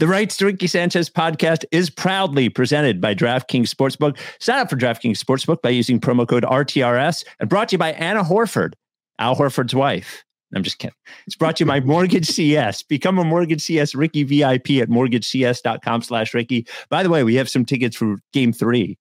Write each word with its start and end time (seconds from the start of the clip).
The 0.00 0.08
Rights 0.08 0.38
to 0.38 0.46
Ricky 0.46 0.66
Sanchez 0.66 1.10
podcast 1.10 1.66
is 1.72 1.90
proudly 1.90 2.48
presented 2.48 3.02
by 3.02 3.14
DraftKings 3.14 3.68
Sportsbook. 3.68 4.16
Sign 4.38 4.58
up 4.58 4.70
for 4.70 4.76
DraftKings 4.76 5.22
Sportsbook 5.22 5.60
by 5.60 5.68
using 5.68 6.00
promo 6.00 6.26
code 6.26 6.42
RTRS 6.42 7.22
and 7.38 7.50
brought 7.50 7.68
to 7.68 7.74
you 7.74 7.78
by 7.78 7.92
Anna 7.92 8.24
Horford, 8.24 8.72
Al 9.18 9.36
Horford's 9.36 9.74
wife. 9.74 10.24
I'm 10.54 10.62
just 10.62 10.78
kidding. 10.78 10.94
It's 11.26 11.36
brought 11.36 11.56
to 11.56 11.64
you 11.64 11.66
by 11.66 11.80
Mortgage 11.84 12.24
CS. 12.24 12.82
Become 12.82 13.18
a 13.18 13.24
Mortgage 13.24 13.60
CS 13.60 13.94
Ricky 13.94 14.22
VIP 14.22 14.80
at 14.80 14.88
mortgagecs.com 14.88 16.00
slash 16.00 16.32
Ricky. 16.32 16.66
By 16.88 17.02
the 17.02 17.10
way, 17.10 17.22
we 17.22 17.34
have 17.34 17.50
some 17.50 17.66
tickets 17.66 17.94
for 17.94 18.16
game 18.32 18.54
three 18.54 18.96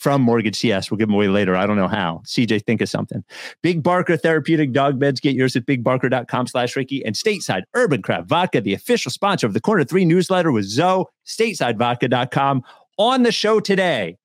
from 0.00 0.22
Mortgage 0.22 0.56
CS. 0.56 0.90
We'll 0.90 0.96
give 0.96 1.08
them 1.08 1.14
away 1.14 1.28
later. 1.28 1.54
I 1.54 1.66
don't 1.66 1.76
know 1.76 1.86
how. 1.86 2.22
CJ, 2.24 2.64
think 2.64 2.80
of 2.80 2.88
something. 2.88 3.22
Big 3.62 3.82
Barker 3.82 4.16
Therapeutic 4.16 4.72
Dog 4.72 4.98
Beds. 4.98 5.20
Get 5.20 5.34
yours 5.34 5.54
at 5.56 5.66
bigbarker.com 5.66 6.46
slash 6.46 6.74
Ricky. 6.74 7.04
And 7.04 7.14
Stateside 7.14 7.62
Urban 7.74 8.00
Craft 8.00 8.26
Vodka, 8.26 8.62
the 8.62 8.72
official 8.72 9.10
sponsor 9.10 9.46
of 9.46 9.52
the 9.52 9.60
Corner 9.60 9.84
3 9.84 10.06
newsletter 10.06 10.52
with 10.52 10.64
Zo, 10.64 11.10
statesidevodka.com. 11.26 12.62
On 12.96 13.22
the 13.22 13.32
show 13.32 13.60
today, 13.60 14.16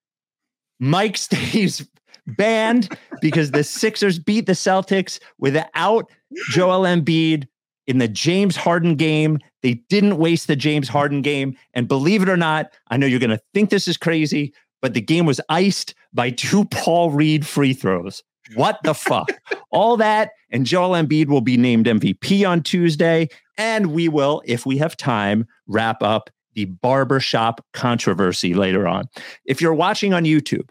Mike 0.79 1.17
stays 1.17 1.85
banned 2.25 2.97
because 3.21 3.51
the 3.51 3.63
Sixers 3.63 4.17
beat 4.17 4.45
the 4.45 4.53
Celtics 4.53 5.19
without 5.37 6.09
Joel 6.51 6.83
Embiid 6.83 7.47
in 7.87 7.97
the 7.97 8.07
James 8.07 8.55
Harden 8.55 8.95
game. 8.95 9.39
They 9.61 9.75
didn't 9.89 10.17
waste 10.17 10.47
the 10.47 10.55
James 10.55 10.87
Harden 10.87 11.21
game. 11.21 11.57
And 11.73 11.87
believe 11.87 12.21
it 12.21 12.29
or 12.29 12.37
not, 12.37 12.71
I 12.89 12.97
know 12.97 13.07
you're 13.07 13.19
going 13.19 13.29
to 13.29 13.41
think 13.53 13.69
this 13.69 13.87
is 13.87 13.97
crazy, 13.97 14.53
but 14.81 14.93
the 14.93 15.01
game 15.01 15.25
was 15.25 15.41
iced 15.49 15.93
by 16.13 16.29
two 16.29 16.65
Paul 16.71 17.11
Reed 17.11 17.45
free 17.45 17.73
throws. 17.73 18.23
What 18.53 18.79
the 18.83 18.93
fuck? 18.93 19.31
All 19.71 19.97
that 19.97 20.31
and 20.51 20.65
Joel 20.65 20.91
Embiid 20.91 21.27
will 21.27 21.41
be 21.41 21.57
named 21.57 21.85
MVP 21.85 22.47
on 22.47 22.61
Tuesday. 22.61 23.27
And 23.57 23.87
we 23.87 24.07
will, 24.07 24.41
if 24.45 24.65
we 24.65 24.77
have 24.77 24.95
time, 24.95 25.47
wrap 25.67 26.03
up 26.03 26.29
the 26.53 26.65
barbershop 26.65 27.65
controversy 27.73 28.53
later 28.53 28.87
on. 28.87 29.05
If 29.45 29.61
you're 29.61 29.73
watching 29.73 30.13
on 30.13 30.23
YouTube, 30.23 30.69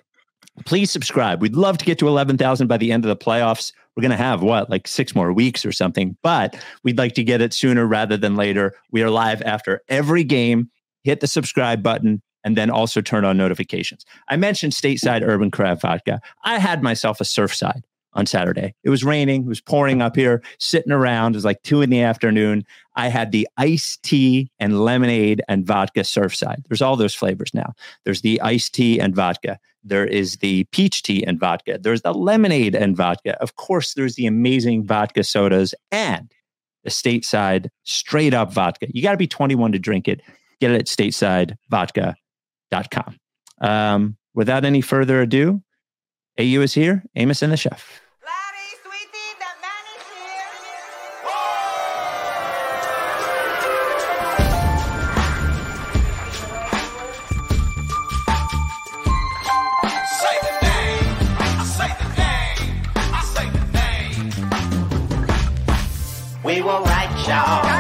please 0.65 0.91
subscribe. 0.91 1.43
We'd 1.43 1.57
love 1.57 1.79
to 1.79 1.85
get 1.85 1.99
to 1.99 2.09
11,000 2.09 2.67
by 2.67 2.77
the 2.77 2.93
end 2.93 3.05
of 3.05 3.09
the 3.09 3.17
playoffs. 3.17 3.73
We're 3.95 4.01
going 4.03 4.11
to 4.11 4.17
have 4.17 4.43
what, 4.43 4.71
like 4.71 4.89
six 4.89 5.15
more 5.15 5.33
weeks 5.33 5.65
or 5.65 5.73
something, 5.73 6.17
but 6.23 6.59
we'd 6.83 6.99
like 6.99 7.15
to 7.15 7.25
get 7.25 7.41
it 7.41 7.53
sooner 7.53 7.87
rather 7.87 8.17
than 8.17 8.37
later. 8.37 8.75
We 8.91 9.03
are 9.03 9.11
live 9.11 9.43
after 9.43 9.83
every 9.89 10.25
game. 10.25 10.71
Hit 11.05 11.21
the 11.21 11.27
subscribe 11.27 11.83
button, 11.83 12.23
and 12.45 12.57
then 12.57 12.71
also 12.71 13.01
turn 13.01 13.25
on 13.25 13.37
notifications. 13.37 14.05
I 14.29 14.37
mentioned 14.37 14.73
stateside 14.73 15.23
urban 15.23 15.51
craft 15.51 15.83
vodka. 15.83 16.21
I 16.45 16.59
had 16.59 16.83
myself 16.83 17.21
a 17.21 17.25
surfside 17.25 17.83
on 18.15 18.27
Saturday. 18.27 18.75
It 18.85 18.91
was 18.91 19.05
raining, 19.05 19.43
it 19.43 19.49
was 19.49 19.61
pouring 19.61 20.01
up 20.01 20.15
here, 20.15 20.43
sitting 20.59 20.93
around. 20.93 21.35
It 21.35 21.39
was 21.39 21.45
like 21.45 21.63
two 21.63 21.83
in 21.83 21.91
the 21.91 22.03
afternoon. 22.03 22.65
I 22.95 23.09
had 23.09 23.33
the 23.33 23.49
iced 23.57 24.03
tea 24.03 24.51
and 24.61 24.81
lemonade 24.85 25.43
and 25.49 25.67
vodka 25.67 26.01
surfside. 26.01 26.63
There's 26.69 26.83
all 26.83 26.97
those 26.97 27.15
flavors 27.15 27.53
now. 27.53 27.73
There's 28.05 28.21
the 28.21 28.41
iced 28.41 28.75
tea 28.75 29.01
and 29.01 29.17
vodka. 29.17 29.59
There 29.83 30.07
is 30.07 30.37
the 30.37 30.65
peach 30.65 31.03
tea 31.03 31.27
and 31.27 31.39
vodka. 31.41 31.79
There's 31.81 32.03
the 32.03 32.15
lemonade 32.15 32.75
and 32.75 32.97
vodka. 32.97 33.41
Of 33.43 33.57
course, 33.57 33.95
there's 33.95 34.15
the 34.15 34.27
amazing 34.27 34.87
vodka 34.87 35.25
sodas 35.25 35.75
and 35.91 36.33
the 36.85 36.91
stateside 36.91 37.69
straight 37.83 38.33
up 38.33 38.53
vodka. 38.53 38.87
You 38.91 39.03
got 39.03 39.13
to 39.13 39.17
be 39.17 39.27
21 39.27 39.73
to 39.73 39.79
drink 39.79 40.07
it. 40.07 40.23
Get 40.61 40.71
it 40.71 40.81
at 40.81 40.87
stateside 40.87 41.57
vodka 41.69 42.15
com. 42.83 43.19
Um, 43.61 44.17
without 44.35 44.65
any 44.65 44.81
further 44.81 45.21
ado, 45.21 45.63
AU 46.39 46.61
is 46.63 46.75
here, 46.75 47.05
Amos 47.15 47.43
and 47.43 47.53
the 47.53 47.57
chef. 47.57 48.01
We 66.45 66.61
were 66.61 66.83
right, 66.83 67.27
y'all. 67.27 67.74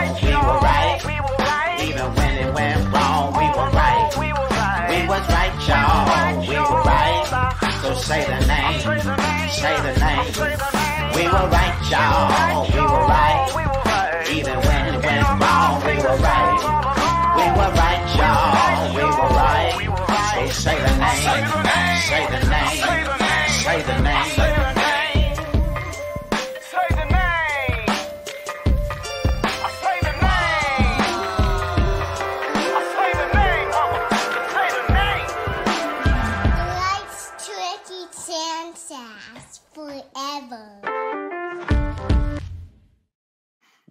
Say 8.05 8.23
the 8.27 8.47
name. 8.47 8.81
Say 9.51 9.77
the 9.81 9.99
name. 9.99 11.15
We 11.15 11.25
were 11.25 11.49
right, 11.49 11.79
y'all. 11.91 12.71
We 12.71 12.81
were 12.81 13.07
right. 13.07 13.84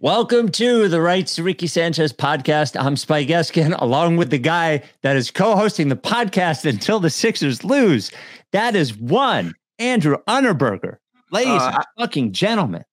Welcome 0.04 0.50
to 0.50 0.86
the 0.88 1.00
Rights 1.00 1.36
to 1.36 1.42
Ricky 1.42 1.66
Sanchez 1.66 2.12
podcast. 2.12 2.78
I'm 2.78 2.94
Spike 2.94 3.28
Eskin, 3.28 3.74
along 3.80 4.18
with 4.18 4.28
the 4.28 4.36
guy 4.36 4.82
that 5.00 5.16
is 5.16 5.30
co-hosting 5.30 5.88
the 5.88 5.96
podcast 5.96 6.66
until 6.66 7.00
the 7.00 7.08
Sixers 7.08 7.64
lose. 7.64 8.12
That 8.52 8.76
is 8.76 8.94
one 8.94 9.54
Andrew 9.78 10.18
Unterberger. 10.28 10.98
Ladies 11.30 11.62
Uh, 11.62 11.72
and 11.76 11.84
fucking 11.98 12.32
gentlemen. 12.32 12.84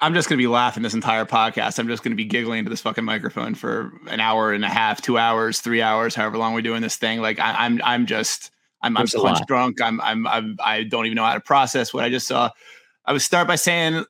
I'm 0.00 0.14
just 0.14 0.30
gonna 0.30 0.38
be 0.38 0.46
laughing 0.46 0.82
this 0.82 0.94
entire 0.94 1.26
podcast. 1.26 1.78
I'm 1.78 1.88
just 1.88 2.02
gonna 2.02 2.16
be 2.16 2.24
giggling 2.24 2.60
into 2.60 2.70
this 2.70 2.80
fucking 2.80 3.04
microphone 3.04 3.54
for 3.54 3.92
an 4.06 4.20
hour 4.20 4.54
and 4.54 4.64
a 4.64 4.70
half, 4.70 5.02
two 5.02 5.18
hours, 5.18 5.60
three 5.60 5.82
hours, 5.82 6.14
however 6.14 6.38
long 6.38 6.54
we're 6.54 6.62
doing 6.62 6.80
this 6.80 6.96
thing. 6.96 7.20
Like 7.20 7.38
I, 7.38 7.66
I'm, 7.66 7.82
I'm 7.84 8.06
just, 8.06 8.50
I'm, 8.80 8.96
I'm 8.96 9.06
punch 9.08 9.40
drunk. 9.46 9.82
I'm, 9.82 10.00
I'm, 10.00 10.26
I'm, 10.26 10.56
I 10.64 10.84
don't 10.84 11.04
even 11.04 11.16
know 11.16 11.24
how 11.24 11.34
to 11.34 11.40
process 11.40 11.92
what 11.92 12.02
I 12.02 12.08
just 12.08 12.26
saw. 12.26 12.48
I 13.04 13.12
would 13.12 13.20
start 13.20 13.46
by 13.46 13.56
saying, 13.56 14.06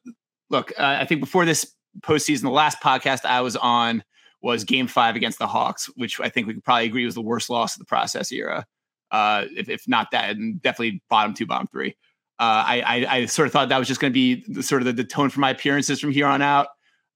look, 0.49 0.71
uh, 0.79 0.97
I 1.01 1.07
think 1.07 1.21
before 1.21 1.45
this 1.45 1.75
postseason, 2.01 2.43
the 2.43 2.51
last 2.51 2.81
podcast 2.81 3.25
I 3.25 3.41
was 3.41 3.57
on 3.57 4.05
was 4.43 4.65
Game 4.65 4.87
Five 4.87 5.17
against 5.17 5.39
the 5.39 5.47
Hawks, 5.47 5.87
which 5.97 6.21
I 6.21 6.29
think 6.29 6.47
we 6.47 6.55
could 6.55 6.65
probably 6.65 6.87
agree 6.87 7.05
was 7.05 7.15
the 7.15 7.21
worst 7.21 7.51
loss 7.51 7.75
of 7.75 7.81
the 7.81 7.85
process 7.85 8.33
era. 8.33 8.67
Uh, 9.11 9.47
if, 9.57 9.69
if 9.69 9.89
not 9.89 10.13
that, 10.13 10.37
and 10.37 10.63
definitely 10.63 11.03
bottom 11.11 11.35
two, 11.35 11.47
bottom 11.47 11.67
three. 11.67 11.97
Uh, 12.39 12.65
I, 12.67 12.81
I, 12.81 13.17
I 13.17 13.27
sort 13.27 13.47
of 13.47 13.53
thought 13.53 13.69
that 13.69 13.79
was 13.79 13.89
just 13.89 14.01
going 14.01 14.13
to 14.13 14.15
be 14.15 14.45
the, 14.49 14.63
sort 14.63 14.81
of 14.81 14.87
the, 14.87 14.93
the 14.93 15.05
tone 15.05 15.29
for 15.29 15.41
my 15.41 15.51
appearances 15.51 16.01
from 16.01 16.11
here 16.11 16.27
on 16.27 16.41
out. 16.41 16.69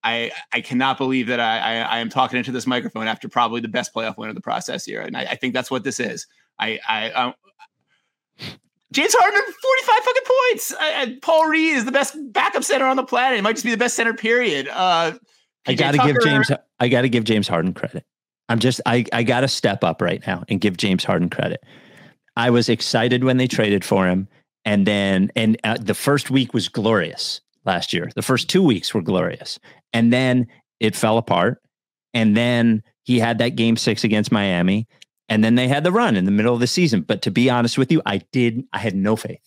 I, 0.03 0.33
I 0.53 0.61
cannot 0.61 0.99
believe 0.99 1.29
that 1.29 1.41
I, 1.41 1.59
I, 1.59 1.75
I 1.77 1.99
am 2.01 2.11
talking 2.11 2.37
into 2.37 2.53
this 2.53 2.67
microphone 2.67 3.07
after 3.07 3.27
probably 3.29 3.63
the 3.63 3.69
best 3.69 3.95
playoff 3.95 4.19
win 4.19 4.29
of 4.29 4.35
the 4.35 4.43
process 4.43 4.85
here, 4.85 5.01
and 5.01 5.17
I, 5.17 5.23
I 5.23 5.37
think 5.37 5.55
that's 5.55 5.71
what 5.71 5.83
this 5.83 5.99
is. 5.99 6.27
I, 6.59 6.79
I, 6.87 7.11
um, 7.13 7.35
James 8.95 9.15
Harden, 9.19 9.41
forty-five 9.41 10.05
fucking 10.05 10.23
points. 10.25 10.75
I, 10.81 11.19
Paul 11.21 11.49
Reed 11.49 11.77
is 11.77 11.85
the 11.85 11.93
best 11.93 12.17
backup 12.33 12.65
center 12.65 12.87
on 12.87 12.97
the 12.97 13.05
planet. 13.05 13.39
It 13.39 13.43
might 13.43 13.55
just 13.55 13.65
be 13.65 13.73
the 13.73 13.77
best 13.77 13.97
center. 13.97 14.15
Period. 14.15 14.69
Uh, 14.69 15.13
I 15.67 15.75
got 15.75 15.93
to 15.93 15.99
give 15.99 16.17
James. 16.23 16.51
I 16.79 16.89
got 16.89 17.03
to 17.03 17.09
give 17.09 17.25
James 17.25 17.49
Harden 17.49 17.75
credit. 17.75 18.05
I'm 18.49 18.61
just. 18.61 18.81
I. 18.87 19.05
I 19.13 19.25
got 19.25 19.41
to 19.41 19.49
step 19.49 19.83
up 19.85 20.01
right 20.01 20.25
now 20.27 20.45
and 20.49 20.61
give 20.61 20.77
James 20.77 21.05
Harden 21.05 21.29
credit. 21.29 21.61
I 22.37 22.51
was 22.51 22.69
excited 22.69 23.25
when 23.25 23.37
they 23.37 23.47
traded 23.47 23.85
for 23.85 24.07
him, 24.07 24.29
and 24.65 24.87
then 24.87 25.31
and 25.35 25.59
uh, 25.65 25.77
the 25.81 25.95
first 25.95 26.31
week 26.31 26.55
was 26.55 26.69
glorious 26.69 27.41
last 27.65 27.93
year. 27.93 28.11
The 28.15 28.23
first 28.23 28.49
two 28.49 28.63
weeks 28.63 28.95
were 28.95 29.03
glorious, 29.03 29.59
and 29.93 30.13
then 30.13 30.47
it 30.81 30.95
fell 30.95 31.19
apart. 31.19 31.61
And 32.13 32.37
then 32.37 32.83
he 33.03 33.19
had 33.19 33.39
that 33.39 33.57
game 33.57 33.77
six 33.77 34.05
against 34.05 34.31
Miami, 34.31 34.87
and 35.29 35.43
then 35.43 35.55
they 35.55 35.69
had 35.69 35.85
the 35.85 35.93
run 35.93 36.17
in 36.17 36.25
the 36.25 36.31
middle 36.31 36.55
of 36.55 36.61
the 36.61 36.67
season. 36.67 37.03
But 37.03 37.23
to 37.23 37.31
be 37.31 37.49
honest 37.49 37.79
with 37.79 37.91
you, 37.91 38.03
I 38.07 38.19
did. 38.33 38.65
I 38.73 38.79
had 38.79 38.95
no 38.95 39.17
faith, 39.17 39.43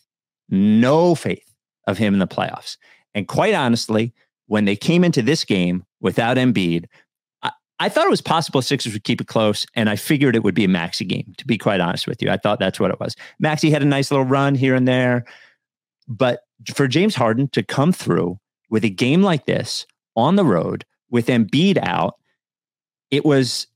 no 0.50 1.16
faith 1.16 1.54
of 1.86 1.98
him 1.98 2.14
in 2.14 2.20
the 2.20 2.28
playoffs. 2.28 2.78
And 3.14 3.28
quite 3.28 3.54
honestly, 3.54 4.14
when 4.48 4.66
they 4.66 4.76
came 4.76 5.04
into 5.04 5.22
this 5.22 5.44
game 5.44 5.86
without 6.02 6.38
Embiid, 6.38 6.86
I, 7.44 7.52
I 7.80 7.90
thought 7.90 8.06
it 8.06 8.12
was 8.12 8.22
possible 8.22 8.62
Sixers 8.62 8.94
would 8.94 9.04
keep 9.04 9.22
it 9.22 9.28
close, 9.28 9.66
and 9.76 9.90
I 9.90 9.96
figured 9.96 10.36
it 10.36 10.44
would 10.44 10.56
be 10.56 10.66
a 10.66 10.70
Maxey 10.70 11.06
game. 11.06 11.34
To 11.38 11.46
be 11.46 11.58
quite 11.58 11.80
honest 11.80 12.08
with 12.08 12.22
you, 12.22 12.30
I 12.30 12.38
thought 12.38 12.60
that's 12.60 12.80
what 12.80 12.92
it 12.92 13.00
was. 13.00 13.16
Maxey 13.40 13.70
had 13.70 13.82
a 13.82 13.86
nice 13.86 14.12
little 14.12 14.26
run 14.26 14.56
here 14.56 14.76
and 14.76 14.88
there, 14.88 15.26
but 16.08 16.42
for 16.74 16.88
James 16.88 17.16
Harden 17.16 17.48
to 17.50 17.64
come 17.64 17.92
through 17.92 18.40
with 18.70 18.84
a 18.84 18.90
game 18.90 19.22
like 19.22 19.46
this 19.46 19.86
on 20.16 20.36
the 20.36 20.46
road 20.46 20.86
with 21.10 21.28
Embiid 21.28 21.78
out, 21.78 22.16
it 23.12 23.24
was 23.24 23.68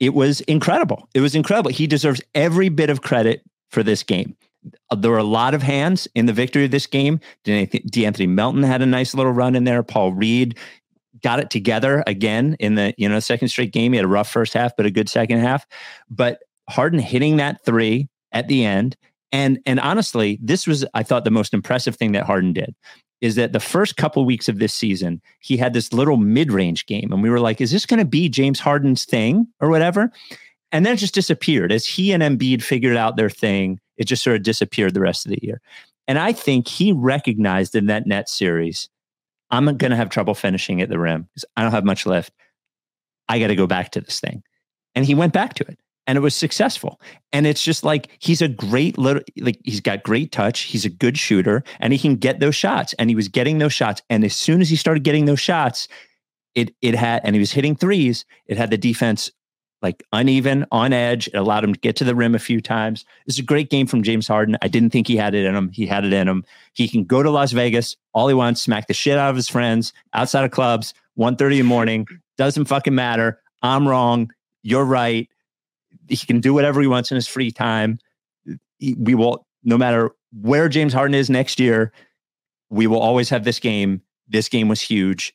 it 0.00 0.14
was 0.14 0.40
incredible. 0.42 1.08
It 1.14 1.20
was 1.20 1.34
incredible. 1.34 1.70
He 1.70 1.86
deserves 1.86 2.20
every 2.34 2.70
bit 2.70 2.90
of 2.90 3.02
credit 3.02 3.42
for 3.70 3.82
this 3.82 4.02
game. 4.02 4.36
Uh, 4.90 4.96
There 4.96 5.10
were 5.10 5.18
a 5.18 5.24
lot 5.24 5.54
of 5.54 5.62
hands 5.62 6.08
in 6.14 6.26
the 6.26 6.32
victory 6.32 6.64
of 6.64 6.70
this 6.70 6.86
game. 6.86 7.20
De'Anthony 7.44 8.28
Melton 8.28 8.62
had 8.62 8.82
a 8.82 8.86
nice 8.86 9.14
little 9.14 9.32
run 9.32 9.54
in 9.54 9.64
there. 9.64 9.82
Paul 9.82 10.12
Reed 10.12 10.58
got 11.22 11.38
it 11.38 11.50
together 11.50 12.02
again 12.06 12.56
in 12.60 12.74
the 12.76 12.94
you 12.96 13.08
know 13.08 13.20
second 13.20 13.48
straight 13.48 13.72
game. 13.72 13.92
He 13.92 13.96
had 13.96 14.04
a 14.04 14.08
rough 14.08 14.30
first 14.30 14.54
half, 14.54 14.76
but 14.76 14.86
a 14.86 14.90
good 14.90 15.08
second 15.08 15.40
half. 15.40 15.66
But 16.08 16.40
Harden 16.68 16.98
hitting 16.98 17.36
that 17.36 17.64
three 17.64 18.08
at 18.32 18.48
the 18.48 18.64
end, 18.64 18.96
and 19.32 19.60
and 19.66 19.78
honestly, 19.80 20.38
this 20.42 20.66
was 20.66 20.84
I 20.94 21.02
thought 21.02 21.24
the 21.24 21.30
most 21.30 21.52
impressive 21.52 21.96
thing 21.96 22.12
that 22.12 22.24
Harden 22.24 22.52
did 22.54 22.74
is 23.20 23.34
that 23.34 23.52
the 23.52 23.60
first 23.60 23.96
couple 23.96 24.24
weeks 24.24 24.48
of 24.48 24.58
this 24.58 24.72
season 24.72 25.20
he 25.40 25.56
had 25.56 25.72
this 25.72 25.92
little 25.92 26.16
mid-range 26.16 26.86
game, 26.86 27.12
and 27.12 27.22
we 27.22 27.30
were 27.30 27.40
like, 27.40 27.60
is 27.60 27.70
this 27.70 27.86
going 27.86 27.98
to 27.98 28.06
be 28.06 28.28
James 28.28 28.60
Harden's 28.60 29.04
thing 29.04 29.46
or 29.60 29.68
whatever? 29.68 30.10
And 30.72 30.86
then 30.86 30.94
it 30.94 30.98
just 30.98 31.14
disappeared 31.14 31.72
as 31.72 31.84
he 31.84 32.12
and 32.12 32.22
Embiid 32.22 32.62
figured 32.62 32.96
out 32.96 33.16
their 33.16 33.30
thing. 33.30 33.80
It 33.96 34.04
just 34.04 34.22
sort 34.22 34.36
of 34.36 34.42
disappeared 34.42 34.94
the 34.94 35.00
rest 35.00 35.26
of 35.26 35.30
the 35.30 35.40
year. 35.42 35.60
And 36.06 36.18
I 36.18 36.32
think 36.32 36.68
he 36.68 36.92
recognized 36.92 37.74
in 37.74 37.86
that 37.86 38.06
net 38.06 38.28
series 38.28 38.88
I'm 39.50 39.64
going 39.64 39.90
to 39.90 39.96
have 39.96 40.10
trouble 40.10 40.34
finishing 40.34 40.80
at 40.80 40.88
the 40.88 40.98
rim 40.98 41.22
because 41.22 41.44
I 41.56 41.62
don't 41.62 41.72
have 41.72 41.84
much 41.84 42.06
left. 42.06 42.32
I 43.28 43.38
got 43.38 43.48
to 43.48 43.56
go 43.56 43.66
back 43.66 43.90
to 43.92 44.00
this 44.00 44.20
thing. 44.20 44.42
And 44.94 45.04
he 45.04 45.14
went 45.14 45.32
back 45.32 45.54
to 45.54 45.64
it 45.68 45.78
and 46.10 46.16
it 46.16 46.22
was 46.22 46.34
successful. 46.34 47.00
And 47.32 47.46
it's 47.46 47.62
just 47.62 47.84
like 47.84 48.08
he's 48.18 48.42
a 48.42 48.48
great 48.48 48.98
little, 48.98 49.22
like 49.38 49.60
he's 49.62 49.80
got 49.80 50.02
great 50.02 50.32
touch. 50.32 50.62
He's 50.62 50.84
a 50.84 50.90
good 50.90 51.16
shooter 51.16 51.62
and 51.78 51.92
he 51.92 52.00
can 52.00 52.16
get 52.16 52.40
those 52.40 52.56
shots. 52.56 52.94
And 52.94 53.08
he 53.08 53.14
was 53.14 53.28
getting 53.28 53.58
those 53.58 53.72
shots. 53.72 54.02
And 54.10 54.24
as 54.24 54.34
soon 54.34 54.60
as 54.60 54.68
he 54.68 54.74
started 54.74 55.04
getting 55.04 55.26
those 55.26 55.38
shots, 55.38 55.86
it, 56.56 56.74
it 56.82 56.96
had, 56.96 57.20
and 57.22 57.36
he 57.36 57.38
was 57.38 57.52
hitting 57.52 57.76
threes, 57.76 58.24
it 58.46 58.58
had 58.58 58.72
the 58.72 58.76
defense 58.76 59.30
like 59.82 60.02
uneven 60.12 60.66
on 60.72 60.92
edge. 60.92 61.28
It 61.28 61.36
allowed 61.36 61.62
him 61.62 61.74
to 61.74 61.78
get 61.78 61.94
to 61.96 62.04
the 62.04 62.16
rim 62.16 62.34
a 62.34 62.40
few 62.40 62.60
times. 62.60 63.04
It's 63.28 63.38
a 63.38 63.44
great 63.44 63.70
game 63.70 63.86
from 63.86 64.02
James 64.02 64.26
Harden. 64.26 64.56
I 64.62 64.66
didn't 64.66 64.90
think 64.90 65.06
he 65.06 65.16
had 65.16 65.36
it 65.36 65.46
in 65.46 65.54
him. 65.54 65.70
He 65.70 65.86
had 65.86 66.04
it 66.04 66.12
in 66.12 66.26
him. 66.26 66.44
He 66.72 66.88
can 66.88 67.04
go 67.04 67.22
to 67.22 67.30
Las 67.30 67.52
Vegas 67.52 67.96
all 68.14 68.26
he 68.26 68.34
wants, 68.34 68.60
smack 68.60 68.88
the 68.88 68.94
shit 68.94 69.16
out 69.16 69.30
of 69.30 69.36
his 69.36 69.48
friends 69.48 69.92
outside 70.12 70.44
of 70.44 70.50
clubs, 70.50 70.92
1.30 71.16 71.52
in 71.52 71.58
the 71.58 71.62
morning. 71.62 72.08
Doesn't 72.36 72.64
fucking 72.64 72.96
matter. 72.96 73.40
I'm 73.62 73.86
wrong. 73.86 74.32
You're 74.64 74.84
right. 74.84 75.28
He 76.10 76.26
can 76.26 76.40
do 76.40 76.52
whatever 76.52 76.80
he 76.80 76.86
wants 76.86 77.10
in 77.10 77.14
his 77.14 77.26
free 77.26 77.50
time. 77.50 77.98
We 78.80 79.14
will, 79.14 79.46
no 79.64 79.78
matter 79.78 80.10
where 80.32 80.68
James 80.68 80.92
Harden 80.92 81.14
is 81.14 81.30
next 81.30 81.60
year, 81.60 81.92
we 82.68 82.86
will 82.86 83.00
always 83.00 83.30
have 83.30 83.44
this 83.44 83.58
game. 83.58 84.02
This 84.28 84.48
game 84.48 84.68
was 84.68 84.80
huge. 84.80 85.34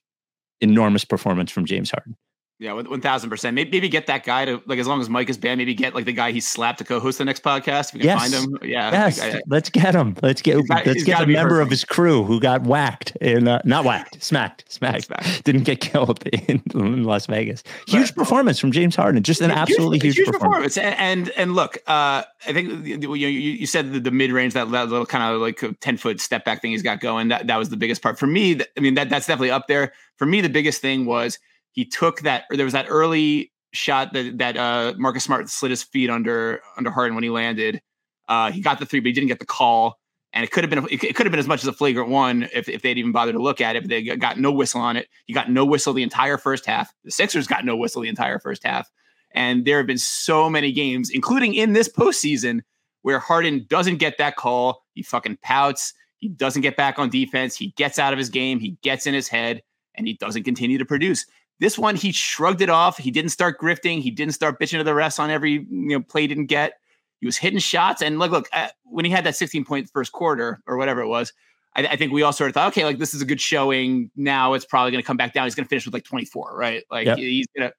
Enormous 0.61 1.05
performance 1.05 1.51
from 1.51 1.65
James 1.65 1.91
Harden. 1.91 2.15
Yeah, 2.57 2.71
one 2.71 3.01
thousand 3.01 3.29
percent. 3.29 3.53
Maybe 3.53 3.89
get 3.89 4.07
that 4.07 4.23
guy 4.23 4.45
to 4.45 4.61
like 4.65 4.79
as 4.79 4.87
long 4.87 5.01
as 5.01 5.09
Mike 5.09 5.29
is 5.29 5.37
banned. 5.37 5.57
Maybe 5.57 5.73
get 5.73 5.93
like 5.93 6.05
the 6.05 6.13
guy 6.13 6.31
he 6.31 6.39
slapped 6.39 6.77
to 6.77 6.85
co-host 6.85 7.17
the 7.17 7.25
next 7.25 7.43
podcast. 7.43 7.89
If 7.89 7.95
we 7.95 7.99
can 7.99 8.07
yes. 8.07 8.21
find 8.21 8.33
him, 8.33 8.57
yeah. 8.61 8.91
Yes, 8.91 9.19
I, 9.19 9.29
I, 9.31 9.41
let's 9.47 9.69
get 9.69 9.93
him. 9.93 10.15
Let's 10.21 10.41
get 10.41 10.65
got, 10.69 10.85
let's 10.85 11.03
get 11.03 11.21
a 11.21 11.27
member 11.27 11.59
of 11.59 11.69
his 11.69 11.83
crew 11.83 12.23
who 12.23 12.39
got 12.39 12.63
whacked 12.63 13.17
and 13.19 13.49
uh, 13.49 13.59
not 13.65 13.83
whacked, 13.83 14.23
smacked, 14.23 14.71
smacked, 14.71 15.07
Smacked. 15.07 15.43
didn't 15.43 15.63
get 15.63 15.81
killed 15.81 16.25
in, 16.27 16.63
in 16.73 17.03
Las 17.03 17.25
Vegas. 17.25 17.61
Huge 17.87 18.03
Right. 18.03 18.15
performance 18.15 18.57
from 18.57 18.71
James 18.71 18.95
Harden. 18.95 19.21
Just 19.21 19.41
an 19.41 19.51
absolutely 19.51 19.99
huge, 19.99 20.25
performance. 20.25 20.77
And, 20.77 20.95
and 20.97 21.29
and 21.31 21.55
look, 21.55 21.75
uh, 21.87 22.23
I 22.47 22.53
think 22.53 22.85
you, 22.85 23.15
you, 23.15 23.27
you 23.27 23.65
said 23.67 23.91
the, 23.91 23.99
the 23.99 24.11
mid 24.11 24.31
range 24.31 24.53
that, 24.53 24.71
that 24.71 24.87
little 24.87 25.05
kind 25.05 25.23
of 25.25 25.41
like 25.41 25.61
ten 25.81 25.97
foot 25.97 26.21
step 26.21 26.45
back 26.45 26.61
thing 26.61 26.71
he's 26.71 26.83
got 26.83 27.01
going. 27.01 27.27
That 27.27 27.47
that 27.47 27.57
was 27.57 27.67
the 27.67 27.77
biggest 27.77 28.01
part 28.01 28.17
for 28.17 28.27
me. 28.27 28.61
I 28.77 28.79
mean 28.79 28.93
that 28.93 29.09
that's 29.09 29.27
definitely 29.27 29.51
up 29.51 29.67
there 29.67 29.91
for 30.15 30.25
me. 30.25 30.39
The 30.39 30.47
biggest 30.47 30.81
thing 30.81 31.05
was 31.05 31.37
he 31.75 31.85
took 31.85 32.21
that. 32.21 32.45
There 32.49 32.65
was 32.65 32.73
that 32.73 32.87
early 32.89 33.51
shot 33.73 34.13
that 34.13 34.37
that 34.39 34.57
uh, 34.57 34.93
Marcus 34.97 35.23
Smart 35.25 35.49
slid 35.49 35.69
his 35.69 35.83
feet 35.83 36.09
under 36.09 36.61
under 36.77 36.89
Harden 36.89 37.13
when 37.13 37.23
he 37.23 37.29
landed. 37.29 37.81
Uh, 38.27 38.51
he 38.51 38.61
got 38.61 38.79
the 38.79 38.85
three, 38.85 39.01
but 39.01 39.07
he 39.07 39.13
didn't 39.13 39.27
get 39.27 39.39
the 39.39 39.45
call. 39.45 39.99
And 40.33 40.43
it 40.43 40.51
could 40.51 40.63
have 40.63 40.71
been 40.71 40.87
it 40.89 41.15
could 41.15 41.25
have 41.25 41.31
been 41.31 41.39
as 41.39 41.47
much 41.47 41.61
as 41.61 41.67
a 41.67 41.73
flagrant 41.73 42.09
one 42.09 42.49
if, 42.53 42.67
if 42.67 42.81
they'd 42.81 42.97
even 42.97 43.11
bothered 43.11 43.35
to 43.35 43.41
look 43.41 43.61
at 43.61 43.75
it, 43.75 43.83
but 43.83 43.89
they 43.89 44.01
got 44.03 44.39
no 44.39 44.51
whistle 44.51 44.81
on 44.81 44.97
it. 44.97 45.07
He 45.25 45.33
got 45.33 45.51
no 45.51 45.65
whistle 45.65 45.93
the 45.93 46.03
entire 46.03 46.37
first 46.37 46.65
half. 46.65 46.93
The 47.03 47.11
Sixers 47.11 47.47
got 47.47 47.63
no 47.63 47.77
whistle 47.77 48.01
the 48.01 48.09
entire 48.09 48.39
first 48.39 48.63
half. 48.63 48.89
And 49.33 49.65
there 49.65 49.77
have 49.77 49.87
been 49.87 49.97
so 49.97 50.49
many 50.49 50.71
games, 50.71 51.09
including 51.09 51.53
in 51.53 51.73
this 51.73 51.89
postseason, 51.89 52.61
where 53.01 53.19
Harden 53.19 53.65
doesn't 53.69 53.97
get 53.97 54.17
that 54.17 54.37
call. 54.37 54.83
He 54.93 55.03
fucking 55.03 55.39
pouts. 55.41 55.93
He 56.17 56.29
doesn't 56.29 56.61
get 56.61 56.77
back 56.77 56.99
on 56.99 57.09
defense. 57.09 57.55
He 57.55 57.73
gets 57.77 57.99
out 57.99 58.13
of 58.13 58.19
his 58.19 58.29
game. 58.29 58.59
He 58.59 58.77
gets 58.81 59.05
in 59.05 59.13
his 59.13 59.27
head, 59.27 59.61
and 59.93 60.07
he 60.07 60.13
doesn't 60.13 60.43
continue 60.43 60.77
to 60.77 60.85
produce. 60.85 61.25
This 61.59 61.77
one, 61.77 61.95
he 61.95 62.11
shrugged 62.11 62.61
it 62.61 62.69
off. 62.69 62.97
He 62.97 63.11
didn't 63.11 63.31
start 63.31 63.59
grifting. 63.59 64.01
He 64.01 64.11
didn't 64.11 64.33
start 64.33 64.59
bitching 64.59 64.77
to 64.77 64.83
the 64.83 64.91
refs 64.91 65.19
on 65.19 65.29
every 65.29 65.51
you 65.53 65.67
know 65.69 66.01
play 66.01 66.21
he 66.21 66.27
didn't 66.27 66.47
get. 66.47 66.73
He 67.21 67.25
was 67.25 67.37
hitting 67.37 67.59
shots, 67.59 68.01
and 68.01 68.19
look, 68.19 68.31
look, 68.31 68.49
uh, 68.51 68.67
when 68.83 69.05
he 69.05 69.11
had 69.11 69.23
that 69.23 69.35
16 69.35 69.63
point 69.65 69.89
first 69.91 70.11
quarter 70.11 70.61
or 70.67 70.77
whatever 70.77 71.01
it 71.01 71.07
was, 71.07 71.31
I, 71.75 71.87
I 71.87 71.95
think 71.95 72.11
we 72.11 72.23
all 72.23 72.33
sort 72.33 72.49
of 72.49 72.53
thought, 72.53 72.67
okay, 72.69 72.83
like 72.83 72.97
this 72.97 73.13
is 73.13 73.21
a 73.21 73.25
good 73.25 73.41
showing. 73.41 74.11
Now 74.15 74.53
it's 74.53 74.65
probably 74.65 74.91
going 74.91 75.01
to 75.01 75.07
come 75.07 75.17
back 75.17 75.33
down. 75.33 75.45
He's 75.45 75.55
going 75.55 75.65
to 75.65 75.69
finish 75.69 75.85
with 75.85 75.93
like 75.93 76.03
24, 76.03 76.55
right? 76.57 76.83
Like 76.91 77.05
Yep. 77.07 77.17
he's 77.17 77.47
gonna. 77.57 77.71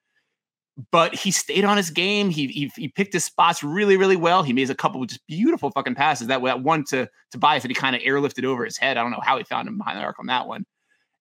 But 0.91 1.15
he 1.15 1.31
stayed 1.31 1.65
on 1.65 1.79
his 1.79 1.89
game. 1.91 2.29
He, 2.29 2.49
he 2.49 2.71
he 2.77 2.89
picked 2.89 3.15
his 3.15 3.25
spots 3.25 3.63
really 3.63 3.97
really 3.97 4.17
well. 4.17 4.43
He 4.43 4.53
made 4.53 4.69
a 4.69 4.75
couple 4.75 5.03
of 5.03 5.09
just 5.09 5.27
beautiful 5.27 5.71
fucking 5.71 5.95
passes. 5.95 6.27
That 6.29 6.43
that 6.45 6.63
one 6.63 6.85
to 6.85 7.07
to 7.07 7.11
Tobias 7.31 7.63
that 7.63 7.71
he 7.71 7.75
kind 7.75 7.97
of 7.97 8.03
airlifted 8.03 8.45
over 8.45 8.65
his 8.65 8.77
head. 8.77 8.99
I 8.99 9.03
don't 9.03 9.11
know 9.11 9.23
how 9.23 9.39
he 9.39 9.45
found 9.45 9.69
him 9.69 9.79
behind 9.79 9.99
the 9.99 10.03
arc 10.03 10.19
on 10.19 10.27
that 10.27 10.47
one. 10.47 10.67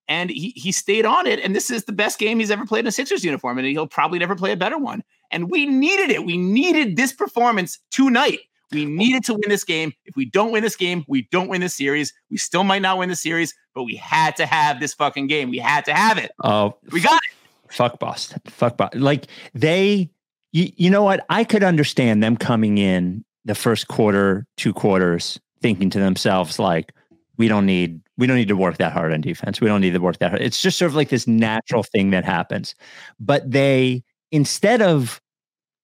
And 0.08 0.30
he 0.30 0.50
he 0.56 0.70
stayed 0.72 1.04
on 1.04 1.26
it. 1.26 1.40
And 1.40 1.54
this 1.54 1.70
is 1.70 1.84
the 1.84 1.92
best 1.92 2.18
game 2.18 2.38
he's 2.38 2.50
ever 2.50 2.64
played 2.64 2.80
in 2.80 2.86
a 2.86 2.92
Sixers 2.92 3.24
uniform. 3.24 3.58
And 3.58 3.66
he'll 3.66 3.86
probably 3.88 4.18
never 4.18 4.36
play 4.36 4.52
a 4.52 4.56
better 4.56 4.78
one. 4.78 5.02
And 5.30 5.50
we 5.50 5.66
needed 5.66 6.10
it. 6.10 6.24
We 6.24 6.36
needed 6.36 6.96
this 6.96 7.12
performance 7.12 7.78
tonight. 7.90 8.40
We 8.72 8.84
needed 8.84 9.24
to 9.24 9.32
win 9.34 9.48
this 9.48 9.62
game. 9.64 9.92
If 10.04 10.16
we 10.16 10.24
don't 10.24 10.50
win 10.52 10.62
this 10.62 10.74
game, 10.76 11.04
we 11.08 11.22
don't 11.30 11.48
win 11.48 11.60
this 11.60 11.74
series. 11.74 12.12
We 12.30 12.36
still 12.36 12.64
might 12.64 12.82
not 12.82 12.98
win 12.98 13.08
the 13.08 13.16
series, 13.16 13.54
but 13.74 13.84
we 13.84 13.94
had 13.94 14.34
to 14.36 14.46
have 14.46 14.80
this 14.80 14.92
fucking 14.94 15.28
game. 15.28 15.50
We 15.50 15.58
had 15.58 15.84
to 15.84 15.94
have 15.94 16.18
it. 16.18 16.32
Oh, 16.42 16.76
We 16.90 17.00
got 17.00 17.20
it. 17.22 17.72
fuck 17.72 17.98
Boston. 18.00 18.40
Fuck 18.46 18.76
Boston. 18.76 19.02
Like 19.02 19.26
they, 19.54 20.10
you, 20.52 20.70
you 20.76 20.90
know 20.90 21.04
what? 21.04 21.24
I 21.30 21.44
could 21.44 21.62
understand 21.62 22.22
them 22.24 22.36
coming 22.36 22.78
in 22.78 23.24
the 23.44 23.54
first 23.54 23.86
quarter, 23.86 24.46
two 24.56 24.72
quarters, 24.72 25.38
thinking 25.62 25.88
to 25.90 26.00
themselves 26.00 26.58
like, 26.58 26.92
we 27.36 27.48
don't 27.48 27.66
need, 27.66 28.00
we 28.16 28.26
don't 28.26 28.36
need 28.36 28.48
to 28.48 28.56
work 28.56 28.78
that 28.78 28.92
hard 28.92 29.12
on 29.12 29.20
defense. 29.20 29.60
We 29.60 29.68
don't 29.68 29.80
need 29.80 29.92
to 29.92 29.98
work 30.00 30.18
that 30.18 30.30
hard. 30.30 30.42
It's 30.42 30.60
just 30.60 30.78
sort 30.78 30.90
of 30.90 30.96
like 30.96 31.08
this 31.08 31.26
natural 31.26 31.82
thing 31.82 32.10
that 32.10 32.24
happens. 32.24 32.74
But 33.20 33.50
they, 33.50 34.04
instead 34.30 34.82
of 34.82 35.20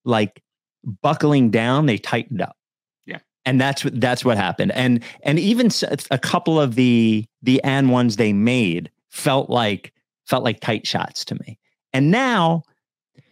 like 0.04 0.42
buckling 1.02 1.50
down, 1.50 1.86
they 1.86 1.98
tightened 1.98 2.42
up. 2.42 2.56
Yeah. 3.06 3.18
And 3.44 3.60
that's 3.60 3.84
what 3.84 4.00
that's 4.00 4.24
what 4.24 4.36
happened. 4.36 4.72
And 4.72 5.02
and 5.22 5.38
even 5.38 5.70
a 6.10 6.18
couple 6.18 6.60
of 6.60 6.74
the 6.74 7.24
the 7.42 7.62
and 7.62 7.90
ones 7.90 8.16
they 8.16 8.32
made 8.32 8.90
felt 9.10 9.50
like 9.50 9.92
felt 10.26 10.44
like 10.44 10.60
tight 10.60 10.86
shots 10.86 11.24
to 11.26 11.34
me. 11.36 11.58
And 11.92 12.10
now, 12.10 12.62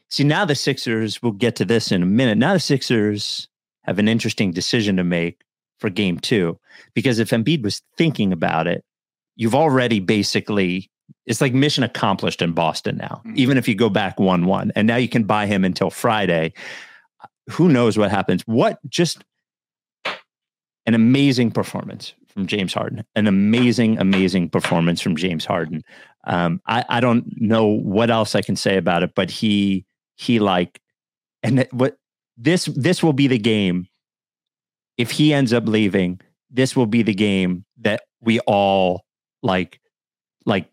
see, 0.09 0.25
now 0.25 0.45
the 0.45 0.55
Sixers, 0.55 1.23
we'll 1.23 1.33
get 1.33 1.57
to 1.57 1.65
this 1.65 1.91
in 1.91 2.03
a 2.03 2.07
minute. 2.07 2.39
Now 2.39 2.53
the 2.53 2.61
Sixers 2.61 3.49
have 3.85 3.99
an 3.99 4.09
interesting 4.09 4.53
decision 4.53 4.97
to 4.97 5.05
make 5.05 5.43
for 5.81 5.91
game 5.91 6.19
two. 6.19 6.59
Because 6.95 7.19
if 7.19 7.31
Embiid 7.31 7.63
was 7.63 7.83
thinking 7.97 8.33
about 8.33 8.67
it, 8.67 8.85
you've 9.37 9.55
already 9.55 10.01
basically, 10.01 10.91
it's 11.27 11.41
like 11.41 11.55
mission 11.55 11.83
accomplished 11.83 12.43
in 12.43 12.53
Boston 12.53 12.97
now, 12.99 13.23
Mhm. 13.25 13.37
even 13.37 13.59
if 13.59 13.67
you 13.67 13.75
go 13.75 13.89
back 13.91 14.21
1 14.21 14.47
1. 14.47 14.73
And 14.77 14.87
now 14.87 14.97
you 14.97 15.09
can 15.09 15.25
buy 15.25 15.47
him 15.47 15.65
until 15.65 15.91
Friday. 15.91 16.53
Who 17.51 17.69
knows 17.69 17.99
what 17.99 18.11
happens? 18.11 18.43
What 18.47 18.79
just 18.89 19.25
an 20.87 20.95
amazing 20.95 21.51
performance 21.51 22.15
from 22.29 22.47
James 22.47 22.73
Harden. 22.73 23.05
An 23.15 23.27
amazing, 23.27 23.99
amazing 23.99 24.49
performance 24.51 25.01
from 25.01 25.17
James 25.17 25.45
Harden. 25.45 25.83
Um, 26.25 26.61
I, 26.67 26.85
I 26.89 27.01
don't 27.01 27.25
know 27.41 27.67
what 27.67 28.11
else 28.11 28.35
I 28.35 28.43
can 28.43 28.57
say 28.57 28.77
about 28.77 29.03
it, 29.03 29.13
but 29.15 29.31
he 29.31 29.85
he 30.17 30.39
like 30.39 30.81
and 31.43 31.67
what 31.73 31.97
this 32.37 32.67
this 32.67 33.03
will 33.03 33.13
be 33.13 33.27
the 33.27 33.39
game. 33.39 33.89
If 35.01 35.11
he 35.13 35.33
ends 35.33 35.55
up 35.55 35.67
leaving, 35.67 36.21
this 36.51 36.77
will 36.77 36.85
be 36.85 37.03
the 37.03 37.15
game 37.15 37.65
that 37.79 38.03
we 38.21 38.39
all 38.41 39.07
like 39.43 39.81
like 40.45 40.69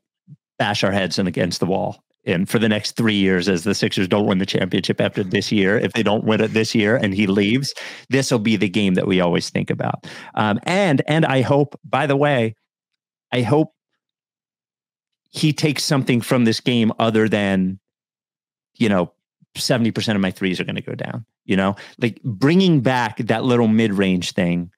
bash 0.59 0.83
our 0.83 0.91
heads 0.91 1.17
in 1.17 1.27
against 1.27 1.61
the 1.61 1.65
wall. 1.65 2.03
And 2.25 2.49
for 2.49 2.59
the 2.59 2.67
next 2.67 2.97
three 2.97 3.15
years, 3.15 3.47
as 3.47 3.63
the 3.63 3.73
Sixers 3.73 4.09
don't 4.09 4.25
win 4.25 4.39
the 4.39 4.45
championship 4.45 4.99
after 4.99 5.23
this 5.23 5.49
year, 5.49 5.79
if 5.79 5.93
they 5.93 6.03
don't 6.03 6.25
win 6.25 6.41
it 6.41 6.51
this 6.51 6.75
year 6.75 6.97
and 6.97 7.13
he 7.13 7.25
leaves, 7.25 7.73
this 8.09 8.29
will 8.29 8.39
be 8.39 8.57
the 8.57 8.67
game 8.67 8.95
that 8.95 9.07
we 9.07 9.21
always 9.21 9.49
think 9.49 9.69
about. 9.69 10.05
Um, 10.35 10.59
and 10.63 11.01
and 11.07 11.25
I 11.25 11.41
hope, 11.41 11.79
by 11.85 12.05
the 12.05 12.17
way, 12.17 12.55
I 13.31 13.43
hope 13.43 13.71
he 15.29 15.53
takes 15.53 15.85
something 15.85 16.19
from 16.19 16.43
this 16.43 16.59
game 16.59 16.91
other 16.99 17.29
than, 17.29 17.79
you 18.75 18.89
know, 18.89 19.13
seventy 19.55 19.91
percent 19.91 20.15
of 20.15 20.21
my 20.21 20.31
threes 20.31 20.59
are 20.59 20.63
going 20.63 20.75
to 20.75 20.81
go 20.81 20.95
down. 20.95 21.25
You 21.45 21.55
know, 21.55 21.75
like 21.99 22.21
bringing 22.23 22.81
back 22.81 23.17
that 23.17 23.43
little 23.43 23.67
mid 23.67 23.93
range 23.93 24.31
thing. 24.33 24.71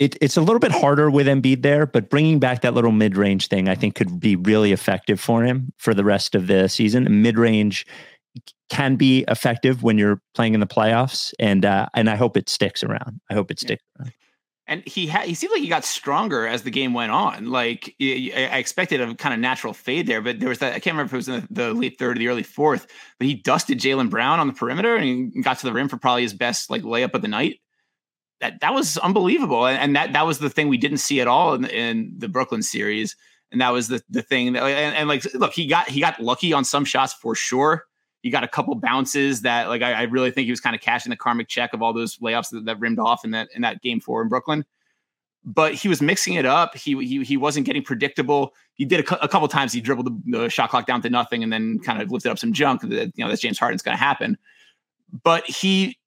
It, 0.00 0.16
it's 0.20 0.36
a 0.36 0.40
little 0.40 0.58
bit 0.58 0.72
harder 0.72 1.08
with 1.08 1.28
Embiid 1.28 1.62
there, 1.62 1.86
but 1.86 2.10
bringing 2.10 2.40
back 2.40 2.62
that 2.62 2.74
little 2.74 2.90
mid 2.90 3.16
range 3.16 3.46
thing, 3.46 3.68
I 3.68 3.76
think, 3.76 3.94
could 3.94 4.18
be 4.18 4.34
really 4.34 4.72
effective 4.72 5.20
for 5.20 5.44
him 5.44 5.72
for 5.78 5.94
the 5.94 6.02
rest 6.02 6.34
of 6.34 6.48
the 6.48 6.68
season. 6.68 7.22
Mid 7.22 7.38
range 7.38 7.86
can 8.70 8.96
be 8.96 9.24
effective 9.28 9.84
when 9.84 9.96
you're 9.96 10.20
playing 10.34 10.54
in 10.54 10.60
the 10.60 10.66
playoffs, 10.66 11.32
and 11.38 11.64
uh, 11.64 11.86
and 11.94 12.10
I 12.10 12.16
hope 12.16 12.36
it 12.36 12.48
sticks 12.48 12.82
around. 12.82 13.20
I 13.30 13.34
hope 13.34 13.52
it 13.52 13.60
sticks 13.60 13.84
around. 13.98 14.12
And 14.66 14.82
he 14.86 15.06
had 15.06 15.26
he 15.26 15.34
seemed 15.34 15.52
like 15.52 15.60
he 15.60 15.68
got 15.68 15.84
stronger 15.84 16.46
as 16.46 16.62
the 16.62 16.70
game 16.70 16.94
went 16.94 17.12
on. 17.12 17.50
Like 17.50 17.94
I 18.00 18.48
expected 18.52 19.00
a 19.00 19.14
kind 19.14 19.34
of 19.34 19.40
natural 19.40 19.74
fade 19.74 20.06
there, 20.06 20.22
but 20.22 20.40
there 20.40 20.48
was 20.48 20.58
that 20.60 20.74
I 20.74 20.78
can't 20.78 20.94
remember 20.94 21.10
if 21.10 21.12
it 21.12 21.16
was 21.16 21.28
in 21.28 21.46
the, 21.50 21.64
the 21.64 21.74
late 21.74 21.98
third 21.98 22.16
or 22.16 22.18
the 22.18 22.28
early 22.28 22.42
fourth, 22.42 22.86
but 23.18 23.26
he 23.26 23.34
dusted 23.34 23.78
Jaylen 23.78 24.08
Brown 24.08 24.40
on 24.40 24.46
the 24.46 24.54
perimeter 24.54 24.96
and 24.96 25.44
got 25.44 25.58
to 25.58 25.66
the 25.66 25.72
rim 25.72 25.88
for 25.88 25.98
probably 25.98 26.22
his 26.22 26.32
best 26.32 26.70
like 26.70 26.82
layup 26.82 27.12
of 27.12 27.20
the 27.20 27.28
night. 27.28 27.60
That 28.40 28.60
that 28.60 28.72
was 28.72 28.96
unbelievable, 28.98 29.66
and, 29.66 29.78
and 29.78 29.96
that 29.96 30.14
that 30.14 30.26
was 30.26 30.38
the 30.38 30.50
thing 30.50 30.68
we 30.68 30.78
didn't 30.78 30.98
see 30.98 31.20
at 31.20 31.28
all 31.28 31.54
in, 31.54 31.66
in 31.66 32.14
the 32.16 32.28
Brooklyn 32.28 32.62
series, 32.62 33.16
and 33.52 33.60
that 33.60 33.70
was 33.70 33.88
the 33.88 34.02
the 34.08 34.22
thing 34.22 34.54
that 34.54 34.62
and, 34.62 34.96
and 34.96 35.08
like 35.08 35.24
look 35.34 35.52
he 35.52 35.66
got 35.66 35.90
he 35.90 36.00
got 36.00 36.20
lucky 36.20 36.54
on 36.54 36.64
some 36.64 36.86
shots 36.86 37.12
for 37.12 37.34
sure. 37.34 37.84
He 38.24 38.30
got 38.30 38.42
a 38.42 38.48
couple 38.48 38.74
bounces 38.74 39.42
that, 39.42 39.68
like, 39.68 39.82
I, 39.82 39.92
I 39.92 40.02
really 40.04 40.30
think 40.30 40.46
he 40.46 40.50
was 40.50 40.58
kind 40.58 40.74
of 40.74 40.80
cashing 40.80 41.10
the 41.10 41.16
karmic 41.16 41.46
check 41.46 41.74
of 41.74 41.82
all 41.82 41.92
those 41.92 42.16
layups 42.16 42.48
that, 42.52 42.64
that, 42.64 42.80
rimmed 42.80 42.98
off 42.98 43.22
in 43.22 43.32
that 43.32 43.50
in 43.54 43.60
that 43.60 43.82
game 43.82 44.00
four 44.00 44.22
in 44.22 44.28
Brooklyn. 44.28 44.64
But 45.44 45.74
he 45.74 45.88
was 45.88 46.00
mixing 46.00 46.32
it 46.32 46.46
up. 46.46 46.74
He 46.74 46.96
he 47.04 47.22
he 47.22 47.36
wasn't 47.36 47.66
getting 47.66 47.82
predictable. 47.82 48.54
He 48.72 48.86
did 48.86 49.00
a, 49.06 49.22
a 49.22 49.28
couple 49.28 49.46
times. 49.48 49.74
He 49.74 49.82
dribbled 49.82 50.06
the, 50.06 50.38
the, 50.38 50.48
shot 50.48 50.70
clock 50.70 50.86
down 50.86 51.02
to 51.02 51.10
nothing 51.10 51.42
and 51.42 51.52
then 51.52 51.80
kind 51.80 52.00
of 52.00 52.10
lifted 52.10 52.30
up 52.30 52.38
some 52.38 52.54
junk. 52.54 52.80
That 52.80 53.12
you 53.14 53.22
know 53.22 53.28
that's 53.28 53.42
James 53.42 53.58
Harden's 53.58 53.82
going 53.82 53.94
to 53.94 54.02
happen. 54.02 54.38
But 55.22 55.44
he 55.44 55.98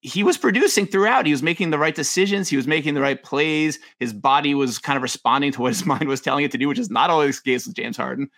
he 0.00 0.24
was 0.24 0.36
producing 0.36 0.84
throughout. 0.84 1.26
He 1.26 1.32
was 1.32 1.44
making 1.44 1.70
the 1.70 1.78
right 1.78 1.94
decisions. 1.94 2.48
He 2.48 2.56
was 2.56 2.66
making 2.66 2.94
the 2.94 3.00
right 3.00 3.22
plays. 3.22 3.78
His 4.00 4.12
body 4.12 4.52
was 4.56 4.80
kind 4.80 4.96
of 4.96 5.02
responding 5.04 5.52
to 5.52 5.60
what 5.60 5.68
his 5.68 5.86
mind 5.86 6.08
was 6.08 6.20
telling 6.20 6.44
it 6.44 6.50
to 6.50 6.58
do, 6.58 6.66
which 6.66 6.80
is 6.80 6.90
not 6.90 7.08
always 7.08 7.40
the 7.40 7.52
case 7.52 7.68
with 7.68 7.76
James 7.76 7.96
Harden 7.96 8.28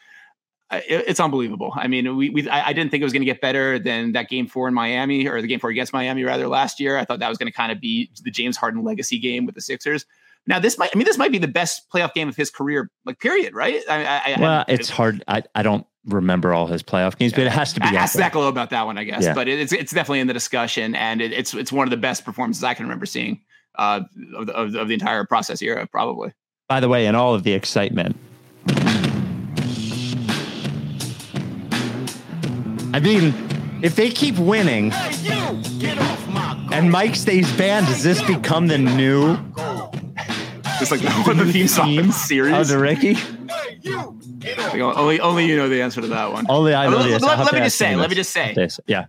it's 0.73 1.21
unbelievable. 1.21 1.73
I 1.75 1.87
mean, 1.89 2.17
we, 2.17 2.31
we 2.31 2.49
I, 2.49 2.73
didn't 2.73 2.91
think 2.91 3.03
it 3.03 3.05
was 3.05 3.13
going 3.13 3.23
to 3.23 3.27
get 3.27 3.41
better 3.41 3.79
than 3.79 4.13
that 4.13 4.29
game 4.29 4.47
four 4.47 4.69
in 4.69 4.75
Miami 4.75 5.29
or 5.29 5.41
the 5.41 5.47
game 5.47 5.61
four 5.61 5.71
against 5.71 5.93
Miami 5.93 6.25
rather 6.25 6.49
last 6.49 6.81
year. 6.81 6.97
I 6.97 7.05
thought 7.05 7.19
that 7.19 7.29
was 7.29 7.39
going 7.39 7.51
to 7.51 7.57
kind 7.57 7.71
of 7.71 7.81
be 7.81 8.11
the 8.23 8.31
James 8.31 8.57
Harden 8.57 8.83
legacy 8.83 9.19
game 9.19 9.45
with 9.45 9.55
the 9.55 9.61
Sixers. 9.61 10.07
Now 10.47 10.59
this 10.59 10.79
might, 10.79 10.91
I 10.95 10.99
mean, 10.99 11.05
this 11.05 11.19
might 11.19 11.31
be 11.31 11.39
the 11.39 11.49
best 11.49 11.91
playoff 11.91 12.15
game 12.15 12.29
of 12.29 12.37
his 12.37 12.51
career, 12.51 12.91
like 13.05 13.21
period, 13.21 13.55
right? 13.55 13.81
I, 13.89 14.35
I, 14.35 14.41
well, 14.41 14.65
it's 14.67 14.89
hard. 14.89 15.23
I, 15.29 15.43
I 15.55 15.63
don't 15.63 15.87
remember 16.07 16.53
all 16.53 16.67
his 16.67 16.83
playoff 16.83 17.17
games, 17.17 17.33
yeah. 17.33 17.39
but 17.39 17.47
it 17.47 17.53
has 17.53 17.73
to 17.75 17.81
be. 17.81 17.87
Ask 17.87 18.17
Zach 18.17 18.35
Lowe 18.35 18.49
about 18.49 18.71
that 18.71 18.87
one, 18.87 18.99
I 18.99 19.05
guess. 19.05 19.23
Yeah. 19.23 19.35
But 19.35 19.49
it's 19.49 19.73
it's 19.73 19.93
definitely 19.93 20.21
in 20.21 20.27
the 20.27 20.35
discussion, 20.35 20.95
and 20.95 21.21
it, 21.21 21.33
it's 21.33 21.55
it's 21.55 21.71
one 21.71 21.87
of 21.87 21.91
the 21.91 21.97
best 21.97 22.25
performances 22.25 22.65
I 22.65 22.75
can 22.75 22.87
remember 22.87 23.07
seeing 23.07 23.41
uh, 23.77 24.01
of, 24.35 24.47
the, 24.47 24.53
of, 24.53 24.75
of 24.75 24.89
the 24.89 24.95
entire 24.95 25.25
process 25.25 25.63
era, 25.63 25.87
probably. 25.87 26.33
By 26.69 26.81
the 26.81 26.89
way, 26.89 27.07
in 27.07 27.15
all 27.15 27.35
of 27.35 27.45
the 27.45 27.53
excitement, 27.53 28.17
I 32.95 33.01
mean, 33.01 33.35
if 33.83 33.97
they 33.97 34.11
keep 34.11 34.39
winning 34.39 34.93
and 36.73 36.91
Mike 36.91 37.17
stays 37.17 37.51
banned, 37.57 37.87
does 37.87 38.03
this 38.03 38.23
become 38.23 38.67
the 38.67 38.79
new? 38.79 39.37
Just 40.79 40.91
like 40.91 41.01
the, 41.01 41.35
the 41.35 41.53
theme 41.53 42.13
series. 42.13 42.53
Oh, 42.53 42.65
the 42.65 42.79
Ricky. 42.79 43.17
only, 44.81 45.21
only 45.21 45.47
you 45.47 45.57
know 45.57 45.69
the 45.69 45.81
answer 45.81 46.01
to 46.01 46.07
that 46.09 46.33
one. 46.33 46.47
Only 46.49 46.75
I 46.75 46.91
know 46.91 46.99
let, 46.99 47.07
the 47.07 47.15
answer. 47.15 47.27
Let, 47.27 47.39
let 47.39 47.53
me 47.55 47.61
just 47.61 47.79
say. 47.79 47.97
Let 47.97 48.11
me 48.11 48.17
just 48.17 48.33
say. 48.33 48.69
Yeah. 48.87 49.07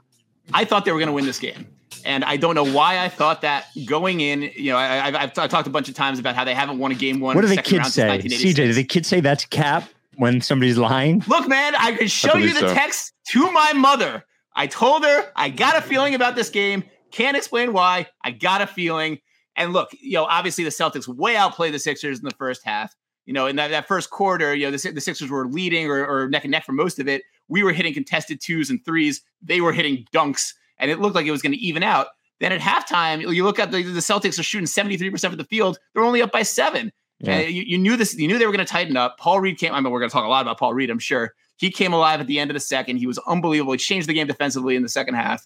I 0.53 0.65
thought 0.65 0.85
they 0.85 0.91
were 0.91 0.99
going 0.99 1.07
to 1.07 1.13
win 1.13 1.25
this 1.25 1.39
game. 1.39 1.67
And 2.05 2.23
I 2.23 2.37
don't 2.37 2.55
know 2.55 2.65
why 2.65 2.99
I 2.99 3.09
thought 3.09 3.41
that 3.41 3.67
going 3.85 4.19
in. 4.19 4.43
You 4.55 4.71
know, 4.71 4.77
I, 4.77 5.11
have 5.17 5.33
talked 5.33 5.67
a 5.67 5.69
bunch 5.69 5.89
of 5.89 5.95
times 5.95 6.19
about 6.19 6.35
how 6.35 6.43
they 6.43 6.53
haven't 6.53 6.79
won 6.79 6.91
a 6.91 6.95
game 6.95 7.19
one. 7.19 7.35
What 7.35 7.41
do 7.41 7.47
the 7.47 7.61
kids 7.61 7.93
say? 7.93 8.19
CJ, 8.19 8.55
do 8.55 8.73
the 8.73 8.83
kids 8.83 9.07
say 9.07 9.19
that's 9.19 9.45
cap? 9.45 9.89
When 10.17 10.41
somebody's 10.41 10.77
lying? 10.77 11.23
Look, 11.27 11.47
man, 11.47 11.75
I 11.75 11.93
could 11.93 12.11
show 12.11 12.35
you 12.35 12.53
the 12.53 12.67
so. 12.67 12.73
text 12.73 13.13
to 13.29 13.51
my 13.51 13.73
mother. 13.73 14.23
I 14.55 14.67
told 14.67 15.03
her 15.03 15.31
I 15.35 15.49
got 15.49 15.77
a 15.77 15.81
feeling 15.81 16.15
about 16.15 16.35
this 16.35 16.49
game. 16.49 16.83
Can't 17.11 17.37
explain 17.37 17.73
why. 17.73 18.07
I 18.23 18.31
got 18.31 18.61
a 18.61 18.67
feeling. 18.67 19.19
And 19.55 19.73
look, 19.73 19.89
you 19.99 20.13
know, 20.13 20.25
obviously 20.25 20.63
the 20.63 20.69
Celtics 20.69 21.07
way 21.07 21.35
outplayed 21.35 21.73
the 21.73 21.79
Sixers 21.79 22.19
in 22.19 22.25
the 22.25 22.35
first 22.35 22.61
half. 22.63 22.95
You 23.25 23.33
know, 23.33 23.47
in 23.47 23.55
that, 23.55 23.69
that 23.69 23.87
first 23.87 24.09
quarter, 24.09 24.53
you 24.53 24.65
know, 24.65 24.75
the, 24.75 24.91
the 24.91 25.01
Sixers 25.01 25.29
were 25.29 25.47
leading 25.47 25.87
or, 25.87 26.05
or 26.05 26.27
neck 26.27 26.43
and 26.43 26.51
neck 26.51 26.65
for 26.65 26.73
most 26.73 26.99
of 26.99 27.07
it. 27.07 27.21
We 27.47 27.63
were 27.63 27.71
hitting 27.71 27.93
contested 27.93 28.41
twos 28.41 28.69
and 28.69 28.83
threes. 28.83 29.21
They 29.41 29.61
were 29.61 29.71
hitting 29.71 30.05
dunks, 30.13 30.53
and 30.77 30.91
it 30.91 30.99
looked 30.99 31.15
like 31.15 31.25
it 31.25 31.31
was 31.31 31.41
going 31.41 31.53
to 31.53 31.59
even 31.59 31.83
out. 31.83 32.07
Then 32.39 32.51
at 32.51 32.59
halftime, 32.59 33.33
you 33.33 33.43
look 33.43 33.59
at 33.59 33.71
the, 33.71 33.83
the 33.83 33.99
Celtics 33.99 34.39
are 34.39 34.43
shooting 34.43 34.67
73% 34.67 35.23
of 35.25 35.37
the 35.37 35.45
field. 35.45 35.77
They're 35.93 36.03
only 36.03 36.21
up 36.21 36.31
by 36.31 36.43
seven. 36.43 36.91
Yeah. 37.19 37.39
You, 37.41 37.63
you, 37.65 37.77
knew 37.77 37.95
this. 37.95 38.15
You 38.15 38.27
knew 38.27 38.37
they 38.37 38.45
were 38.45 38.51
going 38.51 38.65
to 38.65 38.71
tighten 38.71 38.97
up. 38.97 39.17
Paul 39.17 39.39
Reed 39.39 39.57
came. 39.57 39.73
I 39.73 39.79
mean, 39.79 39.91
we're 39.91 39.99
going 39.99 40.09
to 40.09 40.13
talk 40.13 40.25
a 40.25 40.29
lot 40.29 40.41
about 40.41 40.59
Paul 40.59 40.73
Reed. 40.73 40.89
I'm 40.89 40.99
sure 40.99 41.33
he 41.57 41.71
came 41.71 41.93
alive 41.93 42.19
at 42.19 42.27
the 42.27 42.39
end 42.39 42.51
of 42.51 42.55
the 42.55 42.59
second. 42.59 42.97
He 42.97 43.07
was 43.07 43.17
unbelievable. 43.19 43.73
He 43.73 43.77
changed 43.77 44.09
the 44.09 44.13
game 44.13 44.27
defensively 44.27 44.75
in 44.75 44.83
the 44.83 44.89
second 44.89 45.15
half, 45.15 45.45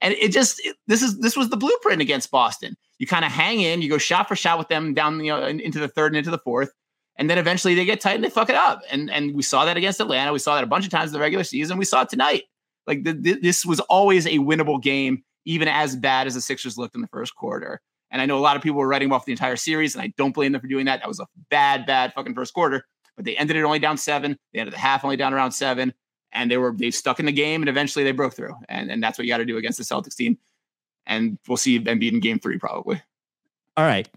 and 0.00 0.14
it 0.14 0.32
just 0.32 0.64
it, 0.64 0.76
this 0.86 1.02
is 1.02 1.18
this 1.18 1.36
was 1.36 1.50
the 1.50 1.56
blueprint 1.56 2.00
against 2.00 2.30
Boston. 2.30 2.76
You 2.98 3.06
kind 3.06 3.24
of 3.24 3.30
hang 3.30 3.60
in. 3.60 3.82
You 3.82 3.90
go 3.90 3.98
shot 3.98 4.28
for 4.28 4.36
shot 4.36 4.58
with 4.58 4.68
them 4.68 4.94
down 4.94 5.22
you 5.22 5.30
know 5.30 5.44
into 5.44 5.78
the 5.78 5.88
third 5.88 6.12
and 6.12 6.16
into 6.16 6.30
the 6.30 6.38
fourth, 6.38 6.72
and 7.16 7.28
then 7.28 7.36
eventually 7.36 7.74
they 7.74 7.84
get 7.84 8.00
tight 8.00 8.14
and 8.14 8.24
they 8.24 8.30
fuck 8.30 8.48
it 8.48 8.56
up. 8.56 8.80
And 8.90 9.10
and 9.10 9.34
we 9.34 9.42
saw 9.42 9.64
that 9.64 9.76
against 9.76 10.00
Atlanta. 10.00 10.32
We 10.32 10.38
saw 10.38 10.54
that 10.54 10.64
a 10.64 10.68
bunch 10.68 10.84
of 10.84 10.90
times 10.90 11.10
in 11.10 11.14
the 11.14 11.20
regular 11.20 11.44
season. 11.44 11.76
We 11.76 11.84
saw 11.84 12.02
it 12.02 12.08
tonight. 12.08 12.44
Like 12.86 13.04
the, 13.04 13.12
the, 13.12 13.32
this 13.34 13.66
was 13.66 13.80
always 13.80 14.26
a 14.26 14.38
winnable 14.38 14.82
game, 14.82 15.22
even 15.44 15.68
as 15.68 15.94
bad 15.94 16.26
as 16.26 16.34
the 16.34 16.40
Sixers 16.40 16.78
looked 16.78 16.94
in 16.94 17.02
the 17.02 17.08
first 17.08 17.36
quarter. 17.36 17.82
And 18.10 18.22
I 18.22 18.26
know 18.26 18.38
a 18.38 18.40
lot 18.40 18.56
of 18.56 18.62
people 18.62 18.78
were 18.78 18.88
writing 18.88 19.12
off 19.12 19.26
the 19.26 19.32
entire 19.32 19.56
series, 19.56 19.94
and 19.94 20.02
I 20.02 20.12
don't 20.16 20.34
blame 20.34 20.52
them 20.52 20.60
for 20.60 20.66
doing 20.66 20.86
that. 20.86 21.00
That 21.00 21.08
was 21.08 21.20
a 21.20 21.26
bad, 21.50 21.86
bad 21.86 22.12
fucking 22.14 22.34
first 22.34 22.54
quarter. 22.54 22.86
But 23.16 23.24
they 23.24 23.36
ended 23.36 23.56
it 23.56 23.62
only 23.64 23.80
down 23.80 23.98
seven. 23.98 24.38
They 24.52 24.60
ended 24.60 24.72
the 24.72 24.78
half 24.78 25.04
only 25.04 25.16
down 25.16 25.34
around 25.34 25.52
seven. 25.52 25.92
And 26.32 26.50
they 26.50 26.56
were 26.56 26.72
they 26.72 26.90
stuck 26.90 27.18
in 27.20 27.26
the 27.26 27.32
game 27.32 27.62
and 27.62 27.68
eventually 27.68 28.04
they 28.04 28.12
broke 28.12 28.34
through. 28.34 28.54
And, 28.68 28.90
and 28.90 29.02
that's 29.02 29.18
what 29.18 29.26
you 29.26 29.32
got 29.32 29.38
to 29.38 29.44
do 29.44 29.56
against 29.56 29.78
the 29.78 29.84
Celtics 29.84 30.14
team. 30.14 30.38
And 31.06 31.38
we'll 31.48 31.56
see 31.56 31.80
Embiid 31.80 32.12
in 32.12 32.20
game 32.20 32.38
three, 32.38 32.58
probably. 32.58 33.02
All 33.76 33.84
right. 33.84 34.08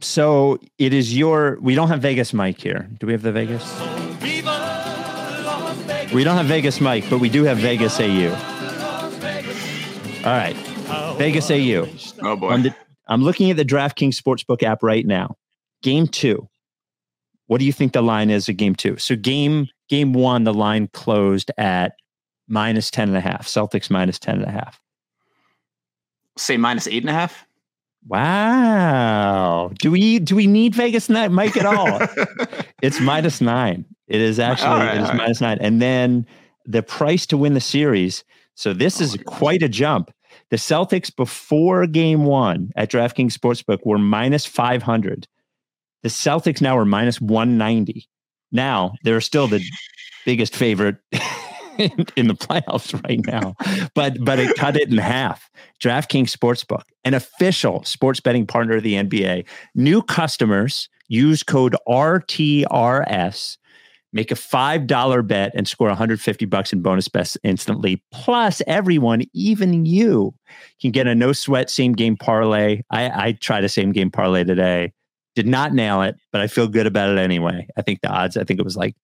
So 0.00 0.58
it 0.78 0.92
is 0.92 1.16
your 1.16 1.58
we 1.60 1.74
don't 1.74 1.88
have 1.88 2.00
Vegas 2.00 2.32
Mike 2.32 2.60
here. 2.60 2.88
Do 3.00 3.06
we 3.06 3.12
have 3.12 3.22
the 3.22 3.32
Vegas? 3.32 3.64
We 6.12 6.22
don't 6.22 6.36
have 6.36 6.46
Vegas 6.46 6.80
Mike, 6.80 7.08
but 7.10 7.18
we 7.18 7.28
do 7.28 7.42
have 7.44 7.58
Vegas 7.58 7.98
AU. 7.98 8.30
All 10.24 10.36
right. 10.36 10.54
Vegas 11.18 11.50
AU. 11.50 11.88
Oh 12.22 12.36
boy. 12.36 12.50
On 12.50 12.62
the, 12.62 12.74
I'm 13.06 13.22
looking 13.22 13.50
at 13.50 13.56
the 13.56 13.64
DraftKings 13.64 14.20
Sportsbook 14.20 14.62
app 14.62 14.82
right 14.82 15.06
now. 15.06 15.36
Game 15.82 16.06
two. 16.06 16.48
What 17.46 17.58
do 17.58 17.66
you 17.66 17.72
think 17.72 17.92
the 17.92 18.02
line 18.02 18.30
is 18.30 18.48
of 18.48 18.56
game 18.56 18.74
two? 18.74 18.96
So 18.96 19.16
game 19.16 19.68
game 19.88 20.12
one, 20.12 20.44
the 20.44 20.54
line 20.54 20.88
closed 20.92 21.50
at 21.58 21.92
minus 22.48 22.90
10 22.90 23.08
and 23.08 23.16
a 23.16 23.20
half. 23.20 23.46
Celtics 23.46 23.90
minus 23.90 24.18
10 24.18 24.36
and 24.36 24.46
a 24.46 24.50
half. 24.50 24.80
Say 26.36 26.56
minus 26.56 26.88
eight 26.88 27.02
and 27.02 27.10
a 27.10 27.12
half. 27.12 27.46
Wow. 28.06 29.70
Do 29.78 29.90
we 29.90 30.18
do 30.18 30.36
we 30.36 30.46
need 30.46 30.74
Vegas 30.74 31.08
night 31.08 31.30
Mike 31.30 31.56
at 31.56 31.64
all? 31.64 32.00
it's 32.82 33.00
minus 33.00 33.40
nine. 33.40 33.84
It 34.08 34.20
is 34.20 34.38
actually 34.38 34.68
right, 34.68 34.96
it 34.96 35.02
is 35.02 35.08
minus 35.14 35.40
right. 35.40 35.48
nine. 35.48 35.58
And 35.60 35.80
then 35.80 36.26
the 36.66 36.82
price 36.82 37.24
to 37.26 37.38
win 37.38 37.54
the 37.54 37.60
series. 37.60 38.24
So 38.56 38.72
this 38.74 39.00
oh, 39.00 39.04
is 39.04 39.18
quite 39.26 39.62
a 39.62 39.68
jump. 39.68 40.12
The 40.54 40.58
Celtics 40.58 41.10
before 41.12 41.84
game 41.88 42.26
one 42.26 42.70
at 42.76 42.88
DraftKings 42.88 43.32
Sportsbook 43.32 43.84
were 43.84 43.98
minus 43.98 44.46
500. 44.46 45.26
The 46.04 46.08
Celtics 46.08 46.60
now 46.60 46.78
are 46.78 46.84
minus 46.84 47.20
190. 47.20 48.08
Now 48.52 48.92
they're 49.02 49.20
still 49.20 49.48
the 49.48 49.60
biggest 50.24 50.54
favorite 50.54 50.98
in, 51.76 52.06
in, 52.16 52.28
the 52.28 52.36
playoffs 52.36 52.94
right 53.02 53.18
now, 53.26 53.56
but 53.96 54.24
but 54.24 54.38
it 54.38 54.56
cut 54.56 54.76
it 54.76 54.88
in 54.88 54.96
half. 54.96 55.50
DraftKings 55.82 56.30
Sportsbook, 56.30 56.84
an 57.02 57.14
official 57.14 57.82
sports 57.82 58.20
betting 58.20 58.46
partner 58.46 58.76
of 58.76 58.84
the 58.84 58.94
NBA. 58.94 59.46
New 59.74 60.02
customers 60.02 60.88
use 61.08 61.42
code 61.42 61.74
RTRS 61.88 63.56
Make 64.14 64.30
a 64.30 64.36
$5 64.36 65.26
bet 65.26 65.52
and 65.54 65.66
score 65.66 65.88
150 65.88 66.46
bucks 66.46 66.72
in 66.72 66.82
bonus 66.82 67.08
bets 67.08 67.36
instantly. 67.42 68.02
Plus, 68.12 68.62
everyone, 68.66 69.22
even 69.34 69.84
you, 69.84 70.32
can 70.80 70.92
get 70.92 71.08
a 71.08 71.14
no 71.16 71.32
sweat 71.32 71.68
same 71.68 71.92
game 71.92 72.16
parlay. 72.16 72.82
I, 72.90 73.26
I 73.26 73.32
tried 73.32 73.64
a 73.64 73.68
same 73.68 73.90
game 73.92 74.12
parlay 74.12 74.44
today. 74.44 74.92
Did 75.34 75.48
not 75.48 75.74
nail 75.74 76.00
it, 76.02 76.14
but 76.30 76.40
I 76.40 76.46
feel 76.46 76.68
good 76.68 76.86
about 76.86 77.10
it 77.10 77.18
anyway. 77.18 77.66
I 77.76 77.82
think 77.82 78.02
the 78.02 78.08
odds, 78.08 78.36
I 78.36 78.44
think 78.44 78.60
it 78.60 78.64
was 78.64 78.76
like 78.76 78.94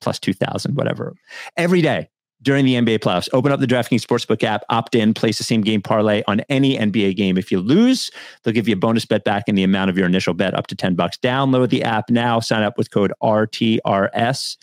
plus 0.00 0.20
2,000, 0.20 0.76
whatever. 0.76 1.14
Every 1.56 1.82
day 1.82 2.08
during 2.42 2.64
the 2.64 2.74
NBA 2.74 3.00
playoffs. 3.00 3.28
Open 3.32 3.52
up 3.52 3.60
the 3.60 3.66
DraftKings 3.66 4.04
Sportsbook 4.04 4.42
app, 4.42 4.64
opt 4.68 4.94
in, 4.94 5.14
place 5.14 5.38
the 5.38 5.44
same 5.44 5.60
game 5.60 5.82
parlay 5.82 6.22
on 6.26 6.40
any 6.48 6.76
NBA 6.76 7.16
game. 7.16 7.36
If 7.36 7.52
you 7.52 7.60
lose, 7.60 8.10
they'll 8.42 8.54
give 8.54 8.68
you 8.68 8.74
a 8.74 8.78
bonus 8.78 9.04
bet 9.04 9.24
back 9.24 9.44
in 9.46 9.54
the 9.54 9.64
amount 9.64 9.90
of 9.90 9.98
your 9.98 10.06
initial 10.06 10.34
bet 10.34 10.54
up 10.54 10.66
to 10.68 10.74
10 10.74 10.94
bucks. 10.94 11.16
Download 11.18 11.68
the 11.68 11.82
app 11.82 12.10
now, 12.10 12.40
sign 12.40 12.62
up 12.62 12.78
with 12.78 12.90
code 12.90 13.12
RTRS. 13.22 14.56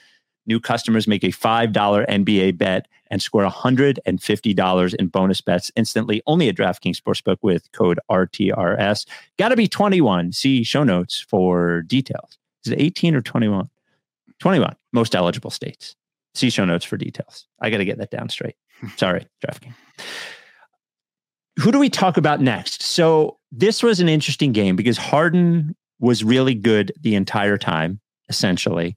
New 0.46 0.60
customers 0.60 1.08
make 1.08 1.24
a 1.24 1.28
$5 1.28 1.74
NBA 1.74 2.58
bet 2.58 2.88
and 3.10 3.22
score 3.22 3.46
$150 3.46 4.96
in 4.96 5.08
bonus 5.08 5.42
bets 5.42 5.72
instantly 5.76 6.22
only 6.26 6.50
at 6.50 6.56
DraftKings 6.56 7.00
Sportsbook 7.00 7.38
with 7.42 7.72
code 7.74 8.00
RTRS. 8.10 9.06
Got 9.38 9.50
to 9.50 9.56
be 9.56 9.68
21. 9.68 10.32
See 10.32 10.64
show 10.64 10.84
notes 10.84 11.20
for 11.20 11.84
details. 11.84 12.38
Is 12.66 12.72
it 12.72 12.80
18 12.80 13.16
or 13.16 13.22
21? 13.22 13.70
21, 14.40 14.76
most 14.94 15.16
eligible 15.16 15.50
states. 15.50 15.97
See 16.38 16.52
show 16.52 16.66
notes 16.66 16.86
for 16.86 16.98
details. 16.98 17.48
I 17.60 17.72
got 17.72 17.78
to 17.78 17.86
get 17.86 17.98
that 17.98 18.12
down 18.12 18.30
straight. 18.30 18.54
Sorry, 18.98 19.26
DraftKings. 19.44 19.74
Who 21.60 21.72
do 21.72 21.80
we 21.80 21.90
talk 21.90 22.18
about 22.18 22.42
next? 22.42 22.84
So 22.84 23.40
this 23.52 23.82
was 23.82 24.00
an 24.00 24.08
interesting 24.08 24.52
game 24.52 24.76
because 24.76 25.00
Harden 25.00 25.76
was 26.00 26.24
really 26.24 26.54
good 26.54 26.94
the 27.02 27.16
entire 27.16 27.58
time, 27.58 28.00
essentially. 28.30 28.96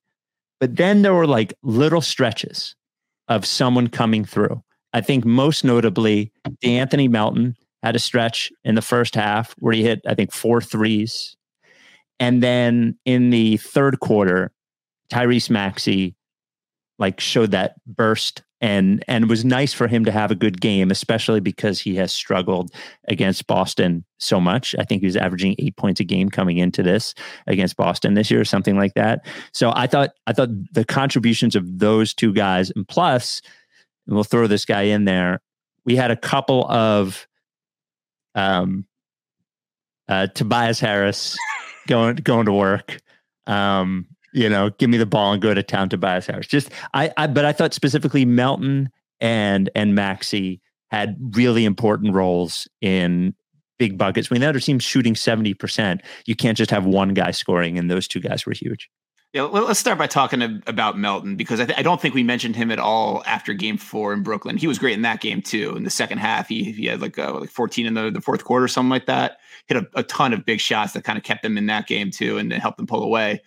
But 0.59 0.77
then 0.77 1.01
there 1.01 1.15
were 1.15 1.27
like 1.27 1.55
little 1.63 2.03
stretches 2.03 2.77
of 3.29 3.47
someone 3.47 3.89
coming 3.89 4.27
through. 4.27 4.63
I 4.93 5.01
think 5.01 5.25
most 5.25 5.65
notably, 5.65 6.33
Anthony 6.63 7.09
Melton 7.09 7.57
had 7.83 7.97
a 7.97 8.01
stretch 8.01 8.53
in 8.65 8.75
the 8.75 8.83
first 8.83 9.15
half 9.15 9.55
where 9.61 9.73
he 9.73 9.83
hit, 9.83 10.03
I 10.07 10.15
think, 10.15 10.31
four 10.31 10.61
threes. 10.61 11.39
And 12.19 12.43
then 12.43 12.99
in 13.07 13.31
the 13.31 13.57
third 13.57 14.01
quarter, 14.01 14.53
Tyrese 15.11 15.49
Maxey 15.49 16.15
like 17.01 17.19
showed 17.19 17.51
that 17.51 17.75
burst 17.87 18.43
and 18.61 19.03
and 19.09 19.25
it 19.25 19.31
was 19.31 19.45
nice 19.45 19.73
for 19.73 19.89
him 19.89 20.05
to 20.05 20.13
have 20.13 20.31
a 20.31 20.35
good 20.35 20.61
game, 20.61 20.91
especially 20.91 21.41
because 21.41 21.81
he 21.81 21.97
has 21.97 22.13
struggled 22.13 22.71
against 23.09 23.47
Boston 23.47 24.05
so 24.19 24.39
much. 24.39 24.77
I 24.79 24.85
think 24.85 25.01
he 25.01 25.07
was 25.07 25.17
averaging 25.17 25.57
eight 25.59 25.77
points 25.77 26.01
a 26.01 26.05
game 26.05 26.29
coming 26.29 26.59
into 26.59 26.83
this 26.83 27.15
against 27.47 27.77
Boston 27.77 28.15
this 28.15 28.31
year, 28.31 28.41
or 28.41 28.45
something 28.45 28.77
like 28.77 28.95
that. 28.95 29.25
So 29.53 29.73
I 29.75 29.87
thought 29.87 30.11
I 30.27 30.35
thought 30.35 30.51
the 30.73 30.85
contributions 30.85 31.57
of 31.57 31.79
those 31.79 32.13
two 32.13 32.35
guys, 32.35 32.71
and 32.77 32.87
plus, 32.87 33.41
and 34.07 34.15
we'll 34.15 34.25
throw 34.25 34.47
this 34.47 34.67
guy 34.67 34.83
in 34.83 35.07
there. 35.07 35.41
We 35.87 35.97
had 35.97 36.11
a 36.11 36.17
couple 36.17 36.71
of 36.71 37.27
um, 38.35 38.85
uh, 40.07 40.27
Tobias 40.27 40.81
Harris 40.81 41.35
going 41.89 42.17
going 42.17 42.45
to 42.45 42.53
work. 42.53 43.01
Um, 43.47 44.07
you 44.33 44.49
know, 44.49 44.71
give 44.79 44.91
me 44.91 44.99
the 44.99 45.07
ball 45.07 45.33
and 45.33 45.43
go 45.43 45.55
to 45.55 45.63
town 45.63 45.89
to 45.91 45.97
buy 45.97 46.11
Tobias 46.11 46.27
Harris. 46.27 46.47
Just 46.47 46.71
I, 46.95 47.13
I 47.17 47.27
but 47.27 47.45
I 47.45 47.53
thought 47.53 47.75
specifically 47.75 48.25
Melton 48.25 48.91
and 49.21 49.71
and 49.75 49.95
Maxey 49.95 50.61
had 50.91 51.17
really 51.37 51.65
important 51.65 52.15
roles 52.15 52.69
in 52.81 53.35
big 53.79 53.97
buckets. 53.97 54.31
When 54.31 54.41
the 54.41 54.49
other 54.49 54.61
team's 54.61 54.83
shooting 54.83 55.15
70%, 55.15 56.01
you 56.27 56.35
can't 56.35 56.59
just 56.59 56.71
have 56.71 56.85
one 56.85 57.15
guy 57.15 57.31
scoring, 57.31 57.79
and 57.79 57.91
those 57.91 58.09
two 58.09 58.21
guys 58.21 58.45
were 58.45 58.53
huge. 58.53 58.91
Yeah, 59.33 59.43
let's 59.43 59.79
start 59.79 59.97
by 59.97 60.09
talking 60.09 60.61
about 60.67 60.99
Melton 60.99 61.37
because 61.37 61.61
I, 61.61 61.65
th- 61.65 61.79
I, 61.79 61.83
don't 61.83 62.01
think 62.01 62.15
we 62.15 62.25
mentioned 62.25 62.57
him 62.57 62.73
at 62.73 62.81
all 62.81 63.23
after 63.27 63.55
Game 63.55 63.77
Four 63.77 64.13
in 64.13 64.25
Brooklyn. 64.25 64.57
He 64.57 64.67
was 64.67 64.77
great 64.77 64.95
in 64.95 65.03
that 65.03 65.21
game 65.21 65.41
too. 65.41 65.77
In 65.77 65.85
the 65.85 65.91
second 65.91 66.19
half, 66.19 66.49
he 66.49 66.73
he 66.73 66.87
had 66.87 67.01
like 67.01 67.17
uh, 67.17 67.39
like 67.39 67.49
14 67.49 67.87
in 67.87 67.95
the, 67.95 68.11
the 68.11 68.21
fourth 68.21 68.43
quarter, 68.43 68.67
something 68.67 68.91
like 68.91 69.07
that. 69.07 69.39
Hit 69.69 69.77
a, 69.77 69.87
a 69.95 70.03
ton 70.03 70.33
of 70.33 70.45
big 70.45 70.59
shots 70.59 70.95
that 70.95 71.05
kind 71.05 71.17
of 71.17 71.23
kept 71.23 71.45
them 71.45 71.57
in 71.57 71.67
that 71.67 71.87
game 71.87 72.11
too, 72.11 72.39
and 72.39 72.53
helped 72.53 72.79
them 72.79 72.89
pull 72.89 73.05
away. 73.05 73.41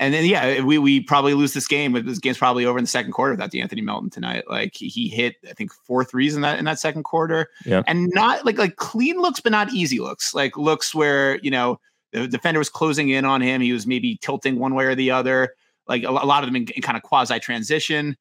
And 0.00 0.14
then 0.14 0.24
yeah, 0.24 0.62
we 0.62 0.78
we 0.78 1.00
probably 1.00 1.34
lose 1.34 1.52
this 1.52 1.68
game. 1.68 1.92
But 1.92 2.06
this 2.06 2.18
game's 2.18 2.38
probably 2.38 2.64
over 2.64 2.78
in 2.78 2.84
the 2.84 2.90
second 2.90 3.12
quarter 3.12 3.34
without 3.34 3.54
Anthony 3.54 3.82
Melton 3.82 4.08
tonight. 4.08 4.44
Like 4.48 4.74
he, 4.74 5.08
hit 5.08 5.36
I 5.48 5.52
think 5.52 5.72
four 5.72 6.04
threes 6.04 6.34
in 6.34 6.40
that 6.40 6.58
in 6.58 6.64
that 6.64 6.80
second 6.80 7.02
quarter. 7.02 7.48
Yeah, 7.66 7.82
and 7.86 8.10
not 8.14 8.46
like 8.46 8.56
like 8.56 8.76
clean 8.76 9.20
looks, 9.20 9.40
but 9.40 9.52
not 9.52 9.72
easy 9.74 10.00
looks. 10.00 10.32
Like 10.34 10.56
looks 10.56 10.94
where 10.94 11.38
you 11.40 11.50
know 11.50 11.78
the 12.12 12.26
defender 12.26 12.58
was 12.58 12.70
closing 12.70 13.10
in 13.10 13.26
on 13.26 13.42
him. 13.42 13.60
He 13.60 13.74
was 13.74 13.86
maybe 13.86 14.18
tilting 14.22 14.58
one 14.58 14.74
way 14.74 14.86
or 14.86 14.94
the 14.94 15.10
other 15.10 15.54
like 15.86 16.04
a, 16.04 16.10
lot 16.10 16.42
of 16.42 16.48
them 16.48 16.56
in, 16.56 16.68
in 16.68 16.80
kind 16.80 16.96
of 16.96 17.02
quasi 17.02 17.38
transition, 17.38 18.16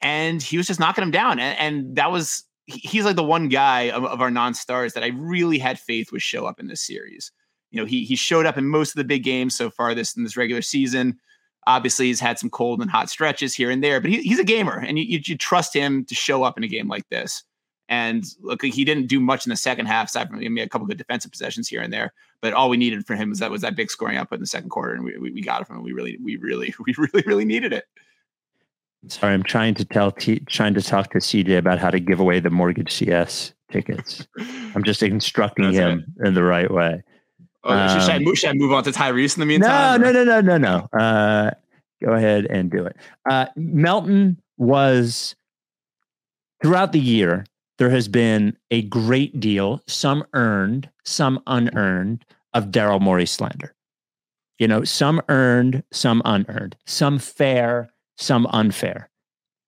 and 0.00 0.40
he 0.40 0.58
was 0.58 0.68
just 0.68 0.78
knocking 0.78 1.02
them 1.02 1.10
down. 1.10 1.40
And, 1.40 1.58
and 1.58 1.96
that 1.96 2.12
was 2.12 2.44
he's 2.66 3.04
like 3.04 3.16
the 3.16 3.24
one 3.24 3.48
guy 3.48 3.90
of, 3.90 4.04
of 4.04 4.20
our 4.20 4.30
non 4.30 4.54
stars 4.54 4.92
that 4.92 5.02
I 5.02 5.08
really 5.08 5.58
had 5.58 5.76
faith 5.80 6.12
would 6.12 6.22
show 6.22 6.46
up 6.46 6.60
in 6.60 6.68
this 6.68 6.82
series. 6.82 7.32
You 7.70 7.80
know, 7.80 7.86
he 7.86 8.04
he 8.04 8.16
showed 8.16 8.46
up 8.46 8.58
in 8.58 8.66
most 8.66 8.90
of 8.90 8.96
the 8.96 9.04
big 9.04 9.22
games 9.22 9.56
so 9.56 9.70
far 9.70 9.94
this 9.94 10.16
in 10.16 10.24
this 10.24 10.36
regular 10.36 10.62
season. 10.62 11.18
Obviously, 11.66 12.06
he's 12.06 12.20
had 12.20 12.38
some 12.38 12.50
cold 12.50 12.80
and 12.80 12.90
hot 12.90 13.10
stretches 13.10 13.54
here 13.54 13.70
and 13.70 13.84
there, 13.84 14.00
but 14.00 14.10
he, 14.10 14.22
he's 14.22 14.38
a 14.38 14.44
gamer, 14.44 14.78
and 14.78 14.98
you, 14.98 15.04
you, 15.04 15.20
you 15.24 15.36
trust 15.36 15.74
him 15.74 16.04
to 16.06 16.14
show 16.14 16.42
up 16.42 16.56
in 16.56 16.64
a 16.64 16.68
game 16.68 16.88
like 16.88 17.08
this. 17.10 17.44
And 17.90 18.24
look, 18.40 18.62
he 18.64 18.84
didn't 18.84 19.08
do 19.08 19.18
much 19.18 19.46
in 19.46 19.50
the 19.50 19.56
second 19.56 19.86
half, 19.86 20.08
aside 20.08 20.28
from 20.28 20.38
I 20.38 20.48
mean, 20.48 20.58
a 20.58 20.68
couple 20.68 20.86
good 20.86 20.96
defensive 20.96 21.32
possessions 21.32 21.68
here 21.68 21.82
and 21.82 21.92
there. 21.92 22.12
But 22.40 22.54
all 22.54 22.70
we 22.70 22.76
needed 22.76 23.04
for 23.04 23.16
him 23.16 23.30
was 23.30 23.40
that 23.40 23.50
was 23.50 23.62
that 23.62 23.76
big 23.76 23.90
scoring 23.90 24.16
output 24.16 24.36
in 24.36 24.42
the 24.42 24.46
second 24.46 24.70
quarter, 24.70 24.94
and 24.94 25.04
we, 25.04 25.18
we, 25.18 25.32
we 25.32 25.42
got 25.42 25.60
it 25.60 25.66
from 25.66 25.76
him. 25.76 25.82
We 25.82 25.92
really, 25.92 26.16
we 26.22 26.36
really, 26.36 26.72
we 26.86 26.94
really, 26.96 27.24
really 27.26 27.44
needed 27.44 27.72
it. 27.72 27.84
Sorry, 29.08 29.32
I'm 29.32 29.42
trying 29.42 29.74
to 29.74 29.84
tell, 29.84 30.12
T- 30.12 30.40
trying 30.40 30.74
to 30.74 30.82
talk 30.82 31.10
to 31.12 31.18
CJ 31.18 31.58
about 31.58 31.78
how 31.78 31.90
to 31.90 31.98
give 31.98 32.20
away 32.20 32.38
the 32.38 32.50
mortgage 32.50 32.92
CS 32.92 33.54
tickets. 33.72 34.26
I'm 34.74 34.84
just 34.84 35.02
instructing 35.02 35.72
him 35.72 36.04
right. 36.18 36.28
in 36.28 36.34
the 36.34 36.42
right 36.42 36.70
way. 36.70 37.02
Oh, 37.64 37.72
um, 37.72 38.00
should, 38.00 38.10
I 38.10 38.18
move, 38.18 38.38
should, 38.38 38.50
I 38.50 38.52
move, 38.54 38.72
on 38.72 38.84
to 38.84 38.90
Tyrese 38.90 39.36
in 39.36 39.40
the 39.40 39.46
meantime? 39.46 40.00
No, 40.00 40.10
no, 40.10 40.24
no, 40.24 40.40
no, 40.40 40.56
no, 40.56 40.88
no. 40.90 40.98
Uh, 40.98 41.50
go 42.02 42.12
ahead 42.12 42.46
and 42.46 42.70
do 42.70 42.86
it. 42.86 42.96
Uh, 43.28 43.46
Melton 43.56 44.40
was 44.56 45.34
throughout 46.62 46.92
the 46.92 47.00
year 47.00 47.44
there 47.80 47.90
has 47.90 48.08
been 48.08 48.56
a 48.70 48.82
great 48.82 49.40
deal, 49.40 49.82
some 49.86 50.22
earned, 50.34 50.88
some 51.04 51.42
unearned, 51.46 52.24
of 52.52 52.66
Daryl 52.66 53.00
Morey 53.00 53.26
slander. 53.26 53.74
You 54.58 54.68
know, 54.68 54.84
some 54.84 55.22
earned, 55.30 55.82
some 55.90 56.20
unearned, 56.26 56.76
some 56.84 57.18
fair, 57.18 57.90
some 58.18 58.46
unfair. 58.50 59.08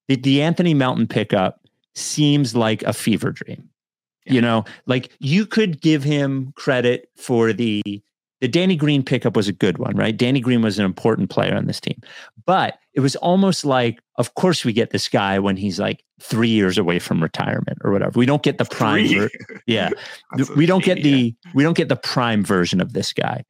The, 0.09 0.17
the 0.17 0.43
Anthony 0.43 0.75
Melton 0.75 1.07
pickup 1.07 1.67
seems 1.95 2.55
like 2.55 2.83
a 2.83 2.93
fever 2.93 3.31
dream. 3.33 3.71
Yeah. 4.27 4.35
You 4.35 4.41
know, 4.41 4.65
like 4.87 5.11
you 5.19 5.47
could 5.47 5.81
give 5.81 6.05
him 6.05 6.53
credit 6.57 7.09
for 7.17 7.53
the 7.53 7.83
the 8.43 8.49
Danny 8.49 8.75
Green 8.75 9.05
pickup 9.05 9.37
was 9.37 9.47
a 9.47 9.53
good 9.53 9.79
one, 9.79 9.95
right? 9.95 10.17
Danny 10.17 10.41
Green 10.41 10.63
was 10.63 10.77
an 10.77 10.85
important 10.85 11.31
player 11.31 11.55
on 11.55 11.67
this 11.67 11.81
team. 11.81 12.01
But 12.45 12.77
it 12.93 12.99
was 12.99 13.15
almost 13.17 13.65
like, 13.65 14.01
of 14.17 14.35
course, 14.35 14.65
we 14.65 14.73
get 14.73 14.91
this 14.91 15.09
guy 15.09 15.39
when 15.39 15.57
he's 15.57 15.79
like 15.79 16.03
three 16.21 16.49
years 16.49 16.77
away 16.77 16.99
from 16.99 17.23
retirement 17.23 17.79
or 17.85 17.93
whatever. 17.93 18.19
We 18.19 18.27
don't 18.27 18.43
get 18.43 18.59
the 18.59 18.65
prime. 18.71 19.07
Ver- 19.07 19.31
yeah, 19.67 19.91
we 20.57 20.67
don't 20.67 20.85
get 20.85 21.05
the 21.05 21.35
we 21.55 21.63
don't 21.63 21.77
get 21.77 21.89
the 21.89 21.97
prime 21.97 22.45
version 22.45 22.81
of 22.81 22.95
this 22.95 23.13
guy. 23.13 23.45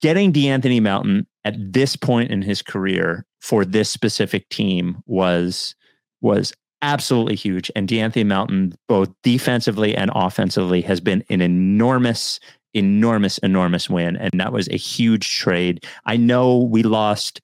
Getting 0.00 0.32
De'Anthony 0.32 0.82
Melton 0.82 1.26
at 1.44 1.54
this 1.56 1.94
point 1.94 2.32
in 2.32 2.42
his 2.42 2.60
career 2.60 3.24
for 3.40 3.64
this 3.64 3.88
specific 3.88 4.48
team 4.48 4.98
was 5.06 5.76
was 6.20 6.52
absolutely 6.82 7.34
huge. 7.34 7.70
And 7.74 7.88
De'Anthony 7.88 8.26
Melton, 8.26 8.74
both 8.88 9.10
defensively 9.22 9.96
and 9.96 10.10
offensively, 10.14 10.80
has 10.82 11.00
been 11.00 11.24
an 11.28 11.40
enormous 11.40 12.40
enormous, 12.74 13.38
enormous 13.38 13.88
win. 13.88 14.16
And 14.16 14.38
that 14.38 14.52
was 14.52 14.68
a 14.68 14.76
huge 14.76 15.38
trade. 15.38 15.84
I 16.04 16.16
know 16.16 16.58
we 16.58 16.82
lost 16.82 17.40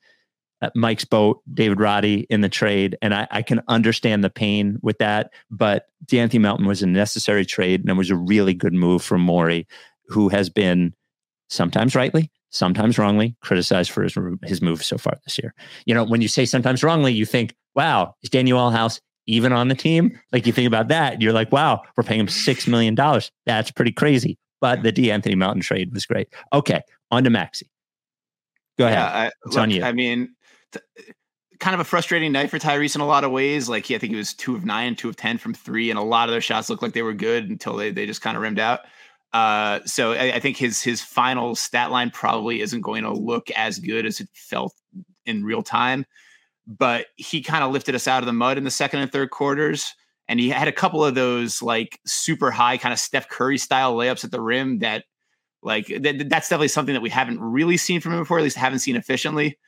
uh, 0.62 0.70
Mike's 0.74 1.04
boat, 1.04 1.40
David 1.52 1.80
Roddy, 1.80 2.26
in 2.30 2.40
the 2.40 2.48
trade, 2.48 2.96
and 3.02 3.14
I, 3.14 3.26
I, 3.30 3.42
can 3.42 3.60
understand 3.68 4.22
the 4.22 4.30
pain 4.30 4.78
with 4.82 4.98
that. 4.98 5.30
But 5.50 5.86
De'Anthony 6.06 6.40
Melton 6.40 6.66
was 6.66 6.82
a 6.82 6.86
necessary 6.86 7.44
trade, 7.44 7.80
and 7.80 7.90
it 7.90 7.94
was 7.94 8.10
a 8.10 8.16
really 8.16 8.54
good 8.54 8.72
move 8.72 9.02
from 9.02 9.20
Morey, 9.20 9.66
who 10.08 10.28
has 10.28 10.48
been 10.48 10.94
sometimes 11.50 11.94
rightly, 11.94 12.30
sometimes 12.50 12.98
wrongly 12.98 13.36
criticized 13.42 13.90
for 13.90 14.04
his 14.04 14.16
his 14.44 14.62
moves 14.62 14.86
so 14.86 14.96
far 14.96 15.18
this 15.24 15.38
year. 15.38 15.54
You 15.86 15.94
know, 15.94 16.04
when 16.04 16.22
you 16.22 16.28
say 16.28 16.46
sometimes 16.46 16.82
wrongly, 16.82 17.12
you 17.12 17.26
think, 17.26 17.54
"Wow, 17.74 18.14
is 18.22 18.30
Danuel 18.30 18.72
House 18.72 19.00
even 19.26 19.52
on 19.52 19.68
the 19.68 19.74
team?" 19.74 20.18
Like 20.32 20.46
you 20.46 20.52
think 20.52 20.66
about 20.66 20.88
that, 20.88 21.20
you're 21.20 21.32
like, 21.32 21.52
"Wow, 21.52 21.82
we're 21.96 22.04
paying 22.04 22.20
him 22.20 22.28
six 22.28 22.66
million 22.66 22.94
dollars. 22.94 23.30
That's 23.46 23.70
pretty 23.70 23.92
crazy." 23.92 24.38
but 24.64 24.82
the 24.82 24.90
De'Anthony 24.90 25.36
Melton 25.36 25.60
trade 25.60 25.92
was 25.92 26.06
great. 26.06 26.26
Okay, 26.50 26.80
on 27.10 27.22
to 27.24 27.28
Maxey. 27.28 27.70
Go 28.78 28.86
ahead. 28.86 28.96
Yeah, 28.96 29.04
I, 29.04 29.26
it's 29.26 29.54
look, 29.56 29.58
on 29.58 29.70
you. 29.70 29.82
I 29.82 29.92
mean, 29.92 30.34
t- 30.72 30.80
kind 31.60 31.74
of 31.74 31.80
a 31.80 31.84
frustrating 31.84 32.32
night 32.32 32.48
for 32.48 32.58
Tyrese 32.58 32.94
in 32.94 33.02
a 33.02 33.06
lot 33.06 33.24
of 33.24 33.30
ways. 33.30 33.68
Like, 33.68 33.84
he, 33.84 33.94
I 33.94 33.98
think 33.98 34.12
he 34.12 34.16
was 34.16 34.32
two 34.32 34.56
of 34.56 34.64
nine, 34.64 34.96
two 34.96 35.10
of 35.10 35.16
10 35.16 35.36
from 35.36 35.52
three, 35.52 35.90
and 35.90 35.98
a 35.98 36.02
lot 36.02 36.30
of 36.30 36.32
their 36.32 36.40
shots 36.40 36.70
looked 36.70 36.82
like 36.82 36.94
they 36.94 37.02
were 37.02 37.12
good 37.12 37.50
until 37.50 37.76
they, 37.76 37.90
they 37.90 38.06
just 38.06 38.22
kind 38.22 38.38
of 38.38 38.42
rimmed 38.42 38.58
out. 38.58 38.80
Uh, 39.34 39.80
so 39.84 40.12
I, 40.12 40.36
I, 40.36 40.40
think 40.40 40.56
his 40.56 40.80
his 40.80 41.02
final 41.02 41.54
stat 41.54 41.90
line 41.90 42.10
probably 42.10 42.62
isn't 42.62 42.80
going 42.80 43.02
to 43.02 43.12
look 43.12 43.50
as 43.50 43.78
good 43.78 44.06
as 44.06 44.18
it 44.20 44.30
felt 44.32 44.72
in 45.26 45.44
real 45.44 45.62
time, 45.62 46.06
but 46.66 47.06
he 47.16 47.42
kind 47.42 47.64
of 47.64 47.72
lifted 47.72 47.94
us 47.94 48.08
out 48.08 48.22
of 48.22 48.26
the 48.26 48.32
mud 48.32 48.58
in 48.58 48.64
the 48.64 48.70
second 48.70 49.00
and 49.00 49.12
third 49.12 49.30
quarters 49.30 49.94
and 50.28 50.40
he 50.40 50.48
had 50.48 50.68
a 50.68 50.72
couple 50.72 51.04
of 51.04 51.14
those 51.14 51.60
like 51.62 52.00
super 52.06 52.50
high 52.50 52.78
kind 52.78 52.92
of 52.92 52.98
Steph 52.98 53.28
Curry 53.28 53.58
style 53.58 53.94
layups 53.94 54.24
at 54.24 54.30
the 54.30 54.40
rim 54.40 54.78
that 54.78 55.04
like 55.62 55.86
th- 55.86 56.28
that's 56.28 56.48
definitely 56.48 56.68
something 56.68 56.94
that 56.94 57.00
we 57.00 57.10
haven't 57.10 57.40
really 57.40 57.76
seen 57.76 58.00
from 58.00 58.12
him 58.12 58.20
before, 58.20 58.38
at 58.38 58.44
least 58.44 58.56
haven't 58.56 58.80
seen 58.80 58.96
efficiently. 58.96 59.58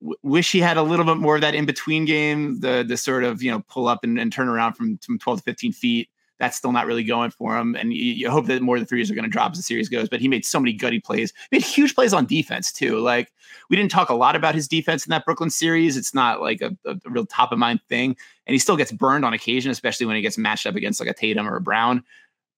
W- 0.00 0.16
wish 0.22 0.52
he 0.52 0.60
had 0.60 0.76
a 0.76 0.82
little 0.82 1.04
bit 1.04 1.16
more 1.16 1.36
of 1.36 1.40
that 1.40 1.54
in 1.54 1.66
between 1.66 2.04
game, 2.04 2.60
the 2.60 2.84
the 2.86 2.96
sort 2.96 3.24
of 3.24 3.42
you 3.42 3.50
know 3.50 3.62
pull 3.68 3.86
up 3.88 4.04
and, 4.04 4.18
and 4.18 4.32
turn 4.32 4.48
around 4.48 4.74
from, 4.74 4.98
from 4.98 5.18
12 5.18 5.38
to 5.38 5.44
15 5.44 5.72
feet 5.72 6.08
that's 6.42 6.56
still 6.56 6.72
not 6.72 6.86
really 6.86 7.04
going 7.04 7.30
for 7.30 7.56
him. 7.56 7.76
And 7.76 7.94
you, 7.94 8.02
you 8.14 8.28
hope 8.28 8.46
that 8.46 8.60
more 8.62 8.74
of 8.74 8.82
the 8.82 8.86
threes 8.86 9.08
are 9.08 9.14
going 9.14 9.22
to 9.22 9.30
drop 9.30 9.52
as 9.52 9.58
the 9.58 9.62
series 9.62 9.88
goes. 9.88 10.08
But 10.08 10.20
he 10.20 10.26
made 10.26 10.44
so 10.44 10.58
many 10.58 10.72
gutty 10.72 10.98
plays. 10.98 11.32
He 11.52 11.58
made 11.58 11.62
huge 11.62 11.94
plays 11.94 12.12
on 12.12 12.26
defense 12.26 12.72
too. 12.72 12.98
Like 12.98 13.30
we 13.70 13.76
didn't 13.76 13.92
talk 13.92 14.10
a 14.10 14.14
lot 14.14 14.34
about 14.34 14.56
his 14.56 14.66
defense 14.66 15.06
in 15.06 15.10
that 15.10 15.24
Brooklyn 15.24 15.50
series. 15.50 15.96
It's 15.96 16.12
not 16.12 16.40
like 16.40 16.60
a, 16.60 16.76
a, 16.84 16.96
a 17.06 17.10
real 17.10 17.26
top 17.26 17.52
of 17.52 17.60
mind 17.60 17.78
thing. 17.88 18.16
And 18.48 18.54
he 18.54 18.58
still 18.58 18.76
gets 18.76 18.90
burned 18.90 19.24
on 19.24 19.32
occasion, 19.32 19.70
especially 19.70 20.04
when 20.04 20.16
he 20.16 20.22
gets 20.22 20.36
matched 20.36 20.66
up 20.66 20.74
against 20.74 20.98
like 20.98 21.08
a 21.08 21.14
Tatum 21.14 21.46
or 21.46 21.54
a 21.54 21.60
Brown. 21.60 22.02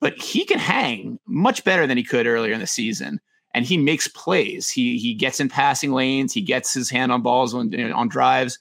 But 0.01 0.19
he 0.19 0.47
can 0.47 0.59
hang 0.59 1.19
much 1.27 1.63
better 1.63 1.87
than 1.87 1.99
he 1.99 2.05
could 2.05 2.27
earlier 2.27 2.55
in 2.55 2.61
the 2.61 2.67
season. 2.67 3.21
And 3.53 3.67
he 3.67 3.77
makes 3.77 4.09
plays. 4.09 4.71
He 4.71 4.97
he 4.97 5.13
gets 5.13 5.41
in 5.41 5.51
passing 5.51 5.93
lanes. 5.93 6.33
He 6.33 6.41
gets 6.41 6.73
his 6.73 6.89
hand 6.89 7.13
on 7.13 7.21
balls 7.21 7.55
when, 7.55 7.71
you 7.71 7.87
know, 7.87 7.95
on 7.95 8.09
drives 8.09 8.59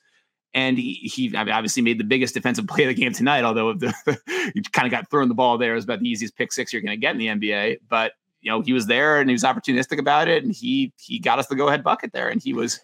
and 0.54 0.78
he, 0.78 0.94
he 0.94 1.36
obviously 1.36 1.82
made 1.82 2.00
the 2.00 2.04
biggest 2.04 2.34
defensive 2.34 2.68
play 2.70 2.84
of 2.84 2.90
the 2.90 2.94
game 2.94 3.14
tonight. 3.14 3.44
Although 3.44 3.74
the, 3.74 3.94
he 4.54 4.62
kind 4.62 4.86
of 4.86 4.92
got 4.92 5.10
thrown 5.10 5.28
the 5.28 5.36
ball 5.36 5.58
there, 5.58 5.72
it 5.72 5.76
was 5.76 5.84
about 5.84 6.00
the 6.00 6.10
easiest 6.10 6.36
pick 6.36 6.52
six 6.52 6.72
you're 6.72 6.82
going 6.82 6.92
to 6.92 6.98
get 6.98 7.12
in 7.12 7.18
the 7.18 7.28
NBA. 7.28 7.80
But 7.90 8.14
you 8.42 8.52
know, 8.52 8.62
he 8.62 8.74
was 8.74 8.88
there 8.88 9.20
and 9.20 9.30
he 9.30 9.34
was 9.34 9.44
opportunistic 9.44 10.00
about 10.00 10.28
it, 10.28 10.44
and 10.44 10.54
he 10.54 10.94
he 10.98 11.20
got 11.20 11.40
us 11.40 11.48
the 11.48 11.56
go 11.56 11.68
ahead 11.68 11.84
bucket 11.84 12.12
there, 12.12 12.30
and 12.30 12.42
he 12.42 12.54
was 12.54 12.80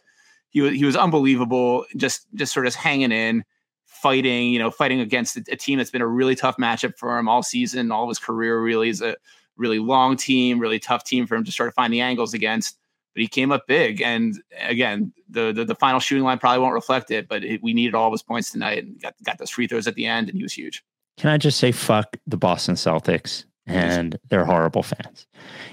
he 0.50 0.62
was 0.62 0.74
he 0.74 0.86
was 0.86 0.96
unbelievable, 0.96 1.86
just 1.98 2.28
just 2.34 2.54
sort 2.54 2.66
of 2.66 2.76
hanging 2.76 3.12
in, 3.12 3.44
fighting, 3.86 4.52
you 4.52 4.60
know, 4.60 4.72
fighting 4.72 5.02
against 5.02 5.38
a, 5.38 5.44
a 5.52 5.56
team 5.56 5.78
that's 5.78 5.92
been 5.92 6.02
a 6.02 6.08
really 6.08 6.36
tough 6.36 6.58
matchup 6.58 6.98
for 6.98 7.18
him 7.18 7.28
all 7.28 7.44
season, 7.44 7.92
all 7.92 8.04
of 8.04 8.10
his 8.10 8.20
career. 8.20 8.62
Really 8.62 8.90
is 8.90 9.02
a 9.02 9.16
really 9.58 9.80
long 9.80 10.16
team, 10.16 10.60
really 10.60 10.80
tough 10.80 11.04
team 11.04 11.28
for 11.28 11.36
him 11.36 11.44
to 11.44 11.52
sort 11.52 11.68
of 11.68 11.76
find 11.76 11.94
the 11.94 12.02
angles 12.02 12.34
against. 12.34 12.79
But 13.20 13.24
he 13.24 13.28
came 13.28 13.52
up 13.52 13.68
big, 13.68 14.02
and 14.02 14.42
again, 14.62 15.12
the 15.30 15.52
the, 15.52 15.66
the 15.66 15.76
final 15.76 16.00
shooting 16.00 16.24
line 16.24 16.40
probably 16.40 16.62
won't 16.62 16.74
reflect 16.74 17.12
it, 17.12 17.28
but 17.28 17.44
it, 17.44 17.62
we 17.62 17.74
needed 17.74 17.94
all 17.94 18.08
of 18.08 18.14
his 18.14 18.24
points 18.24 18.50
tonight, 18.50 18.86
and 18.86 19.02
got 19.02 19.14
got 19.26 19.38
those 19.40 19.50
free 19.50 19.68
throws 19.68 19.88
at 19.88 19.96
the 19.96 20.06
end, 20.06 20.30
and 20.30 20.38
he 20.38 20.44
was 20.44 20.54
huge. 20.54 20.82
Can 21.18 21.30
I 21.30 21.38
just 21.38 21.60
say 21.60 21.74
fuck 21.74 22.16
the 22.28 22.38
Boston 22.38 22.76
Celtics 22.76 23.44
and 23.68 24.18
they're 24.30 24.46
horrible 24.46 24.84
fans? 24.84 25.28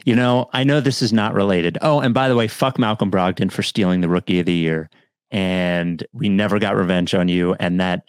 You 0.04 0.16
know, 0.16 0.50
I 0.52 0.64
know 0.64 0.80
this 0.80 1.02
is 1.02 1.12
not 1.12 1.34
related. 1.34 1.78
Oh, 1.82 2.00
and 2.00 2.12
by 2.12 2.28
the 2.28 2.34
way, 2.34 2.48
fuck 2.48 2.80
Malcolm 2.80 3.12
Brogdon 3.12 3.52
for 3.52 3.62
stealing 3.62 4.00
the 4.00 4.08
rookie 4.08 4.40
of 4.40 4.46
the 4.46 4.52
year. 4.52 4.90
And 5.30 6.04
we 6.12 6.28
never 6.28 6.58
got 6.58 6.74
revenge 6.74 7.14
on 7.14 7.28
you. 7.28 7.54
And 7.60 7.78
that 7.78 8.02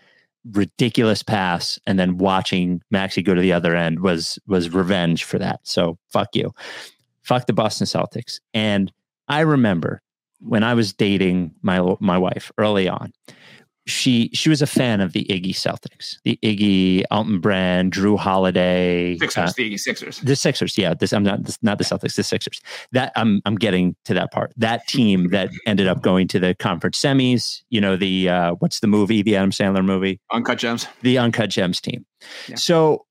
ridiculous 0.51 1.21
pass 1.21 1.79
and 1.85 1.99
then 1.99 2.17
watching 2.17 2.81
Maxey 2.89 3.21
go 3.21 3.35
to 3.35 3.41
the 3.41 3.53
other 3.53 3.75
end 3.75 3.99
was 3.99 4.39
was 4.47 4.71
revenge 4.71 5.23
for 5.23 5.37
that. 5.37 5.59
So 5.61 5.99
fuck 6.09 6.29
you. 6.33 6.55
Fuck 7.21 7.45
the 7.45 7.53
Boston 7.53 7.85
Celtics. 7.85 8.39
And 8.55 8.91
I 9.27 9.41
remember 9.41 10.01
when 10.39 10.63
I 10.63 10.73
was 10.73 10.93
dating 10.93 11.53
my 11.61 11.95
my 11.99 12.17
wife 12.17 12.51
early 12.57 12.87
on, 12.87 13.11
she 13.87 14.29
she 14.33 14.49
was 14.49 14.61
a 14.61 14.67
fan 14.67 14.99
of 15.01 15.13
the 15.13 15.25
Iggy 15.29 15.51
Celtics, 15.53 16.17
the 16.23 16.37
Iggy, 16.43 17.03
Elton 17.09 17.39
Brand, 17.39 17.93
Jrue 17.93 18.17
Holiday, 18.17 19.17
Sixers, 19.17 19.49
uh, 19.49 19.53
the 19.55 19.71
Iggy 19.71 19.79
Sixers. 19.79 20.19
the 20.19 20.35
Sixers. 20.35 20.77
Yeah, 20.77 20.93
this 20.93 21.13
I'm 21.13 21.23
not 21.23 21.43
this, 21.43 21.57
not 21.61 21.77
the 21.77 21.85
Celtics, 21.85 22.15
the 22.15 22.23
Sixers. 22.23 22.61
That 22.91 23.13
I'm 23.15 23.41
I'm 23.45 23.55
getting 23.55 23.95
to 24.05 24.13
that 24.13 24.31
part. 24.31 24.53
That 24.57 24.85
team 24.87 25.29
that 25.29 25.49
ended 25.65 25.87
up 25.87 26.01
going 26.01 26.27
to 26.29 26.39
the 26.39 26.53
conference 26.55 26.99
semis. 27.01 27.61
You 27.69 27.79
know 27.81 27.95
the 27.95 28.29
uh, 28.29 28.51
what's 28.59 28.81
the 28.81 28.87
movie? 28.87 29.21
The 29.21 29.37
Adam 29.37 29.51
Sandler 29.51 29.85
movie, 29.85 30.19
Uncut 30.31 30.57
Gems. 30.59 30.87
the 31.01 31.17
Uncut 31.17 31.49
Gems 31.49 31.79
team. 31.79 32.05
Yeah. 32.47 32.55
So 32.55 33.05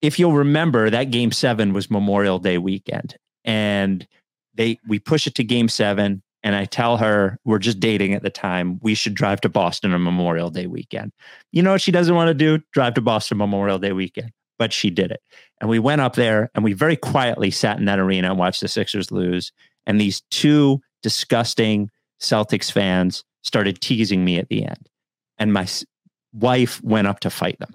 if 0.00 0.18
you'll 0.18 0.34
remember, 0.34 0.90
that 0.90 1.10
Game 1.10 1.32
Seven 1.32 1.72
was 1.72 1.90
Memorial 1.90 2.38
Day 2.38 2.56
weekend, 2.58 3.16
and 3.44 4.06
they 4.54 4.78
we 4.86 4.98
push 4.98 5.26
it 5.26 5.34
to 5.36 5.44
Game 5.44 5.68
Seven. 5.68 6.22
And 6.42 6.54
I 6.54 6.64
tell 6.64 6.96
her 6.96 7.38
we're 7.44 7.58
just 7.58 7.80
dating 7.80 8.14
at 8.14 8.22
the 8.22 8.30
time. 8.30 8.80
We 8.82 8.94
should 8.94 9.14
drive 9.14 9.42
to 9.42 9.50
Boston 9.50 9.92
on 9.92 10.02
Memorial 10.02 10.48
Day 10.48 10.66
weekend. 10.66 11.12
You 11.52 11.62
know 11.62 11.72
what 11.72 11.82
she 11.82 11.92
doesn't 11.92 12.14
want 12.14 12.28
to 12.28 12.34
do? 12.34 12.62
Drive 12.72 12.94
to 12.94 13.02
Boston 13.02 13.36
Memorial 13.36 13.78
Day 13.78 13.92
weekend. 13.92 14.32
But 14.58 14.72
she 14.72 14.88
did 14.88 15.10
it. 15.10 15.20
And 15.60 15.68
we 15.68 15.78
went 15.78 16.00
up 16.00 16.14
there 16.14 16.50
and 16.54 16.64
we 16.64 16.72
very 16.72 16.96
quietly 16.96 17.50
sat 17.50 17.78
in 17.78 17.84
that 17.84 17.98
arena 17.98 18.30
and 18.30 18.38
watched 18.38 18.62
the 18.62 18.68
Sixers 18.68 19.12
lose. 19.12 19.52
And 19.86 20.00
these 20.00 20.22
two 20.30 20.80
disgusting 21.02 21.90
Celtics 22.20 22.72
fans 22.72 23.24
started 23.42 23.80
teasing 23.80 24.24
me 24.24 24.38
at 24.38 24.48
the 24.48 24.64
end. 24.64 24.88
And 25.38 25.52
my 25.52 25.66
wife 26.32 26.82
went 26.82 27.06
up 27.06 27.20
to 27.20 27.30
fight 27.30 27.58
them. 27.58 27.74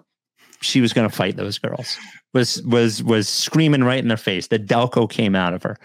She 0.62 0.82
was 0.82 0.94
going 0.94 1.08
to 1.08 1.16
fight 1.16 1.36
those 1.36 1.60
girls. 1.60 1.98
Was 2.34 2.62
was 2.64 3.04
was 3.04 3.30
screaming 3.30 3.84
right 3.84 4.00
in 4.00 4.08
their 4.08 4.18
face. 4.18 4.48
The 4.48 4.60
Delco 4.60 5.10
came 5.10 5.36
out 5.36 5.54
of 5.54 5.64
her. 5.64 5.78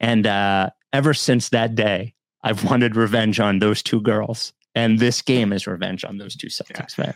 And 0.00 0.26
uh, 0.26 0.70
ever 0.92 1.14
since 1.14 1.48
that 1.50 1.74
day, 1.74 2.14
I've 2.42 2.64
wanted 2.64 2.96
revenge 2.96 3.40
on 3.40 3.58
those 3.58 3.82
two 3.82 4.00
girls. 4.00 4.52
And 4.74 4.98
this 4.98 5.22
game 5.22 5.52
is 5.52 5.66
revenge 5.66 6.04
on 6.04 6.18
those 6.18 6.36
two 6.36 6.48
Celtics 6.48 6.92
fans. 6.92 7.14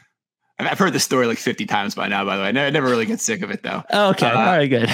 I've 0.59 0.79
heard 0.79 0.93
this 0.93 1.05
story 1.05 1.27
like 1.27 1.39
50 1.39 1.65
times 1.65 1.95
by 1.95 2.09
now, 2.09 2.23
by 2.25 2.37
the 2.37 2.43
way. 2.43 2.49
I 2.49 2.53
never, 2.53 2.89
really 2.89 3.07
get 3.07 3.21
sick 3.21 3.41
of 3.43 3.51
it 3.51 3.63
though. 3.63 3.83
Okay, 3.93 4.27
Uh, 4.27 4.31
all 4.39 4.45
right, 4.45 4.67
good. 4.67 4.85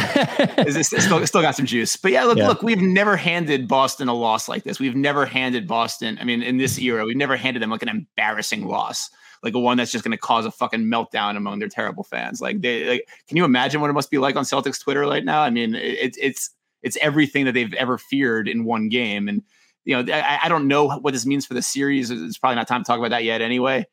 It's 0.59 0.89
still, 0.89 1.27
still 1.27 1.43
got 1.43 1.57
some 1.57 1.67
juice. 1.67 1.97
But 1.97 2.13
yeah, 2.13 2.23
look, 2.25 2.39
Yeah. 2.39 2.47
look, 2.47 2.63
we've 2.63 2.81
never 2.81 3.17
handed 3.17 3.67
Boston 3.67 4.07
a 4.09 4.15
loss 4.15 4.49
like 4.49 4.63
this. 4.63 4.79
We've 4.79 4.95
never 4.95 5.27
handed 5.27 5.67
Boston, 5.67 6.19
I 6.21 6.25
mean, 6.25 6.43
in 6.43 6.57
this 6.59 6.79
era, 6.79 7.05
we've 7.05 7.17
never 7.17 7.37
handed 7.37 7.63
them 7.63 7.71
like 7.71 7.83
an 7.83 7.89
embarrassing 7.89 8.65
loss, 8.67 9.11
like 9.43 9.55
a 9.55 9.59
one 9.59 9.77
that's 9.77 9.91
just 9.91 10.05
going 10.05 10.13
to 10.13 10.19
cause 10.19 10.47
a 10.47 10.53
fucking 10.53 10.85
meltdown 10.85 11.37
among 11.37 11.59
their 11.59 11.69
terrible 11.69 12.05
fans. 12.05 12.41
Like, 12.41 12.61
they, 12.61 12.89
like, 12.89 13.09
can 13.27 13.37
you 13.37 13.45
imagine 13.45 13.81
what 13.81 13.91
it 13.91 13.95
must 13.95 14.11
be 14.11 14.19
like 14.19 14.37
on 14.37 14.45
Celtics 14.45 14.81
Twitter 14.81 15.01
right 15.01 15.25
now? 15.25 15.41
I 15.43 15.51
mean, 15.51 15.75
it, 15.75 16.17
it's 16.21 16.51
it's 16.83 16.97
everything 17.01 17.45
that 17.47 17.53
they've 17.53 17.75
ever 17.75 17.99
feared 17.99 18.49
in 18.49 18.65
one 18.65 18.89
game. 18.89 19.29
And 19.29 19.43
you 19.85 20.03
know, 20.03 20.13
I, 20.13 20.41
I 20.45 20.49
don't 20.49 20.69
know 20.69 20.89
what 20.89 21.13
this 21.13 21.27
means 21.27 21.47
for 21.47 21.55
the 21.55 21.63
series. 21.63 22.11
It's 22.11 22.39
probably 22.39 22.57
not 22.57 22.69
time 22.69 22.83
to 22.83 22.87
talk 22.87 22.99
about 22.99 23.11
that 23.11 23.25
yet, 23.25 23.41
anyway. 23.41 23.87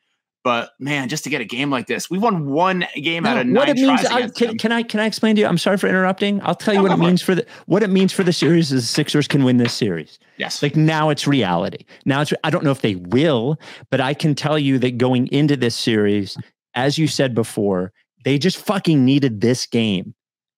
But 0.43 0.71
man, 0.77 1.07
just 1.07 1.23
to 1.23 1.29
get 1.29 1.39
a 1.39 1.45
game 1.45 1.69
like 1.69 1.87
this, 1.87 2.09
we 2.09 2.17
won 2.17 2.47
one 2.47 2.85
game 2.95 3.25
out 3.25 3.37
of 3.37 3.47
nine 3.47 3.55
what 3.55 3.69
it 3.69 3.75
means, 3.77 4.05
I, 4.05 4.27
can, 4.27 4.57
can 4.57 4.73
I 4.73 4.83
can 4.83 4.99
I 4.99 5.05
explain 5.05 5.35
to 5.35 5.41
you? 5.41 5.47
I'm 5.47 5.57
sorry 5.57 5.77
for 5.77 5.87
interrupting. 5.87 6.41
I'll 6.41 6.53
tell 6.53 6.73
you 6.73 6.81
No, 6.81 6.89
what 6.89 6.91
it 6.91 6.97
means 6.99 7.21
for 7.21 7.33
the 7.33 7.45
what 7.65 7.81
it 7.81 7.89
means 7.89 8.11
for 8.11 8.23
the 8.23 8.33
series 8.33 8.73
is 8.73 8.81
the 8.81 8.87
Sixers 8.87 9.25
can 9.25 9.45
win 9.45 9.55
this 9.55 9.73
series. 9.73 10.19
Yes, 10.37 10.61
Like 10.61 10.75
now 10.75 11.09
it's 11.09 11.25
reality. 11.27 11.85
Now 12.03 12.19
it's 12.19 12.33
I 12.43 12.49
don't 12.49 12.65
know 12.65 12.71
if 12.71 12.81
they 12.81 12.95
will, 12.95 13.57
but 13.89 14.01
I 14.01 14.13
can 14.13 14.35
tell 14.35 14.59
you 14.59 14.77
that 14.79 14.97
going 14.97 15.27
into 15.27 15.55
this 15.55 15.75
series, 15.75 16.37
as 16.75 16.97
you 16.97 17.07
said 17.07 17.33
before, 17.33 17.93
they 18.25 18.37
just 18.37 18.57
fucking 18.57 19.05
needed 19.05 19.39
this 19.39 19.65
game. 19.65 20.13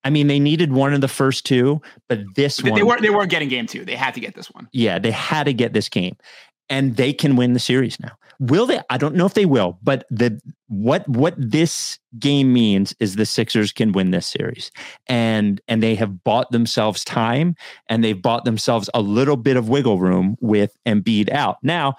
I 0.06 0.12
mean, 0.12 0.28
they 0.28 0.40
needed 0.40 0.72
one 0.72 0.94
of 0.94 1.02
the 1.02 1.08
first 1.08 1.46
two, 1.46 1.82
but 2.08 2.20
this 2.36 2.58
they, 2.58 2.70
one 2.70 2.80
they 2.80 2.84
weren't 2.84 3.02
they 3.02 3.10
weren't 3.10 3.32
getting 3.32 3.50
game 3.50 3.66
two. 3.66 3.84
They 3.84 3.96
had 3.96 4.14
to 4.14 4.20
get 4.22 4.36
this 4.36 4.48
one. 4.52 4.70
yeah, 4.72 5.00
they 5.00 5.12
had 5.12 5.46
to 5.46 5.54
get 5.54 5.74
this 5.74 5.90
game. 5.90 6.16
And 6.70 6.96
they 6.96 7.14
can 7.14 7.36
win 7.36 7.54
the 7.54 7.60
series 7.60 8.00
now. 8.00 8.12
Will 8.40 8.66
they? 8.66 8.80
I 8.90 8.98
don't 8.98 9.16
know 9.16 9.26
if 9.26 9.34
they 9.34 9.46
will, 9.46 9.78
but 9.84 10.06
the 10.10 10.40
what 10.68 11.08
what 11.08 11.36
this 11.38 12.00
game 12.20 12.54
means 12.54 12.96
is 13.00 13.16
the 13.16 13.26
Sixers 13.26 13.72
can 13.72 13.92
win 13.92 14.12
this 14.12 14.28
series. 14.28 14.72
And 15.08 15.62
and 15.68 15.82
they 15.82 15.96
have 15.96 16.24
bought 16.24 16.52
themselves 16.52 17.04
time 17.04 17.56
and 17.88 18.04
they've 18.04 18.22
bought 18.22 18.46
themselves 18.46 18.90
a 18.94 19.02
little 19.02 19.38
bit 19.38 19.58
of 19.58 19.70
wiggle 19.70 20.00
room 20.00 20.38
with 20.42 20.76
Embiid 20.86 21.32
out. 21.32 21.58
Now, 21.64 21.96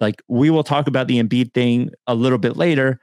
like 0.00 0.22
we 0.28 0.50
will 0.50 0.64
talk 0.64 0.88
about 0.88 1.08
the 1.08 1.22
Embiid 1.22 1.54
thing 1.54 1.90
a 2.06 2.14
little 2.14 2.38
bit 2.38 2.56
later. 2.56 3.00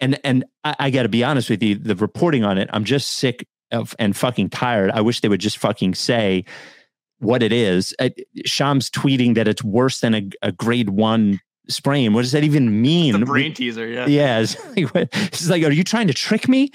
And 0.00 0.18
and 0.24 0.44
I, 0.64 0.76
I 0.78 0.90
got 0.90 1.04
to 1.04 1.08
be 1.08 1.24
honest 1.24 1.50
with 1.50 1.62
you, 1.62 1.74
the 1.74 1.96
reporting 1.96 2.44
on 2.44 2.58
it, 2.58 2.68
I'm 2.72 2.84
just 2.84 3.10
sick 3.10 3.46
of 3.70 3.94
and 3.98 4.16
fucking 4.16 4.50
tired. 4.50 4.90
I 4.90 5.00
wish 5.00 5.20
they 5.20 5.28
would 5.28 5.40
just 5.40 5.58
fucking 5.58 5.94
say 5.94 6.44
what 7.18 7.42
it 7.42 7.52
is. 7.52 7.94
Uh, 7.98 8.10
Shams 8.44 8.90
tweeting 8.90 9.34
that 9.34 9.46
it's 9.46 9.62
worse 9.62 10.00
than 10.00 10.14
a, 10.14 10.28
a 10.42 10.52
grade 10.52 10.90
one 10.90 11.40
sprain. 11.68 12.12
What 12.12 12.22
does 12.22 12.32
that 12.32 12.44
even 12.44 12.82
mean? 12.82 13.18
The 13.18 13.26
brain 13.26 13.54
teaser, 13.54 13.86
yeah. 13.86 14.06
yeah, 14.06 14.40
it's 14.76 14.94
like, 14.94 15.08
it's 15.12 15.48
like, 15.48 15.62
are 15.62 15.70
you 15.70 15.84
trying 15.84 16.08
to 16.08 16.14
trick 16.14 16.48
me? 16.48 16.70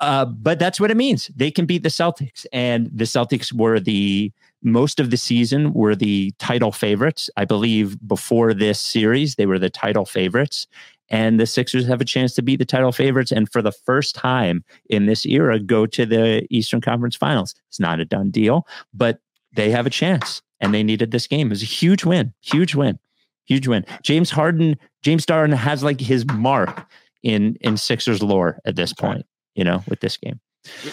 Uh, 0.00 0.24
but 0.24 0.58
that's 0.58 0.80
what 0.80 0.90
it 0.90 0.96
means. 0.96 1.30
They 1.36 1.50
can 1.50 1.64
beat 1.64 1.84
the 1.84 1.88
Celtics, 1.88 2.44
and 2.52 2.90
the 2.92 3.04
Celtics 3.04 3.52
were 3.52 3.78
the 3.78 4.32
most 4.64 5.00
of 5.00 5.10
the 5.10 5.16
season 5.16 5.72
were 5.72 5.94
the 5.94 6.32
title 6.38 6.72
favorites. 6.72 7.28
I 7.36 7.44
believe 7.44 7.96
before 8.06 8.54
this 8.54 8.80
series, 8.80 9.34
they 9.36 9.46
were 9.46 9.58
the 9.58 9.70
title 9.70 10.04
favorites, 10.04 10.66
and 11.12 11.38
the 11.38 11.46
Sixers 11.46 11.86
have 11.86 12.00
a 12.00 12.04
chance 12.04 12.34
to 12.34 12.42
be 12.42 12.56
the 12.56 12.64
title 12.64 12.90
favorites, 12.90 13.30
and 13.30 13.48
for 13.52 13.62
the 13.62 13.70
first 13.70 14.16
time 14.16 14.64
in 14.90 15.06
this 15.06 15.24
era, 15.24 15.60
go 15.60 15.86
to 15.86 16.04
the 16.04 16.44
Eastern 16.50 16.80
Conference 16.80 17.14
Finals. 17.14 17.54
It's 17.68 17.78
not 17.78 18.00
a 18.00 18.04
done 18.04 18.30
deal, 18.32 18.66
but 18.92 19.20
they 19.54 19.70
have 19.70 19.86
a 19.86 19.90
chance, 19.90 20.42
and 20.60 20.74
they 20.74 20.82
needed 20.82 21.12
this 21.12 21.26
game. 21.28 21.46
It 21.46 21.50
was 21.50 21.62
a 21.62 21.66
huge 21.66 22.04
win, 22.04 22.32
huge 22.40 22.74
win, 22.74 22.98
huge 23.44 23.68
win. 23.68 23.84
James 24.02 24.30
Harden, 24.30 24.76
James 25.02 25.24
Harden 25.28 25.54
has 25.56 25.84
like 25.84 26.00
his 26.00 26.24
mark 26.26 26.86
in 27.22 27.56
in 27.60 27.76
Sixers 27.76 28.22
lore 28.22 28.58
at 28.64 28.74
this 28.74 28.92
point. 28.92 29.24
You 29.54 29.64
know, 29.64 29.84
with 29.86 30.00
this 30.00 30.16
game. 30.16 30.40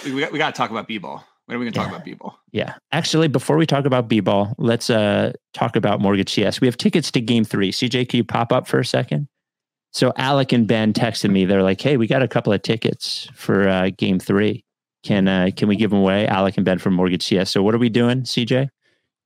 We, 0.03 0.11
we, 0.11 0.19
got, 0.21 0.31
we 0.33 0.37
got 0.37 0.53
to 0.53 0.57
talk 0.57 0.69
about 0.69 0.85
B-ball. 0.87 1.23
When 1.45 1.55
are 1.55 1.59
we 1.59 1.65
going 1.65 1.71
to 1.73 1.79
talk 1.79 1.87
Yeah. 1.87 1.93
about 1.95 2.03
B-ball? 2.05 2.37
Yeah. 2.51 2.73
Actually, 2.91 3.29
before 3.29 3.55
we 3.55 3.65
talk 3.65 3.85
about 3.85 4.09
B-ball, 4.09 4.53
let's 4.57 4.89
uh 4.89 5.31
talk 5.53 5.77
about 5.77 6.01
Mortgage 6.01 6.29
CS. 6.33 6.59
We 6.59 6.67
have 6.67 6.75
tickets 6.75 7.09
to 7.11 7.21
game 7.21 7.45
three. 7.45 7.71
CJ, 7.71 8.09
can 8.09 8.17
you 8.17 8.23
pop 8.25 8.51
up 8.51 8.67
for 8.67 8.79
a 8.79 8.85
second? 8.85 9.29
So 9.91 10.13
Alec 10.17 10.51
and 10.51 10.67
Ben 10.67 10.93
texted 10.93 11.31
me. 11.31 11.45
They're 11.45 11.63
like, 11.63 11.81
hey, 11.81 11.97
we 11.97 12.07
got 12.07 12.21
a 12.21 12.27
couple 12.27 12.53
of 12.53 12.61
tickets 12.61 13.27
for 13.33 13.67
uh, 13.67 13.89
game 13.97 14.19
three. 14.19 14.63
Can 15.03 15.27
uh, 15.27 15.49
can 15.55 15.67
we 15.67 15.75
give 15.75 15.89
them 15.91 15.99
away? 15.99 16.27
Alec 16.27 16.57
and 16.57 16.65
Ben 16.65 16.77
from 16.77 16.93
Mortgage 16.93 17.23
CS. 17.25 17.49
So 17.51 17.63
what 17.63 17.73
are 17.73 17.77
we 17.79 17.89
doing, 17.89 18.21
CJ? 18.23 18.69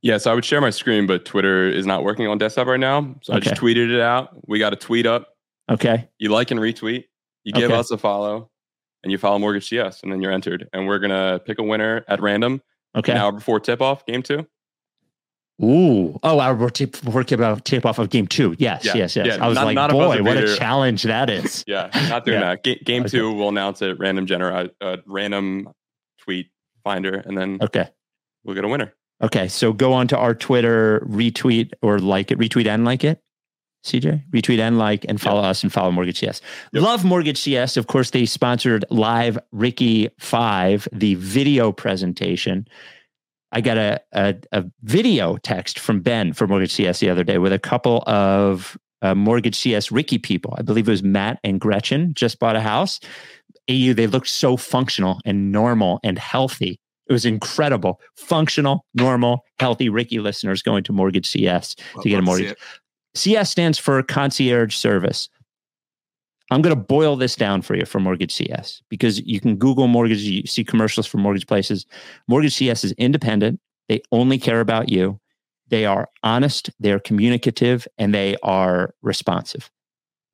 Yeah, 0.02 0.18
so 0.18 0.32
I 0.32 0.36
would 0.36 0.46
share 0.46 0.60
my 0.62 0.70
screen, 0.70 1.08
but 1.08 1.26
Twitter 1.26 1.68
is 1.70 1.86
not 1.86 2.04
working 2.04 2.28
on 2.28 2.38
desktop 2.38 2.68
right 2.68 2.80
now. 2.80 3.16
So 3.22 3.34
I 3.34 3.40
just 3.40 3.56
tweeted 3.60 3.90
it 3.94 4.02
out. 4.02 4.36
We 4.48 4.60
got 4.60 4.74
a 4.74 4.76
tweet 4.76 5.06
up. 5.06 5.30
Okay. 5.72 6.10
You 6.20 6.30
like 6.30 6.52
and 6.52 6.60
retweet. 6.60 7.06
You 7.46 7.54
give 7.54 7.72
Okay. 7.72 7.80
us 7.80 7.90
a 7.90 7.98
follow, 7.98 8.50
and 9.04 9.12
you 9.12 9.18
follow 9.18 9.40
Mortgage 9.40 9.68
CS, 9.70 10.04
and 10.04 10.12
then 10.12 10.22
you're 10.22 10.32
entered. 10.32 10.68
And 10.74 10.88
we're 10.88 11.00
gonna 11.00 11.40
pick 11.46 11.58
a 11.60 11.64
winner 11.64 12.04
at 12.08 12.22
random 12.22 12.62
Okay. 12.96 13.14
an 13.14 13.18
hour 13.18 13.32
before 13.32 13.60
tip 13.60 13.82
off, 13.82 14.06
game 14.06 14.22
two. 14.24 14.46
Ooh. 15.64 16.20
Oh, 16.24 16.40
I 16.40 16.52
we're 16.52 16.70
tip, 16.70 17.02
we're 17.04 17.24
tip 17.24 17.40
off, 17.40 17.62
off 17.86 18.00
of 18.00 18.10
game 18.10 18.28
two. 18.28 18.56
Yes, 18.60 18.84
Yeah, 18.86 18.96
yes, 18.96 19.16
yes. 19.16 19.26
yeah, 19.28 19.38
I 19.44 19.48
was 19.48 19.56
not- 19.56 19.66
like, 19.66 19.76
not 19.76 19.92
boy, 19.92 20.22
what 20.22 20.38
a 20.38 20.56
challenge 20.58 21.04
that 21.04 21.30
is. 21.30 21.64
Yeah, 21.68 21.90
not 22.10 22.26
doing 22.26 22.40
Yeah. 22.42 22.56
that. 22.56 22.64
Ga- 22.64 22.80
game 22.84 23.04
Okay. 23.04 23.18
two, 23.18 23.32
we'll 23.32 23.50
announce 23.50 23.82
it 23.82 23.98
random 24.00 24.26
genera 24.26 24.70
uh, 24.82 24.98
random 25.06 25.70
tweet 26.22 26.48
finder, 26.84 27.14
and 27.26 27.38
then 27.38 27.60
Okay. 27.62 27.88
we'll 28.44 28.56
get 28.56 28.66
a 28.66 28.68
winner. 28.68 28.94
Okay. 29.22 29.48
So 29.48 29.72
go 29.72 29.94
on 29.94 30.08
to 30.10 30.18
our 30.18 30.36
Twitter, 30.36 31.06
retweet 31.10 31.72
or 31.82 32.00
like 32.00 32.32
it, 32.32 32.38
retweet 32.40 32.68
and 32.68 32.84
like 32.84 33.04
it. 33.06 33.20
CJ, 33.86 34.24
retweet 34.32 34.60
and 34.60 34.78
like, 34.78 35.06
and 35.10 35.20
follow 35.20 35.42
us 35.42 35.62
and 35.62 35.72
follow 35.72 35.92
Mortgage 35.92 36.20
CS. 36.20 36.40
Yep. 36.72 36.84
Love 36.84 37.04
Mortgage 37.06 37.38
CS. 37.38 37.76
Of 37.76 37.88
course, 37.88 38.12
they 38.12 38.26
sponsored 38.26 38.86
Live 38.90 39.38
Ricky 39.52 40.10
5, 40.20 40.88
the 40.94 41.16
video 41.16 41.74
presentation. 41.74 42.66
I 43.54 43.62
got 43.62 43.78
a, 43.78 44.02
a, 44.12 44.36
a 44.52 44.66
video 44.82 45.38
text 45.38 45.80
from 45.80 46.02
Ben 46.02 46.34
for 46.34 46.48
Mortgage 46.48 46.74
CS 46.74 47.00
the 47.00 47.10
other 47.10 47.24
day 47.24 47.38
with 47.38 47.54
a 47.54 47.60
couple 47.60 48.04
of 48.08 48.78
uh, 49.04 49.14
Mortgage 49.14 49.56
CS 49.56 49.92
Ricky 49.92 50.18
people. 50.18 50.56
I 50.58 50.64
believe 50.64 50.88
it 50.88 50.92
was 50.92 51.04
Matt 51.04 51.40
and 51.44 51.62
Gretchen 51.62 52.14
just 52.16 52.40
bought 52.40 52.56
a 52.56 52.62
house. 52.62 53.00
AU, 53.70 53.94
they 53.94 54.08
looked 54.08 54.28
so 54.28 54.58
functional 54.58 55.20
and 55.24 55.52
normal 55.52 56.00
and 56.04 56.18
healthy. 56.18 56.80
It 57.08 57.14
was 57.14 57.26
incredible. 57.26 58.02
Functional, 58.18 58.86
normal, 58.96 59.44
healthy 59.60 59.88
Ricky 59.88 60.20
listeners 60.20 60.64
going 60.64 60.84
to 60.86 60.94
Mortgage 60.94 61.30
CS 61.30 61.76
Well, 61.94 62.04
to 62.04 62.10
get 62.10 62.20
a 62.20 62.22
mortgage. 62.24 62.56
CS 63.14 63.52
stands 63.52 63.78
for 63.78 64.02
concierge 64.02 64.76
service. 64.76 65.30
I'm 66.52 66.62
going 66.62 66.76
to 66.76 66.82
boil 66.82 67.16
this 67.16 67.36
down 67.36 67.62
for 67.62 67.76
you 67.76 67.86
for 67.86 68.00
Mortgage 68.00 68.34
CS 68.34 68.82
because 68.90 69.20
you 69.26 69.40
can 69.40 69.56
Google 69.56 69.88
mortgage, 69.88 70.22
you 70.22 70.46
see 70.46 70.64
commercials 70.64 71.08
for 71.08 71.18
mortgage 71.18 71.48
places. 71.48 71.86
Mortgage 72.28 72.54
CS 72.56 72.84
is 72.84 72.92
independent. 72.94 73.60
They 73.88 74.02
only 74.12 74.38
care 74.38 74.60
about 74.60 74.90
you. 74.90 75.20
They 75.70 75.86
are 75.86 76.10
honest, 76.22 76.70
they 76.80 76.92
are 76.92 77.00
communicative, 77.00 77.88
and 77.98 78.14
they 78.14 78.36
are 78.44 78.94
responsive. 79.02 79.72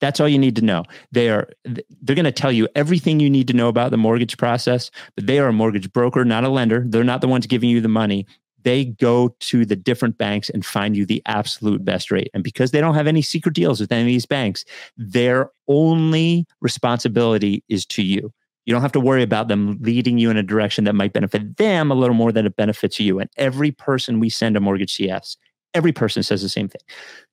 That's 0.02 0.20
all 0.20 0.28
you 0.28 0.40
need 0.40 0.56
to 0.56 0.62
know. 0.62 0.84
They 1.12 1.30
are 1.30 1.50
they're 1.66 2.16
going 2.16 2.26
to 2.26 2.32
tell 2.32 2.52
you 2.52 2.68
everything 2.76 3.20
you 3.20 3.30
need 3.30 3.48
to 3.48 3.54
know 3.54 3.68
about 3.68 3.92
the 3.92 3.98
mortgage 3.98 4.38
process, 4.38 4.92
but 5.16 5.28
they 5.28 5.40
are 5.40 5.48
a 5.48 5.54
mortgage 5.54 5.92
broker, 5.92 6.26
not 6.26 6.44
a 6.44 6.50
lender. 6.50 6.84
They're 6.88 7.04
not 7.04 7.22
the 7.22 7.28
ones 7.28 7.48
giving 7.48 7.70
you 7.70 7.82
the 7.82 7.90
money 7.90 8.26
they 8.64 8.86
go 8.86 9.36
to 9.40 9.66
the 9.66 9.76
different 9.76 10.18
banks 10.18 10.50
and 10.50 10.66
find 10.66 10.96
you 10.96 11.06
the 11.06 11.22
absolute 11.26 11.84
best 11.84 12.12
rate. 12.12 12.30
And 12.34 12.44
because 12.44 12.72
they 12.72 12.82
don't 12.82 12.96
have 12.96 13.08
any 13.08 13.22
secret 13.22 13.56
deals 13.56 13.80
with 13.80 13.92
any 13.92 14.02
of 14.02 14.08
these 14.08 14.26
banks, 14.26 14.66
their 14.98 15.52
only 15.68 16.46
responsibility 16.62 17.64
is 17.70 17.86
to 17.88 18.04
you. 18.04 18.34
You 18.66 18.74
don't 18.74 18.82
have 18.82 18.92
to 18.92 19.00
worry 19.00 19.24
about 19.24 19.48
them 19.48 19.80
leading 19.82 20.20
you 20.20 20.30
in 20.30 20.38
a 20.38 20.44
direction 20.44 20.84
that 20.84 20.94
might 20.94 21.14
benefit 21.14 21.58
them 21.58 21.90
a 21.90 21.96
little 21.96 22.16
more 22.16 22.32
than 22.32 22.46
it 22.46 22.56
benefits 22.56 23.00
you. 23.00 23.20
And 23.20 23.30
every 23.38 23.72
person 23.72 24.20
we 24.20 24.30
send 24.30 24.56
a 24.56 24.60
mortgage 24.60 24.96
CS, 24.96 25.38
every 25.74 25.92
person 25.92 26.22
says 26.22 26.42
the 26.42 26.50
same 26.50 26.68
thing. 26.68 26.82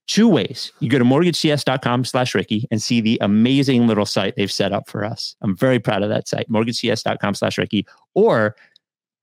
Two 0.07 0.29
ways. 0.29 0.73
You 0.81 0.89
go 0.89 0.99
to 0.99 1.05
mortgagecs.com 1.05 2.05
slash 2.05 2.35
Ricky 2.35 2.67
and 2.71 2.81
see 2.81 3.01
the 3.01 3.19
amazing 3.21 3.87
little 3.87 4.07
site 4.07 4.37
they've 4.37 4.51
set 4.51 4.73
up 4.73 4.89
for 4.89 5.05
us. 5.05 5.35
I'm 5.43 5.57
very 5.57 5.81
proud 5.81 6.03
of 6.03 6.09
that 6.11 6.29
site, 6.29 6.49
mortgagecs.com 6.49 7.35
slash 7.35 7.59
Ricky, 7.59 7.87
or 8.15 8.55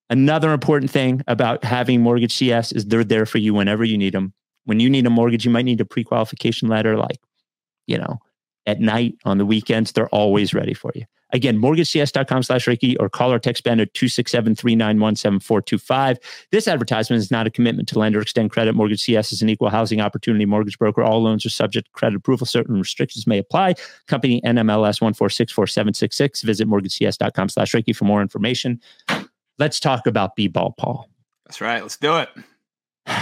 Another 0.10 0.52
important 0.52 0.91
thing 0.91 1.21
about 1.28 1.63
having 1.63 2.02
Mortgage 2.02 2.36
CS 2.36 2.73
is 2.73 2.86
they're 2.86 3.06
there 3.06 3.26
for 3.26 3.38
you 3.38 3.54
whenever 3.54 3.86
you 3.86 3.97
need 3.97 4.13
them. 4.13 4.34
When 4.65 4.82
you 4.82 4.89
need 4.89 5.06
a 5.06 5.10
mortgage, 5.10 5.45
you 5.45 5.52
might 5.52 5.63
need 5.63 5.80
a 5.80 5.86
pre-qualification 5.86 6.67
letter 6.67 6.97
like 6.97 7.21
you 7.88 7.97
know, 7.97 8.19
at 8.65 8.80
night, 8.80 9.15
on 9.26 9.38
the 9.38 9.45
weekends, 9.45 9.91
they're 9.93 10.10
always 10.10 10.54
ready 10.54 10.73
for 10.73 10.91
you. 10.93 11.06
Again, 11.32 11.58
mortgagecs.com 11.58 12.43
slash 12.43 12.67
Ricky 12.67 12.95
or 12.97 13.10
call 13.10 13.34
or 13.34 13.39
text 13.39 13.65
Ben 13.65 13.82
at 13.82 13.93
267-391-7425. 13.93 16.17
This 16.52 16.69
advertisement 16.69 17.19
is 17.19 17.30
not 17.32 17.47
a 17.47 17.50
commitment 17.50 17.89
to 17.89 18.00
lend 18.00 18.15
or 18.15 18.21
extend 18.21 18.52
credit. 18.52 18.76
Mortgage 18.76 19.02
CS 19.02 19.34
is 19.34 19.41
an 19.41 19.50
equal 19.50 19.69
housing 19.69 20.00
opportunity 20.00 20.45
mortgage 20.45 20.80
broker. 20.80 21.04
All 21.04 21.21
loans 21.21 21.45
are 21.45 21.50
subject 21.50 21.88
to 21.88 21.91
credit 21.91 22.15
approval. 22.15 22.47
Certain 22.47 22.78
restrictions 22.78 23.28
may 23.28 23.39
apply. 23.39 23.76
Company 24.08 24.39
NMLS 24.45 25.02
1464766. 25.02 26.43
Visit 26.43 26.69
mortgagecs.com 26.69 27.50
slash 27.50 27.73
Ricky 27.73 27.91
for 27.91 28.06
more 28.06 28.21
information. 28.21 28.80
Let's 29.60 29.82
talk 29.82 30.08
about 30.08 30.38
B-ball, 30.38 30.76
Paul. 30.78 31.10
That's 31.45 31.60
right. 31.60 31.82
Let's 31.82 31.97
do 31.97 32.15
it. 32.17 32.30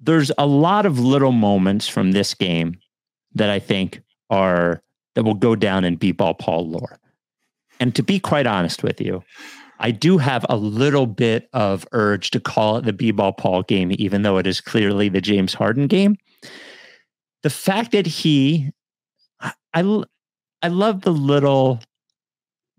There's 0.00 0.30
a 0.36 0.46
lot 0.46 0.84
of 0.84 0.98
little 0.98 1.32
moments 1.32 1.88
from 1.88 2.12
this 2.12 2.34
game 2.34 2.78
that 3.36 3.50
I 3.50 3.58
think 3.58 4.02
are 4.30 4.82
that 5.14 5.24
will 5.24 5.34
go 5.34 5.56
down 5.56 5.84
in 5.84 5.96
B-ball 5.96 6.34
Paul 6.34 6.68
lore. 6.68 6.98
And 7.80 7.94
to 7.94 8.02
be 8.02 8.20
quite 8.20 8.46
honest 8.46 8.82
with 8.82 9.00
you, 9.00 9.22
I 9.78 9.90
do 9.90 10.18
have 10.18 10.46
a 10.48 10.56
little 10.56 11.06
bit 11.06 11.48
of 11.52 11.86
urge 11.92 12.30
to 12.30 12.40
call 12.40 12.78
it 12.78 12.84
the 12.84 12.92
B-ball 12.92 13.34
Paul 13.34 13.62
game, 13.62 13.92
even 13.98 14.22
though 14.22 14.38
it 14.38 14.46
is 14.46 14.60
clearly 14.60 15.08
the 15.08 15.20
James 15.20 15.54
Harden 15.54 15.86
game. 15.86 16.16
The 17.42 17.50
fact 17.50 17.92
that 17.92 18.06
he, 18.06 18.70
I, 19.40 19.52
I, 20.62 20.68
love 20.68 21.02
the 21.02 21.12
little 21.12 21.80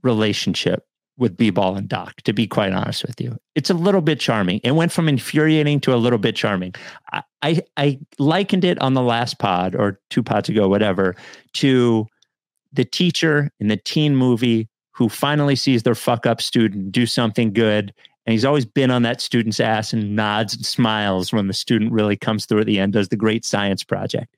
relationship 0.02 0.86
with 1.18 1.38
B-ball 1.38 1.76
and 1.76 1.88
Doc, 1.88 2.22
to 2.24 2.34
be 2.34 2.48
quite 2.48 2.74
honest 2.74 3.06
with 3.06 3.22
you. 3.22 3.38
It's 3.56 3.70
a 3.70 3.76
little 3.76 4.02
bit 4.02 4.20
charming. 4.20 4.60
It 4.64 4.72
went 4.72 4.92
from 4.92 5.08
infuriating 5.08 5.80
to 5.82 5.94
a 5.94 5.98
little 5.98 6.20
bit 6.20 6.36
charming. 6.36 6.74
I, 7.12 7.24
I, 7.42 7.62
I 7.78 8.00
likened 8.18 8.66
it 8.66 8.82
on 8.82 8.94
the 8.94 9.02
last 9.02 9.40
pod 9.40 9.76
or 9.76 10.00
two 10.10 10.24
pods 10.24 10.50
ago, 10.50 10.68
whatever, 10.68 11.16
to 11.54 12.08
the 12.74 12.86
teacher 12.86 13.52
in 13.60 13.68
the 13.68 13.78
teen 13.78 14.16
movie 14.16 14.68
who 14.92 15.10
finally 15.10 15.56
sees 15.56 15.84
their 15.84 15.96
fuck 15.96 16.26
up 16.26 16.42
student 16.42 16.92
do 16.92 17.06
something 17.06 17.54
good. 17.54 17.94
And 18.26 18.32
he's 18.34 18.46
always 18.46 18.66
been 18.66 18.92
on 18.92 19.04
that 19.04 19.22
student's 19.22 19.60
ass 19.60 19.94
and 19.94 20.16
nods 20.16 20.56
and 20.56 20.66
smiles 20.66 21.32
when 21.32 21.48
the 21.48 21.54
student 21.54 21.92
really 21.92 22.18
comes 22.18 22.46
through 22.46 22.62
at 22.62 22.66
the 22.66 22.80
end, 22.80 22.94
does 22.94 23.10
the 23.10 23.16
great 23.16 23.46
science 23.46 23.84
project. 23.84 24.36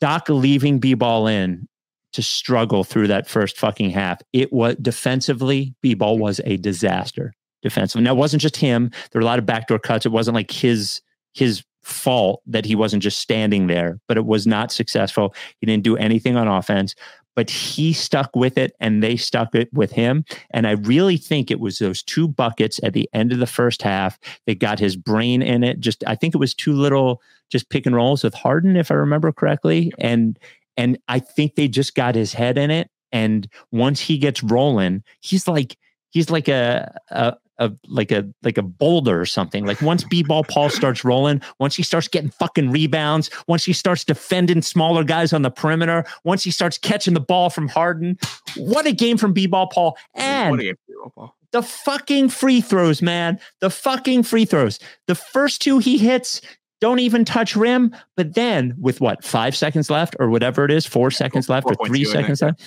Doc 0.00 0.28
leaving 0.28 0.78
B 0.78 0.94
ball 0.94 1.26
in 1.26 1.68
to 2.12 2.22
struggle 2.22 2.84
through 2.84 3.08
that 3.08 3.28
first 3.28 3.58
fucking 3.58 3.90
half. 3.90 4.22
It 4.32 4.52
was 4.52 4.76
defensively, 4.76 5.74
B 5.82 5.94
ball 5.94 6.16
was 6.16 6.40
a 6.44 6.56
disaster 6.58 7.34
defensively. 7.60 8.04
Now 8.04 8.12
it 8.12 8.18
wasn't 8.18 8.40
just 8.40 8.56
him. 8.56 8.90
There 9.10 9.18
were 9.18 9.24
a 9.24 9.26
lot 9.26 9.40
of 9.40 9.46
backdoor 9.46 9.80
cuts. 9.80 10.06
It 10.06 10.12
wasn't 10.12 10.36
like 10.36 10.50
his 10.50 11.00
his 11.34 11.62
fault 11.82 12.42
that 12.46 12.64
he 12.64 12.74
wasn't 12.74 13.02
just 13.02 13.18
standing 13.18 13.66
there, 13.66 14.00
but 14.08 14.16
it 14.16 14.24
was 14.24 14.46
not 14.46 14.72
successful. 14.72 15.34
He 15.60 15.66
didn't 15.66 15.84
do 15.84 15.96
anything 15.96 16.36
on 16.36 16.48
offense, 16.48 16.94
but 17.36 17.50
he 17.50 17.92
stuck 17.92 18.34
with 18.34 18.56
it 18.56 18.74
and 18.80 19.02
they 19.02 19.16
stuck 19.16 19.54
it 19.54 19.72
with 19.72 19.92
him. 19.92 20.24
And 20.50 20.66
I 20.66 20.72
really 20.72 21.16
think 21.16 21.50
it 21.50 21.60
was 21.60 21.78
those 21.78 22.02
two 22.02 22.28
buckets 22.28 22.80
at 22.82 22.92
the 22.92 23.08
end 23.12 23.32
of 23.32 23.38
the 23.38 23.46
first 23.46 23.82
half 23.82 24.18
that 24.46 24.60
got 24.60 24.78
his 24.78 24.96
brain 24.96 25.42
in 25.42 25.62
it. 25.62 25.80
Just 25.80 26.04
I 26.06 26.14
think 26.14 26.34
it 26.34 26.38
was 26.38 26.54
two 26.54 26.72
little 26.72 27.20
just 27.50 27.68
pick 27.68 27.86
and 27.86 27.94
rolls 27.94 28.24
with 28.24 28.34
Harden, 28.34 28.76
if 28.76 28.90
I 28.90 28.94
remember 28.94 29.32
correctly. 29.32 29.92
And 29.98 30.38
and 30.76 30.98
I 31.08 31.20
think 31.20 31.54
they 31.54 31.68
just 31.68 31.94
got 31.94 32.14
his 32.14 32.32
head 32.32 32.58
in 32.58 32.70
it. 32.70 32.90
And 33.12 33.48
once 33.70 34.00
he 34.00 34.18
gets 34.18 34.42
rolling, 34.42 35.02
he's 35.20 35.46
like 35.46 35.76
he's 36.10 36.30
like 36.30 36.48
a, 36.48 36.98
a 37.10 37.36
a 37.58 37.72
like 37.86 38.10
a 38.10 38.28
like 38.42 38.58
a 38.58 38.62
boulder 38.62 39.20
or 39.20 39.26
something. 39.26 39.64
Like 39.64 39.80
once 39.80 40.04
B-ball 40.04 40.44
Paul 40.44 40.70
starts 40.70 41.04
rolling, 41.04 41.40
once 41.58 41.76
he 41.76 41.82
starts 41.82 42.08
getting 42.08 42.30
fucking 42.30 42.70
rebounds, 42.70 43.30
once 43.46 43.64
he 43.64 43.72
starts 43.72 44.04
defending 44.04 44.62
smaller 44.62 45.04
guys 45.04 45.32
on 45.32 45.42
the 45.42 45.50
perimeter, 45.50 46.04
once 46.24 46.42
he 46.42 46.50
starts 46.50 46.78
catching 46.78 47.14
the 47.14 47.20
ball 47.20 47.50
from 47.50 47.68
Harden, 47.68 48.18
what 48.56 48.86
a 48.86 48.92
game 48.92 49.16
from 49.16 49.32
B-ball 49.32 49.68
Paul. 49.68 49.96
And 50.14 50.58
game, 50.58 50.76
Paul. 51.14 51.34
the 51.52 51.62
fucking 51.62 52.30
free 52.30 52.60
throws, 52.60 53.02
man. 53.02 53.38
The 53.60 53.70
fucking 53.70 54.24
free 54.24 54.44
throws. 54.44 54.78
The 55.06 55.14
first 55.14 55.62
two 55.62 55.78
he 55.78 55.98
hits 55.98 56.40
don't 56.80 56.98
even 56.98 57.24
touch 57.24 57.56
rim, 57.56 57.94
but 58.16 58.34
then 58.34 58.74
with 58.78 59.00
what, 59.00 59.24
five 59.24 59.56
seconds 59.56 59.88
left 59.88 60.16
or 60.18 60.28
whatever 60.28 60.64
it 60.64 60.70
is, 60.70 60.84
four 60.84 61.10
seconds 61.10 61.48
left 61.48 61.66
or 61.66 61.74
three 61.86 62.04
seconds 62.04 62.42
left, 62.42 62.60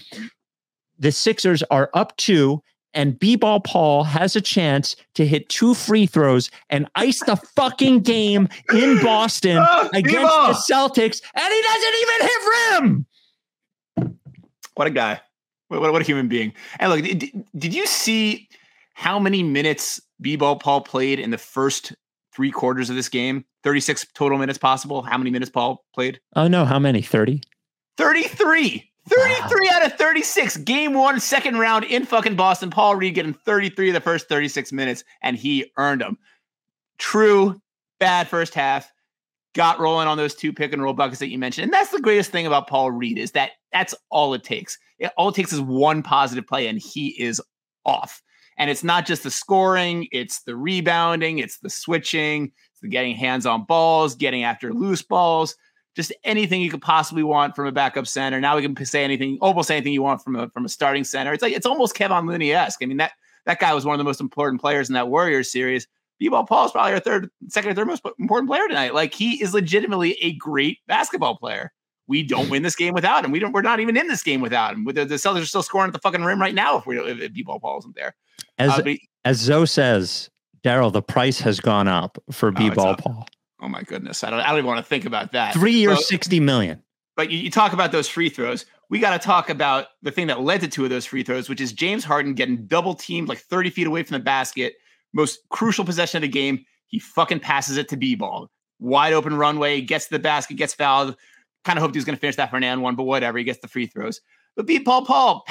the 0.98 1.12
Sixers 1.12 1.62
are 1.70 1.92
up 1.94 2.16
two, 2.18 2.64
and 2.98 3.18
B 3.18 3.36
ball 3.38 3.62
Paul 3.62 4.04
has 4.04 4.36
a 4.36 4.42
chance 4.42 4.96
to 5.14 5.26
hit 5.26 5.48
two 5.48 5.74
free 5.74 6.06
throws 6.06 6.50
and 6.70 6.90
ice 6.96 7.20
the 7.24 7.38
fucking 7.56 8.02
game 8.02 8.50
in 8.74 9.00
Boston 9.04 9.58
Ah, 9.60 9.88
against 9.94 10.16
B-ball. 10.18 10.48
the 10.48 10.54
Celtics, 10.54 11.22
and 11.34 11.54
he 11.54 11.62
doesn't 11.62 11.96
even 12.02 12.28
hit 12.28 12.42
rim. 12.52 13.06
What 14.76 14.88
a 14.88 14.92
guy. 14.92 15.22
What, 15.70 15.82
what, 15.82 15.92
what 15.94 16.02
a 16.02 16.06
human 16.06 16.28
being. 16.28 16.54
And 16.80 16.92
look, 16.92 17.04
did, 17.04 17.32
did 17.58 17.74
you 17.74 17.86
see 17.88 18.48
how 18.94 19.20
many 19.20 19.44
minutes 19.44 20.00
B-Ball 20.22 20.58
Paul 20.58 20.82
played 20.82 21.20
in 21.20 21.30
the 21.32 21.38
first 21.38 21.94
three 22.36 22.52
quarters 22.52 22.90
of 22.90 22.96
this 22.96 23.10
game? 23.10 23.46
36 23.64 24.06
total 24.14 24.38
minutes 24.38 24.58
possible. 24.58 25.02
How 25.02 25.18
many 25.18 25.30
minutes 25.30 25.52
Paul 25.52 25.84
played? 25.94 26.20
Oh 26.36 26.48
no, 26.48 26.64
how 26.66 26.80
many? 26.80 27.02
30? 27.02 27.42
33. 27.98 28.90
33 29.10 29.70
out 29.70 29.86
of 29.86 29.94
36. 29.94 30.58
Game 30.58 30.94
one, 30.94 31.20
second 31.20 31.58
round 31.58 31.86
in 31.86 32.06
fucking 32.06 32.36
Boston. 32.36 32.70
Paul 32.70 32.96
Reed 32.96 33.16
getting 33.16 33.34
33 33.34 33.90
of 33.90 33.94
the 33.94 34.02
first 34.02 34.28
36 34.28 34.72
minutes, 34.72 35.04
and 35.22 35.38
he 35.38 35.72
earned 35.78 36.02
them. 36.02 36.18
True, 36.98 37.62
bad 38.00 38.28
first 38.28 38.54
half. 38.54 38.92
Got 39.54 39.80
rolling 39.80 40.08
on 40.08 40.18
those 40.18 40.36
two 40.36 40.54
pick 40.54 40.74
and 40.74 40.84
roll 40.84 40.94
buckets 40.94 41.20
that 41.20 41.30
you 41.30 41.40
mentioned. 41.40 41.64
And 41.66 41.74
that's 41.74 41.92
the 41.92 42.02
greatest 42.02 42.32
thing 42.32 42.46
about 42.46 42.68
Paul 42.68 42.92
Reed 42.92 43.18
is 43.18 43.32
that 43.32 43.52
that's 43.72 43.96
all 44.10 44.34
it 44.34 44.44
takes. 44.44 44.78
It, 45.00 45.12
all 45.18 45.30
it 45.30 45.36
takes 45.36 45.54
is 45.54 45.62
one 45.62 46.04
positive 46.04 46.46
play, 46.46 46.68
and 46.68 46.80
he 46.80 47.20
is 47.22 47.42
off. 47.86 48.22
And 48.60 48.70
it's 48.70 48.84
not 48.84 49.06
just 49.06 49.24
the 49.24 49.32
scoring, 49.32 50.08
it's 50.12 50.42
the 50.42 50.56
rebounding, 50.56 51.40
it's 51.40 51.60
the 51.60 51.70
switching, 51.70 52.52
it's 52.72 52.82
the 52.82 52.88
getting 52.88 53.16
hands 53.16 53.46
on 53.46 53.66
balls, 53.66 54.16
getting 54.16 54.44
after 54.44 54.74
loose 54.74 55.04
balls 55.04 55.56
just 55.98 56.14
anything 56.24 56.62
you 56.62 56.70
could 56.70 56.82
possibly 56.82 57.24
want 57.24 57.56
from 57.56 57.66
a 57.66 57.72
backup 57.72 58.06
center. 58.06 58.40
Now 58.40 58.56
we 58.56 58.62
can 58.62 58.86
say 58.86 59.04
anything, 59.04 59.40
almost 59.42 59.72
anything 59.72 59.92
you 59.92 60.04
want 60.04 60.24
from 60.24 60.36
a 60.36 60.48
from 60.52 60.64
a 60.64 60.70
starting 60.70 61.04
center. 61.04 61.34
It's 61.34 61.42
like 61.42 61.54
it's 61.54 61.66
almost 61.66 61.96
Kevin 61.96 62.28
Looney 62.28 62.54
esque. 62.54 62.82
I 62.84 62.86
mean 62.86 62.98
that 62.98 63.14
that 63.46 63.60
guy 63.60 63.74
was 63.74 63.84
one 63.84 63.96
of 63.96 63.98
the 63.98 64.04
most 64.04 64.22
important 64.22 64.62
players 64.62 64.90
in 64.90 64.94
that 64.94 65.10
Warriors 65.10 65.52
series. 65.52 65.88
B-ball 66.20 66.46
Paul 66.46 66.66
is 66.66 66.72
probably 66.72 66.94
our 66.94 67.00
third, 67.00 67.30
second 67.48 67.72
or 67.72 67.74
third 67.74 67.88
most 67.88 68.06
important 68.20 68.50
player 68.50 68.68
tonight. 68.68 68.94
Like 68.94 69.14
he 69.14 69.42
is 69.42 69.54
legitimately 69.54 70.14
a 70.22 70.34
great 70.34 70.78
basketball 70.88 71.36
player. 71.36 71.74
We 72.08 72.24
don't 72.24 72.50
win 72.50 72.64
this 72.64 72.76
game 72.76 72.94
without 72.94 73.26
him. 73.26 73.32
We 73.32 73.40
don't. 73.40 73.52
We're 73.52 73.62
not 73.62 73.80
even 73.80 73.98
in 73.98 74.08
this 74.08 74.24
game 74.24 74.40
without 74.40 74.74
him. 74.74 74.86
The, 74.86 75.04
the 75.04 75.16
Celtics 75.16 75.42
are 75.42 75.46
still 75.46 75.64
scoring 75.64 75.88
at 75.88 75.94
the 75.94 76.00
fucking 76.00 76.24
rim 76.24 76.40
right 76.40 76.56
now. 76.56 76.78
If 76.78 76.86
we 76.86 77.00
if, 77.00 77.20
if 77.20 77.34
B-ball 77.34 77.60
Paul 77.60 77.80
isn't 77.80 77.96
there, 77.96 78.16
As 78.60 78.72
Uh, 78.72 78.82
but 78.84 78.98
as 79.26 79.38
Zoe 79.38 79.66
says, 79.66 80.30
Daryl, 80.64 80.94
the 80.94 81.02
price 81.02 81.40
has 81.42 81.60
gone 81.60 81.88
up 81.88 82.18
for 82.32 82.52
B-ball 82.52 82.88
up. 82.88 83.00
Paul. 83.00 83.28
Oh 83.62 83.68
my 83.68 83.84
goodness, 83.84 84.24
I 84.24 84.30
don't. 84.30 84.40
I 84.40 84.50
don't 84.50 84.60
even 84.60 84.68
want 84.68 84.80
to 84.80 84.90
think 84.90 85.06
about 85.06 85.32
that. 85.34 85.54
Three 85.54 85.74
years, 85.74 86.08
sixty 86.08 86.40
million. 86.40 86.84
But 87.16 87.32
you, 87.32 87.40
you 87.40 87.52
talk 87.52 87.74
about 87.74 87.92
those 87.92 88.08
free 88.08 88.30
throws. 88.30 88.66
We 88.90 89.00
got 89.00 89.20
to 89.20 89.26
talk 89.26 89.50
about 89.50 89.88
the 90.04 90.12
thing 90.12 90.28
that 90.28 90.40
led 90.40 90.62
to 90.62 90.68
two 90.68 90.84
of 90.84 90.90
those 90.90 91.06
free 91.06 91.24
throws, 91.24 91.50
which 91.50 91.60
is 91.60 91.74
James 91.74 92.06
Harden 92.06 92.36
getting 92.36 92.68
double 92.68 92.94
teamed 92.94 93.28
like 93.28 93.40
30 93.40 93.72
feet 93.72 93.88
away 93.88 94.04
from 94.04 94.14
the 94.14 94.24
basket. 94.24 94.76
Most 95.14 95.40
crucial 95.50 95.84
possession 95.84 96.20
of 96.20 96.22
the 96.22 96.28
game. 96.28 96.64
He 96.86 97.00
fucking 97.00 97.42
passes 97.42 97.76
it 97.76 97.90
to 97.90 97.98
B 97.98 98.16
ball. 98.16 98.50
Wide 98.80 99.14
open 99.14 99.36
runway, 99.36 99.82
gets 99.82 100.06
to 100.06 100.12
the 100.12 100.20
basket, 100.20 100.56
gets 100.56 100.74
fouled. 100.74 101.18
Kind 101.66 101.78
of 101.78 101.82
hoped 101.82 101.96
he 101.96 101.98
was 101.98 102.06
going 102.06 102.16
to 102.16 102.20
finish 102.20 102.38
that 102.38 102.50
for 102.50 102.56
an 102.56 102.64
and 102.64 102.82
one, 102.82 102.96
but 102.96 103.04
whatever. 103.04 103.38
He 103.38 103.44
gets 103.44 103.60
the 103.60 103.68
free 103.68 103.88
throws. 103.88 104.22
But 104.56 104.68
B 104.68 104.80
Paul 104.80 105.06
Paul 105.06 105.46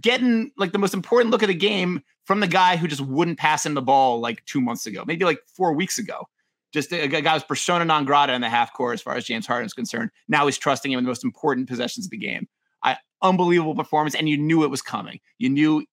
getting 0.00 0.50
like 0.56 0.72
the 0.72 0.78
most 0.78 0.94
important 0.94 1.30
look 1.30 1.42
of 1.42 1.48
the 1.48 1.54
game 1.54 2.02
from 2.24 2.40
the 2.40 2.48
guy 2.48 2.76
who 2.76 2.88
just 2.88 3.00
wouldn't 3.02 3.38
pass 3.38 3.64
him 3.64 3.74
the 3.74 3.82
ball 3.82 4.18
like 4.18 4.44
two 4.46 4.60
months 4.60 4.86
ago, 4.86 5.04
maybe 5.06 5.24
like 5.24 5.38
four 5.54 5.72
weeks 5.74 5.98
ago 5.98 6.26
just 6.72 6.92
uh, 6.92 6.96
a, 6.96 7.04
a 7.04 7.20
guy 7.20 7.34
was 7.34 7.44
persona 7.44 7.84
non 7.84 8.04
grata 8.04 8.32
in 8.34 8.40
the 8.40 8.48
half 8.48 8.72
court 8.72 8.94
as 8.94 9.02
far 9.02 9.14
as 9.14 9.24
James 9.24 9.46
Harden 9.46 9.66
is 9.66 9.72
concerned. 9.72 10.10
Now 10.28 10.46
he's 10.46 10.58
trusting 10.58 10.90
him 10.90 10.98
in 10.98 11.04
the 11.04 11.08
most 11.08 11.24
important 11.24 11.68
possessions 11.68 12.06
of 12.06 12.10
the 12.10 12.18
game. 12.18 12.48
I 12.82 12.96
unbelievable 13.22 13.74
performance, 13.74 14.14
and 14.14 14.28
you 14.28 14.36
knew 14.36 14.64
it 14.64 14.70
was 14.70 14.82
coming. 14.82 15.20
You 15.38 15.48
knew 15.50 15.84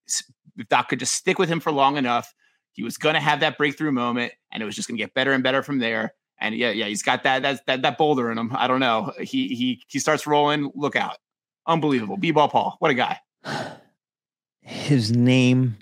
if 0.58 0.68
Doc 0.70 0.90
could 0.90 1.00
just 1.00 1.14
stick 1.14 1.40
with 1.40 1.50
him 1.50 1.60
for 1.60 1.72
long 1.72 1.98
enough, 1.98 2.34
he 2.74 2.84
was 2.84 2.98
going 2.98 3.16
to 3.16 3.22
have 3.22 3.40
that 3.42 3.58
breakthrough 3.58 3.92
moment, 3.92 4.34
and 4.52 4.62
it 4.62 4.66
was 4.66 4.76
just 4.76 4.88
going 4.88 4.98
to 4.98 5.04
get 5.04 5.14
better 5.14 5.32
and 5.32 5.44
better 5.44 5.64
from 5.64 5.80
there. 5.80 6.14
And 6.40 6.56
yeah, 6.56 6.72
yeah, 6.72 6.86
he's 6.86 7.04
got 7.04 7.24
that 7.24 7.44
that 7.44 7.66
that, 7.68 7.82
that 7.84 7.98
boulder 7.98 8.32
in 8.32 8.38
him. 8.38 8.52
I 8.56 8.68
don't 8.68 8.80
know. 8.80 9.14
He 9.20 9.50
he 9.50 9.82
he 9.88 10.00
starts 10.00 10.28
rolling. 10.28 10.72
Look 10.76 10.96
out! 10.96 11.18
Unbelievable. 11.68 12.18
B-ball 12.18 12.50
Paul, 12.50 12.76
what 12.80 12.92
a 12.92 12.94
guy. 12.94 13.20
His 14.62 15.12
name 15.12 15.78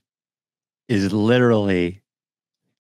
is 0.88 1.13
literally 1.13 2.01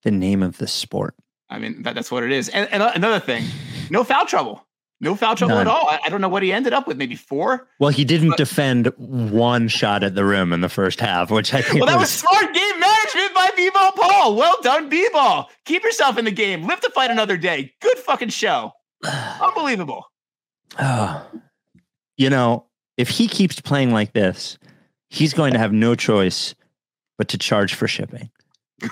the 0.03 0.11
name 0.11 0.43
of 0.43 0.57
the 0.57 0.67
sport. 0.67 1.15
I 1.51 1.59
mean, 1.59 1.83
that, 1.83 1.93
that's 1.95 2.09
what 2.09 2.23
it 2.23 2.31
is. 2.31 2.49
And, 2.49 2.67
and 2.71 2.81
uh, 2.81 2.91
another 2.95 3.19
thing, 3.19 3.43
no 3.89 4.03
foul 4.03 4.25
trouble. 4.25 4.65
No 5.03 5.15
foul 5.15 5.35
trouble 5.35 5.55
None. 5.55 5.67
at 5.67 5.71
all. 5.73 5.87
I, 5.89 5.99
I 6.05 6.09
don't 6.09 6.21
know 6.21 6.29
what 6.29 6.43
he 6.43 6.53
ended 6.53 6.73
up 6.73 6.87
with. 6.87 6.95
Maybe 6.95 7.15
four. 7.15 7.67
Well, 7.79 7.89
he 7.89 8.05
didn't 8.05 8.29
But- 8.29 8.37
defend 8.37 8.85
one 8.97 9.67
shot 9.67 10.03
at 10.03 10.13
the 10.15 10.23
rim 10.23 10.53
in 10.53 10.61
the 10.61 10.69
first 10.69 10.99
half, 10.99 11.29
which 11.31 11.53
I 11.55 11.61
think 11.63 11.83
Well, 11.83 11.87
that 11.87 11.99
was 11.99 12.03
was, 12.03 12.11
smart 12.11 12.53
game 12.53 12.79
management 12.79 13.33
by 13.35 13.49
B-Ball 13.55 13.91
Paul. 13.93 14.35
Well 14.35 14.55
done, 14.61 14.89
B-Ball. 14.89 15.49
Keep 15.65 15.83
yourself 15.83 16.17
in 16.19 16.25
the 16.25 16.31
game. 16.31 16.67
Live 16.67 16.81
to 16.81 16.89
fight 16.91 17.09
another 17.11 17.35
day. 17.35 17.73
Good 17.81 17.97
fucking 17.97 18.29
show. 18.29 18.73
Unbelievable. 19.41 20.05
Oh. 20.79 21.25
you 22.15 22.29
know, 22.29 22.67
if 22.95 23.09
he 23.09 23.27
keeps 23.27 23.59
playing 23.59 23.91
like 23.91 24.13
this, 24.13 24.57
he's 25.09 25.33
going 25.33 25.53
to 25.53 25.59
have 25.59 25.73
no 25.73 25.95
choice 25.95 26.53
but 27.17 27.27
to 27.29 27.37
charge 27.39 27.73
for 27.73 27.87
shipping. 27.87 28.29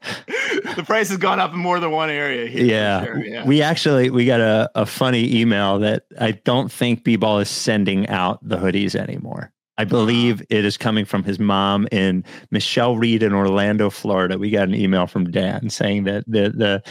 the 0.76 0.84
price 0.86 1.08
has 1.08 1.18
gone 1.18 1.40
up 1.40 1.52
in 1.52 1.58
more 1.58 1.80
than 1.80 1.90
one 1.90 2.10
area 2.10 2.46
here. 2.46 2.64
Yeah. 2.64 3.04
sure, 3.04 3.24
yeah. 3.24 3.44
We 3.44 3.62
actually 3.62 4.10
we 4.10 4.26
got 4.26 4.40
a, 4.40 4.70
a 4.74 4.86
funny 4.86 5.40
email 5.40 5.78
that 5.80 6.04
I 6.20 6.32
don't 6.32 6.70
think 6.70 7.04
B-ball 7.04 7.40
is 7.40 7.50
sending 7.50 8.08
out 8.08 8.38
the 8.46 8.56
hoodies 8.56 8.94
anymore. 8.94 9.52
I 9.78 9.84
believe 9.84 10.42
it 10.50 10.64
is 10.64 10.76
coming 10.76 11.04
from 11.04 11.24
his 11.24 11.38
mom 11.38 11.88
in 11.90 12.24
Michelle 12.50 12.96
Reed 12.96 13.22
in 13.22 13.32
Orlando, 13.32 13.90
Florida. 13.90 14.38
We 14.38 14.50
got 14.50 14.68
an 14.68 14.74
email 14.74 15.06
from 15.06 15.30
Dan 15.30 15.70
saying 15.70 16.04
that 16.04 16.24
the 16.26 16.50
the 16.50 16.82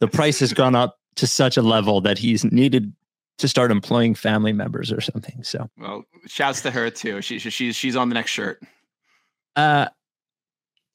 the 0.00 0.08
price 0.08 0.40
has 0.40 0.52
gone 0.52 0.74
up 0.74 0.98
to 1.16 1.26
such 1.26 1.56
a 1.56 1.62
level 1.62 2.00
that 2.00 2.18
he's 2.18 2.44
needed 2.44 2.92
to 3.38 3.48
start 3.48 3.70
employing 3.70 4.14
family 4.14 4.52
members 4.52 4.90
or 4.90 5.00
something. 5.00 5.42
So 5.42 5.68
well, 5.78 6.04
shouts 6.26 6.62
to 6.62 6.70
her 6.70 6.90
too. 6.90 7.20
She, 7.20 7.38
she, 7.38 7.50
she's 7.50 7.76
she's 7.76 7.96
on 7.96 8.08
the 8.08 8.14
next 8.14 8.30
shirt. 8.30 8.62
uh 9.56 9.88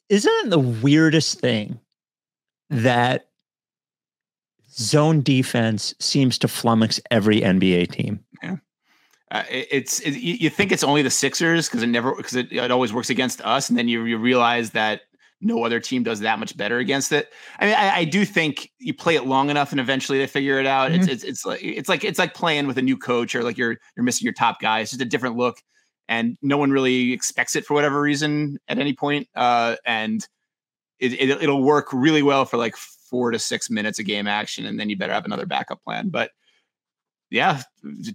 isn't 0.10 0.46
it 0.46 0.50
the 0.50 0.60
weirdest 0.60 1.40
thing 1.40 1.80
that 2.70 3.28
zone 4.72 5.22
defense 5.22 5.94
seems 6.00 6.38
to 6.40 6.48
flummox 6.48 7.00
every 7.12 7.42
NBA 7.42 7.92
team? 7.92 8.20
Uh, 9.32 9.44
it- 9.50 9.68
it's 9.72 10.00
it, 10.02 10.16
you 10.16 10.50
think 10.50 10.72
it's 10.72 10.84
only 10.84 11.02
the 11.02 11.10
Sixers 11.10 11.68
because 11.68 11.84
it 11.84 11.88
never 11.88 12.16
because 12.16 12.36
it, 12.36 12.52
it 12.52 12.72
always 12.72 12.94
works 12.94 13.10
against 13.10 13.42
us, 13.42 13.70
and 13.70 13.78
then 13.78 13.88
you 13.88 14.06
you 14.06 14.18
realize 14.18 14.72
that 14.72 15.02
no 15.42 15.64
other 15.64 15.80
team 15.80 16.04
does 16.04 16.20
that 16.20 16.38
much 16.40 16.58
better 16.58 16.80
against 16.80 17.12
it. 17.14 17.32
I 17.60 17.66
mean, 17.66 17.76
I, 17.76 17.96
I 18.00 18.04
do 18.04 18.26
think 18.26 18.72
you 18.80 18.94
play 18.94 19.16
it 19.16 19.26
long 19.26 19.50
enough, 19.50 19.72
and 19.72 19.80
eventually 19.80 20.18
they 20.18 20.28
figure 20.28 20.60
it 20.60 20.66
out. 20.66 20.92
It's, 20.92 21.08
it's 21.08 21.24
it's 21.24 21.46
like 21.46 21.64
it's 21.64 21.88
like 21.90 22.04
it's 22.04 22.20
like 22.20 22.34
playing 22.34 22.68
with 22.68 22.78
a 22.78 22.82
new 22.82 22.98
coach, 22.98 23.36
or 23.36 23.44
like 23.44 23.58
you're 23.58 23.78
you're 23.96 24.04
missing 24.04 24.26
your 24.26 24.34
top 24.34 24.60
guy. 24.60 24.80
It's 24.80 24.92
just 24.92 25.02
a 25.02 25.06
different 25.06 25.38
look, 25.38 25.62
and 26.10 26.38
no 26.42 26.58
one 26.58 26.72
really 26.72 27.14
expects 27.14 27.56
it 27.56 27.66
for 27.66 27.76
whatever 27.76 28.02
reason 28.02 28.58
at 28.68 28.80
any 28.80 28.94
point. 28.94 29.30
Uh, 29.36 29.76
and 29.86 30.28
it, 31.00 31.14
it 31.14 31.30
it'll 31.44 31.64
work 31.64 31.94
really 31.94 32.24
well 32.24 32.44
for 32.44 32.58
like 32.58 32.76
four 32.76 33.32
to 33.32 33.40
six 33.40 33.70
minutes 33.70 34.00
of 34.00 34.06
game 34.06 34.28
action, 34.28 34.66
and 34.66 34.78
then 34.78 34.90
you 34.90 34.98
better 34.98 35.14
have 35.14 35.24
another 35.24 35.46
backup 35.46 35.82
plan. 35.84 36.10
But 36.10 36.32
yeah, 37.30 37.62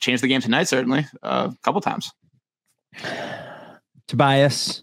change 0.00 0.20
the 0.20 0.28
game 0.28 0.40
tonight, 0.40 0.64
certainly, 0.64 1.06
uh, 1.22 1.50
a 1.52 1.58
couple 1.62 1.80
times. 1.80 2.10
Tobias 4.08 4.82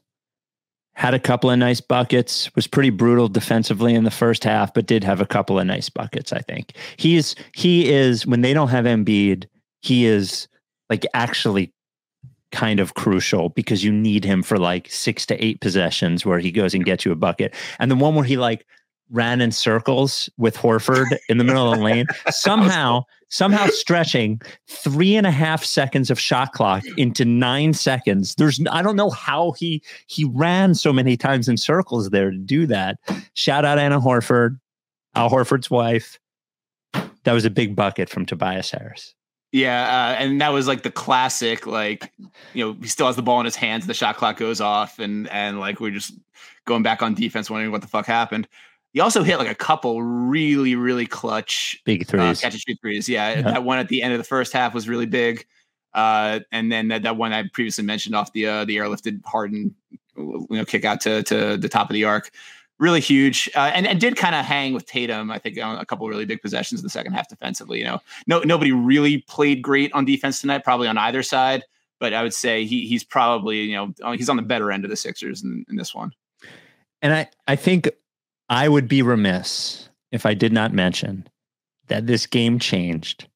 had 0.93 1.13
a 1.13 1.19
couple 1.19 1.51
of 1.51 1.59
nice 1.59 1.81
buckets, 1.81 2.53
was 2.55 2.65
pretty 2.65 2.89
brutal 2.89 3.27
defensively 3.27 3.93
in 3.93 4.03
the 4.05 4.11
first 4.11 4.43
half, 4.43 4.73
but 4.73 4.85
did 4.85 5.03
have 5.03 5.19
a 5.19 5.25
couple 5.25 5.59
of 5.59 5.67
nice 5.67 5.89
buckets, 5.89 6.31
I 6.31 6.39
think. 6.39 6.73
He's 6.95 7.35
he 7.53 7.91
is 7.91 8.25
when 8.25 8.41
they 8.41 8.53
don't 8.53 8.69
have 8.69 8.85
Embiid, 8.85 9.47
he 9.81 10.05
is 10.05 10.47
like 10.89 11.05
actually 11.13 11.73
kind 12.51 12.79
of 12.79 12.93
crucial 12.93 13.49
because 13.49 13.83
you 13.83 13.91
need 13.91 14.23
him 14.23 14.43
for 14.43 14.57
like 14.57 14.89
six 14.89 15.25
to 15.27 15.43
eight 15.43 15.61
possessions 15.61 16.25
where 16.25 16.39
he 16.39 16.51
goes 16.51 16.73
and 16.73 16.85
gets 16.85 17.05
you 17.05 17.11
a 17.11 17.15
bucket. 17.15 17.55
And 17.79 17.89
the 17.89 17.95
one 17.95 18.15
where 18.15 18.25
he 18.25 18.37
like 18.37 18.65
ran 19.11 19.41
in 19.41 19.51
circles 19.51 20.29
with 20.37 20.55
Horford 20.55 21.05
in 21.29 21.37
the 21.37 21.43
middle 21.43 21.71
of 21.71 21.77
the 21.77 21.83
lane, 21.83 22.05
somehow, 22.29 23.03
somehow 23.29 23.67
stretching 23.67 24.41
three 24.67 25.15
and 25.15 25.27
a 25.27 25.31
half 25.31 25.63
seconds 25.63 26.09
of 26.09 26.19
shot 26.19 26.53
clock 26.53 26.83
into 26.97 27.25
nine 27.25 27.73
seconds. 27.73 28.35
There's 28.35 28.59
I 28.71 28.81
don't 28.81 28.95
know 28.95 29.09
how 29.09 29.51
he 29.51 29.83
he 30.07 30.23
ran 30.25 30.75
so 30.75 30.91
many 30.93 31.17
times 31.17 31.47
in 31.47 31.57
circles 31.57 32.09
there 32.09 32.31
to 32.31 32.37
do 32.37 32.65
that. 32.67 32.97
Shout 33.33 33.65
out 33.65 33.79
Anna 33.79 33.99
Horford, 33.99 34.59
Al 35.15 35.29
Horford's 35.29 35.69
wife. 35.69 36.19
That 37.23 37.33
was 37.33 37.45
a 37.45 37.51
big 37.51 37.75
bucket 37.75 38.09
from 38.09 38.25
Tobias 38.25 38.71
Harris. 38.71 39.13
Yeah, 39.51 39.83
uh, 39.83 40.13
and 40.23 40.39
that 40.39 40.49
was 40.53 40.67
like 40.67 40.83
the 40.83 40.91
classic, 40.91 41.67
like 41.67 42.11
you 42.53 42.65
know, 42.65 42.73
he 42.81 42.87
still 42.87 43.07
has 43.07 43.17
the 43.17 43.21
ball 43.21 43.39
in 43.39 43.45
his 43.45 43.55
hands, 43.55 43.85
the 43.85 43.93
shot 43.93 44.15
clock 44.17 44.37
goes 44.37 44.61
off, 44.61 44.97
and 44.99 45.27
and 45.29 45.59
like 45.59 45.79
we're 45.81 45.91
just 45.91 46.13
going 46.65 46.83
back 46.83 47.01
on 47.01 47.13
defense, 47.13 47.49
wondering 47.49 47.71
what 47.71 47.81
the 47.81 47.87
fuck 47.87 48.05
happened. 48.05 48.47
He 48.93 48.99
also 49.01 49.23
hit 49.23 49.37
like 49.37 49.49
a 49.49 49.55
couple 49.55 50.01
really, 50.03 50.75
really 50.75 51.05
clutch 51.05 51.81
Big 51.85 52.03
uh, 52.03 52.05
threes. 52.05 52.41
catch 52.41 52.53
and 52.53 52.61
shoot 52.61 52.77
threes. 52.81 53.09
Yeah, 53.09 53.29
Yeah. 53.35 53.41
that 53.43 53.63
one 53.63 53.77
at 53.77 53.87
the 53.89 54.01
end 54.03 54.13
of 54.13 54.19
the 54.19 54.23
first 54.25 54.53
half 54.53 54.73
was 54.73 54.87
really 54.87 55.05
big, 55.05 55.45
uh, 55.93 56.39
and 56.51 56.71
then 56.71 56.87
that, 56.89 57.03
that 57.03 57.17
one 57.17 57.33
I 57.33 57.43
previously 57.51 57.83
mentioned 57.83 58.15
off 58.15 58.31
the 58.31 58.47
uh, 58.47 58.65
the 58.65 58.77
airlifted 58.77 59.19
Harden, 59.25 59.75
you 60.15 60.47
know, 60.49 60.65
kick 60.65 60.85
out 60.85 61.01
to 61.01 61.23
to 61.23 61.57
the 61.57 61.69
top 61.69 61.89
of 61.89 61.93
the 61.93 62.05
arc, 62.05 62.31
really 62.81 62.99
huge, 62.99 63.49
uh, 63.55 63.71
and 63.73 63.87
and 63.87 64.01
did 64.01 64.17
kind 64.17 64.35
of 64.35 64.43
hang 64.43 64.73
with 64.73 64.85
Tatum. 64.85 65.31
I 65.31 65.37
think 65.37 65.57
on 65.61 65.77
a 65.77 65.85
couple 65.85 66.09
really 66.09 66.25
big 66.25 66.41
possessions 66.41 66.81
in 66.81 66.83
the 66.83 66.89
second 66.89 67.13
half 67.13 67.29
defensively. 67.29 67.79
You 67.79 67.85
know, 67.85 68.01
no 68.27 68.39
nobody 68.39 68.73
really 68.73 69.19
played 69.19 69.61
great 69.61 69.93
on 69.93 70.03
defense 70.03 70.41
tonight, 70.41 70.65
probably 70.65 70.87
on 70.87 70.97
either 70.97 71.23
side. 71.23 71.63
But 71.99 72.13
I 72.13 72.23
would 72.23 72.33
say 72.33 72.65
he 72.65 72.87
he's 72.87 73.03
probably 73.03 73.61
you 73.61 73.75
know 73.75 74.11
he's 74.13 74.27
on 74.27 74.35
the 74.35 74.41
better 74.41 74.71
end 74.71 74.83
of 74.83 74.89
the 74.89 74.97
Sixers 74.97 75.43
in, 75.43 75.63
in 75.69 75.77
this 75.77 75.95
one. 75.95 76.11
And 77.03 77.13
I, 77.13 77.29
I 77.47 77.55
think 77.55 77.89
I 78.49 78.67
would 78.67 78.87
be 78.87 79.01
remiss 79.01 79.89
if 80.11 80.25
I 80.25 80.33
did 80.33 80.51
not 80.51 80.73
mention 80.73 81.27
that 81.87 82.05
this 82.05 82.27
game 82.27 82.59
changed 82.59 83.27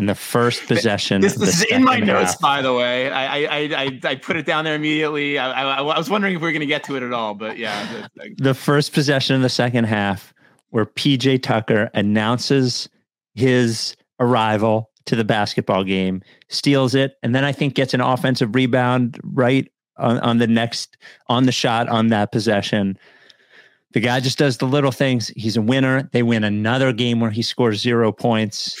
in 0.00 0.06
the 0.06 0.14
first 0.14 0.66
possession. 0.66 1.20
This, 1.20 1.34
this 1.36 1.60
is 1.60 1.64
in 1.64 1.84
my 1.84 1.94
second 1.94 2.08
notes, 2.08 2.32
half. 2.32 2.40
by 2.40 2.62
the 2.62 2.72
way. 2.74 3.10
I 3.10 3.44
I, 3.44 3.58
I, 3.76 4.00
I 4.02 4.14
put 4.16 4.36
it 4.36 4.46
down 4.46 4.64
there 4.64 4.74
immediately. 4.74 5.38
I, 5.38 5.50
I, 5.50 5.74
I 5.76 5.98
was 5.98 6.10
wondering 6.10 6.34
if 6.34 6.40
we 6.40 6.48
were 6.48 6.52
going 6.52 6.60
to 6.60 6.66
get 6.66 6.82
to 6.84 6.96
it 6.96 7.02
at 7.02 7.12
all, 7.12 7.34
but 7.34 7.58
yeah. 7.58 8.06
the- 8.38 8.54
first 8.54 8.92
possession 8.92 9.36
of 9.36 9.42
the 9.42 9.48
second 9.48 9.84
half 9.84 10.34
where 10.70 10.86
PJ 10.86 11.42
Tucker 11.42 11.90
announces 11.94 12.88
his 13.34 13.96
arrival 14.18 14.90
to 15.06 15.16
the 15.16 15.24
basketball 15.24 15.84
game, 15.84 16.22
steals 16.48 16.94
it, 16.94 17.16
and 17.22 17.34
then 17.34 17.44
I 17.44 17.52
think 17.52 17.74
gets 17.74 17.94
an 17.94 18.00
offensive 18.00 18.54
rebound 18.54 19.18
right 19.22 19.70
on, 19.96 20.18
on 20.20 20.38
the 20.38 20.46
next 20.46 20.96
on 21.28 21.44
the 21.44 21.52
shot 21.52 21.88
on 21.88 22.08
that 22.08 22.32
possession. 22.32 22.98
The 23.92 24.00
guy 24.00 24.20
just 24.20 24.38
does 24.38 24.58
the 24.58 24.66
little 24.66 24.92
things. 24.92 25.28
He's 25.36 25.56
a 25.56 25.62
winner. 25.62 26.08
They 26.12 26.22
win 26.22 26.44
another 26.44 26.92
game 26.92 27.18
where 27.20 27.30
he 27.30 27.42
scores 27.42 27.80
zero 27.80 28.12
points. 28.12 28.76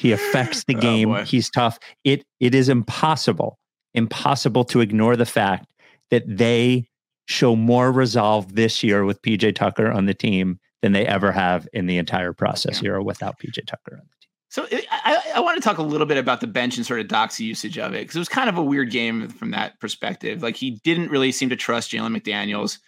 He 0.00 0.12
affects 0.12 0.64
the 0.64 0.74
Oh, 0.78 0.80
game. 0.80 1.08
boy. 1.08 1.24
He's 1.24 1.50
tough. 1.50 1.78
It 2.04 2.24
it 2.40 2.54
is 2.54 2.68
impossible, 2.68 3.58
impossible 3.94 4.64
to 4.64 4.80
ignore 4.80 5.14
the 5.16 5.26
fact 5.26 5.66
that 6.10 6.24
they 6.26 6.86
show 7.26 7.54
more 7.54 7.92
resolve 7.92 8.54
this 8.54 8.82
year 8.82 9.04
with 9.04 9.20
PJ 9.22 9.54
Tucker 9.54 9.90
on 9.92 10.06
the 10.06 10.14
team 10.14 10.58
than 10.82 10.92
they 10.92 11.06
ever 11.06 11.30
have 11.30 11.68
in 11.72 11.86
the 11.86 11.98
entire 11.98 12.32
process 12.32 12.82
year 12.82 13.00
without 13.02 13.38
PJ 13.38 13.66
Tucker 13.66 13.92
on 13.92 13.98
the 13.98 14.02
team. 14.02 14.28
So 14.48 14.66
I, 14.72 14.86
I, 15.04 15.32
I 15.36 15.40
want 15.40 15.62
to 15.62 15.68
talk 15.68 15.78
a 15.78 15.82
little 15.82 16.06
bit 16.06 16.16
about 16.18 16.40
the 16.40 16.48
bench 16.48 16.76
and 16.76 16.84
sort 16.86 16.98
of 17.00 17.06
Doc's 17.06 17.38
usage 17.38 17.78
of 17.78 17.92
it 17.94 17.98
because 18.00 18.16
it 18.16 18.18
was 18.20 18.28
kind 18.28 18.48
of 18.48 18.56
a 18.58 18.64
weird 18.64 18.90
game 18.90 19.28
from 19.28 19.50
that 19.52 19.78
perspective. 19.78 20.42
Like 20.42 20.56
he 20.56 20.72
didn't 20.82 21.10
really 21.10 21.30
seem 21.30 21.50
to 21.50 21.56
trust 21.56 21.92
Jalen 21.92 22.18
McDaniels, 22.18 22.78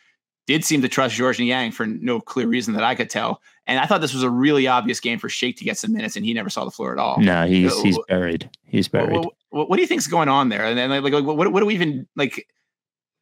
did 0.46 0.64
seem 0.64 0.82
to 0.82 0.88
trust 0.88 1.14
George 1.14 1.38
Niang 1.38 1.70
for 1.72 1.86
no 1.86 2.20
clear 2.20 2.46
reason 2.48 2.74
that 2.74 2.82
I 2.82 2.94
could 2.94 3.08
tell. 3.10 3.40
And 3.66 3.78
I 3.78 3.86
thought 3.86 4.00
this 4.00 4.12
was 4.14 4.22
a 4.24 4.30
really 4.30 4.66
obvious 4.66 4.98
game 5.00 5.18
for 5.18 5.28
Shake 5.28 5.56
to 5.58 5.64
get 5.64 5.78
some 5.78 5.92
minutes, 5.92 6.16
and 6.16 6.24
he 6.24 6.34
never 6.34 6.50
saw 6.50 6.64
the 6.64 6.70
floor 6.72 6.92
at 6.92 6.98
all. 6.98 7.20
No, 7.20 7.46
he's 7.46 7.80
he's 7.82 7.96
Oh. 7.96 8.04
buried. 8.08 8.50
He's 8.64 8.88
buried. 8.88 9.16
what, 9.16 9.34
what, 9.50 9.68
what 9.70 9.76
do 9.76 9.82
you 9.82 9.88
think's 9.88 10.06
going 10.08 10.28
on 10.28 10.48
there? 10.48 10.64
And 10.64 10.76
then 10.76 10.90
like, 10.90 11.12
like 11.12 11.24
what, 11.24 11.36
what 11.52 11.60
do 11.60 11.66
we 11.66 11.74
even 11.74 12.06
like? 12.16 12.46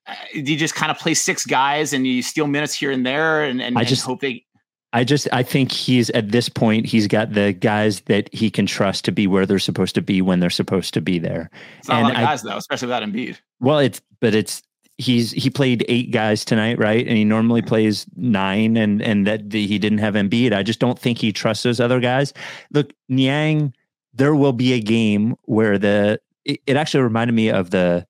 uh, 0.07 0.15
Do 0.33 0.41
you 0.53 0.57
just 0.57 0.75
kind 0.75 0.91
of 0.91 0.99
play 0.99 1.13
six 1.15 1.45
guys 1.45 1.93
and 1.93 2.07
you 2.07 2.23
steal 2.23 2.47
minutes 2.47 2.73
here 2.73 2.91
and 2.91 3.05
there 3.05 3.45
and, 3.45 3.61
and, 3.61 3.77
I 3.77 3.81
and 3.83 3.89
just- 3.89 4.05
hope 4.05 4.21
they 4.21 4.45
I 4.93 5.05
just 5.05 5.29
I 5.33 5.45
think 5.45 5.71
he's 5.71 6.11
at 6.11 6.33
this 6.33 6.49
point 6.49 6.85
he's 6.87 7.07
got 7.07 7.33
the 7.35 7.53
guys 7.53 8.01
that 8.07 8.29
he 8.35 8.51
can 8.51 8.67
trust 8.67 9.05
to 9.05 9.13
be 9.13 9.29
where 9.29 9.47
they're 9.47 9.61
supposed 9.61 9.95
to 9.95 10.03
be 10.03 10.21
when 10.21 10.41
they're 10.41 10.51
supposed 10.51 10.95
to 10.95 11.01
be 11.01 11.21
there. 11.21 11.49
It's 11.79 11.87
not 11.87 11.95
a 11.95 11.99
And 11.99 12.05
lot 12.09 12.13
of 12.17 12.19
I- 12.19 12.25
guys 12.25 12.43
though, 12.43 12.57
especially 12.57 12.87
without 12.87 13.03
Embiid. 13.05 13.37
Well, 13.61 13.79
it's 13.79 14.01
but 14.21 14.35
it's 14.35 14.63
he's 15.01 15.33
he 15.33 15.51
played 15.51 15.85
eight 15.89 16.11
guys 16.11 16.45
tonight, 16.45 16.79
right? 16.79 17.07
And 17.07 17.17
he 17.17 17.25
normally 17.25 17.63
mm-hmm. 17.63 17.69
plays 17.69 18.07
nine, 18.17 18.77
and 18.77 19.01
and 19.03 19.27
that 19.27 19.51
the, 19.51 19.67
he 19.67 19.79
didn't 19.79 19.99
have 19.99 20.15
Embiid. 20.15 20.53
I 20.53 20.63
just 20.63 20.79
don't 20.79 20.99
think 20.99 21.19
he 21.19 21.33
trusts 21.33 21.65
those 21.65 21.81
other 21.81 22.01
guys. 22.01 22.33
Look, 22.73 22.93
Niang, 23.09 23.75
there 24.15 24.35
will 24.35 24.53
be 24.53 24.73
a 24.75 24.81
game 24.81 25.37
where 25.45 25.79
the 25.79 26.21
it, 26.45 26.61
it 26.67 26.77
actually 26.77 27.03
reminded 27.03 27.33
me 27.33 27.51
of 27.51 27.71
the 27.71 28.07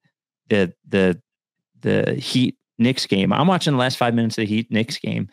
the 0.48 0.74
the 0.88 1.20
the 1.80 2.14
Heat 2.14 2.56
Knicks 2.78 3.06
game. 3.06 3.32
I'm 3.32 3.46
watching 3.46 3.72
the 3.72 3.78
last 3.78 3.96
five 3.96 4.14
minutes 4.14 4.36
of 4.36 4.42
the 4.42 4.46
Heat 4.46 4.70
Knicks 4.70 4.98
game, 4.98 5.28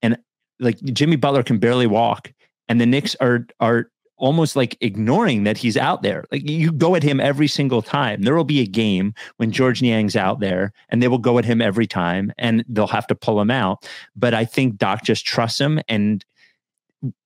and 0.00 0.18
like 0.58 0.78
Jimmy 0.82 1.16
Butler 1.16 1.42
can 1.42 1.58
barely 1.58 1.86
walk, 1.86 2.32
and 2.68 2.80
the 2.80 2.86
Knicks 2.86 3.14
are 3.20 3.46
are 3.60 3.91
almost 4.22 4.54
like 4.54 4.78
ignoring 4.80 5.42
that 5.42 5.58
he's 5.58 5.76
out 5.76 6.02
there. 6.02 6.24
Like 6.30 6.48
you 6.48 6.70
go 6.70 6.94
at 6.94 7.02
him 7.02 7.20
every 7.20 7.48
single 7.48 7.82
time. 7.82 8.22
There 8.22 8.36
will 8.36 8.44
be 8.44 8.60
a 8.60 8.66
game 8.66 9.14
when 9.36 9.50
George 9.50 9.82
Niang's 9.82 10.14
out 10.14 10.38
there, 10.38 10.72
and 10.88 11.02
they 11.02 11.08
will 11.08 11.18
go 11.18 11.38
at 11.38 11.44
him 11.44 11.60
every 11.60 11.88
time, 11.88 12.32
and 12.38 12.64
they'll 12.68 12.86
have 12.86 13.08
to 13.08 13.16
pull 13.16 13.40
him 13.40 13.50
out. 13.50 13.86
But 14.14 14.32
I 14.32 14.44
think 14.44 14.76
Doc 14.76 15.02
just 15.02 15.26
trusts 15.26 15.60
him, 15.60 15.80
and 15.88 16.24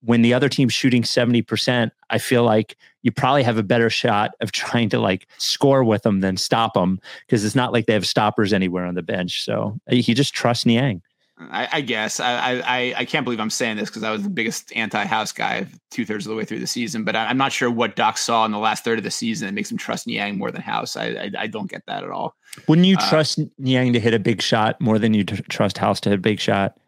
when 0.00 0.22
the 0.22 0.32
other 0.32 0.48
team's 0.48 0.72
shooting 0.72 1.02
70%, 1.02 1.90
I 2.08 2.16
feel 2.16 2.44
like 2.44 2.78
you 3.02 3.12
probably 3.12 3.42
have 3.42 3.58
a 3.58 3.62
better 3.62 3.90
shot 3.90 4.30
of 4.40 4.50
trying 4.52 4.88
to 4.88 4.98
like 4.98 5.28
score 5.36 5.84
with 5.84 6.02
them 6.02 6.20
than 6.20 6.38
stop 6.38 6.72
them 6.72 6.98
because 7.26 7.44
it's 7.44 7.54
not 7.54 7.74
like 7.74 7.84
they 7.84 7.92
have 7.92 8.06
stoppers 8.06 8.54
anywhere 8.54 8.86
on 8.86 8.94
the 8.94 9.02
bench. 9.02 9.44
So 9.44 9.78
he 9.86 10.14
just 10.14 10.32
trusts 10.32 10.64
Niang. 10.64 11.02
I, 11.38 11.68
I 11.70 11.80
guess 11.82 12.18
I, 12.18 12.60
I 12.60 12.94
I 12.96 13.04
can't 13.04 13.24
believe 13.24 13.40
I'm 13.40 13.50
saying 13.50 13.76
this 13.76 13.90
because 13.90 14.02
I 14.02 14.10
was 14.10 14.22
the 14.22 14.30
biggest 14.30 14.72
anti-house 14.74 15.32
guy 15.32 15.66
two 15.90 16.06
thirds 16.06 16.24
of 16.24 16.30
the 16.30 16.36
way 16.36 16.46
through 16.46 16.60
the 16.60 16.66
season, 16.66 17.04
but 17.04 17.14
I, 17.14 17.26
I'm 17.26 17.36
not 17.36 17.52
sure 17.52 17.70
what 17.70 17.94
Doc 17.94 18.16
saw 18.16 18.46
in 18.46 18.52
the 18.52 18.58
last 18.58 18.84
third 18.84 18.96
of 18.96 19.04
the 19.04 19.10
season 19.10 19.46
that 19.46 19.52
makes 19.52 19.70
him 19.70 19.76
trust 19.76 20.06
Niang 20.06 20.38
more 20.38 20.50
than 20.50 20.62
House. 20.62 20.96
I 20.96 21.06
I, 21.08 21.30
I 21.40 21.46
don't 21.46 21.70
get 21.70 21.84
that 21.86 22.04
at 22.04 22.10
all. 22.10 22.36
Wouldn't 22.68 22.86
you 22.86 22.96
Uh, 22.96 23.10
trust 23.10 23.38
Niang 23.58 23.92
to 23.92 24.00
hit 24.00 24.14
a 24.14 24.18
big 24.18 24.40
shot 24.40 24.80
more 24.80 24.98
than 24.98 25.12
you 25.12 25.24
t- 25.24 25.36
trust 25.50 25.76
House 25.76 26.00
to 26.00 26.08
hit 26.08 26.18
a 26.18 26.22
big 26.22 26.40
shot? 26.40 26.78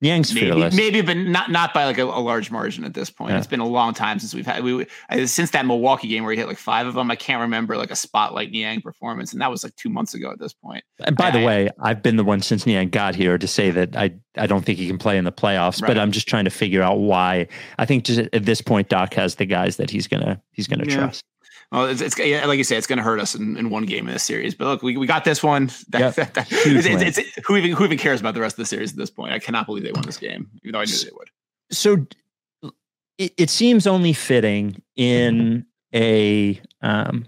Niang's 0.00 0.32
Maybe, 0.32 0.46
fearless. 0.46 0.74
maybe, 0.74 1.00
but 1.00 1.16
not 1.16 1.50
not 1.50 1.74
by 1.74 1.84
like 1.84 1.98
a, 1.98 2.04
a 2.04 2.20
large 2.22 2.52
margin 2.52 2.84
at 2.84 2.94
this 2.94 3.10
point. 3.10 3.32
Yeah. 3.32 3.38
It's 3.38 3.48
been 3.48 3.58
a 3.58 3.66
long 3.66 3.94
time 3.94 4.20
since 4.20 4.32
we've 4.32 4.46
had 4.46 4.62
we 4.62 4.86
uh, 5.10 5.26
since 5.26 5.50
that 5.50 5.66
Milwaukee 5.66 6.06
game 6.06 6.22
where 6.22 6.32
he 6.32 6.38
hit 6.38 6.46
like 6.46 6.56
five 6.58 6.86
of 6.86 6.94
them. 6.94 7.10
I 7.10 7.16
can't 7.16 7.40
remember 7.40 7.76
like 7.76 7.90
a 7.90 7.96
spotlight 7.96 8.52
Niang 8.52 8.80
performance, 8.80 9.32
and 9.32 9.42
that 9.42 9.50
was 9.50 9.64
like 9.64 9.74
two 9.74 9.88
months 9.88 10.14
ago 10.14 10.30
at 10.30 10.38
this 10.38 10.52
point. 10.52 10.84
And 11.00 11.16
by 11.16 11.32
the 11.32 11.44
way, 11.44 11.68
I've 11.80 12.00
been 12.02 12.14
the 12.16 12.22
one 12.24 12.40
since 12.42 12.64
Niang 12.64 12.90
got 12.90 13.16
here 13.16 13.38
to 13.38 13.46
say 13.48 13.70
that 13.72 13.96
I, 13.96 14.12
I 14.36 14.46
don't 14.46 14.64
think 14.64 14.78
he 14.78 14.86
can 14.86 14.98
play 14.98 15.18
in 15.18 15.24
the 15.24 15.32
playoffs, 15.32 15.80
but 15.80 15.98
I'm 15.98 16.12
just 16.12 16.28
trying 16.28 16.44
to 16.44 16.50
figure 16.50 16.82
out 16.82 17.00
why. 17.00 17.48
I 17.78 17.84
think 17.84 18.04
just 18.04 18.20
at 18.32 18.44
this 18.44 18.60
point, 18.60 18.88
Doc 18.88 19.14
has 19.14 19.34
the 19.34 19.46
guys 19.46 19.78
that 19.78 19.90
he's 19.90 20.06
gonna 20.06 20.40
he's 20.52 20.68
gonna 20.68 20.84
Yeah. 20.86 20.96
trust. 20.96 21.24
Well, 21.70 21.84
it's, 21.86 22.00
it's 22.00 22.18
yeah, 22.18 22.46
like 22.46 22.56
you 22.58 22.64
say, 22.64 22.76
it's 22.76 22.86
going 22.86 22.96
to 22.96 23.02
hurt 23.02 23.20
us 23.20 23.34
in, 23.34 23.56
in 23.58 23.68
one 23.68 23.84
game 23.84 24.06
in 24.08 24.12
this 24.14 24.22
series. 24.22 24.54
But 24.54 24.66
look, 24.68 24.82
we, 24.82 24.96
we 24.96 25.06
got 25.06 25.24
this 25.24 25.42
one. 25.42 25.70
That, 25.90 26.00
Yep. 26.00 26.14
that- 26.14 26.34
that- 26.34 26.46
it's, 26.50 26.86
it's, 26.86 27.18
it's- 27.18 27.38
who 27.46 27.56
even 27.56 27.72
who 27.72 27.84
even 27.84 27.98
cares 27.98 28.20
about 28.20 28.34
the 28.34 28.40
rest 28.40 28.54
of 28.54 28.58
the 28.62 28.66
series 28.66 28.92
at 28.92 28.96
this 28.98 29.10
point? 29.10 29.32
I 29.32 29.38
cannot 29.38 29.66
believe 29.66 29.84
they 29.84 29.92
won 29.92 30.04
this 30.06 30.16
game, 30.16 30.48
even 30.62 30.72
though 30.72 30.80
I 30.80 30.84
knew 30.84 30.96
they 30.96 31.10
would. 31.12 31.28
So 31.70 32.06
it, 33.18 33.32
it 33.36 33.50
seems 33.50 33.86
only 33.86 34.12
fitting 34.14 34.80
in 34.96 35.66
a 35.94 36.60
um, 36.80 37.26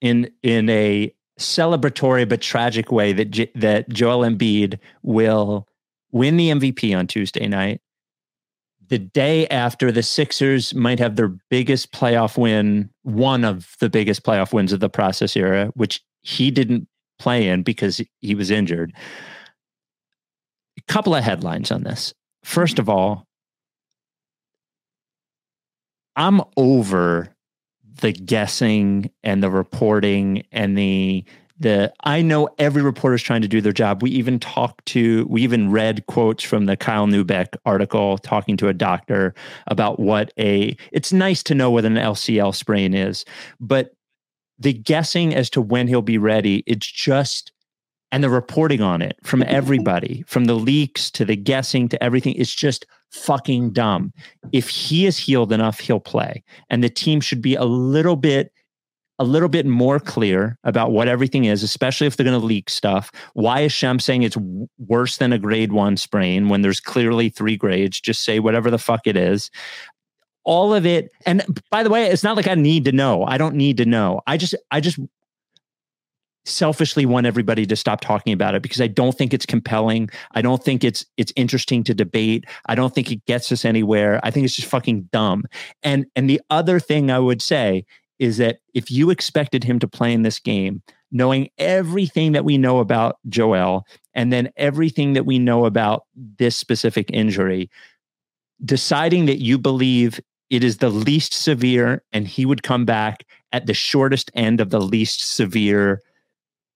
in 0.00 0.30
in 0.44 0.68
a 0.70 1.12
celebratory 1.40 2.28
but 2.28 2.40
tragic 2.40 2.92
way 2.92 3.12
that 3.12 3.30
J- 3.32 3.50
that 3.56 3.88
Joel 3.88 4.20
Embiid 4.28 4.78
will 5.02 5.66
win 6.12 6.36
the 6.36 6.50
MVP 6.50 6.96
on 6.96 7.08
Tuesday 7.08 7.48
night. 7.48 7.80
The 8.88 8.98
day 8.98 9.46
after 9.48 9.90
the 9.90 10.02
Sixers 10.02 10.74
might 10.74 10.98
have 10.98 11.16
their 11.16 11.28
biggest 11.48 11.92
playoff 11.92 12.36
win, 12.36 12.90
one 13.02 13.44
of 13.44 13.76
the 13.80 13.88
biggest 13.88 14.22
playoff 14.24 14.52
wins 14.52 14.72
of 14.72 14.80
the 14.80 14.90
process 14.90 15.36
era, 15.36 15.70
which 15.74 16.02
he 16.22 16.50
didn't 16.50 16.88
play 17.18 17.48
in 17.48 17.62
because 17.62 18.00
he 18.20 18.34
was 18.34 18.50
injured. 18.50 18.92
A 20.76 20.92
couple 20.92 21.14
of 21.14 21.24
headlines 21.24 21.70
on 21.70 21.84
this. 21.84 22.12
First 22.42 22.78
of 22.78 22.88
all, 22.88 23.26
I'm 26.16 26.42
over 26.56 27.34
the 28.00 28.12
guessing 28.12 29.10
and 29.22 29.42
the 29.42 29.50
reporting 29.50 30.44
and 30.52 30.76
the 30.76 31.24
the 31.58 31.92
I 32.02 32.20
know 32.20 32.48
every 32.58 32.82
reporter 32.82 33.14
is 33.14 33.22
trying 33.22 33.42
to 33.42 33.48
do 33.48 33.60
their 33.60 33.72
job. 33.72 34.02
We 34.02 34.10
even 34.10 34.40
talked 34.40 34.86
to 34.86 35.26
we 35.28 35.42
even 35.42 35.70
read 35.70 36.06
quotes 36.06 36.42
from 36.42 36.66
the 36.66 36.76
Kyle 36.76 37.06
Neubeck 37.06 37.56
article 37.64 38.18
talking 38.18 38.56
to 38.58 38.68
a 38.68 38.74
doctor 38.74 39.34
about 39.68 40.00
what 40.00 40.32
a 40.38 40.76
it's 40.92 41.12
nice 41.12 41.42
to 41.44 41.54
know 41.54 41.70
what 41.70 41.84
an 41.84 41.94
LCL 41.94 42.54
sprain 42.54 42.94
is, 42.94 43.24
but 43.60 43.94
the 44.58 44.72
guessing 44.72 45.34
as 45.34 45.50
to 45.50 45.60
when 45.60 45.88
he'll 45.88 46.02
be 46.02 46.18
ready, 46.18 46.62
it's 46.66 46.90
just 46.90 47.52
and 48.14 48.22
the 48.22 48.30
reporting 48.30 48.80
on 48.80 49.02
it 49.02 49.18
from 49.24 49.40
mm-hmm. 49.40 49.54
everybody, 49.54 50.24
from 50.28 50.44
the 50.44 50.54
leaks 50.54 51.10
to 51.10 51.24
the 51.24 51.34
guessing 51.34 51.88
to 51.88 52.02
everything, 52.02 52.34
it's 52.34 52.54
just 52.54 52.86
fucking 53.10 53.72
dumb. 53.72 54.12
If 54.52 54.68
he 54.68 55.06
is 55.06 55.18
healed 55.18 55.52
enough, 55.52 55.80
he'll 55.80 55.98
play. 55.98 56.44
And 56.70 56.82
the 56.82 56.88
team 56.88 57.20
should 57.20 57.42
be 57.42 57.56
a 57.56 57.64
little 57.64 58.14
bit 58.14 58.52
a 59.18 59.24
little 59.24 59.48
bit 59.48 59.66
more 59.66 60.00
clear 60.00 60.58
about 60.64 60.92
what 60.92 61.08
everything 61.08 61.44
is, 61.44 61.62
especially 61.62 62.06
if 62.06 62.16
they're 62.16 62.24
going 62.24 62.38
to 62.38 62.44
leak 62.44 62.68
stuff. 62.68 63.12
Why 63.34 63.60
is 63.60 63.72
Shams 63.72 64.04
saying 64.04 64.22
it's 64.22 64.36
worse 64.78 65.18
than 65.18 65.32
a 65.32 65.38
grade 65.38 65.72
one 65.72 65.96
sprain 65.96 66.48
when 66.48 66.62
there's 66.62 66.80
clearly 66.80 67.28
three 67.28 67.56
grades? 67.56 68.00
Just 68.00 68.24
say 68.24 68.40
whatever 68.40 68.70
the 68.70 68.78
fuck 68.78 69.06
it 69.06 69.16
is. 69.16 69.50
All 70.44 70.74
of 70.74 70.84
it. 70.84 71.10
And 71.26 71.60
by 71.70 71.82
the 71.82 71.90
way, 71.90 72.06
it's 72.06 72.24
not 72.24 72.36
like 72.36 72.48
I 72.48 72.54
need 72.54 72.84
to 72.86 72.92
know. 72.92 73.24
I 73.24 73.38
don't 73.38 73.54
need 73.54 73.76
to 73.78 73.84
know. 73.84 74.20
I 74.26 74.36
just, 74.36 74.54
I 74.70 74.80
just 74.80 74.98
selfishly 76.44 77.06
want 77.06 77.26
everybody 77.26 77.66
to 77.66 77.76
stop 77.76 78.00
talking 78.00 78.32
about 78.32 78.54
it 78.54 78.62
because 78.62 78.80
I 78.80 78.86
don't 78.86 79.16
think 79.16 79.32
it's 79.32 79.46
compelling. 79.46 80.10
I 80.32 80.42
don't 80.42 80.62
think 80.62 80.84
it's 80.84 81.06
it's 81.16 81.32
interesting 81.36 81.82
to 81.84 81.94
debate. 81.94 82.44
I 82.66 82.74
don't 82.74 82.94
think 82.94 83.10
it 83.10 83.24
gets 83.24 83.50
us 83.50 83.64
anywhere. 83.64 84.20
I 84.22 84.30
think 84.30 84.44
it's 84.44 84.56
just 84.56 84.68
fucking 84.68 85.08
dumb. 85.12 85.44
And 85.82 86.06
and 86.14 86.28
the 86.28 86.40
other 86.50 86.78
thing 86.80 87.10
I 87.10 87.18
would 87.18 87.40
say 87.40 87.86
is 88.18 88.36
that 88.38 88.58
if 88.74 88.90
you 88.90 89.10
expected 89.10 89.64
him 89.64 89.78
to 89.78 89.88
play 89.88 90.12
in 90.12 90.22
this 90.22 90.38
game, 90.38 90.82
knowing 91.10 91.48
everything 91.58 92.32
that 92.32 92.44
we 92.44 92.58
know 92.58 92.78
about 92.78 93.18
Joel 93.28 93.86
and 94.14 94.32
then 94.32 94.50
everything 94.56 95.12
that 95.12 95.26
we 95.26 95.38
know 95.38 95.64
about 95.64 96.04
this 96.38 96.56
specific 96.56 97.10
injury, 97.12 97.70
deciding 98.64 99.26
that 99.26 99.40
you 99.40 99.58
believe 99.58 100.20
it 100.50 100.62
is 100.62 100.78
the 100.78 100.90
least 100.90 101.32
severe 101.34 102.02
and 102.12 102.28
he 102.28 102.46
would 102.46 102.62
come 102.62 102.84
back 102.84 103.24
at 103.52 103.66
the 103.66 103.74
shortest 103.74 104.30
end 104.34 104.60
of 104.60 104.70
the 104.70 104.80
least 104.80 105.34
severe 105.36 106.00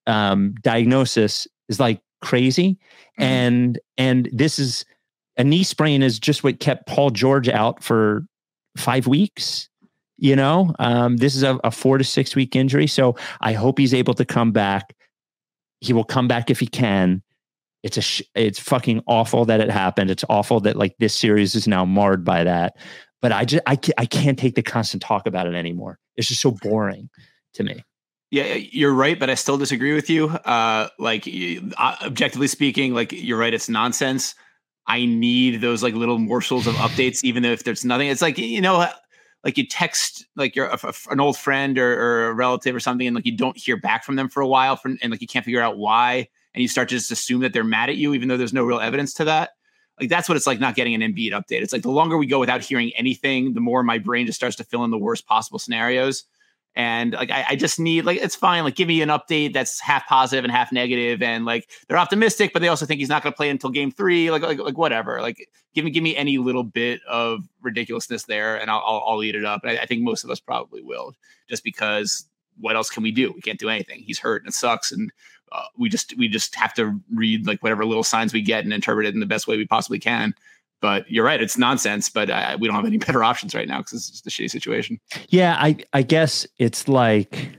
um, 0.07 0.55
diagnosis 0.62 1.47
is 1.68 1.78
like 1.78 2.01
crazy. 2.22 2.78
Mhm. 3.18 3.24
And 3.24 3.78
and 3.97 4.28
this 4.32 4.59
is 4.59 4.84
a 5.36 5.45
knee 5.45 5.62
sprain 5.62 6.03
is 6.03 6.18
just 6.18 6.43
what 6.43 6.61
kept 6.61 6.86
Paul 6.86 7.11
George 7.11 7.49
out 7.49 7.82
for 7.82 8.24
five 8.76 9.07
weeks. 9.07 9.68
You 10.18 10.34
know, 10.34 10.74
um, 10.80 11.16
this 11.16 11.36
is 11.36 11.44
a, 11.44 11.58
a 11.62 11.70
four 11.70 11.96
to 11.96 12.04
six 12.04 12.34
week 12.34 12.56
injury. 12.56 12.88
So 12.88 13.16
I 13.40 13.52
hope 13.52 13.78
he's 13.78 13.94
able 13.94 14.14
to 14.14 14.24
come 14.24 14.50
back. 14.50 14.96
He 15.80 15.92
will 15.92 16.04
come 16.04 16.26
back 16.26 16.50
if 16.50 16.58
he 16.58 16.66
can. 16.66 17.22
It's 17.84 17.96
a 17.96 18.02
sh- 18.02 18.22
it's 18.34 18.58
fucking 18.58 19.02
awful 19.06 19.44
that 19.44 19.60
it 19.60 19.70
happened. 19.70 20.10
It's 20.10 20.24
awful 20.28 20.58
that 20.60 20.76
like 20.76 20.96
this 20.98 21.14
series 21.14 21.54
is 21.54 21.68
now 21.68 21.84
marred 21.84 22.24
by 22.24 22.42
that. 22.42 22.74
But 23.22 23.30
I 23.30 23.44
just 23.44 23.62
I 23.66 23.76
can't, 23.76 23.94
I 23.96 24.06
can't 24.06 24.38
take 24.38 24.56
the 24.56 24.62
constant 24.62 25.02
talk 25.02 25.26
about 25.26 25.46
it 25.46 25.54
anymore. 25.54 25.98
It's 26.16 26.26
just 26.26 26.40
so 26.40 26.50
boring 26.50 27.08
to 27.54 27.62
me. 27.62 27.84
Yeah, 28.30 28.54
you're 28.54 28.92
right, 28.92 29.18
but 29.18 29.30
I 29.30 29.34
still 29.34 29.56
disagree 29.56 29.94
with 29.94 30.10
you. 30.10 30.28
Uh, 30.28 30.88
like 30.98 31.26
uh, 31.26 31.96
objectively 32.02 32.48
speaking, 32.48 32.92
like 32.92 33.12
you're 33.12 33.38
right, 33.38 33.54
it's 33.54 33.68
nonsense. 33.68 34.34
I 34.86 35.06
need 35.06 35.60
those 35.60 35.82
like 35.82 35.94
little 35.94 36.18
morsels 36.18 36.66
of 36.66 36.74
updates, 36.74 37.22
even 37.22 37.42
though 37.42 37.52
if 37.52 37.64
there's 37.64 37.84
nothing. 37.84 38.08
It's 38.08 38.20
like 38.20 38.36
you 38.36 38.60
know, 38.60 38.86
like 39.49 39.57
you 39.57 39.66
text 39.66 40.26
like 40.36 40.55
a- 40.59 40.78
an 41.09 41.20
old 41.20 41.38
friend 41.38 41.78
or, 41.78 41.99
or 41.99 42.26
a 42.28 42.34
relative 42.34 42.76
or 42.76 42.80
something, 42.80 43.07
and 43.07 43.16
like 43.16 43.24
you 43.24 43.34
don't 43.34 43.57
hear 43.57 43.78
back 43.78 44.05
from 44.05 44.16
them 44.16 44.28
for 44.28 44.42
a 44.42 44.46
while, 44.46 44.76
for, 44.76 44.94
and 45.01 45.11
like 45.11 45.22
you 45.22 45.26
can't 45.26 45.42
figure 45.42 45.62
out 45.62 45.78
why, 45.78 46.28
and 46.53 46.61
you 46.61 46.68
start 46.68 46.90
to 46.90 46.96
just 46.96 47.11
assume 47.11 47.40
that 47.40 47.55
they're 47.55 47.64
mad 47.64 47.88
at 47.88 47.96
you, 47.96 48.12
even 48.12 48.28
though 48.28 48.36
there's 48.36 48.53
no 48.53 48.62
real 48.62 48.78
evidence 48.78 49.14
to 49.14 49.24
that. 49.24 49.53
Like 49.99 50.11
that's 50.11 50.28
what 50.28 50.36
it's 50.36 50.46
like 50.46 50.61
not 50.61 50.74
getting 50.74 50.94
an 50.94 51.01
Embiid 51.01 51.30
update. 51.30 51.62
It's 51.62 51.72
like 51.72 51.80
the 51.80 51.90
longer 51.90 52.18
we 52.18 52.26
go 52.26 52.38
without 52.38 52.62
hearing 52.62 52.92
anything, 52.94 53.55
the 53.55 53.61
more 53.61 53.82
my 53.82 53.96
brain 53.96 54.26
just 54.26 54.38
starts 54.38 54.57
to 54.57 54.64
fill 54.64 54.84
in 54.84 54.90
the 54.90 54.99
worst 54.99 55.26
possible 55.26 55.59
scenarios. 55.59 56.24
And 56.79 57.12
like 57.12 57.33
I, 57.33 57.45
I 57.51 57.57
just 57.57 57.81
need 57.81 58.05
like 58.05 58.20
it's 58.22 58.37
fine. 58.37 58.62
Like 58.62 58.76
give 58.76 58.87
me 58.87 59.03
an 59.03 59.09
update 59.09 59.53
that's 59.53 59.81
half 59.81 60.07
positive 60.07 60.45
and 60.45 60.53
half 60.53 60.70
negative, 60.70 61.20
and 61.22 61.45
like 61.45 61.68
they're 61.89 61.99
optimistic, 61.99 62.53
but 62.53 62.62
they 62.62 62.68
also 62.68 62.87
think 62.87 63.01
he's 63.01 63.09
not 63.09 63.24
going 63.24 63.33
to 63.33 63.37
play 63.37 63.51
until 63.51 63.70
game 63.70 63.91
three. 63.91 64.31
Like 64.31 64.43
like 64.43 64.61
like 64.61 64.79
whatever. 64.79 65.20
Like 65.20 65.49
give 65.74 65.85
me 65.85 65.91
give 65.91 66.05
me 66.05 66.16
any 66.16 66.39
little 66.39 66.62
bit 66.62 67.01
of 67.09 67.41
ridiculousness 67.62 68.26
there, 68.26 68.57
and 68.57 68.70
I'll 68.70 68.83
I'll, 68.87 69.05
I'll 69.09 69.24
eat 69.24 69.35
it 69.35 69.45
up. 69.45 69.64
And 69.64 69.72
I, 69.76 69.83
I 69.83 69.87
think 69.87 70.03
most 70.03 70.22
of 70.22 70.31
us 70.31 70.39
probably 70.39 70.81
will, 70.81 71.14
just 71.49 71.64
because 71.64 72.26
what 72.61 72.76
else 72.76 72.91
can 72.91 73.03
we 73.03 73.11
do? 73.11 73.33
We 73.33 73.41
can't 73.41 73.59
do 73.59 73.68
anything. 73.68 73.99
He's 73.99 74.20
hurt 74.20 74.43
and 74.43 74.49
it 74.49 74.55
sucks, 74.55 74.93
and 74.93 75.12
uh, 75.51 75.64
we 75.76 75.89
just 75.89 76.16
we 76.16 76.29
just 76.29 76.55
have 76.55 76.74
to 76.74 77.01
read 77.12 77.45
like 77.45 77.61
whatever 77.61 77.85
little 77.85 78.05
signs 78.05 78.33
we 78.33 78.41
get 78.41 78.62
and 78.62 78.72
interpret 78.72 79.07
it 79.07 79.14
in 79.14 79.20
the 79.20 79.26
best 79.26 79.49
way 79.49 79.57
we 79.57 79.66
possibly 79.66 79.99
can. 79.99 80.33
But 80.81 81.11
you're 81.11 81.24
right, 81.24 81.41
it's 81.43 81.59
nonsense. 81.59 82.09
But 82.09 82.31
uh, 82.31 82.57
we 82.61 82.68
don't 82.68 82.76
have 82.76 82.87
any 82.87 82.99
better 83.07 83.24
options 83.24 83.55
right 83.55 83.66
now 83.68 83.79
because 83.79 83.95
it's 83.95 84.11
just 84.11 84.26
a 84.26 84.31
shitty 84.31 84.51
situation. 84.51 85.01
Yeah, 85.29 85.57
I 85.59 85.76
I 85.93 86.03
guess 86.03 86.47
it's 86.59 86.89
like 86.89 87.51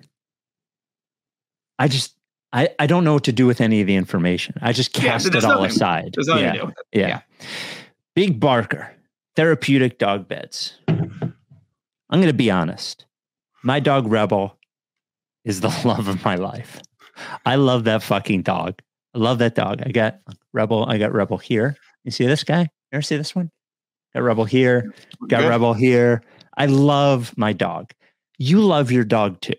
I 1.78 1.88
just 1.88 2.16
I 2.54 2.70
I 2.80 2.88
don't 2.88 3.04
know 3.04 3.14
what 3.14 3.24
to 3.26 3.32
do 3.32 3.46
with 3.46 3.62
any 3.62 3.82
of 3.82 3.88
the 3.88 3.96
information. 3.96 4.56
I 4.62 4.72
just 4.74 4.94
cast 4.94 5.32
there's 5.32 5.44
it 5.44 5.48
all 5.48 5.62
nothing- 5.62 5.76
aside. 5.76 6.16
Yeah, 6.28 6.52
to 6.52 6.60
do 6.60 6.66
with 6.68 6.76
it. 6.78 7.00
yeah. 7.00 7.08
yeah. 7.08 7.22
Big 8.16 8.40
Barker, 8.40 8.92
therapeutic 9.36 9.98
dog 10.00 10.28
beds. 10.28 10.74
I'm 10.88 12.20
going 12.20 12.26
to 12.28 12.34
be 12.34 12.50
honest. 12.52 13.06
My 13.64 13.80
dog 13.80 14.08
Rebel 14.08 14.58
is 15.46 15.62
the 15.62 15.70
love 15.86 16.08
of 16.08 16.24
my 16.26 16.36
life. 16.36 16.82
I 17.46 17.56
love 17.56 17.84
that 17.84 18.02
fucking 18.02 18.42
dog. 18.42 18.80
I 19.14 19.20
love 19.20 19.38
that 19.40 19.56
dog. 19.56 19.82
I 19.86 19.92
got 19.92 20.20
Rebel. 20.54 20.86
I 20.90 20.98
got 20.98 21.14
Rebel 21.14 21.38
here. 21.38 21.76
You 22.04 22.12
see 22.12 22.26
this 22.26 22.44
guy? 22.44 22.68
Ever 22.92 23.02
see 23.02 23.18
this 23.18 23.36
one? 23.36 23.52
Got 24.14 24.24
Rebel 24.24 24.46
here. 24.46 24.94
Got 25.28 25.42
Good. 25.42 25.50
Rebel 25.50 25.74
here. 25.74 26.24
I 26.58 26.66
love 26.66 27.34
my 27.38 27.54
dog. 27.54 27.92
You 28.38 28.62
love 28.62 28.92
your 28.92 29.04
dog 29.04 29.40
too. 29.42 29.54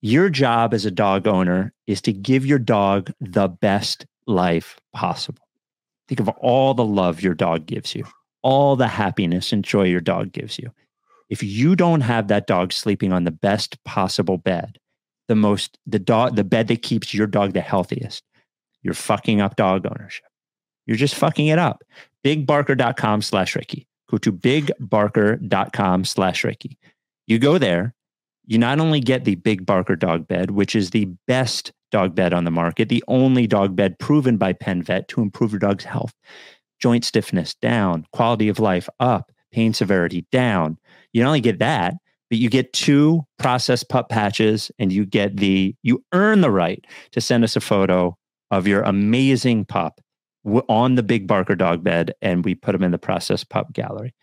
Your 0.00 0.28
job 0.28 0.74
as 0.74 0.84
a 0.84 0.90
dog 0.90 1.26
owner 1.26 1.72
is 1.86 2.00
to 2.02 2.12
give 2.12 2.46
your 2.46 2.58
dog 2.58 3.12
the 3.20 3.48
best 3.48 4.06
life 4.26 4.78
possible. 4.92 5.48
Think 6.06 6.20
of 6.20 6.28
all 6.28 6.74
the 6.74 6.84
love 6.84 7.20
your 7.20 7.34
dog 7.34 7.66
gives 7.66 7.94
you, 7.94 8.04
all 8.42 8.76
the 8.76 8.86
happiness 8.86 9.52
and 9.52 9.64
joy 9.64 9.84
your 9.84 10.00
dog 10.00 10.32
gives 10.32 10.58
you. 10.58 10.70
If 11.28 11.42
you 11.42 11.76
don't 11.76 12.00
have 12.00 12.28
that 12.28 12.46
dog 12.46 12.72
sleeping 12.72 13.12
on 13.12 13.24
the 13.24 13.30
best 13.30 13.82
possible 13.84 14.38
bed, 14.38 14.78
the 15.26 15.34
most 15.34 15.78
the 15.86 15.98
dog 15.98 16.36
the 16.36 16.44
bed 16.44 16.68
that 16.68 16.82
keeps 16.82 17.12
your 17.12 17.26
dog 17.26 17.52
the 17.52 17.60
healthiest, 17.60 18.24
you're 18.82 18.94
fucking 18.94 19.40
up 19.40 19.56
dog 19.56 19.86
ownership. 19.86 20.27
You're 20.88 20.96
just 20.96 21.14
fucking 21.14 21.46
it 21.46 21.58
up. 21.58 21.84
Bigbarker.com 22.24 23.22
slash 23.22 23.54
Ricky. 23.54 23.86
Go 24.10 24.16
to 24.18 24.32
bigbarker.com 24.32 26.04
slash 26.04 26.42
Ricky. 26.42 26.78
You 27.26 27.38
go 27.38 27.58
there. 27.58 27.94
You 28.46 28.56
not 28.56 28.80
only 28.80 29.00
get 29.00 29.26
the 29.26 29.34
Big 29.34 29.66
Barker 29.66 29.94
dog 29.94 30.26
bed, 30.26 30.50
which 30.50 30.74
is 30.74 30.90
the 30.90 31.04
best 31.26 31.72
dog 31.92 32.14
bed 32.14 32.32
on 32.32 32.44
the 32.44 32.50
market, 32.50 32.88
the 32.88 33.04
only 33.06 33.46
dog 33.46 33.76
bed 33.76 33.98
proven 33.98 34.38
by 34.38 34.54
Penn 34.54 34.82
Vet 34.82 35.08
to 35.08 35.20
improve 35.20 35.52
your 35.52 35.58
dog's 35.58 35.84
health, 35.84 36.14
joint 36.80 37.04
stiffness 37.04 37.54
down, 37.54 38.06
quality 38.12 38.48
of 38.48 38.58
life 38.58 38.88
up, 38.98 39.30
pain 39.52 39.74
severity 39.74 40.26
down. 40.32 40.78
You 41.12 41.22
not 41.22 41.28
only 41.28 41.42
get 41.42 41.58
that, 41.58 41.94
but 42.30 42.38
you 42.38 42.48
get 42.48 42.72
two 42.72 43.26
processed 43.38 43.90
pup 43.90 44.08
patches 44.08 44.70
and 44.78 44.90
you 44.90 45.04
get 45.04 45.36
the, 45.36 45.74
you 45.82 46.02
earn 46.14 46.40
the 46.40 46.50
right 46.50 46.82
to 47.12 47.20
send 47.20 47.44
us 47.44 47.56
a 47.56 47.60
photo 47.60 48.16
of 48.50 48.66
your 48.66 48.80
amazing 48.82 49.66
pup 49.66 50.00
on 50.44 50.94
the 50.94 51.02
Big 51.02 51.26
Barker 51.26 51.54
dog 51.54 51.82
bed, 51.82 52.14
and 52.22 52.44
we 52.44 52.54
put 52.54 52.74
him 52.74 52.82
in 52.82 52.90
the 52.90 52.98
process 52.98 53.44
pup 53.44 53.72
gallery. 53.72 54.14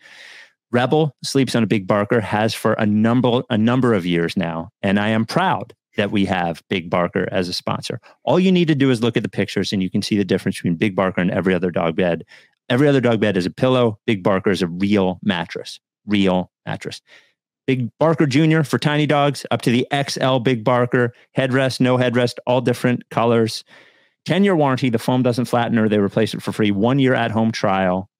Rebel 0.72 1.14
sleeps 1.22 1.54
on 1.54 1.62
a 1.62 1.66
Big 1.66 1.86
Barker 1.86 2.20
has 2.20 2.54
for 2.54 2.72
a 2.74 2.86
number 2.86 3.42
a 3.50 3.58
number 3.58 3.94
of 3.94 4.04
years 4.04 4.36
now, 4.36 4.70
and 4.82 4.98
I 4.98 5.08
am 5.08 5.24
proud 5.24 5.74
that 5.96 6.10
we 6.10 6.26
have 6.26 6.62
Big 6.68 6.90
Barker 6.90 7.28
as 7.32 7.48
a 7.48 7.52
sponsor. 7.52 8.00
All 8.24 8.38
you 8.38 8.52
need 8.52 8.68
to 8.68 8.74
do 8.74 8.90
is 8.90 9.02
look 9.02 9.16
at 9.16 9.22
the 9.22 9.28
pictures, 9.28 9.72
and 9.72 9.82
you 9.82 9.90
can 9.90 10.02
see 10.02 10.16
the 10.16 10.24
difference 10.24 10.56
between 10.56 10.74
Big 10.74 10.94
Barker 10.94 11.20
and 11.20 11.30
every 11.30 11.54
other 11.54 11.70
dog 11.70 11.96
bed. 11.96 12.24
Every 12.68 12.88
other 12.88 13.00
dog 13.00 13.20
bed 13.20 13.36
is 13.36 13.46
a 13.46 13.50
pillow. 13.50 13.98
Big 14.06 14.22
Barker 14.22 14.50
is 14.50 14.62
a 14.62 14.66
real 14.66 15.18
mattress. 15.22 15.80
Real 16.06 16.50
mattress. 16.66 17.00
Big 17.66 17.90
Barker 17.98 18.26
Jr. 18.26 18.62
for 18.62 18.78
tiny 18.78 19.06
dogs, 19.06 19.44
up 19.50 19.62
to 19.62 19.70
the 19.70 19.86
XL 20.08 20.38
Big 20.38 20.62
Barker. 20.62 21.12
Headrest, 21.36 21.80
no 21.80 21.96
headrest, 21.96 22.34
all 22.46 22.60
different 22.60 23.08
colors. 23.10 23.64
10 24.26 24.44
year 24.44 24.54
warranty. 24.56 24.90
The 24.90 24.98
foam 24.98 25.22
doesn't 25.22 25.46
flatten 25.46 25.78
or 25.78 25.88
they 25.88 25.98
replace 25.98 26.34
it 26.34 26.42
for 26.42 26.52
free. 26.52 26.70
One 26.70 26.98
year 26.98 27.14
at 27.14 27.30
home 27.30 27.50
trial. 27.52 28.10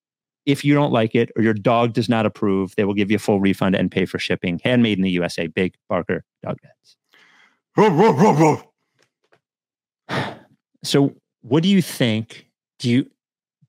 If 0.47 0.65
you 0.65 0.75
don't 0.75 0.93
like 0.93 1.17
it 1.17 1.31
or 1.37 1.43
your 1.43 1.55
dog 1.55 1.93
does 1.93 2.09
not 2.09 2.25
approve, 2.25 2.73
they 2.77 2.85
will 2.85 2.95
give 2.95 3.11
you 3.11 3.17
a 3.17 3.19
full 3.19 3.41
refund 3.41 3.75
and 3.75 3.91
pay 3.91 4.07
for 4.07 4.19
shipping. 4.21 4.61
Handmade 4.63 4.97
in 4.97 5.03
the 5.03 5.11
USA. 5.11 5.49
Big 5.49 5.75
Barker 5.89 6.25
dog 6.43 6.59
beds. 6.63 6.97
So, 10.85 11.15
what 11.43 11.65
do 11.65 11.69
you 11.69 11.83
think? 11.83 12.47
Do 12.79 12.89
you 12.89 13.11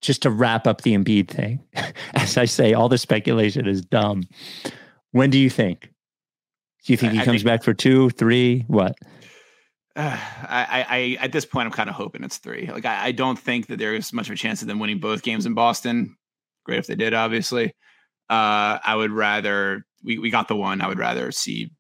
just 0.02 0.22
to 0.22 0.30
wrap 0.30 0.68
up 0.68 0.82
the 0.82 0.94
Embiid 0.96 1.30
thing? 1.30 1.64
As 2.14 2.38
I 2.38 2.46
say, 2.46 2.74
all 2.74 2.90
the 2.90 3.00
speculation 3.00 3.68
is 3.68 3.82
dumb. 3.82 4.24
When 5.14 5.32
do 5.32 5.40
you 5.40 5.50
think? 5.50 5.90
Do 6.86 6.94
you 6.94 6.98
think 6.98 7.14
he 7.14 7.20
I- 7.20 7.22
I 7.24 7.26
comes 7.26 7.42
think- 7.42 7.48
back 7.48 7.64
for 7.64 7.74
two, 7.74 8.12
three? 8.12 8.66
What? 8.68 8.96
Uh, 10.08 10.16
I, 10.48 10.86
I, 10.88 11.24
at 11.24 11.32
this 11.32 11.46
point, 11.46 11.66
I'm 11.66 11.72
kind 11.72 11.90
of 11.90 11.96
hoping 11.96 12.24
it's 12.24 12.38
three. 12.38 12.70
Like, 12.72 12.86
I, 12.86 13.08
I 13.08 13.12
don't 13.12 13.38
think 13.38 13.66
that 13.68 13.80
there 13.80 13.96
is 13.96 14.14
much 14.14 14.28
of 14.28 14.34
a 14.34 14.38
chance 14.38 14.62
of 14.62 14.68
them 14.68 14.78
winning 14.78 15.00
both 15.00 15.24
games 15.24 15.48
in 15.48 15.56
Boston. 15.56 16.16
Great 16.66 16.78
if 16.78 16.88
they 16.88 16.96
did, 16.96 17.16
obviously. 17.16 17.74
Uh, 18.30 18.78
I 18.84 18.94
would 18.96 19.12
rather 19.12 19.86
we, 20.04 20.20
we 20.20 20.30
got 20.30 20.48
the 20.48 20.56
one. 20.56 20.82
I 20.82 20.88
would 20.88 21.00
rather 21.00 21.32
see 21.32 21.72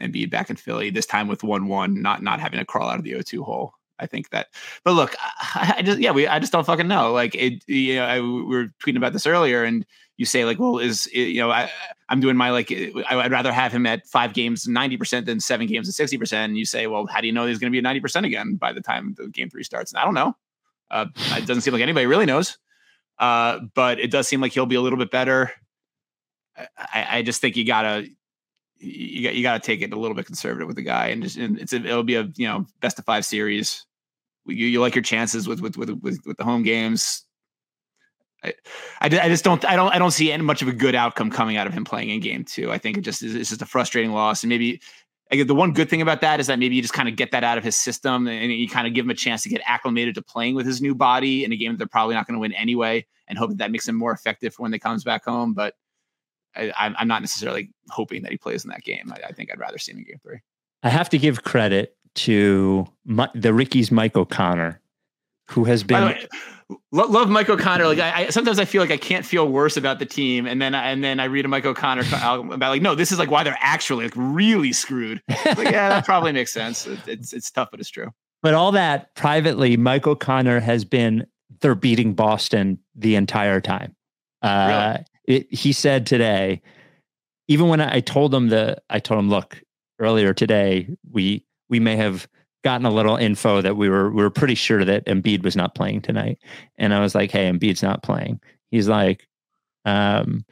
Embiid 0.00 0.30
back 0.30 0.50
in 0.50 0.56
Philly 0.56 0.90
this 0.90 1.06
time 1.06 1.28
with 1.28 1.42
one 1.42 1.66
one, 1.66 2.02
not 2.02 2.22
not 2.22 2.40
having 2.40 2.58
to 2.58 2.64
crawl 2.64 2.88
out 2.88 2.98
of 2.98 3.04
the 3.04 3.12
O2 3.12 3.42
hole. 3.42 3.72
I 3.98 4.06
think 4.06 4.30
that. 4.30 4.48
But 4.84 4.92
look, 4.92 5.14
I, 5.20 5.74
I 5.78 5.82
just 5.82 6.00
yeah, 6.00 6.10
we 6.10 6.26
I 6.26 6.38
just 6.38 6.52
don't 6.52 6.66
fucking 6.66 6.88
know. 6.88 7.12
Like 7.12 7.34
it, 7.34 7.64
you 7.66 7.96
know, 7.96 8.04
I, 8.04 8.20
we 8.20 8.42
were 8.42 8.68
tweeting 8.84 8.96
about 8.96 9.12
this 9.12 9.26
earlier, 9.26 9.64
and 9.64 9.86
you 10.22 10.26
say 10.26 10.44
like, 10.44 10.60
well, 10.60 10.78
is 10.78 11.12
you 11.12 11.40
know, 11.40 11.50
I 11.50 11.68
I'm 12.08 12.20
doing 12.20 12.36
my 12.36 12.50
like, 12.50 12.70
I- 12.70 12.92
I'd 13.10 13.32
rather 13.32 13.50
have 13.52 13.72
him 13.72 13.86
at 13.86 14.06
five 14.06 14.34
games 14.34 14.68
ninety 14.68 14.96
percent 14.96 15.26
than 15.26 15.40
seven 15.40 15.66
games 15.66 15.88
at 15.88 15.94
sixty 15.96 16.16
percent. 16.16 16.50
And 16.50 16.56
you 16.56 16.64
say, 16.64 16.86
well, 16.86 17.06
how 17.06 17.20
do 17.20 17.26
you 17.26 17.32
know 17.32 17.44
he's 17.46 17.58
going 17.58 17.70
to 17.70 17.74
be 17.74 17.78
at 17.78 17.82
ninety 17.82 17.98
percent 17.98 18.24
again 18.24 18.54
by 18.54 18.72
the 18.72 18.80
time 18.80 19.14
the 19.18 19.26
game 19.26 19.50
three 19.50 19.64
starts? 19.64 19.90
And 19.92 19.98
I 19.98 20.04
don't 20.04 20.14
know. 20.14 20.36
Uh, 20.92 21.06
it 21.32 21.44
doesn't 21.46 21.62
seem 21.62 21.72
like 21.72 21.82
anybody 21.82 22.06
really 22.06 22.24
knows. 22.26 22.56
Uh, 23.18 23.58
but 23.74 23.98
it 23.98 24.12
does 24.12 24.28
seem 24.28 24.40
like 24.40 24.52
he'll 24.52 24.64
be 24.66 24.76
a 24.76 24.80
little 24.80 24.98
bit 24.98 25.10
better. 25.10 25.50
I- 26.56 27.18
I, 27.18 27.22
just 27.22 27.40
think 27.40 27.56
you 27.56 27.64
gotta 27.64 28.06
you 28.78 29.22
got 29.24 29.34
you 29.34 29.42
gotta 29.42 29.60
take 29.60 29.82
it 29.82 29.92
a 29.92 29.98
little 29.98 30.14
bit 30.14 30.26
conservative 30.26 30.68
with 30.68 30.76
the 30.76 30.82
guy, 30.82 31.08
and 31.08 31.22
just 31.22 31.36
and 31.36 31.58
it's 31.58 31.72
a, 31.72 31.76
it'll 31.76 32.04
be 32.04 32.14
a 32.16 32.30
you 32.36 32.46
know 32.46 32.66
best 32.80 32.98
of 32.98 33.04
five 33.04 33.24
series. 33.24 33.84
You, 34.46 34.66
you 34.66 34.80
like 34.80 34.94
your 34.94 35.02
chances 35.02 35.48
with 35.48 35.60
with 35.60 35.76
with 35.76 35.90
with, 35.90 36.20
with 36.26 36.36
the 36.36 36.44
home 36.44 36.62
games. 36.62 37.24
I, 38.44 38.54
I, 39.00 39.08
just 39.08 39.44
don't 39.44 39.64
I 39.64 39.76
don't 39.76 39.94
I 39.94 39.98
don't 39.98 40.10
see 40.10 40.32
any 40.32 40.42
much 40.42 40.62
of 40.62 40.68
a 40.68 40.72
good 40.72 40.94
outcome 40.94 41.30
coming 41.30 41.56
out 41.56 41.66
of 41.66 41.72
him 41.72 41.84
playing 41.84 42.10
in 42.10 42.20
game 42.20 42.44
two. 42.44 42.72
I 42.72 42.78
think 42.78 42.96
it 42.96 43.02
just 43.02 43.22
is 43.22 43.34
it's 43.34 43.50
just 43.50 43.62
a 43.62 43.66
frustrating 43.66 44.12
loss, 44.12 44.42
and 44.42 44.48
maybe 44.48 44.80
I 45.32 45.42
the 45.44 45.54
one 45.54 45.72
good 45.72 45.88
thing 45.88 46.02
about 46.02 46.20
that 46.20 46.40
is 46.40 46.48
that 46.48 46.58
maybe 46.58 46.74
you 46.76 46.82
just 46.82 46.92
kind 46.92 47.08
of 47.08 47.16
get 47.16 47.30
that 47.30 47.42
out 47.42 47.56
of 47.56 47.64
his 47.64 47.76
system, 47.76 48.26
and 48.26 48.52
you 48.52 48.68
kind 48.68 48.86
of 48.86 48.94
give 48.94 49.06
him 49.06 49.10
a 49.10 49.14
chance 49.14 49.42
to 49.44 49.48
get 49.48 49.62
acclimated 49.64 50.14
to 50.16 50.22
playing 50.22 50.54
with 50.54 50.66
his 50.66 50.82
new 50.82 50.94
body 50.94 51.44
in 51.44 51.52
a 51.52 51.56
game 51.56 51.72
that 51.72 51.78
they're 51.78 51.86
probably 51.86 52.14
not 52.14 52.26
going 52.26 52.34
to 52.34 52.40
win 52.40 52.52
anyway, 52.52 53.06
and 53.28 53.38
hope 53.38 53.48
that 53.48 53.58
that 53.58 53.70
makes 53.70 53.88
him 53.88 53.96
more 53.96 54.12
effective 54.12 54.54
when 54.58 54.70
they 54.70 54.78
comes 54.78 55.04
back 55.04 55.24
home. 55.24 55.54
But 55.54 55.74
I, 56.54 56.72
I'm 56.76 56.94
I'm 56.98 57.08
not 57.08 57.22
necessarily 57.22 57.70
hoping 57.88 58.22
that 58.22 58.32
he 58.32 58.36
plays 58.36 58.64
in 58.64 58.70
that 58.70 58.84
game. 58.84 59.10
I, 59.10 59.28
I 59.28 59.32
think 59.32 59.50
I'd 59.50 59.58
rather 59.58 59.78
see 59.78 59.92
him 59.92 59.98
in 59.98 60.04
game 60.04 60.20
three. 60.22 60.40
I 60.82 60.90
have 60.90 61.08
to 61.10 61.18
give 61.18 61.44
credit 61.44 61.96
to 62.14 62.86
Mi- 63.06 63.28
the 63.34 63.54
Ricky's 63.54 63.90
Mike 63.90 64.16
O'Connor, 64.16 64.81
who 65.52 65.64
has 65.64 65.84
been 65.84 66.04
way, 66.04 66.26
love 66.90 67.28
Mike 67.28 67.48
O'Connor. 67.48 67.86
Like 67.86 67.98
I, 67.98 68.24
I 68.24 68.28
sometimes 68.30 68.58
I 68.58 68.64
feel 68.64 68.82
like 68.82 68.90
I 68.90 68.96
can't 68.96 69.24
feel 69.24 69.48
worse 69.48 69.76
about 69.76 69.98
the 69.98 70.06
team, 70.06 70.46
and 70.46 70.60
then 70.60 70.74
and 70.74 71.04
then 71.04 71.20
I 71.20 71.24
read 71.24 71.44
a 71.44 71.48
Mike 71.48 71.66
O'Connor 71.66 72.04
co- 72.04 72.50
about 72.50 72.70
like, 72.70 72.82
no, 72.82 72.94
this 72.94 73.12
is 73.12 73.18
like 73.18 73.30
why 73.30 73.44
they're 73.44 73.58
actually 73.60 74.04
like 74.04 74.14
really 74.16 74.72
screwed. 74.72 75.22
Like, 75.28 75.70
yeah, 75.70 75.88
that 75.88 76.04
probably 76.04 76.32
makes 76.32 76.52
sense. 76.52 76.86
It, 76.86 76.98
it's 77.06 77.32
it's 77.32 77.50
tough, 77.50 77.68
but 77.70 77.80
it's 77.80 77.90
true. 77.90 78.10
But 78.42 78.54
all 78.54 78.72
that 78.72 79.14
privately, 79.14 79.76
Mike 79.76 80.06
O'Connor 80.06 80.60
has 80.60 80.84
been 80.84 81.26
they're 81.60 81.74
beating 81.74 82.14
Boston 82.14 82.78
the 82.94 83.14
entire 83.14 83.60
time. 83.60 83.94
Uh, 84.42 84.98
it, 85.24 85.52
he 85.52 85.72
said 85.72 86.06
today, 86.06 86.60
even 87.46 87.68
when 87.68 87.80
I, 87.80 87.96
I 87.96 88.00
told 88.00 88.34
him 88.34 88.48
the, 88.48 88.82
I 88.90 88.98
told 88.98 89.20
him, 89.20 89.30
look, 89.30 89.62
earlier 90.00 90.34
today 90.34 90.88
we 91.10 91.44
we 91.68 91.78
may 91.78 91.96
have 91.96 92.26
gotten 92.62 92.86
a 92.86 92.90
little 92.90 93.16
info 93.16 93.60
that 93.60 93.76
we 93.76 93.88
were 93.88 94.10
we 94.10 94.22
were 94.22 94.30
pretty 94.30 94.54
sure 94.54 94.84
that 94.84 95.06
Embiid 95.06 95.42
was 95.42 95.56
not 95.56 95.74
playing 95.74 96.02
tonight. 96.02 96.38
And 96.78 96.94
I 96.94 97.00
was 97.00 97.14
like, 97.14 97.30
hey, 97.30 97.50
Embiid's 97.50 97.82
not 97.82 98.02
playing. 98.02 98.40
He's 98.70 98.88
like, 98.88 99.26
um, 99.84 100.44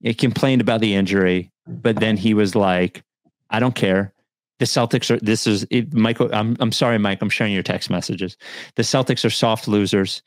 he 0.00 0.14
complained 0.14 0.60
about 0.60 0.80
the 0.80 0.94
injury, 0.94 1.50
but 1.66 1.96
then 1.96 2.16
he 2.16 2.34
was 2.34 2.54
like, 2.54 3.02
I 3.50 3.60
don't 3.60 3.74
care. 3.74 4.12
The 4.58 4.64
Celtics 4.64 5.10
are 5.10 5.20
this 5.20 5.46
is 5.46 5.66
it, 5.70 5.92
Michael. 5.92 6.34
I'm 6.34 6.56
I'm 6.60 6.72
sorry, 6.72 6.98
Mike. 6.98 7.20
I'm 7.20 7.30
sharing 7.30 7.52
your 7.52 7.62
text 7.62 7.90
messages. 7.90 8.36
The 8.76 8.82
Celtics 8.82 9.24
are 9.24 9.30
soft 9.30 9.68
losers. 9.68 10.22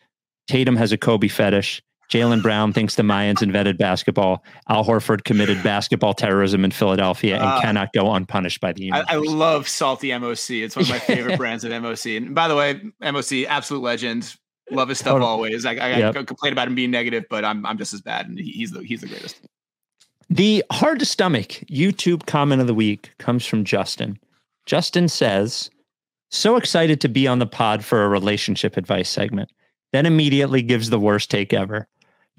Tatum 0.47 0.75
has 0.75 0.91
a 0.91 0.97
Kobe 0.97 1.27
fetish. 1.27 1.81
Jaylen 2.09 2.41
Brown 2.41 2.73
thinks 2.73 2.95
the 2.95 3.03
Mayans 3.03 3.41
invented 3.41 3.77
basketball. 3.77 4.43
Al 4.67 4.83
Horford 4.83 5.23
committed 5.23 5.61
basketball 5.63 6.13
terrorism 6.13 6.65
in 6.65 6.71
Philadelphia 6.71 7.35
and 7.35 7.43
Uh, 7.45 7.61
cannot 7.61 7.93
go 7.93 8.11
unpunished 8.13 8.59
by 8.61 8.73
the 8.73 8.91
I. 8.91 9.03
I 9.09 9.15
love 9.15 9.67
salty 9.67 10.09
MOC. 10.09 10.63
It's 10.63 10.75
one 10.75 10.83
of 10.85 10.89
my 10.89 10.99
favorite 10.99 11.37
brands 11.37 11.63
of 11.63 11.71
MOC. 11.71 12.17
And 12.17 12.33
by 12.33 12.47
the 12.47 12.55
way, 12.55 12.81
MOC, 13.01 13.45
absolute 13.47 13.81
legend. 13.83 14.35
Love 14.71 14.89
his 14.89 14.99
stuff 14.99 15.13
Totally. 15.13 15.29
always. 15.29 15.65
I, 15.65 15.71
I, 15.75 15.97
Yep. 15.97 16.15
I 16.17 16.23
complain 16.23 16.53
about 16.53 16.67
him 16.67 16.75
being 16.75 16.91
negative, 16.91 17.25
but 17.29 17.43
I'm 17.45 17.65
I'm 17.65 17.77
just 17.79 17.91
as 17.93 18.01
bad, 18.01 18.27
and 18.27 18.37
he- 18.39 18.51
he's 18.51 18.71
the 18.71 18.81
he's 18.83 19.01
the 19.01 19.07
greatest. 19.07 19.39
The 20.29 20.63
hard 20.71 20.99
to 20.99 21.05
stomach 21.05 21.49
YouTube 21.71 22.27
comment 22.27 22.61
of 22.61 22.67
the 22.67 22.73
week 22.75 23.11
comes 23.17 23.45
from 23.47 23.63
Justin. 23.63 24.19
Justin 24.67 25.07
says, 25.07 25.71
So 26.29 26.55
excited 26.55 27.01
to 27.01 27.07
be 27.09 27.27
on 27.27 27.39
the 27.39 27.47
pod 27.47 27.83
for 27.83 28.03
a 28.03 28.09
relationship 28.09 28.77
advice 28.77 29.09
segment. 29.09 29.51
Then 29.91 30.05
immediately 30.05 30.61
gives 30.61 30.91
the 30.91 30.99
worst 30.99 31.31
take 31.31 31.51
ever. 31.51 31.87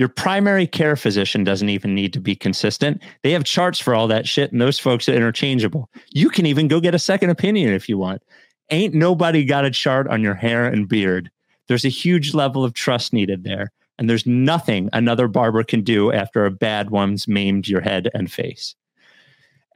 Your 0.01 0.09
primary 0.09 0.66
care 0.66 0.96
physician 0.96 1.44
doesn't 1.44 1.68
even 1.68 1.94
need 1.94 2.12
to 2.14 2.20
be 2.20 2.34
consistent. 2.34 3.03
They 3.22 3.30
have 3.30 3.44
charts 3.44 3.78
for 3.78 3.94
all 3.94 4.09
that 4.09 4.26
shit, 4.26 4.51
and 4.51 4.61
those 4.61 4.78
folks 4.78 5.09
are 5.09 5.14
interchangeable. 5.14 5.90
You 6.11 6.30
can 6.30 6.46
even 6.46 6.66
go 6.66 6.80
get 6.80 6.94
a 6.94 6.98
second 6.98 7.30
opinion 7.30 7.72
if 7.72 7.88
you 7.88 7.98
want. 7.98 8.22
Ain't 8.70 8.94
nobody 8.94 9.44
got 9.44 9.64
a 9.64 9.70
chart 9.70 10.09
on 10.09 10.22
your 10.22 10.34
hair 10.34 10.64
and 10.64 10.88
beard. 10.88 11.30
There's 11.68 11.84
a 11.84 11.90
huge 11.90 12.34
level 12.34 12.64
of 12.64 12.72
trust 12.72 13.12
needed 13.12 13.44
there 13.44 13.70
and 14.01 14.09
there's 14.09 14.26
nothing 14.26 14.88
another 14.94 15.28
barber 15.28 15.62
can 15.62 15.82
do 15.82 16.11
after 16.11 16.46
a 16.46 16.51
bad 16.51 16.90
one's 16.90 17.28
maimed 17.28 17.68
your 17.68 17.82
head 17.82 18.09
and 18.14 18.32
face. 18.32 18.74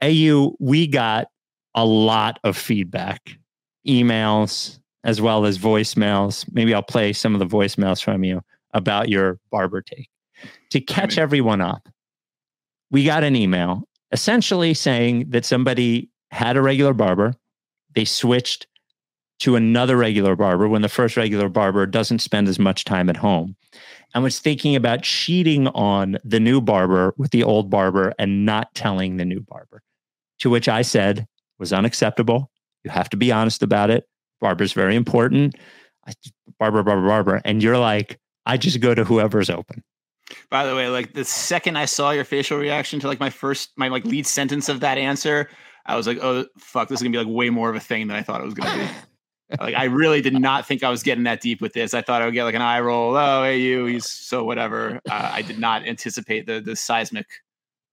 AU, 0.03 0.55
we 0.59 0.87
got 0.87 1.27
a 1.75 1.85
lot 1.85 2.39
of 2.43 2.57
feedback, 2.57 3.37
emails, 3.87 4.79
as 5.03 5.21
well 5.21 5.45
as 5.45 5.59
voicemails. 5.59 6.43
Maybe 6.51 6.73
I'll 6.73 6.81
play 6.81 7.13
some 7.13 7.35
of 7.35 7.39
the 7.39 7.45
voicemails 7.45 8.03
from 8.03 8.23
you 8.23 8.41
about 8.73 9.09
your 9.09 9.39
barber 9.51 9.83
take. 9.83 10.09
To 10.71 10.81
catch 10.81 11.15
Maybe. 11.15 11.21
everyone 11.21 11.61
up, 11.61 11.87
we 12.91 13.03
got 13.03 13.23
an 13.23 13.35
email 13.35 13.87
essentially 14.11 14.73
saying 14.73 15.29
that 15.29 15.45
somebody 15.45 16.09
had 16.31 16.57
a 16.57 16.61
regular 16.61 16.93
barber, 16.93 17.33
they 17.93 18.05
switched 18.05 18.67
to 19.39 19.55
another 19.55 19.97
regular 19.97 20.35
barber 20.35 20.67
when 20.67 20.81
the 20.81 20.89
first 20.89 21.17
regular 21.17 21.49
barber 21.49 21.85
doesn't 21.85 22.19
spend 22.19 22.47
as 22.47 22.57
much 22.57 22.85
time 22.85 23.09
at 23.09 23.17
home 23.17 23.55
and 24.13 24.23
was 24.23 24.39
thinking 24.39 24.75
about 24.75 25.01
cheating 25.01 25.67
on 25.69 26.17
the 26.23 26.39
new 26.39 26.61
barber 26.61 27.13
with 27.17 27.31
the 27.31 27.43
old 27.43 27.69
barber 27.69 28.13
and 28.17 28.45
not 28.45 28.73
telling 28.73 29.17
the 29.17 29.25
new 29.25 29.41
barber. 29.41 29.81
To 30.39 30.49
which 30.49 30.69
I 30.69 30.81
said 30.81 31.27
was 31.59 31.73
unacceptable. 31.73 32.49
You 32.83 32.91
have 32.91 33.09
to 33.09 33.17
be 33.17 33.31
honest 33.31 33.61
about 33.63 33.89
it. 33.89 34.07
Barber's 34.39 34.73
very 34.73 34.95
important. 34.95 35.55
I, 36.07 36.13
barber, 36.59 36.83
barber, 36.83 37.07
barber. 37.07 37.41
And 37.43 37.61
you're 37.61 37.77
like, 37.77 38.19
I 38.45 38.57
just 38.57 38.79
go 38.79 38.95
to 38.95 39.03
whoever's 39.03 39.49
open. 39.49 39.83
By 40.49 40.65
the 40.65 40.75
way, 40.75 40.89
like 40.89 41.13
the 41.13 41.25
second 41.25 41.77
I 41.77 41.85
saw 41.85 42.11
your 42.11 42.23
facial 42.23 42.57
reaction 42.57 42.99
to 43.01 43.07
like 43.07 43.19
my 43.19 43.29
first 43.29 43.71
my 43.75 43.87
like 43.87 44.05
lead 44.05 44.25
sentence 44.25 44.69
of 44.69 44.79
that 44.79 44.97
answer, 44.97 45.49
I 45.85 45.95
was 45.95 46.07
like, 46.07 46.17
oh 46.21 46.45
fuck, 46.57 46.87
this 46.87 46.99
is 46.99 47.03
gonna 47.03 47.11
be 47.11 47.23
like 47.23 47.33
way 47.33 47.49
more 47.49 47.69
of 47.69 47.75
a 47.75 47.79
thing 47.79 48.07
than 48.07 48.17
I 48.17 48.23
thought 48.23 48.41
it 48.41 48.45
was 48.45 48.53
gonna 48.53 48.75
be. 48.77 49.57
like 49.59 49.75
I 49.75 49.85
really 49.85 50.21
did 50.21 50.33
not 50.33 50.65
think 50.65 50.83
I 50.83 50.89
was 50.89 51.03
getting 51.03 51.25
that 51.25 51.41
deep 51.41 51.61
with 51.61 51.73
this. 51.73 51.93
I 51.93 52.01
thought 52.01 52.21
I 52.21 52.25
would 52.25 52.33
get 52.33 52.43
like 52.43 52.55
an 52.55 52.61
eye 52.61 52.79
roll. 52.79 53.15
Oh, 53.15 53.43
hey 53.43 53.59
you, 53.59 53.85
he's 53.85 54.09
so 54.09 54.43
whatever. 54.43 54.99
Uh, 55.09 55.29
I 55.33 55.41
did 55.43 55.59
not 55.59 55.85
anticipate 55.85 56.47
the 56.47 56.59
the 56.59 56.75
seismic 56.75 57.27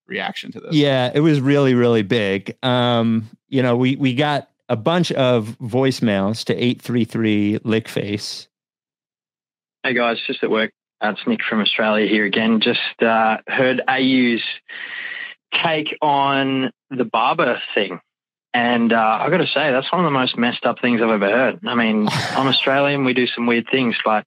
reaction 0.07 0.53
to 0.53 0.61
this. 0.61 0.75
Yeah, 0.75 1.11
it 1.15 1.21
was 1.21 1.41
really, 1.41 1.75
really 1.75 2.03
big. 2.03 2.57
Um, 2.63 3.29
you 3.49 3.63
know, 3.63 3.77
we 3.77 3.97
we 3.97 4.15
got 4.15 4.51
a 4.69 4.77
bunch 4.77 5.13
of 5.13 5.57
voicemails 5.61 6.45
to 6.45 6.55
833 6.55 7.59
Lickface. 7.61 8.47
Hey 9.83 9.95
guys, 9.95 10.19
just 10.27 10.43
at 10.43 10.51
work. 10.51 10.73
Uh, 11.03 11.11
It's 11.11 11.27
Nick 11.27 11.41
from 11.43 11.61
Australia 11.61 12.07
here 12.07 12.25
again. 12.25 12.61
Just 12.61 13.03
uh, 13.03 13.39
heard 13.49 13.83
AU's 13.89 14.43
take 15.63 15.97
on 16.01 16.71
the 16.91 17.05
barber 17.05 17.61
thing. 17.75 18.01
And 18.55 18.93
uh, 18.93 19.19
I 19.21 19.31
got 19.31 19.39
to 19.39 19.47
say, 19.47 19.73
that's 19.73 19.91
one 19.91 20.03
of 20.03 20.05
the 20.05 20.17
most 20.17 20.37
messed 20.37 20.65
up 20.65 20.77
things 20.81 21.01
I've 21.03 21.11
ever 21.11 21.29
heard. 21.29 21.61
I 21.67 21.75
mean, 21.75 22.07
I'm 22.13 22.47
Australian, 22.47 23.05
we 23.05 23.15
do 23.15 23.27
some 23.27 23.47
weird 23.47 23.67
things, 23.71 23.97
but 24.05 24.27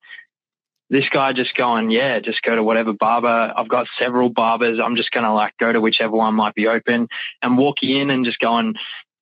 this 0.90 1.06
guy 1.10 1.32
just 1.34 1.56
going, 1.56 1.92
yeah, 1.92 2.20
just 2.20 2.42
go 2.42 2.56
to 2.56 2.64
whatever 2.64 2.92
barber. 2.92 3.54
I've 3.56 3.70
got 3.70 3.88
several 3.98 4.30
barbers. 4.30 4.80
I'm 4.84 4.96
just 4.98 5.12
going 5.12 5.24
to 5.24 5.34
like 5.34 5.54
go 5.60 5.72
to 5.72 5.80
whichever 5.80 6.16
one 6.16 6.36
might 6.36 6.56
be 6.56 6.68
open 6.68 7.08
and 7.42 7.58
walk 7.58 7.84
in 7.84 8.10
and 8.10 8.26
just 8.26 8.40
going, 8.40 8.76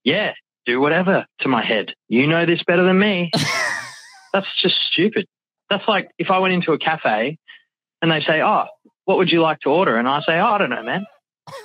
yeah, 0.04 0.34
do 0.66 0.80
whatever 0.80 1.26
to 1.42 1.48
my 1.48 1.64
head. 1.64 1.94
You 2.08 2.26
know 2.26 2.46
this 2.46 2.64
better 2.64 2.84
than 2.84 2.98
me. 2.98 3.32
that's 4.34 4.48
just 4.62 4.76
stupid. 4.92 5.28
That's 5.74 5.88
like 5.88 6.12
if 6.20 6.30
I 6.30 6.38
went 6.38 6.54
into 6.54 6.72
a 6.74 6.78
cafe 6.78 7.40
and 8.00 8.12
they 8.12 8.22
say, 8.22 8.42
"Oh, 8.44 8.66
what 9.06 9.18
would 9.18 9.32
you 9.32 9.42
like 9.42 9.60
to 9.62 9.70
order?" 9.70 9.98
and 9.98 10.08
I 10.08 10.22
say, 10.22 10.38
"Oh, 10.40 10.46
I 10.46 10.58
don't 10.60 10.70
know, 10.70 10.84
man. 10.84 11.06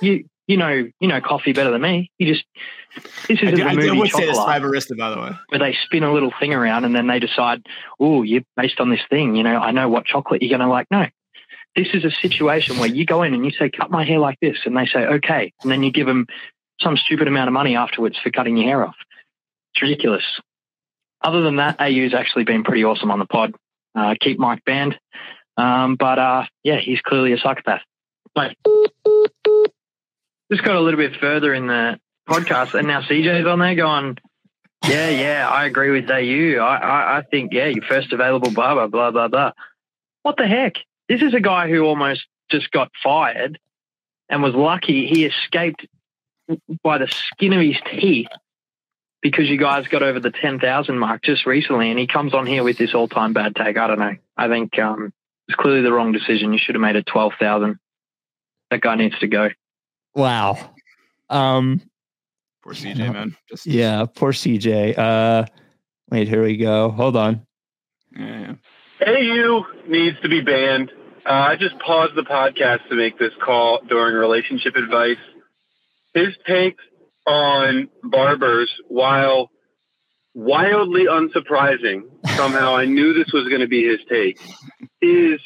You 0.01 0.25
you 0.47 0.57
know 0.57 0.87
you 0.99 1.07
know 1.07 1.21
coffee 1.21 1.53
better 1.53 1.69
than 1.69 1.81
me. 1.81 2.09
You 2.17 2.33
just 2.33 2.43
this 3.27 3.39
is 3.39 3.51
do, 3.51 3.57
the 3.57 3.63
I, 3.63 3.75
movie 3.75 3.99
would 3.99 4.09
say 4.09 4.25
this 4.25 4.37
by 4.97 5.11
the 5.11 5.21
way. 5.21 5.29
where 5.49 5.59
they 5.59 5.77
spin 5.85 6.01
a 6.01 6.11
little 6.11 6.33
thing 6.39 6.55
around 6.55 6.85
and 6.85 6.95
then 6.95 7.05
they 7.05 7.19
decide, 7.19 7.61
"Oh, 7.99 8.23
you're 8.23 8.41
based 8.57 8.79
on 8.79 8.89
this 8.89 9.01
thing. 9.11 9.35
You 9.35 9.43
know, 9.43 9.57
I 9.57 9.69
know 9.69 9.89
what 9.89 10.05
chocolate 10.05 10.41
you're 10.41 10.49
going 10.57 10.67
to 10.67 10.73
like." 10.73 10.87
No. 10.89 11.05
This 11.75 11.89
is 11.93 12.03
a 12.03 12.09
situation 12.09 12.79
where 12.79 12.89
you 12.89 13.05
go 13.05 13.21
in 13.21 13.35
and 13.35 13.45
you 13.45 13.51
say, 13.51 13.69
"Cut 13.69 13.91
my 13.91 14.03
hair 14.03 14.17
like 14.17 14.39
this," 14.41 14.57
and 14.65 14.75
they 14.75 14.87
say, 14.87 15.05
"Okay," 15.05 15.53
and 15.61 15.71
then 15.71 15.83
you 15.83 15.91
give 15.91 16.07
them 16.07 16.25
some 16.81 16.97
stupid 16.97 17.27
amount 17.27 17.47
of 17.47 17.53
money 17.53 17.75
afterwards 17.75 18.17
for 18.17 18.31
cutting 18.31 18.57
your 18.57 18.65
hair 18.65 18.83
off. 18.83 18.95
It's 19.75 19.83
ridiculous. 19.83 20.23
Other 21.21 21.41
than 21.41 21.57
that, 21.57 21.79
AU's 21.79 22.15
actually 22.15 22.45
been 22.45 22.63
pretty 22.63 22.83
awesome 22.83 23.11
on 23.11 23.19
the 23.19 23.25
pod. 23.27 23.53
Uh, 23.95 24.15
keep 24.19 24.39
Mike 24.39 24.63
banned. 24.65 24.97
Um, 25.57 25.95
but 25.95 26.19
uh, 26.19 26.45
yeah, 26.63 26.77
he's 26.77 27.01
clearly 27.01 27.33
a 27.33 27.37
psychopath. 27.37 27.81
But 28.33 28.55
Just 30.51 30.63
got 30.63 30.75
a 30.75 30.79
little 30.79 30.97
bit 30.97 31.15
further 31.19 31.53
in 31.53 31.67
the 31.67 31.99
podcast, 32.29 32.75
and 32.75 32.87
now 32.87 33.01
CJ's 33.01 33.45
on 33.45 33.59
there 33.59 33.75
going, 33.75 34.17
yeah, 34.87 35.09
yeah, 35.09 35.49
I 35.49 35.65
agree 35.65 35.91
with 35.91 36.09
AU. 36.09 36.63
I, 36.63 36.77
I, 36.77 37.17
I 37.17 37.21
think, 37.23 37.53
yeah, 37.53 37.67
your 37.67 37.83
first 37.83 38.13
available 38.13 38.51
barber, 38.51 38.87
blah, 38.87 39.11
blah, 39.11 39.27
blah. 39.27 39.51
What 40.23 40.37
the 40.37 40.47
heck? 40.47 40.75
This 41.09 41.21
is 41.21 41.33
a 41.33 41.39
guy 41.39 41.69
who 41.69 41.83
almost 41.83 42.25
just 42.49 42.71
got 42.71 42.91
fired 43.03 43.59
and 44.29 44.41
was 44.41 44.53
lucky 44.53 45.07
he 45.07 45.25
escaped 45.25 45.85
by 46.83 46.99
the 46.99 47.07
skin 47.07 47.53
of 47.53 47.61
his 47.61 47.77
teeth 47.91 48.27
because 49.21 49.49
you 49.49 49.57
guys 49.57 49.87
got 49.87 50.03
over 50.03 50.19
the 50.19 50.31
10,000 50.31 50.97
mark 50.97 51.23
just 51.23 51.45
recently 51.45 51.89
and 51.89 51.99
he 51.99 52.07
comes 52.07 52.33
on 52.33 52.45
here 52.45 52.63
with 52.63 52.77
this 52.77 52.93
all-time 52.93 53.33
bad 53.33 53.55
take. 53.55 53.77
I 53.77 53.87
don't 53.87 53.99
know. 53.99 54.15
I 54.37 54.47
think 54.47 54.77
um, 54.79 55.13
it's 55.47 55.55
clearly 55.55 55.81
the 55.81 55.91
wrong 55.91 56.11
decision. 56.11 56.53
You 56.53 56.59
should 56.59 56.75
have 56.75 56.81
made 56.81 56.95
it 56.95 57.05
12,000. 57.05 57.77
That 58.71 58.81
guy 58.81 58.95
needs 58.95 59.17
to 59.19 59.27
go. 59.27 59.49
Wow. 60.15 60.57
Um, 61.29 61.81
Poor 62.63 62.73
CJ, 62.73 63.13
man. 63.13 63.35
Just 63.49 63.65
yeah, 63.65 64.05
poor 64.05 64.31
CJ. 64.31 64.97
Uh, 64.97 65.45
wait, 66.11 66.27
here 66.27 66.43
we 66.43 66.57
go. 66.57 66.91
Hold 66.91 67.15
on. 67.15 67.45
yeah, 68.15 68.55
yeah. 69.01 69.07
AU 69.07 69.65
needs 69.87 70.19
to 70.21 70.29
be 70.29 70.41
banned. 70.41 70.91
Uh, 71.25 71.29
I 71.29 71.55
just 71.55 71.79
paused 71.79 72.15
the 72.15 72.23
podcast 72.23 72.87
to 72.89 72.95
make 72.95 73.17
this 73.17 73.31
call 73.43 73.79
during 73.87 74.13
relationship 74.15 74.75
advice. 74.75 75.17
His 76.13 76.35
take 76.45 76.75
on 77.29 77.89
barbers, 78.03 78.71
while 78.87 79.51
wildly 80.33 81.05
unsurprising, 81.05 82.01
somehow 82.35 82.75
I 82.75 82.85
knew 82.85 83.13
this 83.13 83.31
was 83.31 83.47
going 83.47 83.61
to 83.61 83.67
be 83.67 83.87
his 83.87 83.99
take, 84.09 84.39
is 85.01 85.39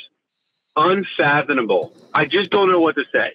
unfathomable. 0.76 1.94
I 2.14 2.26
just 2.26 2.50
don't 2.50 2.72
know 2.72 2.80
what 2.80 2.96
to 2.96 3.04
say. 3.12 3.34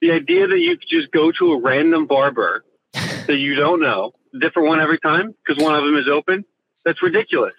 The 0.00 0.12
idea 0.12 0.46
that 0.46 0.58
you 0.58 0.76
could 0.78 0.88
just 0.88 1.10
go 1.10 1.32
to 1.32 1.52
a 1.52 1.60
random 1.60 2.06
barber 2.06 2.64
that 2.92 3.36
you 3.36 3.54
don't 3.56 3.80
know, 3.80 4.12
different 4.38 4.68
one 4.68 4.80
every 4.80 4.98
time 4.98 5.34
because 5.44 5.62
one 5.62 5.74
of 5.74 5.84
them 5.84 5.96
is 5.96 6.08
open, 6.08 6.44
that's 6.84 7.02
ridiculous. 7.02 7.54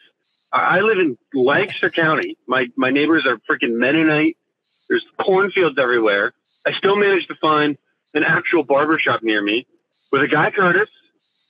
I 0.53 0.79
live 0.79 0.99
in 0.99 1.17
Lancaster 1.33 1.89
County. 1.89 2.37
My 2.47 2.67
my 2.77 2.91
neighbors 2.91 3.25
are 3.25 3.37
freaking 3.49 3.77
Mennonite. 3.77 4.37
There's 4.87 5.05
cornfields 5.19 5.77
everywhere. 5.77 6.33
I 6.65 6.71
still 6.77 6.95
managed 6.95 7.27
to 7.27 7.35
find 7.41 7.77
an 8.13 8.23
actual 8.23 8.63
barber 8.63 8.97
shop 8.97 9.21
near 9.21 9.41
me 9.41 9.67
with 10.11 10.23
a 10.23 10.27
guy 10.27 10.51
Curtis. 10.51 10.89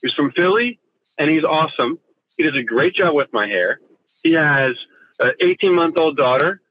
He's 0.02 0.14
from 0.14 0.32
Philly 0.32 0.80
and 1.18 1.30
he's 1.30 1.44
awesome. 1.44 2.00
He 2.38 2.44
does 2.44 2.56
a 2.56 2.64
great 2.64 2.94
job 2.96 3.16
with 3.16 3.30
my 3.34 3.48
hair. 3.48 3.80
He 4.24 4.34
has 4.34 4.76
an 5.20 5.34
18 5.40 5.74
month 5.74 5.98
old 5.98 6.18
daughter, 6.18 6.62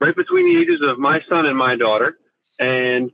right 0.00 0.14
between 0.14 0.52
the 0.54 0.60
ages 0.60 0.80
of 0.82 0.98
my 0.98 1.22
son 1.28 1.46
and 1.46 1.56
my 1.56 1.76
daughter. 1.76 2.18
And 2.58 3.10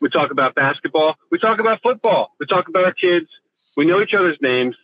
we 0.00 0.08
talk 0.08 0.30
about 0.30 0.54
basketball. 0.54 1.16
We 1.30 1.38
talk 1.38 1.60
about 1.60 1.82
football. 1.82 2.32
We 2.38 2.46
talk 2.46 2.68
about 2.68 2.84
our 2.84 2.92
kids. 2.92 3.26
We 3.76 3.86
know 3.86 4.00
each 4.00 4.14
other's 4.14 4.38
names. 4.40 4.76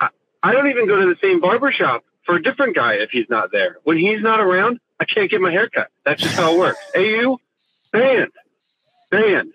I, 0.00 0.08
I 0.42 0.52
don't 0.52 0.68
even 0.68 0.86
go 0.86 0.96
to 0.96 1.06
the 1.06 1.16
same 1.22 1.40
barber 1.40 1.72
shop 1.72 2.04
for 2.24 2.36
a 2.36 2.42
different 2.42 2.76
guy 2.76 2.94
if 2.94 3.10
he's 3.10 3.26
not 3.28 3.50
there. 3.52 3.78
When 3.84 3.98
he's 3.98 4.22
not 4.22 4.40
around, 4.40 4.78
I 5.00 5.04
can't 5.04 5.30
get 5.30 5.40
my 5.40 5.50
hair 5.50 5.68
cut. 5.68 5.88
That's 6.04 6.22
just 6.22 6.36
how 6.36 6.54
it 6.54 6.58
works. 6.58 6.78
AU, 6.96 7.38
banned. 7.92 8.32
Banned. 9.10 9.52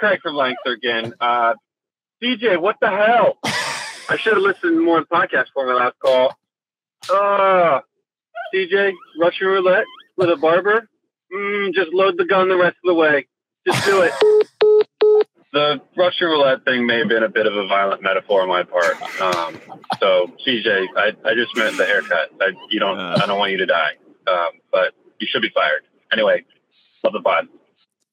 Craig 0.00 0.20
from 0.22 0.34
Lancaster 0.34 0.72
again. 0.72 1.12
Uh, 1.20 1.52
DJ, 2.22 2.58
what 2.58 2.76
the 2.80 2.88
hell? 2.88 3.38
I 3.44 4.16
should 4.16 4.32
have 4.32 4.42
listened 4.42 4.82
more 4.82 5.00
to 5.00 5.06
the 5.08 5.14
podcast 5.14 5.48
for 5.52 5.66
my 5.66 5.74
last 5.74 5.98
call. 5.98 6.34
Uh, 7.08 7.80
DJ, 8.54 8.92
Russian 9.20 9.46
roulette 9.46 9.84
with 10.16 10.30
a 10.30 10.36
barber? 10.36 10.88
Mm, 11.32 11.74
just 11.74 11.92
load 11.92 12.16
the 12.16 12.24
gun 12.24 12.48
the 12.48 12.56
rest 12.56 12.76
of 12.82 12.88
the 12.88 12.94
way. 12.94 13.28
Just 13.66 13.84
do 13.84 14.00
it. 14.02 15.26
The 15.52 15.82
Russian 15.96 16.28
roulette 16.28 16.64
thing 16.64 16.86
may 16.86 17.00
have 17.00 17.08
been 17.08 17.22
a 17.22 17.28
bit 17.28 17.46
of 17.46 17.54
a 17.54 17.66
violent 17.66 18.02
metaphor 18.02 18.40
on 18.40 18.48
my 18.48 18.62
part. 18.62 19.20
Um, 19.20 19.60
so, 20.00 20.32
CJ, 20.46 20.86
I, 20.96 21.12
I 21.24 21.34
just 21.34 21.54
meant 21.56 21.76
the 21.76 21.84
haircut. 21.84 22.30
I, 22.40 22.52
you 22.70 22.80
don't. 22.80 22.98
I 22.98 23.26
don't 23.26 23.38
want 23.38 23.52
you 23.52 23.58
to 23.58 23.66
die, 23.66 23.92
um, 24.26 24.52
but 24.72 24.94
you 25.18 25.26
should 25.30 25.42
be 25.42 25.50
fired. 25.50 25.82
Anyway, 26.10 26.44
love 27.04 27.12
the 27.12 27.20
pod. 27.20 27.48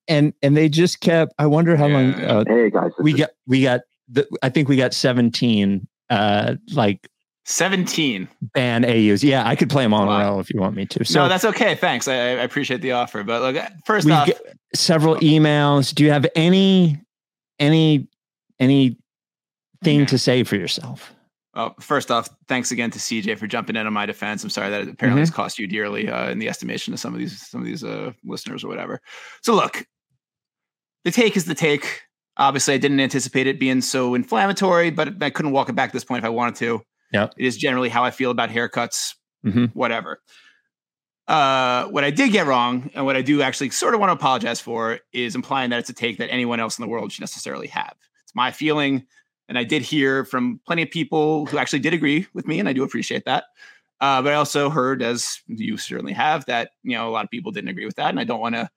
And 0.08 0.34
and 0.42 0.56
they 0.56 0.70
just 0.70 1.02
kept. 1.02 1.34
I 1.38 1.46
wonder 1.48 1.76
how 1.76 1.88
long. 1.88 2.14
Uh, 2.14 2.44
Hey 2.48 2.70
guys, 2.70 2.92
we 3.00 3.14
is- 3.14 3.20
got 3.20 3.30
we 3.46 3.62
got. 3.64 3.82
The, 4.10 4.26
I 4.42 4.50
think 4.50 4.70
we 4.70 4.78
got 4.78 4.94
seventeen. 4.94 5.88
Uh, 6.10 6.56
like 6.74 7.10
17. 7.46 8.28
ban 8.54 8.84
AUs. 8.86 9.24
Yeah, 9.24 9.46
I 9.48 9.56
could 9.56 9.70
play 9.70 9.84
them 9.84 9.94
all 9.94 10.04
in 10.04 10.22
a 10.22 10.24
row 10.26 10.40
if 10.40 10.50
you 10.54 10.60
want 10.60 10.76
me 10.76 10.86
to. 10.86 11.04
So 11.06 11.24
no, 11.24 11.30
that's 11.30 11.44
okay. 11.46 11.76
Thanks. 11.76 12.08
I, 12.08 12.14
I 12.14 12.44
appreciate 12.44 12.82
the 12.82 12.92
offer. 12.94 13.24
But 13.24 13.42
look, 13.42 13.64
first 13.86 14.06
we 14.06 14.12
off, 14.14 14.30
several 14.76 15.16
emails. 15.18 15.94
Do 15.94 16.04
you 16.06 16.12
have 16.12 16.26
any 16.36 17.00
any 17.60 18.08
any 18.60 18.98
thing 19.84 20.06
to 20.08 20.18
say 20.18 20.44
for 20.44 20.56
yourself? 20.56 21.14
Well, 21.56 21.76
first 21.80 22.12
off, 22.12 22.30
thanks 22.48 22.72
again 22.72 22.92
to 22.92 23.00
CJ 23.00 23.38
for 23.40 23.48
jumping 23.48 23.76
in 23.76 23.88
on 23.88 23.94
my 23.94 24.06
defense. 24.06 24.44
I'm 24.44 24.50
sorry 24.50 24.70
that 24.70 24.82
it 24.82 24.90
apparently 24.90 25.18
Mm-hmm. 25.20 25.30
has 25.30 25.32
cost 25.32 25.58
you 25.58 25.68
dearly 25.68 26.08
uh, 26.10 26.30
in 26.30 26.40
the 26.40 26.48
estimation 26.50 26.94
of 26.94 27.00
some 27.00 27.14
of 27.14 27.20
these 27.20 27.46
some 27.48 27.62
of 27.62 27.66
these 27.66 27.84
uh, 27.84 28.12
listeners 28.24 28.64
or 28.64 28.68
whatever. 28.68 29.02
So 29.42 29.56
look, 29.56 29.86
the 31.04 31.12
take 31.12 31.36
is 31.38 31.46
the 31.46 31.56
take. 31.56 32.02
Obviously, 32.38 32.74
I 32.74 32.78
didn't 32.78 33.00
anticipate 33.00 33.48
it 33.48 33.60
being 33.60 33.82
so 33.82 34.14
inflammatory, 34.14 34.92
but 34.92 35.22
I 35.24 35.30
couldn't 35.30 35.52
walk 35.52 35.70
it 35.70 35.74
back 35.74 35.90
at 35.90 35.94
this 35.94 36.04
point 36.04 36.20
if 36.20 36.26
I 36.26 36.30
wanted 36.30 36.56
to. 36.56 36.82
Yeah, 37.12 37.28
It 37.38 37.46
is 37.46 37.58
generally 37.58 37.90
how 37.90 38.04
I 38.04 38.12
feel 38.12 38.32
about 38.32 38.50
haircuts, 38.50 39.14
Mhm. 39.46 39.72
whatever. 39.74 40.22
Uh, 41.28 41.86
what 41.88 42.04
I 42.04 42.10
did 42.12 42.32
get 42.32 42.46
wrong, 42.48 42.90
and 42.94 43.06
what 43.06 43.16
I 43.18 43.22
do 43.22 43.42
actually 43.42 43.70
sort 43.72 43.94
of 43.94 44.00
want 44.00 44.10
to 44.12 44.14
apologize 44.14 44.62
for, 44.62 45.00
is 45.12 45.36
implying 45.36 45.70
that 45.72 45.80
it's 45.80 45.90
a 45.90 45.94
take 45.94 46.18
that 46.20 46.32
anyone 46.32 46.60
else 46.60 46.78
in 46.78 46.84
the 46.84 46.88
world 46.88 47.12
should 47.12 47.22
necessarily 47.22 47.68
have. 47.68 47.96
It's 48.24 48.34
my 48.36 48.52
feeling, 48.52 49.06
and 49.50 49.58
I 49.58 49.64
did 49.66 49.82
hear 49.82 50.24
from 50.24 50.62
plenty 50.66 50.84
of 50.84 50.90
people 50.92 51.46
who 51.48 51.58
actually 51.58 51.80
did 51.80 51.94
agree 51.94 52.28
with 52.34 52.48
me, 52.48 52.60
and 52.60 52.70
I 52.70 52.74
do 52.74 52.84
appreciate 52.84 53.26
that. 53.26 53.46
Uh, 54.00 54.22
but 54.22 54.32
I 54.32 54.36
also 54.36 54.70
heard, 54.70 55.02
as 55.02 55.40
you 55.48 55.76
certainly 55.78 56.14
have, 56.14 56.46
that 56.46 56.70
you 56.84 56.96
know 56.96 57.10
a 57.10 57.12
lot 57.12 57.26
of 57.26 57.32
people 57.32 57.52
didn't 57.52 57.70
agree 57.70 57.86
with 57.86 57.96
that, 57.96 58.10
and 58.10 58.20
I 58.20 58.24
don't 58.24 58.40
want 58.40 58.56
to 58.56 58.70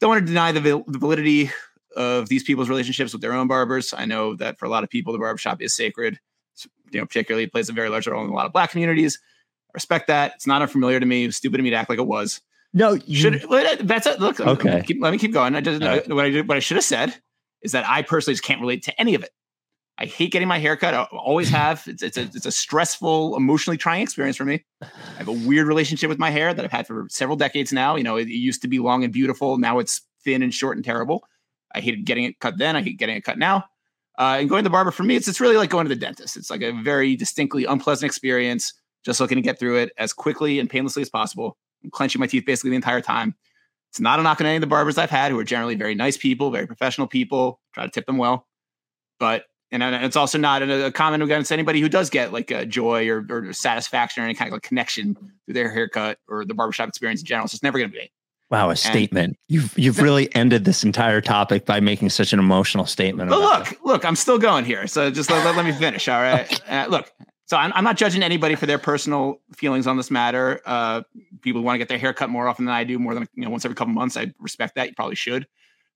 don't 0.00 0.10
want 0.10 0.20
to 0.20 0.26
deny 0.26 0.52
the, 0.52 0.60
val- 0.60 0.84
the 0.86 0.98
validity 0.98 1.50
of 1.96 2.28
these 2.28 2.44
people's 2.44 2.68
relationships 2.68 3.12
with 3.12 3.22
their 3.22 3.32
own 3.32 3.48
barbers. 3.48 3.92
I 3.96 4.04
know 4.04 4.34
that 4.36 4.58
for 4.58 4.66
a 4.66 4.68
lot 4.68 4.84
of 4.84 4.90
people, 4.90 5.12
the 5.12 5.18
barbershop 5.18 5.60
is 5.62 5.74
sacred. 5.74 6.18
You 6.90 7.00
know, 7.00 7.06
particularly 7.06 7.46
plays 7.46 7.68
a 7.68 7.72
very 7.72 7.88
large 7.88 8.06
role 8.06 8.24
in 8.24 8.30
a 8.30 8.34
lot 8.34 8.46
of 8.46 8.52
black 8.52 8.70
communities. 8.70 9.18
I 9.68 9.72
respect 9.74 10.06
that. 10.08 10.32
It's 10.36 10.46
not 10.46 10.62
unfamiliar 10.62 10.98
to 10.98 11.06
me. 11.06 11.24
It 11.24 11.26
was 11.26 11.36
stupid 11.36 11.60
of 11.60 11.64
me 11.64 11.70
to 11.70 11.76
act 11.76 11.90
like 11.90 11.98
it 11.98 12.06
was. 12.06 12.40
No, 12.72 12.92
you, 12.94 13.16
Should 13.16 13.46
that's 13.82 14.06
it. 14.06 14.20
Look, 14.20 14.40
Okay. 14.40 14.82
keep- 14.86 15.02
let 15.02 15.10
me 15.12 15.18
keep 15.18 15.32
going. 15.32 15.54
I 15.54 15.60
just 15.60 15.82
right. 15.82 16.08
what 16.08 16.24
I 16.24 16.30
did, 16.30 16.48
what 16.48 16.56
I 16.56 16.60
should 16.60 16.76
have 16.76 16.84
said 16.84 17.14
is 17.62 17.72
that 17.72 17.88
I 17.88 18.02
personally 18.02 18.34
just 18.34 18.44
can't 18.44 18.60
relate 18.60 18.84
to 18.84 19.00
any 19.00 19.14
of 19.14 19.22
it. 19.22 19.30
I 20.00 20.06
hate 20.06 20.30
getting 20.30 20.46
my 20.46 20.58
hair 20.58 20.76
cut. 20.76 20.94
I 20.94 21.02
always 21.12 21.48
have. 21.50 21.82
It's 21.88 22.04
it's 22.04 22.16
a 22.16 22.22
it's 22.22 22.46
a 22.46 22.52
stressful, 22.52 23.36
emotionally 23.36 23.76
trying 23.76 24.02
experience 24.02 24.36
for 24.36 24.44
me. 24.44 24.64
I 24.80 24.86
have 25.18 25.26
a 25.26 25.32
weird 25.32 25.66
relationship 25.66 26.08
with 26.08 26.20
my 26.20 26.30
hair 26.30 26.54
that 26.54 26.64
I've 26.64 26.70
had 26.70 26.86
for 26.86 27.08
several 27.10 27.36
decades 27.36 27.72
now. 27.72 27.96
You 27.96 28.04
know, 28.04 28.16
it, 28.16 28.28
it 28.28 28.36
used 28.36 28.62
to 28.62 28.68
be 28.68 28.78
long 28.78 29.02
and 29.02 29.12
beautiful. 29.12 29.58
Now 29.58 29.80
it's 29.80 30.02
thin 30.22 30.42
and 30.42 30.54
short 30.54 30.76
and 30.76 30.84
terrible. 30.84 31.24
I 31.74 31.80
hated 31.80 32.04
getting 32.04 32.24
it 32.24 32.38
cut 32.38 32.58
then. 32.58 32.76
I 32.76 32.82
hate 32.82 32.96
getting 32.98 33.16
it 33.16 33.24
cut 33.24 33.38
now. 33.38 33.64
Uh, 34.18 34.38
and 34.40 34.48
going 34.48 34.62
to 34.62 34.68
the 34.68 34.70
barber 34.70 34.92
for 34.92 35.02
me, 35.02 35.16
it's 35.16 35.26
it's 35.26 35.40
really 35.40 35.56
like 35.56 35.70
going 35.70 35.84
to 35.84 35.94
the 35.94 36.00
dentist. 36.00 36.36
It's 36.36 36.50
like 36.50 36.62
a 36.62 36.72
very 36.72 37.16
distinctly 37.16 37.64
unpleasant 37.64 38.08
experience. 38.08 38.74
Just 39.04 39.20
looking 39.20 39.36
to 39.36 39.42
get 39.42 39.58
through 39.58 39.78
it 39.78 39.92
as 39.98 40.12
quickly 40.12 40.60
and 40.60 40.70
painlessly 40.70 41.02
as 41.02 41.10
possible. 41.10 41.56
I'm 41.82 41.90
clenching 41.90 42.20
my 42.20 42.26
teeth 42.26 42.44
basically 42.46 42.70
the 42.70 42.76
entire 42.76 43.00
time. 43.00 43.34
It's 43.90 44.00
not 44.00 44.20
a 44.20 44.22
knock 44.22 44.40
on 44.40 44.46
any 44.46 44.56
of 44.56 44.60
the 44.60 44.66
barbers 44.66 44.98
I've 44.98 45.10
had 45.10 45.32
who 45.32 45.38
are 45.38 45.44
generally 45.44 45.74
very 45.74 45.94
nice 45.94 46.16
people, 46.16 46.50
very 46.50 46.66
professional 46.66 47.06
people. 47.06 47.60
Try 47.72 47.84
to 47.84 47.90
tip 47.90 48.06
them 48.06 48.18
well, 48.18 48.46
but 49.18 49.44
and 49.70 49.82
it's 49.82 50.16
also 50.16 50.38
not 50.38 50.62
a, 50.62 50.90
comment 50.92 51.22
against 51.22 51.52
anybody 51.52 51.80
who 51.80 51.88
does 51.88 52.10
get 52.10 52.32
like 52.32 52.50
a 52.50 52.64
joy 52.64 53.08
or, 53.08 53.24
or 53.28 53.52
satisfaction 53.52 54.22
or 54.22 54.26
any 54.26 54.34
kind 54.34 54.48
of 54.48 54.54
like 54.54 54.62
connection 54.62 55.14
through 55.44 55.54
their 55.54 55.70
haircut 55.70 56.18
or 56.28 56.44
the 56.44 56.54
barbershop 56.54 56.88
experience 56.88 57.20
in 57.20 57.26
general. 57.26 57.44
It's 57.44 57.52
just 57.52 57.62
never 57.62 57.78
going 57.78 57.90
to 57.90 57.96
be. 57.96 58.10
wow, 58.50 58.70
a 58.70 58.76
statement. 58.76 59.36
You've 59.48 59.78
you've 59.78 59.98
really 59.98 60.34
ended 60.34 60.64
this 60.64 60.84
entire 60.84 61.20
topic 61.20 61.66
by 61.66 61.80
making 61.80 62.10
such 62.10 62.32
an 62.32 62.38
emotional 62.38 62.86
statement. 62.86 63.28
But 63.30 63.40
look, 63.40 63.84
look, 63.84 64.04
I'm 64.04 64.16
still 64.16 64.38
going 64.38 64.64
here. 64.64 64.86
So 64.86 65.10
just 65.10 65.30
let, 65.30 65.44
let, 65.44 65.56
let 65.56 65.66
me 65.66 65.72
finish. 65.72 66.08
All 66.08 66.20
right. 66.20 66.60
Uh, 66.68 66.86
look, 66.88 67.10
so 67.48 67.56
I'm, 67.56 67.72
I'm 67.74 67.84
not 67.84 67.96
judging 67.96 68.22
anybody 68.22 68.54
for 68.54 68.66
their 68.66 68.78
personal 68.78 69.40
feelings 69.56 69.86
on 69.86 69.96
this 69.96 70.10
matter. 70.10 70.60
Uh, 70.66 71.02
people 71.40 71.62
want 71.62 71.74
to 71.74 71.78
get 71.78 71.88
their 71.88 71.98
hair 71.98 72.12
cut 72.12 72.28
more 72.28 72.46
often 72.46 72.66
than 72.66 72.74
I 72.74 72.84
do, 72.84 72.98
more 72.98 73.14
than 73.14 73.26
you 73.34 73.44
know 73.44 73.50
once 73.50 73.64
every 73.64 73.74
couple 73.74 73.94
months. 73.94 74.16
I 74.16 74.32
respect 74.38 74.74
that. 74.74 74.88
You 74.88 74.94
probably 74.94 75.14
should. 75.14 75.46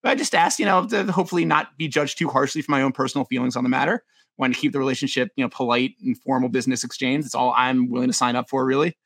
But 0.03 0.11
I 0.11 0.15
just 0.17 0.35
asked, 0.35 0.59
you 0.59 0.65
know, 0.67 0.87
to 0.87 1.11
hopefully 1.13 1.45
not 1.45 1.77
be 1.79 1.89
judged 1.89 2.19
too 2.19 2.29
harshly 2.29 2.63
for 2.63 2.71
my 2.73 2.83
own 2.83 2.93
personal 2.93 3.25
feelings 3.25 3.55
on 3.57 3.63
the 3.63 3.71
matter. 3.71 4.03
Want 4.39 4.55
to 4.55 4.59
keep 4.61 4.73
the 4.73 4.79
relationship, 4.79 5.31
you 5.37 5.45
know, 5.45 5.49
polite 5.49 5.93
and 6.03 6.19
formal 6.23 6.49
business 6.49 6.83
exchange. 6.85 7.25
That's 7.25 7.35
all 7.35 7.53
I'm 7.57 7.89
willing 7.91 8.09
to 8.09 8.15
sign 8.15 8.35
up 8.35 8.49
for, 8.49 8.65
really. 8.65 8.97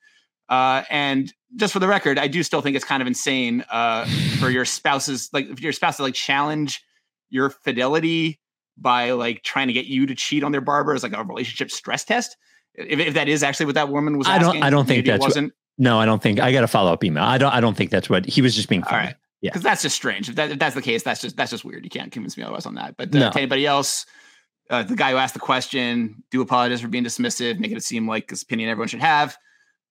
Uh, 0.49 0.85
and 0.89 1.33
just 1.57 1.73
for 1.73 1.81
the 1.81 1.89
record, 1.89 2.19
I 2.19 2.29
do 2.29 2.43
still 2.43 2.61
think 2.63 2.77
it's 2.77 2.85
kind 2.85 3.03
of 3.03 3.07
insane 3.09 3.65
uh, 3.71 4.07
for 4.39 4.49
your 4.49 4.65
spouses, 4.65 5.29
like 5.33 5.49
if 5.51 5.61
your 5.61 5.73
spouse 5.73 5.97
to 5.97 6.03
like 6.05 6.15
challenge 6.15 6.83
your 7.29 7.51
fidelity 7.51 8.39
by 8.79 9.11
like 9.13 9.43
trying 9.43 9.67
to 9.67 9.73
get 9.73 9.87
you 9.87 10.07
to 10.07 10.15
cheat 10.15 10.45
on 10.45 10.53
their 10.53 10.61
barber 10.61 10.95
as 10.95 11.03
like 11.03 11.13
a 11.13 11.25
relationship 11.25 11.71
stress 11.71 12.05
test. 12.05 12.37
If, 12.75 13.01
if 13.01 13.15
that 13.15 13.29
is 13.29 13.43
actually 13.43 13.67
what 13.67 13.75
that 13.75 13.89
woman 13.89 14.17
was 14.19 14.29
I 14.29 14.39
don't- 14.39 14.49
asking, 14.49 14.63
I 14.63 14.71
don't 14.71 14.87
think 14.87 15.01
it 15.07 15.11
that's 15.11 15.21
what- 15.21 15.29
wasn't. 15.31 15.53
No, 15.79 15.99
I 15.99 16.07
don't 16.07 16.23
think 16.23 16.41
I 16.41 16.53
got 16.53 16.65
a 16.65 16.69
follow 16.69 16.91
up 16.93 17.05
email. 17.05 17.25
I 17.25 17.37
don't. 17.37 17.53
I 17.53 17.61
don't 17.61 17.77
think 17.77 17.91
that's 17.91 18.09
what 18.09 18.25
he 18.25 18.41
was 18.41 18.55
just 18.57 18.71
being. 18.71 18.83
All 18.85 18.89
Funny. 18.89 19.07
right. 19.09 19.15
Yeah. 19.43 19.51
Because 19.51 19.63
that's 19.63 19.83
just 19.83 19.95
strange. 19.97 20.29
If, 20.29 20.35
that, 20.37 20.51
if 20.53 20.59
that's 20.59 20.75
the 20.75 20.83
case, 20.83 21.03
that's 21.03 21.21
just 21.21 21.37
that's 21.37 21.51
just 21.51 21.65
weird. 21.65 21.85
You 21.85 21.91
can't 21.91 22.11
convince 22.11 22.37
me 22.37 22.43
otherwise 22.43 22.67
on 22.67 22.75
that. 22.77 22.97
But 22.97 23.15
uh, 23.15 23.19
No. 23.19 23.31
to 23.31 23.39
anybody 23.39 23.67
else, 23.67 24.07
uh, 24.71 24.83
the 24.83 24.97
guy 24.97 25.11
who 25.13 25.17
asked 25.19 25.35
the 25.35 25.41
question, 25.41 26.23
do 26.31 26.41
apologize 26.41 26.81
for 26.81 26.89
being 26.89 27.05
dismissive, 27.05 27.59
making 27.59 27.77
it 27.77 27.85
seem 27.85 28.09
like 28.09 28.29
this 28.29 28.43
opinion 28.43 28.71
everyone 28.71 28.89
should 28.89 29.01
have. 29.01 29.37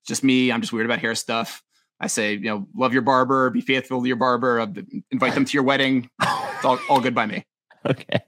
Just 0.08 0.24
me. 0.24 0.52
I'm 0.52 0.62
just 0.62 0.74
weird 0.74 0.86
about 0.86 1.00
hair 1.00 1.16
stuff. 1.16 1.64
I 2.00 2.08
say, 2.08 2.34
you 2.34 2.40
know, 2.50 2.68
love 2.76 2.92
your 2.92 3.02
barber, 3.04 3.50
be 3.52 3.62
faithful 3.62 4.02
to 4.02 4.08
your 4.08 4.18
barber, 4.18 4.60
uh, 4.60 4.68
invite 5.12 5.34
them 5.34 5.46
to 5.46 5.54
your 5.54 5.64
wedding. 5.64 6.10
It's 6.22 6.66
all, 6.66 6.78
all 6.90 7.00
good 7.00 7.16
by 7.16 7.26
me. 7.26 7.46
Okay. 7.88 8.20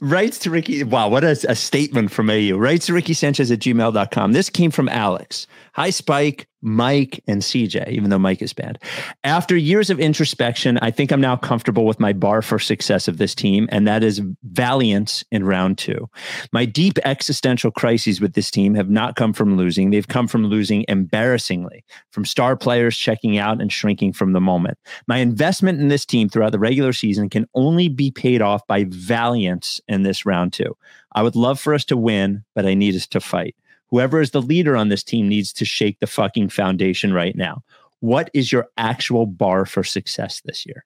Rights 0.00 0.38
to 0.40 0.50
Ricky. 0.50 0.84
Wow, 0.84 1.08
what 1.08 1.24
a, 1.24 1.30
a 1.48 1.54
statement 1.56 2.10
from 2.12 2.30
AU. 2.30 2.56
Rights 2.56 2.86
to 2.86 2.94
Ricky 2.94 3.12
Sanchez 3.12 3.50
at 3.50 3.58
gmail.com. 3.58 4.32
This 4.32 4.50
came 4.50 4.70
from 4.70 4.88
Alex. 4.88 5.46
Hi, 5.74 5.90
Spike, 5.90 6.46
Mike, 6.60 7.22
and 7.26 7.40
CJ, 7.40 7.88
even 7.88 8.10
though 8.10 8.18
Mike 8.18 8.42
is 8.42 8.52
banned. 8.52 8.78
After 9.22 9.56
years 9.56 9.90
of 9.90 10.00
introspection, 10.00 10.78
I 10.78 10.90
think 10.90 11.12
I'm 11.12 11.20
now 11.20 11.36
comfortable 11.36 11.84
with 11.84 12.00
my 12.00 12.12
bar 12.12 12.42
for 12.42 12.58
success 12.58 13.06
of 13.06 13.18
this 13.18 13.34
team, 13.34 13.68
and 13.70 13.86
that 13.86 14.02
is 14.02 14.20
valiance 14.42 15.24
in 15.30 15.44
round 15.44 15.78
two. 15.78 16.08
My 16.52 16.64
deep 16.64 16.98
existential 17.04 17.70
crises 17.70 18.20
with 18.20 18.34
this 18.34 18.50
team 18.50 18.74
have 18.74 18.90
not 18.90 19.14
come 19.14 19.32
from 19.32 19.56
losing. 19.56 19.90
They've 19.90 20.08
come 20.08 20.26
from 20.26 20.46
losing 20.46 20.84
embarrassingly, 20.88 21.84
from 22.10 22.24
star 22.24 22.56
players 22.56 22.96
checking 22.96 23.38
out 23.38 23.60
and 23.60 23.72
shrinking 23.72 24.12
from 24.12 24.32
the 24.32 24.40
moment. 24.40 24.78
My 25.06 25.18
investment 25.18 25.80
in 25.80 25.88
this 25.88 26.04
team 26.04 26.28
throughout 26.28 26.52
the 26.52 26.58
regular 26.58 26.92
season 26.92 27.30
can 27.30 27.46
only 27.54 27.88
be 27.88 28.10
paid 28.10 28.42
off 28.42 28.66
by 28.66 28.84
valiance 28.88 29.80
in 29.86 30.02
this 30.02 30.26
round 30.26 30.52
two. 30.52 30.76
I 31.12 31.22
would 31.22 31.36
love 31.36 31.60
for 31.60 31.74
us 31.74 31.84
to 31.86 31.96
win, 31.96 32.44
but 32.54 32.66
I 32.66 32.74
need 32.74 32.94
us 32.94 33.06
to 33.08 33.20
fight. 33.20 33.54
Whoever 33.90 34.20
is 34.20 34.30
the 34.32 34.42
leader 34.42 34.76
on 34.76 34.88
this 34.88 35.02
team 35.02 35.28
needs 35.28 35.52
to 35.54 35.64
shake 35.64 35.98
the 36.00 36.06
fucking 36.06 36.50
foundation 36.50 37.12
right 37.12 37.34
now. 37.36 37.62
What 38.00 38.30
is 38.34 38.52
your 38.52 38.66
actual 38.76 39.26
bar 39.26 39.64
for 39.66 39.82
success 39.82 40.40
this 40.44 40.64
year? 40.66 40.84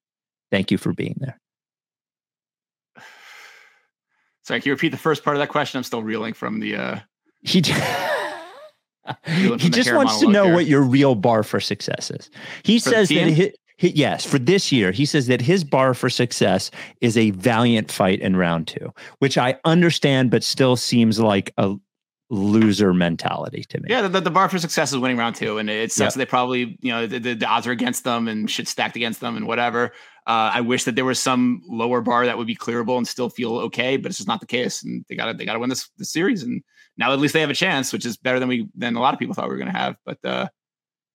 Thank 0.50 0.70
you 0.70 0.78
for 0.78 0.92
being 0.92 1.16
there. 1.20 1.38
Sorry, 4.44 4.60
can 4.60 4.68
you 4.70 4.72
repeat 4.74 4.90
the 4.90 4.96
first 4.98 5.22
part 5.24 5.36
of 5.36 5.40
that 5.40 5.48
question? 5.48 5.78
I'm 5.78 5.84
still 5.84 6.02
reeling 6.02 6.34
from 6.34 6.60
the. 6.60 6.76
Uh, 6.76 6.98
He 7.42 7.60
j- 7.60 7.72
he 9.26 9.68
just 9.68 9.92
wants 9.92 10.20
to 10.20 10.28
know 10.28 10.44
here. 10.46 10.54
what 10.54 10.66
your 10.66 10.82
real 10.82 11.14
bar 11.14 11.42
for 11.42 11.60
success 11.60 12.10
is. 12.10 12.30
He 12.64 12.78
For 12.78 12.90
says 12.90 13.08
that 13.08 13.14
team? 13.14 13.34
hi- 13.34 13.52
hi- 13.80 13.92
yes, 13.94 14.24
for 14.24 14.38
this 14.38 14.70
year, 14.72 14.90
he 14.92 15.06
says 15.06 15.26
that 15.28 15.40
his 15.40 15.64
bar 15.64 15.94
for 15.94 16.08
success 16.10 16.70
is 17.00 17.16
a 17.16 17.30
valiant 17.30 17.90
fight 17.90 18.20
in 18.20 18.36
round 18.36 18.68
two, 18.68 18.92
which 19.18 19.36
I 19.38 19.58
understand, 19.64 20.30
but 20.30 20.42
still 20.44 20.76
seems 20.76 21.18
like 21.20 21.52
a 21.56 21.74
loser 22.32 22.94
mentality 22.94 23.62
to 23.68 23.78
me. 23.78 23.88
yeah, 23.90 24.08
the, 24.08 24.20
the 24.20 24.30
bar 24.30 24.48
for 24.48 24.58
success 24.58 24.90
is 24.90 24.96
winning 24.98 25.18
round 25.18 25.36
two, 25.36 25.58
and 25.58 25.68
it 25.68 25.92
sucks 25.92 26.00
Yep. 26.00 26.12
that 26.14 26.18
they 26.18 26.24
probably, 26.26 26.78
you 26.80 26.90
know, 26.90 27.06
the, 27.06 27.18
the, 27.18 27.34
the 27.34 27.46
odds 27.46 27.66
are 27.66 27.72
against 27.72 28.04
them 28.04 28.26
and 28.26 28.50
shit 28.50 28.66
stacked 28.66 28.96
against 28.96 29.20
them 29.20 29.36
and 29.36 29.46
whatever. 29.46 29.92
Uh, 30.26 30.50
I 30.54 30.62
wish 30.62 30.84
that 30.84 30.94
there 30.96 31.04
was 31.04 31.20
some 31.20 31.60
lower 31.68 32.00
bar 32.00 32.24
that 32.24 32.38
would 32.38 32.46
be 32.46 32.56
clearable 32.56 32.96
and 32.96 33.06
still 33.06 33.28
feel 33.28 33.58
okay, 33.58 33.98
but 33.98 34.08
it's 34.10 34.16
just 34.16 34.28
not 34.28 34.40
the 34.40 34.46
case. 34.46 34.82
And 34.82 35.04
they 35.08 35.14
got 35.14 35.26
to 35.26 35.34
they 35.34 35.44
got 35.44 35.54
to 35.54 35.58
win 35.58 35.68
this 35.68 35.90
this 35.98 36.10
series. 36.10 36.42
And 36.42 36.62
now 36.96 37.12
at 37.12 37.18
least 37.18 37.34
they 37.34 37.40
have 37.42 37.50
a 37.50 37.54
chance, 37.54 37.92
which 37.92 38.06
is 38.06 38.16
better 38.16 38.40
than 38.40 38.48
we 38.48 38.66
than 38.74 38.96
a 38.96 39.00
lot 39.00 39.12
of 39.12 39.20
people 39.20 39.34
thought 39.34 39.44
we 39.48 39.54
were 39.54 39.58
going 39.62 39.72
to 39.72 39.78
have. 39.78 39.96
But 40.06 40.24
uh, 40.24 40.48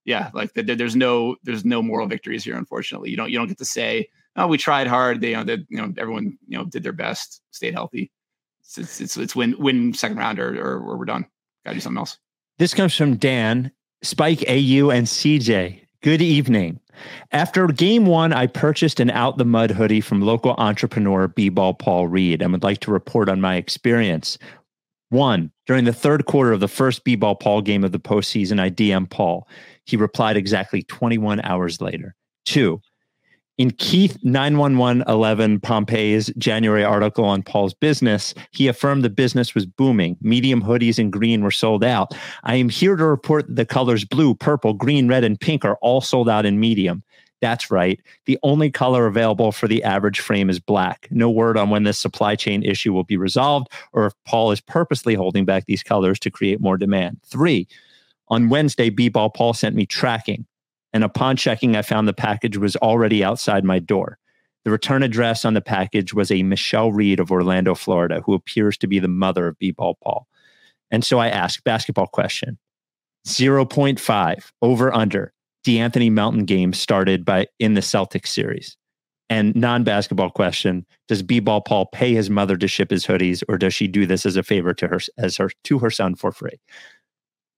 yeah, 0.06 0.30
like 0.34 0.54
the, 0.54 0.62
there's 0.62 0.96
no 0.96 1.36
there's 1.44 1.66
no 1.66 1.82
moral 1.82 2.06
victories 2.08 2.44
here. 2.44 2.58
Unfortunately, 2.58 3.10
you 3.10 3.18
don't 3.18 3.32
you 3.32 3.40
don't 3.40 3.48
get 3.48 3.58
to 3.58 3.66
say 3.66 4.08
oh 4.36 4.46
we 4.46 4.58
tried 4.60 4.86
hard. 4.88 5.22
They 5.22 5.32
you 5.32 5.38
know 5.38 5.44
that 5.46 5.60
you 5.70 5.78
know 5.78 5.92
everyone 5.98 6.38
you 6.48 6.58
know 6.58 6.66
did 6.66 6.84
their 6.84 6.94
best, 6.94 7.42
stayed 7.52 7.74
healthy. 7.74 8.12
It's 8.76 9.00
it's 9.02 9.18
it's, 9.18 9.36
win 9.36 9.56
win 9.58 9.94
second 9.94 10.18
round 10.18 10.40
or, 10.40 10.60
or 10.60 10.80
or 10.80 10.98
we're 10.98 11.06
done. 11.06 11.26
Got 11.66 11.72
to 11.72 11.78
do 11.78 11.82
something 11.82 12.00
else. 12.00 12.18
This 12.60 12.74
comes 12.74 12.96
from 12.96 13.18
Dan, 13.18 13.72
Spike 14.02 14.44
AU, 14.48 14.90
and 14.90 15.08
CJ. 15.08 15.82
Good 16.02 16.22
evening. 16.22 16.80
After 17.32 17.68
game 17.68 18.06
one, 18.06 18.34
I 18.34 18.48
purchased 18.48 19.00
an 19.00 19.10
Out 19.10 19.38
the 19.38 19.46
Mud 19.46 19.72
hoodie 19.72 20.02
from 20.02 20.22
local 20.22 20.56
entrepreneur 20.58 21.28
B 21.28 21.50
Ball 21.50 21.74
Paul 21.74 22.08
Reed 22.08 22.42
and 22.42 22.52
would 22.52 22.64
like 22.64 22.80
to 22.82 22.92
report 22.92 23.30
on 23.30 23.42
my 23.42 23.56
experience. 23.56 24.38
One, 25.10 25.52
during 25.66 25.86
the 25.86 25.94
third 25.94 26.26
quarter 26.26 26.52
of 26.52 26.60
the 26.60 26.68
first 26.68 27.04
B 27.04 27.16
Ball 27.16 27.36
Paul 27.36 27.62
game 27.62 27.84
of 27.84 27.92
the 27.92 28.00
postseason, 28.00 28.60
I 28.60 28.70
DM 28.70 29.10
Paul. 29.10 29.48
He 29.86 29.96
replied 29.96 30.36
exactly 30.36 30.84
21 30.84 31.42
hours 31.42 31.80
later. 31.80 32.16
Two, 32.46 32.82
in 33.58 33.72
Keith 33.72 34.18
91111 34.24 35.60
Pompey's 35.60 36.28
January 36.38 36.84
article 36.84 37.26
on 37.26 37.42
Paul's 37.42 37.74
business, 37.74 38.34
he 38.52 38.68
affirmed 38.68 39.04
the 39.04 39.10
business 39.10 39.56
was 39.56 39.66
booming. 39.66 40.16
Medium 40.22 40.62
hoodies 40.62 41.00
in 41.00 41.10
green 41.10 41.44
were 41.44 41.52
sold 41.52 41.84
out. 41.84 42.14
I 42.44 42.56
am 42.56 42.70
here 42.70 42.96
to 42.96 43.06
report 43.06 43.46
the 43.54 43.66
colors 43.66 44.06
blue, 44.06 44.36
purple, 44.36 44.74
green, 44.74 45.08
red, 45.08 45.24
and 45.24 45.40
pink 45.40 45.66
are 45.66 45.78
all 45.82 46.02
sold 46.02 46.30
out 46.30 46.46
in 46.46 46.60
medium. 46.60 47.04
That's 47.42 47.70
right. 47.70 48.00
The 48.26 48.40
only 48.42 48.72
color 48.72 49.06
available 49.06 49.52
for 49.52 49.68
the 49.68 49.84
average 49.84 50.20
frame 50.20 50.50
is 50.50 50.60
black. 50.60 51.08
No 51.12 51.30
word 51.30 51.58
on 51.58 51.70
when 51.70 51.84
this 51.84 52.00
supply 52.00 52.36
chain 52.36 52.64
issue 52.64 52.94
will 52.94 53.04
be 53.04 53.18
resolved 53.18 53.68
or 53.94 54.08
if 54.08 54.14
Paul 54.26 54.52
is 54.52 54.62
purposely 54.62 55.14
holding 55.14 55.46
back 55.46 55.66
these 55.66 55.84
colors 55.84 56.20
to 56.20 56.32
create 56.32 56.60
more 56.60 56.78
demand. 56.78 57.20
Three, 57.26 57.68
on 58.30 58.50
Wednesday, 58.50 58.90
B 58.90 59.10
Ball 59.10 59.30
Paul 59.30 59.54
sent 59.54 59.76
me 59.76 59.86
tracking, 59.86 60.46
and 60.94 61.04
upon 61.04 61.36
checking, 61.36 61.76
I 61.76 61.82
found 61.82 62.08
the 62.08 62.14
package 62.14 62.58
was 62.58 62.76
already 62.78 63.24
outside 63.24 63.64
my 63.64 63.80
door. 63.80 64.18
The 64.66 64.72
return 64.72 65.04
address 65.04 65.46
on 65.46 65.54
the 65.54 65.62
package 65.62 66.14
was 66.14 66.30
a 66.30 66.44
Michelle 66.44 66.92
Reed 66.92 67.20
of 67.20 67.32
Orlando, 67.32 67.74
Florida, 67.74 68.22
who 68.26 68.34
appears 68.34 68.78
to 68.80 68.88
be 68.88 69.00
the 69.00 69.08
mother 69.08 69.48
of 69.48 69.58
B 69.58 69.72
Ball 69.72 69.98
Paul. 70.04 70.28
And 70.92 71.06
so 71.06 71.20
I 71.20 71.30
asked 71.30 71.64
basketball 71.64 72.08
question 72.08 72.58
0.5 73.28 74.52
over 74.62 74.94
under. 74.94 75.34
De'Anthony 75.66 76.10
Melton 76.10 76.46
game 76.46 76.72
started 76.72 77.26
by 77.26 77.48
in 77.60 77.74
the 77.74 77.82
Celtics 77.82 78.28
series. 78.28 78.78
And 79.30 79.54
non-basketball 79.56 80.30
question: 80.30 80.86
Does 81.10 81.22
B-ball 81.22 81.62
Paul 81.62 81.88
pay 81.88 82.14
his 82.14 82.30
mother 82.30 82.56
to 82.56 82.68
ship 82.68 82.90
his 82.90 83.06
hoodies, 83.06 83.44
or 83.50 83.58
does 83.58 83.74
she 83.74 83.86
do 83.86 84.06
this 84.06 84.26
as 84.26 84.38
a 84.38 84.44
favor 84.44 84.74
to 84.76 84.88
her 84.88 85.00
as 85.18 85.36
her 85.36 85.50
to 85.66 85.80
her 85.80 85.90
son 85.90 86.16
for 86.16 86.32
free? 86.32 86.60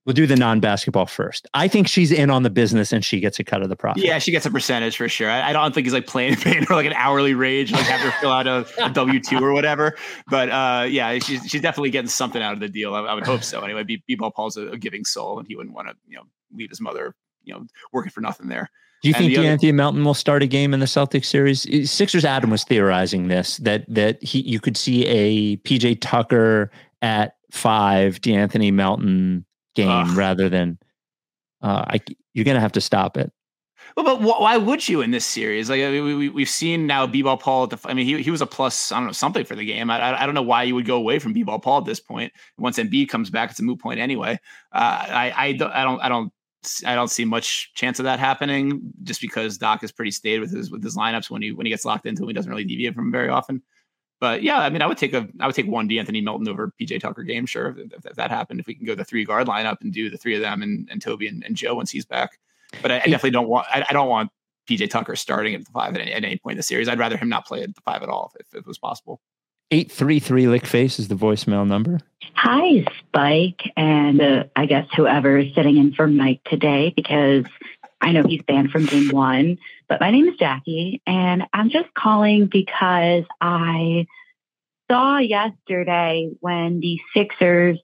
We'll 0.10 0.16
do 0.16 0.26
the 0.26 0.36
non-basketball 0.36 1.06
first. 1.06 1.46
I 1.54 1.68
think 1.68 1.88
she's 1.88 2.12
in 2.12 2.32
on 2.32 2.42
the 2.42 2.50
business 2.50 2.92
and 2.92 3.06
she 3.06 3.20
gets 3.20 3.38
a 3.38 3.44
cut 3.44 3.62
of 3.62 3.70
the 3.70 3.76
profit. 3.76 4.04
Yeah, 4.04 4.18
she 4.18 4.32
gets 4.32 4.44
a 4.44 4.50
percentage 4.50 4.98
for 4.98 5.08
sure. 5.08 5.30
I, 5.30 5.50
I 5.50 5.54
don't 5.54 5.72
think 5.72 5.86
he's 5.86 5.94
like 5.94 6.08
playing 6.08 6.38
paying 6.38 6.64
her 6.64 6.74
like 6.74 6.88
an 6.88 6.94
hourly 6.94 7.36
wage, 7.36 7.72
like 7.72 7.84
have 7.84 8.00
her 8.00 8.10
fill 8.20 8.32
out 8.32 8.48
a, 8.48 8.66
a 8.84 8.90
W 8.94 9.20
two 9.20 9.38
or 9.38 9.54
whatever. 9.54 9.96
But 10.28 10.50
uh, 10.50 10.88
yeah, 10.90 11.20
she's 11.20 11.46
she's 11.46 11.62
definitely 11.62 11.92
getting 11.92 12.10
something 12.10 12.42
out 12.42 12.54
of 12.54 12.60
the 12.60 12.68
deal. 12.68 12.96
I, 12.96 13.02
I 13.02 13.14
would 13.14 13.24
hope 13.24 13.44
so. 13.44 13.62
Anyway, 13.62 13.84
B, 13.84 14.02
B-ball 14.08 14.32
Paul's 14.32 14.58
a, 14.58 14.70
a 14.70 14.80
giving 14.80 15.06
soul, 15.06 15.38
and 15.38 15.48
he 15.48 15.56
wouldn't 15.56 15.76
want 15.76 15.90
to 15.90 15.96
you 16.08 16.18
know 16.18 16.24
leave 16.56 16.72
his 16.72 16.82
mother 16.82 17.14
you 17.44 17.54
know 17.54 17.68
working 17.94 18.10
for 18.10 18.22
nothing 18.22 18.48
there. 18.48 18.68
Do 19.04 19.10
you 19.10 19.14
And 19.16 19.26
think 19.26 19.36
the 19.36 19.44
De'Anthony 19.44 19.76
Melton 19.76 20.04
will 20.04 20.16
start 20.16 20.42
a 20.42 20.48
game 20.48 20.74
in 20.74 20.80
the 20.80 20.88
Celtics 20.88 21.26
series? 21.26 21.92
Sixers 21.92 22.26
Adam 22.26 22.50
was 22.50 22.64
theorizing 22.64 23.28
this 23.28 23.58
that 23.58 23.86
that 23.88 24.24
he 24.24 24.40
you 24.40 24.60
could 24.60 24.76
see 24.76 25.06
a 25.06 25.58
PJ 25.58 26.00
Tucker 26.02 26.72
at 27.04 27.36
five, 27.52 28.20
De'Anthony 28.22 28.74
Melton 28.74 29.46
game 29.84 30.10
Ugh. 30.12 30.18
rather 30.18 30.50
than 30.50 30.78
uh, 31.62 31.86
I, 31.88 32.00
you're 32.34 32.46
gonna 32.46 32.60
have 32.60 32.74
to 32.74 32.82
stop 32.82 33.18
it. 33.18 33.32
Well, 33.96 34.06
but 34.06 34.22
why 34.22 34.58
would 34.58 34.88
you 34.88 35.02
in 35.02 35.12
this 35.12 35.26
series? 35.26 35.70
Like 35.70 35.82
I 35.82 35.90
mean, 35.90 36.04
we, 36.04 36.16
we, 36.16 36.30
we've 36.30 36.50
seen 36.50 36.86
now 36.86 37.08
B-ball 37.08 37.38
Paul. 37.38 37.64
At 37.64 37.70
the, 37.72 37.90
I 37.90 37.94
mean, 37.94 38.06
he, 38.06 38.22
he 38.22 38.32
was 38.32 38.42
a 38.42 38.46
plus. 38.46 38.92
I 38.92 38.98
don't 38.98 39.08
know 39.08 39.12
something 39.12 39.46
for 39.46 39.56
the 39.56 39.66
game. 39.66 39.90
I, 39.90 40.22
I 40.22 40.26
don't 40.26 40.36
know 40.36 40.42
why 40.42 40.64
you 40.64 40.76
would 40.76 40.86
go 40.86 40.98
away 40.98 41.20
from 41.20 41.34
B-ball 41.34 41.60
Paul 41.60 41.80
at 41.80 41.86
this 41.86 42.00
point. 42.00 42.32
Once 42.58 42.78
Embiid 42.78 43.10
comes 43.10 43.30
back, 43.30 43.52
it's 43.52 43.60
a 43.60 43.64
moot 43.64 43.80
point 43.80 44.00
anyway. 44.00 44.34
Uh, 44.72 45.06
I 45.10 45.34
I 45.36 45.52
don't 45.54 45.72
I 45.72 45.84
don't 45.84 46.00
I 46.02 46.10
don't 46.10 46.34
I 46.86 46.96
don't 46.96 47.10
see 47.10 47.26
much 47.26 47.72
chance 47.74 48.00
of 48.00 48.04
that 48.04 48.20
happening 48.20 48.82
just 49.04 49.22
because 49.22 49.58
Doc 49.58 49.84
is 49.84 49.92
pretty 49.92 50.12
staid 50.12 50.42
with 50.42 50.52
his 50.52 50.70
with 50.72 50.84
his 50.84 50.96
lineups 50.96 51.30
when 51.30 51.42
he 51.42 51.52
when 51.52 51.66
he 51.66 51.70
gets 51.70 51.86
locked 51.86 52.06
into 52.06 52.24
him, 52.24 52.30
he 52.30 52.34
doesn't 52.34 52.50
really 52.50 52.66
deviate 52.66 52.96
from 52.96 53.12
very 53.12 53.30
often. 53.30 53.64
But 54.20 54.44
yeah, 54.44 54.60
I 54.60 54.70
mean, 54.70 54.82
I 54.82 54.86
would 54.86 54.98
take 54.98 55.14
a 55.14 55.28
I 55.40 55.46
would 55.46 55.56
take 55.56 55.68
one 55.68 55.88
De'Anthony 55.88 56.22
Melton 56.24 56.50
over 56.50 56.74
PJ 56.80 57.00
Tucker 57.00 57.24
game, 57.24 57.46
sure, 57.46 57.70
if, 57.70 57.78
if, 57.94 58.06
if 58.06 58.16
that 58.16 58.30
happened. 58.30 58.60
If 58.60 58.68
we 58.68 58.76
can 58.76 58.86
go 58.86 58.96
the 58.96 59.06
three 59.06 59.24
guard 59.24 59.48
lineup 59.48 59.78
and 59.82 59.94
do 59.94 60.10
the 60.10 60.18
three 60.18 60.36
of 60.36 60.42
them 60.42 60.62
and, 60.62 60.88
and 60.92 61.02
Toby 61.02 61.28
and, 61.28 61.44
and 61.44 61.56
Joe 61.56 61.76
once 61.76 61.92
he's 61.92 62.06
back. 62.06 62.40
But 62.82 62.92
I, 62.92 62.96
I 62.98 63.06
definitely 63.06 63.32
don't 63.32 63.48
want 63.48 63.68
I, 63.70 63.86
I 63.90 63.94
don't 63.94 64.10
want 64.10 64.32
PJ 64.70 64.90
Tucker 64.90 65.16
starting 65.16 65.56
at 65.56 65.66
the 65.66 65.72
five 65.72 65.96
at 65.96 66.02
any, 66.02 66.12
at 66.12 66.24
any 66.24 66.38
point 66.38 66.54
in 66.54 66.58
the 66.58 66.64
series. 66.64 66.90
I'd 66.90 67.00
rather 67.00 67.18
him 67.18 67.30
not 67.30 67.46
play 67.46 67.64
at 67.64 67.74
the 67.74 67.82
five 67.82 68.04
at 68.04 68.10
all 68.10 68.32
if, 68.40 68.46
if 68.54 68.60
it 68.60 68.68
was 68.68 68.78
possible. 68.78 69.22
Eight 69.72 69.92
three 69.92 70.20
three 70.20 70.48
lick 70.48 70.66
face 70.66 71.00
is 71.00 71.08
the 71.08 71.16
voicemail 71.16 71.66
number. 71.66 72.00
Hi, 72.34 72.86
Spike, 73.00 73.62
and 73.78 74.22
uh, 74.22 74.44
I 74.56 74.66
guess 74.66 74.88
whoever 74.96 75.38
is 75.38 75.54
sitting 75.54 75.78
in 75.78 75.94
for 75.94 76.08
Mike 76.08 76.42
today, 76.46 76.92
because 76.96 77.46
I 78.02 78.12
know 78.12 78.24
he's 78.24 78.42
banned 78.42 78.72
from 78.72 78.86
game 78.86 79.10
one. 79.10 79.58
But 79.88 80.00
my 80.00 80.12
name 80.12 80.28
is 80.28 80.38
Jackie, 80.38 81.02
and 81.06 81.44
I'm 81.54 81.70
just 81.70 81.94
calling 81.94 82.48
because 82.48 83.26
I 83.42 84.08
saw 84.90 85.18
yesterday 85.18 86.30
when 86.40 86.80
the 86.80 87.00
Sixers 87.14 87.80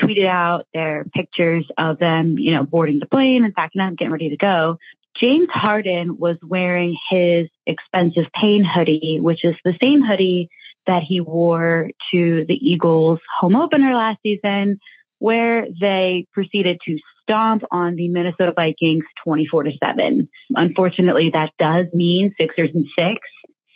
tweeted 0.00 0.26
out 0.26 0.66
their 0.72 1.04
pictures 1.12 1.66
of 1.76 1.98
them, 1.98 2.38
you 2.38 2.52
know, 2.52 2.64
boarding 2.64 3.00
the 3.00 3.06
plane 3.06 3.44
and 3.44 3.54
packing 3.54 3.80
up, 3.80 3.96
getting 3.96 4.12
ready 4.12 4.30
to 4.30 4.36
go. 4.36 4.78
James 5.16 5.48
Harden 5.50 6.18
was 6.18 6.36
wearing 6.42 6.96
his 7.10 7.48
expensive 7.66 8.26
pain 8.32 8.64
hoodie, 8.64 9.18
which 9.20 9.44
is 9.44 9.56
the 9.64 9.76
same 9.80 10.02
hoodie 10.02 10.48
that 10.86 11.02
he 11.02 11.20
wore 11.20 11.90
to 12.12 12.44
the 12.46 12.54
Eagles 12.54 13.18
home 13.38 13.56
opener 13.56 13.94
last 13.94 14.18
season, 14.22 14.80
where 15.18 15.66
they 15.80 16.26
proceeded 16.32 16.80
to 16.84 16.98
stomp 17.28 17.62
on 17.70 17.96
the 17.96 18.08
Minnesota 18.08 18.52
Vikings 18.54 19.04
24 19.24 19.64
to 19.64 19.72
7. 19.82 20.28
Unfortunately, 20.56 21.30
that 21.30 21.52
does 21.58 21.86
mean 21.92 22.34
Sixers 22.38 22.70
and 22.74 22.86
six. 22.96 23.20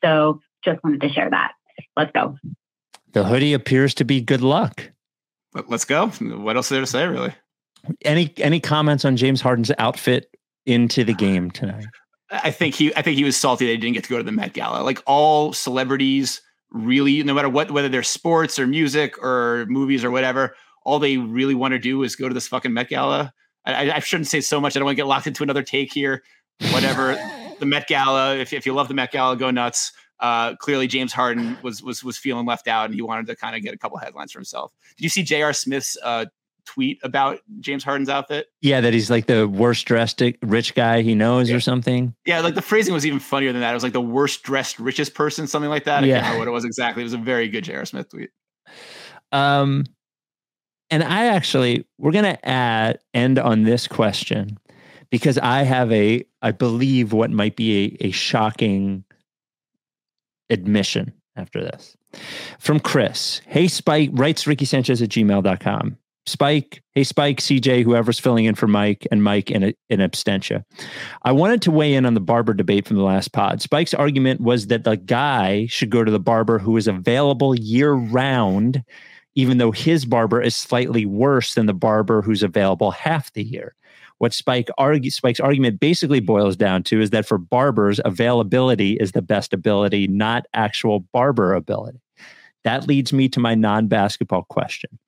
So 0.03 0.41
just 0.65 0.83
wanted 0.83 1.01
to 1.03 1.09
share 1.11 1.31
that. 1.31 1.53
Let's 1.97 2.13
go. 2.13 2.37
The 3.13 3.25
hoodie 3.25 3.53
appears 3.53 3.95
to 3.95 4.05
be 4.05 4.21
good 4.21 4.41
luck. 4.41 4.91
Let's 5.69 5.85
go. 5.85 6.09
What 6.09 6.57
else 6.57 6.67
is 6.67 6.71
there 6.71 6.81
to 6.81 6.87
say, 6.87 7.07
really? 7.07 7.35
Any 8.05 8.33
any 8.39 8.61
comments 8.61 9.05
on 9.05 9.17
James 9.17 9.41
Harden's 9.41 9.71
outfit 9.79 10.35
into 10.65 11.05
the 11.05 11.13
game 11.13 11.51
tonight? 11.51 11.85
I 12.31 12.51
think 12.51 12.75
he 12.75 12.95
I 12.97 13.03
think 13.03 13.17
he 13.19 13.25
was 13.25 13.37
salty 13.37 13.67
that 13.67 13.73
he 13.73 13.77
didn't 13.77 13.95
get 13.95 14.05
to 14.05 14.11
go 14.11 14.17
to 14.17 14.23
the 14.23 14.33
Met 14.33 14.55
Gala. 14.55 14.83
Like 14.83 15.03
all 15.07 15.53
celebrities 15.53 16.41
really 16.71 17.23
no 17.23 17.35
matter 17.35 17.51
what 17.51 17.71
whether 17.71 17.91
they're 17.91 18.03
sports 18.03 18.59
or 18.59 18.67
music 18.67 19.23
or 19.23 19.67
movies 19.69 20.05
or 20.05 20.11
whatever, 20.11 20.55
all 20.85 20.99
they 20.99 21.19
really 21.19 21.55
want 21.55 21.73
to 21.73 21.79
do 21.79 22.03
is 22.03 22.17
go 22.17 22.29
to 22.29 22.35
this 22.35 22.49
fucking 22.49 22.73
Met 22.73 22.89
Gala. 22.89 23.35
I, 23.65 23.91
I- 23.91 23.97
I 23.97 23.99
shouldn't 24.01 24.29
say 24.29 24.41
so 24.41 24.61
much. 24.61 24.77
I 24.77 24.79
don't 24.81 24.87
want 24.87 24.97
to 24.97 25.01
get 25.03 25.07
locked 25.07 25.27
into 25.27 25.43
another 25.43 25.63
take 25.63 25.93
here. 25.93 26.23
Whatever. 26.73 27.17
the 27.61 27.67
Met 27.67 27.87
Gala, 27.89 28.37
if, 28.37 28.53
if 28.53 28.67
you 28.67 28.73
love 28.75 28.89
the 28.89 28.95
Met 28.95 29.13
Gala, 29.13 29.37
go 29.37 29.51
nuts. 29.51 29.93
Uh, 30.21 30.55
clearly 30.57 30.87
James 30.87 31.13
Harden 31.13 31.59
was 31.63 31.83
was 31.83 32.05
was 32.05 32.17
feeling 32.17 32.47
left 32.47 32.69
out 32.69 32.85
and 32.87 32.95
he 32.95 33.03
wanted 33.03 33.27
to 33.27 33.35
kind 33.35 33.57
of 33.57 33.63
get 33.63 33.75
a 33.75 33.77
couple 33.79 33.99
headlines 33.99 34.31
for 34.31 34.39
himself. 34.39 34.73
Did 34.97 35.03
you 35.03 35.09
see 35.09 35.25
J.R. 35.25 35.53
Smith's 35.53 35.97
uh, 36.01 36.27
tweet 36.65 37.01
about 37.03 37.41
James 37.59 37.83
Harden's 37.83 38.09
outfit? 38.09 38.47
Yeah, 38.61 38.81
that 38.83 38.93
he's 38.93 39.11
like 39.11 39.27
the 39.27 39.49
worst 39.49 39.85
dressed 39.85 40.23
rich 40.43 40.77
guy 40.77 41.03
he 41.03 41.17
knows 41.17 41.51
or 41.51 41.59
something. 41.59 42.15
Yeah, 42.25 42.39
like 42.41 42.55
the 42.55 42.63
phrasing 42.63 42.95
was 42.95 43.05
even 43.05 43.19
funnier 43.19 43.51
than 43.53 43.63
that. 43.63 43.73
It 43.73 43.75
was 43.75 43.83
like 43.83 43.95
the 43.95 44.01
worst 44.01 44.45
dressed, 44.45 44.79
richest 44.79 45.15
person, 45.15 45.49
something 45.49 45.71
like 45.71 45.85
that. 45.85 46.05
I 46.05 46.07
Yeah. 46.07 46.15
can't 46.21 46.25
remember 46.27 46.39
what 46.43 46.49
it 46.49 46.53
was 46.53 46.65
exactly. 46.65 47.03
It 47.03 47.05
was 47.05 47.15
a 47.15 47.19
very 47.19 47.49
good 47.49 47.65
J.R. 47.65 47.85
Smith 47.85 48.09
tweet. 48.11 48.31
Um, 49.33 49.85
and 50.93 51.03
I 51.03 51.27
actually 51.27 51.85
we're 51.99 52.13
gonna 52.13 52.39
add 52.45 52.99
end 53.15 53.39
on 53.39 53.63
this 53.65 53.89
question 53.89 54.59
because 55.11 55.39
I 55.39 55.63
have 55.63 55.91
a 55.91 56.25
I 56.43 56.53
believe 56.53 57.13
what 57.13 57.31
might 57.31 57.57
be 57.57 57.97
a, 58.01 58.07
a 58.09 58.11
shocking 58.11 59.03
admission 60.51 61.15
after 61.35 61.63
this 61.63 61.97
from 62.61 62.79
Chris. 62.79 63.41
Hey 63.47 63.67
Spike 63.67 64.11
writes 64.13 64.47
Ricky 64.47 64.67
Sanchez 64.67 65.01
at 65.01 65.09
gmail.com. 65.09 65.97
Spike, 66.27 66.83
hey 66.95 67.03
Spike, 67.03 67.39
CJ, 67.39 67.83
whoever's 67.83 68.21
filling 68.21 68.45
in 68.45 68.55
for 68.55 68.69
Mike 68.69 69.09
and 69.11 69.25
Mike 69.25 69.51
in, 69.51 69.75
in 69.89 70.01
abstentia. 70.01 70.63
I 71.23 71.33
wanted 71.33 71.63
to 71.63 71.73
weigh 71.73 71.95
in 71.95 72.07
on 72.07 72.15
the 72.15 72.21
barber 72.21 72.55
debate 72.55 72.87
from 72.87 72.97
the 72.97 73.03
last 73.03 73.33
pod. 73.33 73.61
Spike's 73.61 73.95
argument 73.95 74.41
was 74.41 74.69
that 74.69 74.85
the 74.85 74.97
guy 74.97 75.67
should 75.67 75.91
go 75.91 76.05
to 76.05 76.13
the 76.13 76.21
barber 76.21 76.61
who 76.61 76.77
is 76.77 76.87
available 76.87 77.59
year 77.59 77.93
round, 77.93 78.85
even 79.35 79.59
though 79.59 79.73
his 79.73 80.05
barber 80.05 80.41
is 80.41 80.55
slightly 80.55 81.07
worse 81.07 81.55
than 81.55 81.67
the 81.67 81.75
barber 81.75 82.23
who's 82.23 82.43
available 82.43 82.91
half 82.91 83.33
the 83.33 83.43
year. 83.45 83.75
What 84.19 84.33
Spike 84.33 84.69
argue, 84.79 85.11
Spike's 85.11 85.41
argument 85.41 85.81
basically 85.81 86.21
boils 86.21 86.55
down 86.57 86.85
to 86.85 87.01
is 87.01 87.11
that 87.11 87.27
for 87.27 87.39
barbers, 87.39 88.01
availability 88.05 88.93
is 88.95 89.13
the 89.13 89.23
best 89.23 89.53
ability, 89.53 90.07
not 90.07 90.47
actual 90.55 91.01
barber 91.13 91.55
ability. 91.55 92.01
That 92.65 92.87
leads 92.87 93.13
me 93.13 93.29
to 93.31 93.41
my 93.41 93.57
non 93.57 93.89
basketball 93.89 94.45
question. 94.45 94.99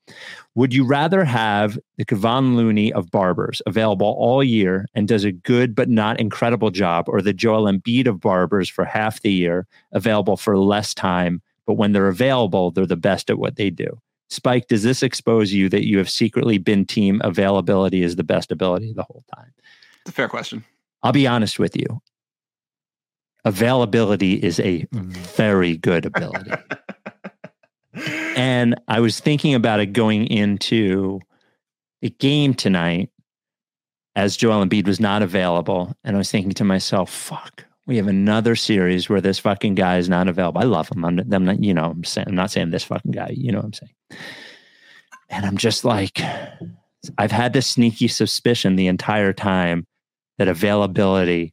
Would 0.57 0.75
you 0.75 0.85
rather 0.85 1.25
have 1.25 1.79
the 1.97 2.05
Kevon 2.05 2.57
Looney 2.57 2.93
of 2.93 3.11
barbers 3.11 3.63
available 3.67 4.17
all 4.19 4.43
year 4.43 4.87
and 4.95 5.07
does 5.07 5.25
a 5.25 5.33
good 5.33 5.75
but 5.75 5.89
not 5.89 6.19
incredible 6.19 6.71
job, 6.71 7.05
or 7.09 7.23
the 7.23 7.33
Joel 7.33 7.71
Embiid 7.71 8.09
of 8.09 8.21
barbers 8.21 8.69
for 8.69 8.85
half 8.85 9.23
the 9.23 9.33
year, 9.33 9.67
available 9.93 10.37
for 10.37 10.59
less 10.59 10.95
time, 10.95 11.41
but 11.67 11.75
when 11.75 11.93
they're 11.93 12.09
available, 12.09 12.71
they're 12.71 12.87
the 12.87 12.97
best 12.97 13.31
at 13.31 13.39
what 13.39 13.57
they 13.57 13.71
do? 13.71 14.01
Spike, 14.31 14.69
does 14.69 14.83
this 14.83 15.03
expose 15.03 15.53
you 15.53 15.69
that 15.69 15.87
you 15.87 15.99
have 15.99 16.11
secretly 16.11 16.59
been 16.59 16.85
team 16.85 17.21
availability 17.25 18.03
is 18.03 18.17
the 18.17 18.25
best 18.25 18.51
ability 18.51 18.93
the 18.93 19.03
whole 19.03 19.25
time? 19.35 19.53
It's 20.01 20.11
a 20.11 20.13
fair 20.13 20.29
question. 20.29 20.65
I'll 21.03 21.13
be 21.13 21.27
honest 21.27 21.59
with 21.59 21.77
you. 21.77 22.01
Availability 23.45 24.35
is 24.35 24.59
a 24.61 24.87
very 24.93 25.77
good 25.77 26.07
ability. 26.07 26.53
and 28.37 28.75
I 28.89 29.01
was 29.01 29.21
thinking 29.21 29.55
about 29.55 29.81
it 29.81 29.93
going 29.93 30.27
into 30.27 31.21
the 32.01 32.11
game 32.11 32.55
tonight 32.55 33.11
as 34.17 34.37
Joel 34.37 34.65
Embiid 34.65 34.87
was 34.87 35.01
not 35.01 35.23
available. 35.23 35.95
And 36.05 36.17
I 36.17 36.19
was 36.19 36.31
thinking 36.31 36.53
to 36.53 36.65
myself, 36.65 37.11
fuck, 37.11 37.65
we 37.87 37.97
have 37.99 38.07
another 38.09 38.57
series 38.57 39.09
where 39.09 39.21
this 39.21 39.39
fucking 39.39 39.75
guy 39.75 39.99
is 39.99 40.09
not 40.09 40.29
available. 40.29 40.61
I 40.61 40.65
love 40.65 40.91
him. 40.91 41.05
I'm, 41.05 41.19
I'm 41.33 41.45
not, 41.45 41.63
you 41.63 41.75
know, 41.75 41.91
I'm 41.91 42.05
saying, 42.05 42.29
I'm 42.29 42.35
not 42.35 42.51
saying 42.51 42.71
this 42.71 42.85
fucking 42.85 43.13
guy, 43.13 43.31
you 43.35 43.53
know 43.53 43.59
what 43.59 43.67
I'm 43.67 43.73
saying? 43.75 43.93
And 45.29 45.47
I'm 45.47 45.57
just 45.57 45.85
like, 45.85 46.21
I've 47.19 47.33
had 47.33 47.53
this 47.53 47.67
sneaky 47.67 48.09
suspicion 48.09 48.77
the 48.77 48.87
entire 48.87 49.33
time 49.33 49.87
that 50.39 50.49
availability 50.49 51.53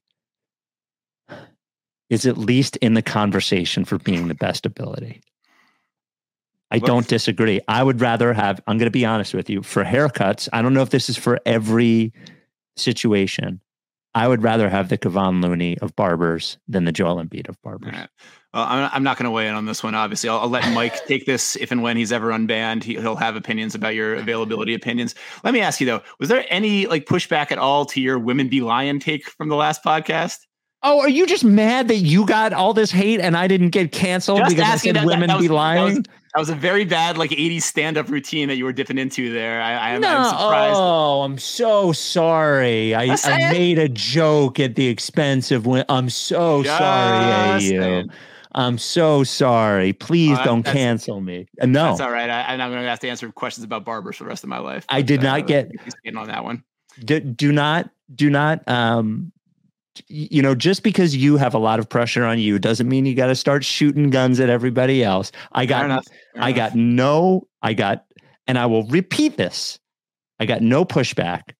is 2.10 2.26
at 2.26 2.38
least 2.38 2.78
in 2.78 2.94
the 2.94 3.02
conversation 3.02 3.86
for 3.86 3.98
being 3.98 4.28
the 4.28 4.36
best 4.36 4.66
ability. 4.66 5.22
I 6.70 6.76
Look- 6.76 6.86
don't 6.86 7.08
disagree. 7.08 7.60
I 7.68 7.84
would 7.84 8.00
rather 8.00 8.34
have, 8.34 8.62
I'm 8.68 8.78
going 8.78 8.88
to 8.88 8.92
be 8.92 9.06
honest 9.06 9.34
with 9.34 9.50
you, 9.50 9.62
for 9.64 9.84
haircuts, 9.84 10.48
I 10.54 10.62
don't 10.62 10.74
know 10.74 10.82
if 10.82 10.90
this 10.90 11.10
is 11.10 11.18
for 11.18 11.40
every 11.46 12.14
situation. 12.78 13.60
I 14.14 14.28
would 14.28 14.44
rather 14.44 14.70
have 14.70 14.90
the 14.90 14.98
Kevon 14.98 15.42
Looney 15.42 15.78
of 15.80 15.96
barbers 15.96 16.58
than 16.68 16.84
the 16.86 16.92
Joel 16.92 17.24
Embiid 17.24 17.48
of 17.48 17.62
barbers. 17.62 17.94
right. 17.94 18.10
Well, 18.54 18.66
I'm, 18.68 18.90
I'm 18.92 19.04
not 19.04 19.16
going 19.18 19.24
to 19.24 19.32
weigh 19.32 19.48
in 19.48 19.54
on 19.56 19.66
this 19.66 19.82
one. 19.82 19.96
Obviously, 19.96 20.28
I'll, 20.30 20.40
I'll 20.40 20.50
let 20.50 20.70
Mike 20.74 21.06
take 21.08 21.26
this 21.26 21.56
if 21.56 21.72
and 21.72 21.82
when 21.82 21.96
he's 21.96 22.12
ever 22.12 22.32
unbanned. 22.32 22.84
He, 22.84 22.96
he'll 22.96 23.16
have 23.16 23.38
opinions 23.38 23.76
about 23.76 23.96
your 23.96 24.16
availability 24.16 24.74
opinions. 24.74 25.16
Let 25.46 25.54
me 25.54 25.62
ask 25.62 25.80
you 25.80 25.86
though: 25.86 26.02
Was 26.20 26.28
there 26.28 26.44
any 26.50 26.86
like 26.88 27.06
pushback 27.06 27.52
at 27.54 27.58
all 27.58 27.86
to 27.86 28.02
your 28.02 28.20
"Women 28.20 28.50
Be 28.50 28.60
Lion" 28.60 29.00
take 29.00 29.26
from 29.26 29.48
the 29.48 29.56
last 29.56 29.84
podcast? 29.86 30.40
Oh, 30.84 31.00
are 31.00 31.08
you 31.10 31.26
just 31.28 31.46
mad 31.46 31.88
that 31.90 31.98
you 31.98 32.26
got 32.26 32.52
all 32.54 32.74
this 32.74 32.92
hate 32.92 33.20
and 33.22 33.38
I 33.38 33.48
didn't 33.48 33.70
get 33.70 33.92
canceled 33.94 34.40
Just 34.40 34.56
because 34.56 34.70
I 34.70 34.76
said 34.78 34.96
that- 34.96 35.02
that- 35.02 35.06
women 35.06 35.28
that 35.28 35.40
be 35.40 35.48
was- 35.48 35.50
that 35.50 35.84
was- 35.84 35.94
lying? 35.94 36.06
That 36.34 36.40
was 36.40 36.50
a 36.50 36.56
very 36.56 36.86
bad 36.86 37.18
like 37.18 37.32
'80s 37.32 37.64
stand-up 37.64 38.10
routine 38.10 38.48
that 38.48 38.56
you 38.56 38.64
were 38.66 38.72
dipping 38.74 38.98
into 38.98 39.34
there. 39.34 39.62
I, 39.62 39.74
I 39.74 39.90
am 39.92 40.02
no, 40.02 40.08
I'm 40.08 40.24
surprised. 40.26 40.78
oh, 40.80 41.22
I'm 41.24 41.38
so 41.38 41.92
sorry. 41.92 42.96
I, 42.96 43.16
I 43.24 43.52
made 43.52 43.78
a 43.78 43.90
joke 43.90 44.60
at 44.60 44.76
the 44.76 44.88
expense 44.88 45.52
of 45.52 45.66
when 45.66 45.84
I'm 45.90 46.10
so 46.10 46.64
sorry, 46.64 47.60
Just 47.60 47.74
AU. 47.74 47.82
saying. 47.82 48.10
I'm 48.54 48.78
so 48.78 49.24
sorry. 49.24 49.94
Please 49.94 50.38
Oh, 50.40 50.44
don't 50.44 50.64
cancel 50.64 51.22
me. 51.22 51.48
Uh, 51.62 51.66
No, 51.68 51.84
That's 51.90 52.02
all 52.02 52.12
right. 52.12 52.30
I, 52.30 52.54
I'm 52.54 52.60
going 52.60 52.84
to 52.84 52.90
have 52.90 53.00
to 53.00 53.08
answer 53.10 53.32
questions 53.32 53.64
about 53.64 53.86
barbers 53.86 54.18
for 54.18 54.26
the 54.26 54.28
rest 54.30 54.44
of 54.44 54.50
my 54.50 54.60
life. 54.60 54.86
I 54.90 55.02
did 55.02 55.22
not 55.24 55.42
uh, 55.42 55.46
get- 55.46 55.72
he's 55.86 56.16
on 56.16 56.28
that 56.28 56.44
one. 56.44 56.64
do, 57.04 57.20
do 57.22 57.52
not 57.54 57.90
do 58.14 58.30
not 58.30 58.68
um 58.68 59.32
y- 59.36 59.41
you 60.08 60.42
know 60.42 60.56
just 60.56 60.84
because 60.84 61.16
you 61.16 61.38
have 61.38 61.54
a 61.54 61.58
lot 61.58 61.80
of 61.80 61.90
pressure 61.90 62.24
on 62.24 62.40
you 62.40 62.58
doesn't 62.60 62.88
mean 62.88 63.06
you 63.06 63.14
got 63.16 63.28
to 63.28 63.36
start 63.36 63.64
shooting 63.64 64.10
guns 64.10 64.40
at 64.40 64.50
everybody 64.50 65.04
else 65.04 65.32
i 65.52 65.62
Fair 65.66 65.68
got 65.80 65.86
enough. 65.86 66.06
Fair 66.34 66.44
i 66.44 66.50
enough. 66.50 66.56
got 66.58 66.76
no 66.76 67.48
i 67.62 67.74
got 67.74 68.06
and 68.48 68.58
i 68.58 68.66
will 68.66 68.84
repeat 68.88 69.36
this 69.38 69.80
i 70.40 70.46
got 70.46 70.62
no 70.62 70.86
pushback 70.86 71.52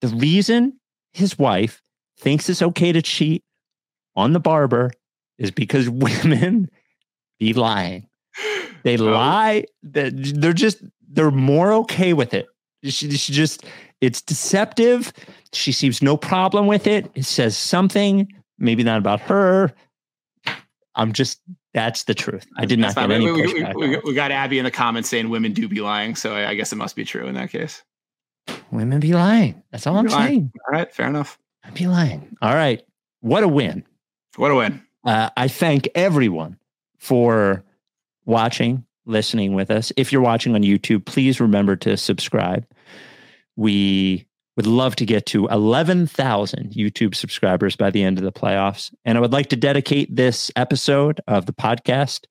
the 0.00 0.08
reason 0.08 0.78
his 1.12 1.38
wife 1.38 1.82
thinks 2.18 2.48
it's 2.48 2.62
okay 2.62 2.92
to 2.92 3.02
cheat 3.02 3.44
on 4.14 4.32
the 4.32 4.40
barber 4.40 4.90
is 5.38 5.50
because 5.50 5.88
women 5.90 6.70
be 7.38 7.52
lying 7.52 8.08
they 8.84 8.96
Well- 8.96 9.08
oh. 9.08 9.12
lie 9.12 9.64
that 9.82 10.12
they're 10.14 10.52
just 10.54 10.82
they're 11.10 11.30
more 11.30 11.72
okay 11.72 12.14
with 12.14 12.32
it 12.32 12.46
she, 12.82 13.10
she 13.12 13.32
just 13.32 13.64
it's 14.00 14.20
deceptive 14.22 15.12
she 15.52 15.72
seems 15.72 16.02
no 16.02 16.16
problem 16.16 16.66
with 16.66 16.86
it 16.86 17.10
it 17.14 17.24
says 17.24 17.56
something 17.56 18.30
maybe 18.58 18.82
not 18.82 18.98
about 18.98 19.20
her 19.20 19.72
i'm 20.94 21.12
just 21.12 21.40
that's 21.74 22.04
the 22.04 22.14
truth 22.14 22.46
i 22.56 22.64
did 22.64 22.78
not 22.78 22.94
get 22.94 23.10
any 23.10 23.24
we, 23.26 23.32
we- 23.32 23.42
we- 23.42 23.54
we- 23.54 23.64
on 23.64 23.94
it. 23.94 24.04
we 24.04 24.14
got 24.14 24.30
Abby 24.30 24.58
in 24.58 24.64
the 24.64 24.70
comments 24.70 25.08
saying 25.08 25.28
women 25.28 25.52
do 25.52 25.68
be 25.68 25.80
lying, 25.80 26.14
so 26.16 26.34
I, 26.34 26.50
I 26.50 26.54
guess 26.54 26.72
it 26.72 26.76
must 26.76 26.96
be 26.96 27.04
true 27.04 27.26
in 27.26 27.34
that 27.34 27.50
case. 27.50 27.82
women 28.70 29.00
be 29.00 29.12
lying 29.14 29.62
that's 29.70 29.86
all 29.86 29.96
i'm 29.96 30.06
lying. 30.06 30.26
saying 30.28 30.52
All 30.66 30.72
right, 30.78 30.92
fair 30.94 31.06
enough. 31.06 31.38
I 31.64 31.70
be 31.70 31.86
lying 31.86 32.36
all 32.42 32.54
right 32.54 32.82
what 33.20 33.42
a 33.42 33.48
win 33.48 33.84
What 34.36 34.50
a 34.50 34.54
win! 34.54 34.82
Uh, 35.04 35.30
I 35.36 35.48
thank 35.48 35.88
everyone 35.94 36.58
for 36.98 37.64
watching, 38.26 38.84
listening 39.06 39.54
with 39.54 39.70
us. 39.70 39.92
If 39.96 40.12
you're 40.12 40.20
watching 40.20 40.54
on 40.54 40.62
YouTube, 40.62 41.04
please 41.06 41.40
remember 41.40 41.76
to 41.76 41.96
subscribe. 41.96 42.66
We 43.56 44.26
would 44.56 44.66
love 44.66 44.96
to 44.96 45.06
get 45.06 45.26
to 45.26 45.46
11,000 45.48 46.72
YouTube 46.72 47.14
subscribers 47.14 47.76
by 47.76 47.90
the 47.90 48.02
end 48.02 48.18
of 48.18 48.24
the 48.24 48.32
playoffs. 48.32 48.92
And 49.04 49.18
I 49.18 49.20
would 49.20 49.32
like 49.32 49.48
to 49.48 49.56
dedicate 49.56 50.14
this 50.14 50.50
episode 50.56 51.20
of 51.26 51.46
the 51.46 51.52
podcast 51.52 52.24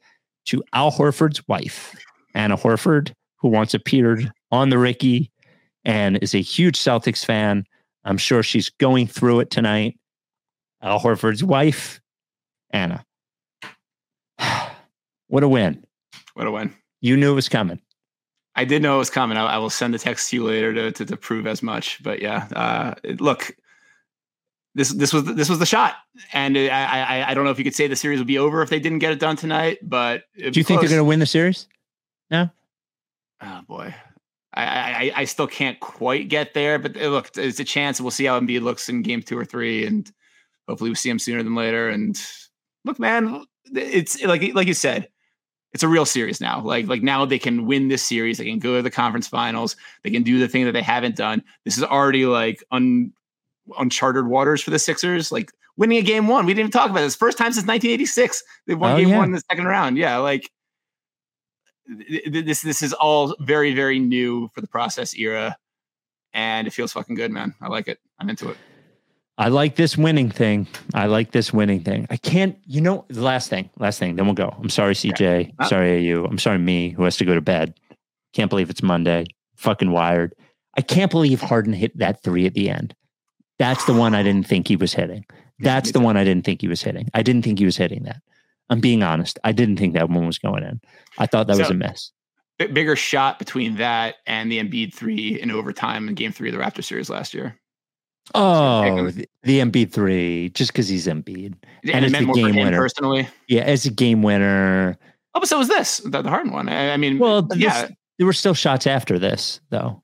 to 0.45 0.63
Al 0.73 0.91
Horford's 0.91 1.47
wife, 1.47 1.95
Anna 2.33 2.57
Horford, 2.57 3.13
who 3.37 3.49
once 3.49 3.73
appeared 3.73 4.31
on 4.51 4.69
the 4.69 4.77
Ricky 4.77 5.31
and 5.83 6.17
is 6.21 6.33
a 6.33 6.41
huge 6.41 6.79
Celtics 6.79 7.23
fan. 7.23 7.65
I'm 8.03 8.17
sure 8.17 8.41
she's 8.43 8.69
going 8.69 9.07
through 9.07 9.41
it 9.41 9.51
tonight. 9.51 9.99
Al 10.81 10.99
Horford's 10.99 11.43
wife, 11.43 12.01
Anna. 12.71 13.05
what 15.27 15.43
a 15.43 15.47
win. 15.47 15.83
What 16.33 16.47
a 16.47 16.51
win! 16.51 16.73
You 17.01 17.17
knew 17.17 17.31
it 17.31 17.35
was 17.35 17.49
coming. 17.49 17.79
I 18.55 18.65
did 18.65 18.81
know 18.81 18.95
it 18.95 18.99
was 18.99 19.09
coming. 19.09 19.37
I, 19.37 19.45
I 19.45 19.57
will 19.57 19.69
send 19.69 19.95
a 19.95 19.99
text 19.99 20.29
to 20.29 20.37
you 20.37 20.43
later 20.45 20.73
to, 20.73 20.91
to, 20.91 21.05
to 21.05 21.17
prove 21.17 21.45
as 21.45 21.61
much. 21.61 22.01
But 22.01 22.21
yeah, 22.21 22.47
uh, 22.55 22.93
look, 23.19 23.55
this 24.75 24.89
this 24.89 25.13
was 25.13 25.23
this 25.25 25.49
was 25.49 25.59
the 25.59 25.65
shot, 25.65 25.95
and 26.33 26.57
I, 26.57 26.67
I 26.69 27.31
I 27.31 27.33
don't 27.33 27.45
know 27.45 27.51
if 27.51 27.57
you 27.57 27.63
could 27.63 27.75
say 27.75 27.87
the 27.87 27.95
series 27.95 28.19
would 28.19 28.27
be 28.27 28.37
over 28.37 28.61
if 28.61 28.69
they 28.69 28.79
didn't 28.79 28.99
get 28.99 29.11
it 29.11 29.19
done 29.19 29.35
tonight. 29.35 29.79
But 29.81 30.23
Do 30.37 30.51
you 30.53 30.63
think 30.63 30.81
they're 30.81 30.89
going 30.89 30.99
to 30.99 31.03
win 31.03 31.19
the 31.19 31.25
series? 31.25 31.67
No. 32.29 32.49
Oh 33.41 33.61
boy. 33.67 33.93
I, 34.53 34.63
I 34.63 35.11
I 35.21 35.25
still 35.25 35.47
can't 35.47 35.79
quite 35.79 36.29
get 36.29 36.53
there, 36.53 36.79
but 36.79 36.95
uh, 36.95 37.09
look, 37.09 37.31
it's 37.35 37.59
a 37.59 37.65
chance. 37.65 37.99
We'll 37.99 38.11
see 38.11 38.25
how 38.25 38.39
Embiid 38.39 38.61
looks 38.61 38.87
in 38.87 39.01
game 39.01 39.21
two 39.21 39.37
or 39.37 39.43
three, 39.43 39.85
and 39.85 40.09
hopefully 40.67 40.89
we 40.89 40.95
see 40.95 41.09
him 41.09 41.19
sooner 41.19 41.43
than 41.43 41.55
later. 41.55 41.89
And 41.89 42.17
look, 42.85 42.97
man, 42.99 43.43
it's 43.73 44.23
like 44.23 44.53
like 44.55 44.67
you 44.67 44.73
said, 44.73 45.09
it's 45.75 45.83
a 45.83 45.87
real 45.87 46.05
series 46.05 46.41
now. 46.41 46.61
Like 46.61 46.87
like 46.87 47.03
now 47.03 47.25
they 47.25 47.37
can 47.37 47.67
win 47.67 47.89
this 47.89 48.01
series. 48.01 48.39
They 48.39 48.45
can 48.45 48.57
go 48.59 48.77
to 48.77 48.81
the 48.81 48.89
conference 48.89 49.27
finals. 49.27 49.75
They 50.03 50.09
can 50.09 50.23
do 50.23 50.39
the 50.39 50.47
thing 50.47 50.65
that 50.65 50.71
they 50.71 50.81
haven't 50.81 51.15
done. 51.17 51.43
This 51.65 51.77
is 51.77 51.83
already 51.83 52.25
like 52.25 52.63
un, 52.71 53.11
uncharted 53.77 54.25
waters 54.25 54.61
for 54.63 54.71
the 54.71 54.79
Sixers. 54.79 55.31
Like 55.31 55.51
winning 55.77 55.97
a 55.97 56.01
game 56.01 56.27
one. 56.27 56.45
We 56.45 56.53
didn't 56.53 56.69
even 56.69 56.71
talk 56.71 56.89
about 56.89 57.01
this. 57.01 57.15
First 57.15 57.37
time 57.37 57.51
since 57.51 57.67
1986 57.67 58.43
they've 58.65 58.79
won 58.79 58.93
Oh, 58.93 58.97
game 58.97 59.09
yeah. 59.09 59.17
one 59.17 59.25
in 59.25 59.31
the 59.33 59.43
second 59.51 59.65
round. 59.65 59.97
Yeah, 59.97 60.17
like 60.17 60.49
th- 61.87 62.23
th- 62.23 62.45
this 62.45 62.61
this 62.61 62.81
is 62.81 62.93
all 62.93 63.35
very 63.41 63.75
very 63.75 63.99
new 63.99 64.49
for 64.55 64.61
the 64.61 64.67
process 64.67 65.13
era 65.15 65.57
and 66.33 66.67
it 66.67 66.71
feels 66.73 66.91
fucking 66.93 67.15
good 67.15 67.31
man 67.31 67.53
i 67.61 67.67
like 67.67 67.87
it 67.87 67.99
i'm 68.19 68.27
into 68.29 68.49
it 68.49 68.57
I 69.37 69.49
like 69.49 69.75
this 69.75 69.97
winning 69.97 70.29
thing. 70.29 70.67
I 70.93 71.07
like 71.07 71.31
this 71.31 71.51
winning 71.51 71.81
thing. 71.81 72.07
I 72.09 72.15
can't, 72.17 72.57
you 72.65 72.79
know, 72.79 73.03
the 73.09 73.21
last 73.21 73.49
thing, 73.49 73.69
last 73.77 73.99
thing, 73.99 74.15
then 74.15 74.25
we'll 74.25 74.33
go. 74.35 74.55
I'm 74.57 74.69
sorry, 74.69 74.93
CJ. 74.93 75.53
Uh, 75.59 75.67
Sorry, 75.67 76.13
AU. 76.13 76.23
I'm 76.23 76.39
sorry, 76.39 76.57
me, 76.57 76.89
who 76.89 77.03
has 77.03 77.17
to 77.17 77.25
go 77.25 77.33
to 77.33 77.41
bed. 77.41 77.73
Can't 78.33 78.49
believe 78.49 78.69
it's 78.69 78.81
Monday. 78.81 79.25
Fucking 79.57 79.91
wired. 79.91 80.35
I 80.77 80.81
can't 80.81 81.11
believe 81.11 81.41
Harden 81.41 81.73
hit 81.73 81.97
that 81.97 82.23
three 82.23 82.45
at 82.45 82.53
the 82.53 82.69
end. 82.69 82.95
That's 83.59 83.85
the 83.85 83.93
one 83.93 84.15
I 84.15 84.23
didn't 84.23 84.47
think 84.47 84.67
he 84.67 84.75
was 84.75 84.93
hitting. 84.93 85.25
That's 85.59 85.91
the 85.91 86.01
one 86.01 86.17
I 86.17 86.23
didn't 86.23 86.45
think 86.45 86.61
he 86.61 86.67
was 86.67 86.81
hitting. 86.81 87.09
I 87.13 87.21
didn't 87.21 87.43
think 87.43 87.59
he 87.59 87.65
was 87.65 87.77
hitting 87.77 88.03
that. 88.03 88.21
I'm 88.69 88.81
being 88.81 89.03
honest. 89.03 89.39
I 89.43 89.51
didn't 89.51 89.77
think 89.77 89.93
that 89.93 90.09
one 90.09 90.25
was 90.25 90.37
going 90.37 90.63
in. 90.63 90.81
I 91.17 91.27
thought 91.27 91.47
that 91.47 91.57
was 91.57 91.69
a 91.69 91.73
miss. 91.73 92.11
B- 92.57 92.67
bigger 92.67 92.95
shot 92.95 93.39
between 93.39 93.75
that 93.77 94.15
and 94.25 94.51
the 94.51 94.59
Embiid 94.59 94.93
three 94.93 95.39
in 95.41 95.51
overtime 95.51 96.09
in 96.09 96.15
game 96.15 96.31
three 96.31 96.49
of 96.49 96.55
the 96.55 96.61
raptor 96.61 96.83
series 96.83 97.09
last 97.09 97.33
year 97.33 97.57
Oh, 98.33 99.11
the, 99.11 99.27
the 99.43 99.59
Embiid 99.59 99.91
three, 99.91 100.49
just 100.49 100.71
because 100.71 100.87
he's 100.87 101.05
Embiid. 101.07 101.53
and, 101.83 101.91
And 101.91 102.05
it's 102.05 102.11
meant 102.11 102.23
the 102.23 102.25
more 102.27 102.35
for 102.35 102.51
game 102.53 102.65
winner. 102.65 102.77
personally 102.77 103.27
Yeah, 103.47 103.61
as 103.61 103.85
a 103.85 103.91
game 103.91 104.23
winner. 104.23 104.97
oh 105.35 105.39
but 105.39 105.47
so 105.47 105.57
was 105.59 105.67
this 105.67 105.97
the, 105.99 106.21
the 106.21 106.29
Harden 106.29 106.51
one 106.51 106.67
i, 106.69 106.91
I 106.93 106.97
mean 106.97 107.19
Well, 107.19 107.43
this- 107.43 107.59
yeah 107.59 107.87
there 108.17 108.25
were 108.25 108.33
still 108.33 108.53
shots 108.53 108.87
after 108.87 109.19
this, 109.19 109.59
though. 109.71 110.01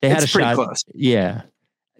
They 0.00 0.08
had 0.08 0.22
It's 0.22 0.34
a 0.34 0.38
shot. 0.40 0.54
close. 0.54 0.82
Yeah. 0.94 1.42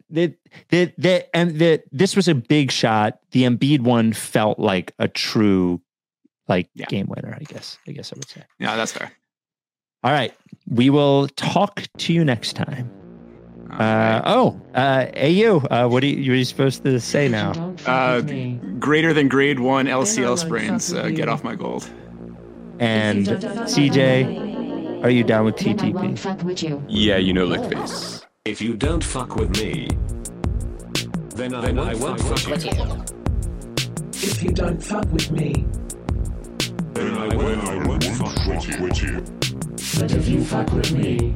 the 0.08 0.34
the 0.70 0.90
the 0.96 1.36
and 1.36 1.58
the 1.58 1.82
this 1.92 2.16
was 2.16 2.28
a 2.28 2.34
big 2.34 2.70
shot. 2.72 3.18
The 3.32 3.42
Embiid 3.44 3.80
one 3.80 4.14
felt 4.14 4.58
like 4.58 4.94
a 4.98 5.06
true 5.06 5.82
like 6.48 6.70
Yeah. 6.74 6.86
game 6.86 7.08
winner. 7.08 7.36
I 7.38 7.44
guess. 7.44 7.78
I 7.86 7.92
guess 7.92 8.10
I 8.10 8.16
would 8.16 8.28
say. 8.28 8.42
Yeah, 8.58 8.74
that's 8.76 8.92
fair. 8.92 9.12
All 10.02 10.12
right, 10.12 10.32
we 10.66 10.88
will 10.88 11.28
talk 11.36 11.82
to 11.98 12.12
you 12.14 12.24
next 12.24 12.54
time. 12.54 12.90
All 13.78 13.82
Uh, 13.82 13.84
right. 13.84 14.22
oh, 14.26 14.60
uh, 14.74 15.06
AU, 15.16 15.58
uh, 15.70 15.88
what 15.88 16.02
are 16.02 16.06
you, 16.06 16.16
what 16.22 16.34
are 16.34 16.36
you 16.36 16.44
supposed 16.44 16.82
to 16.84 16.98
say 17.00 17.28
now? 17.28 17.52
Uh, 17.86 18.20
greater 18.78 19.12
than 19.12 19.28
grade 19.28 19.60
one 19.60 19.86
LCL 19.86 20.38
sprains. 20.38 20.92
Uh, 20.94 21.08
get 21.10 21.28
off 21.28 21.44
my 21.44 21.54
gold. 21.54 21.88
And 22.78 23.26
CJ, 23.26 25.02
are 25.04 25.10
you 25.10 25.24
down 25.24 25.44
with 25.44 25.56
TTP? 25.56 26.84
Yeah, 26.88 27.16
you 27.18 27.32
know, 27.32 27.44
lick 27.44 27.64
face. 27.72 28.24
If 28.44 28.60
you 28.60 28.74
don't 28.74 29.02
fuck 29.04 29.36
with 29.36 29.50
me, 29.60 29.88
then 31.34 31.54
I, 31.54 31.60
then 31.62 31.78
I 31.78 31.94
won't 31.94 32.20
fuck 32.20 32.46
with 32.46 32.64
you. 32.64 33.04
If 34.12 34.42
you 34.42 34.50
don't 34.52 34.82
fuck 34.82 35.04
with 35.12 35.30
me, 35.30 35.64
Then 36.94 37.14
I 37.18 37.34
won't 37.86 38.04
fuck 38.04 38.46
with 38.46 39.02
you. 39.02 39.20
but 40.00 40.12
if 40.12 40.28
you 40.28 40.42
fuck 40.44 40.70
with 40.72 40.92
me, 40.92 41.34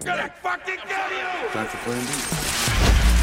That's 0.00 1.74
a 1.74 1.76
plan 1.78 2.00
B. 2.06 3.21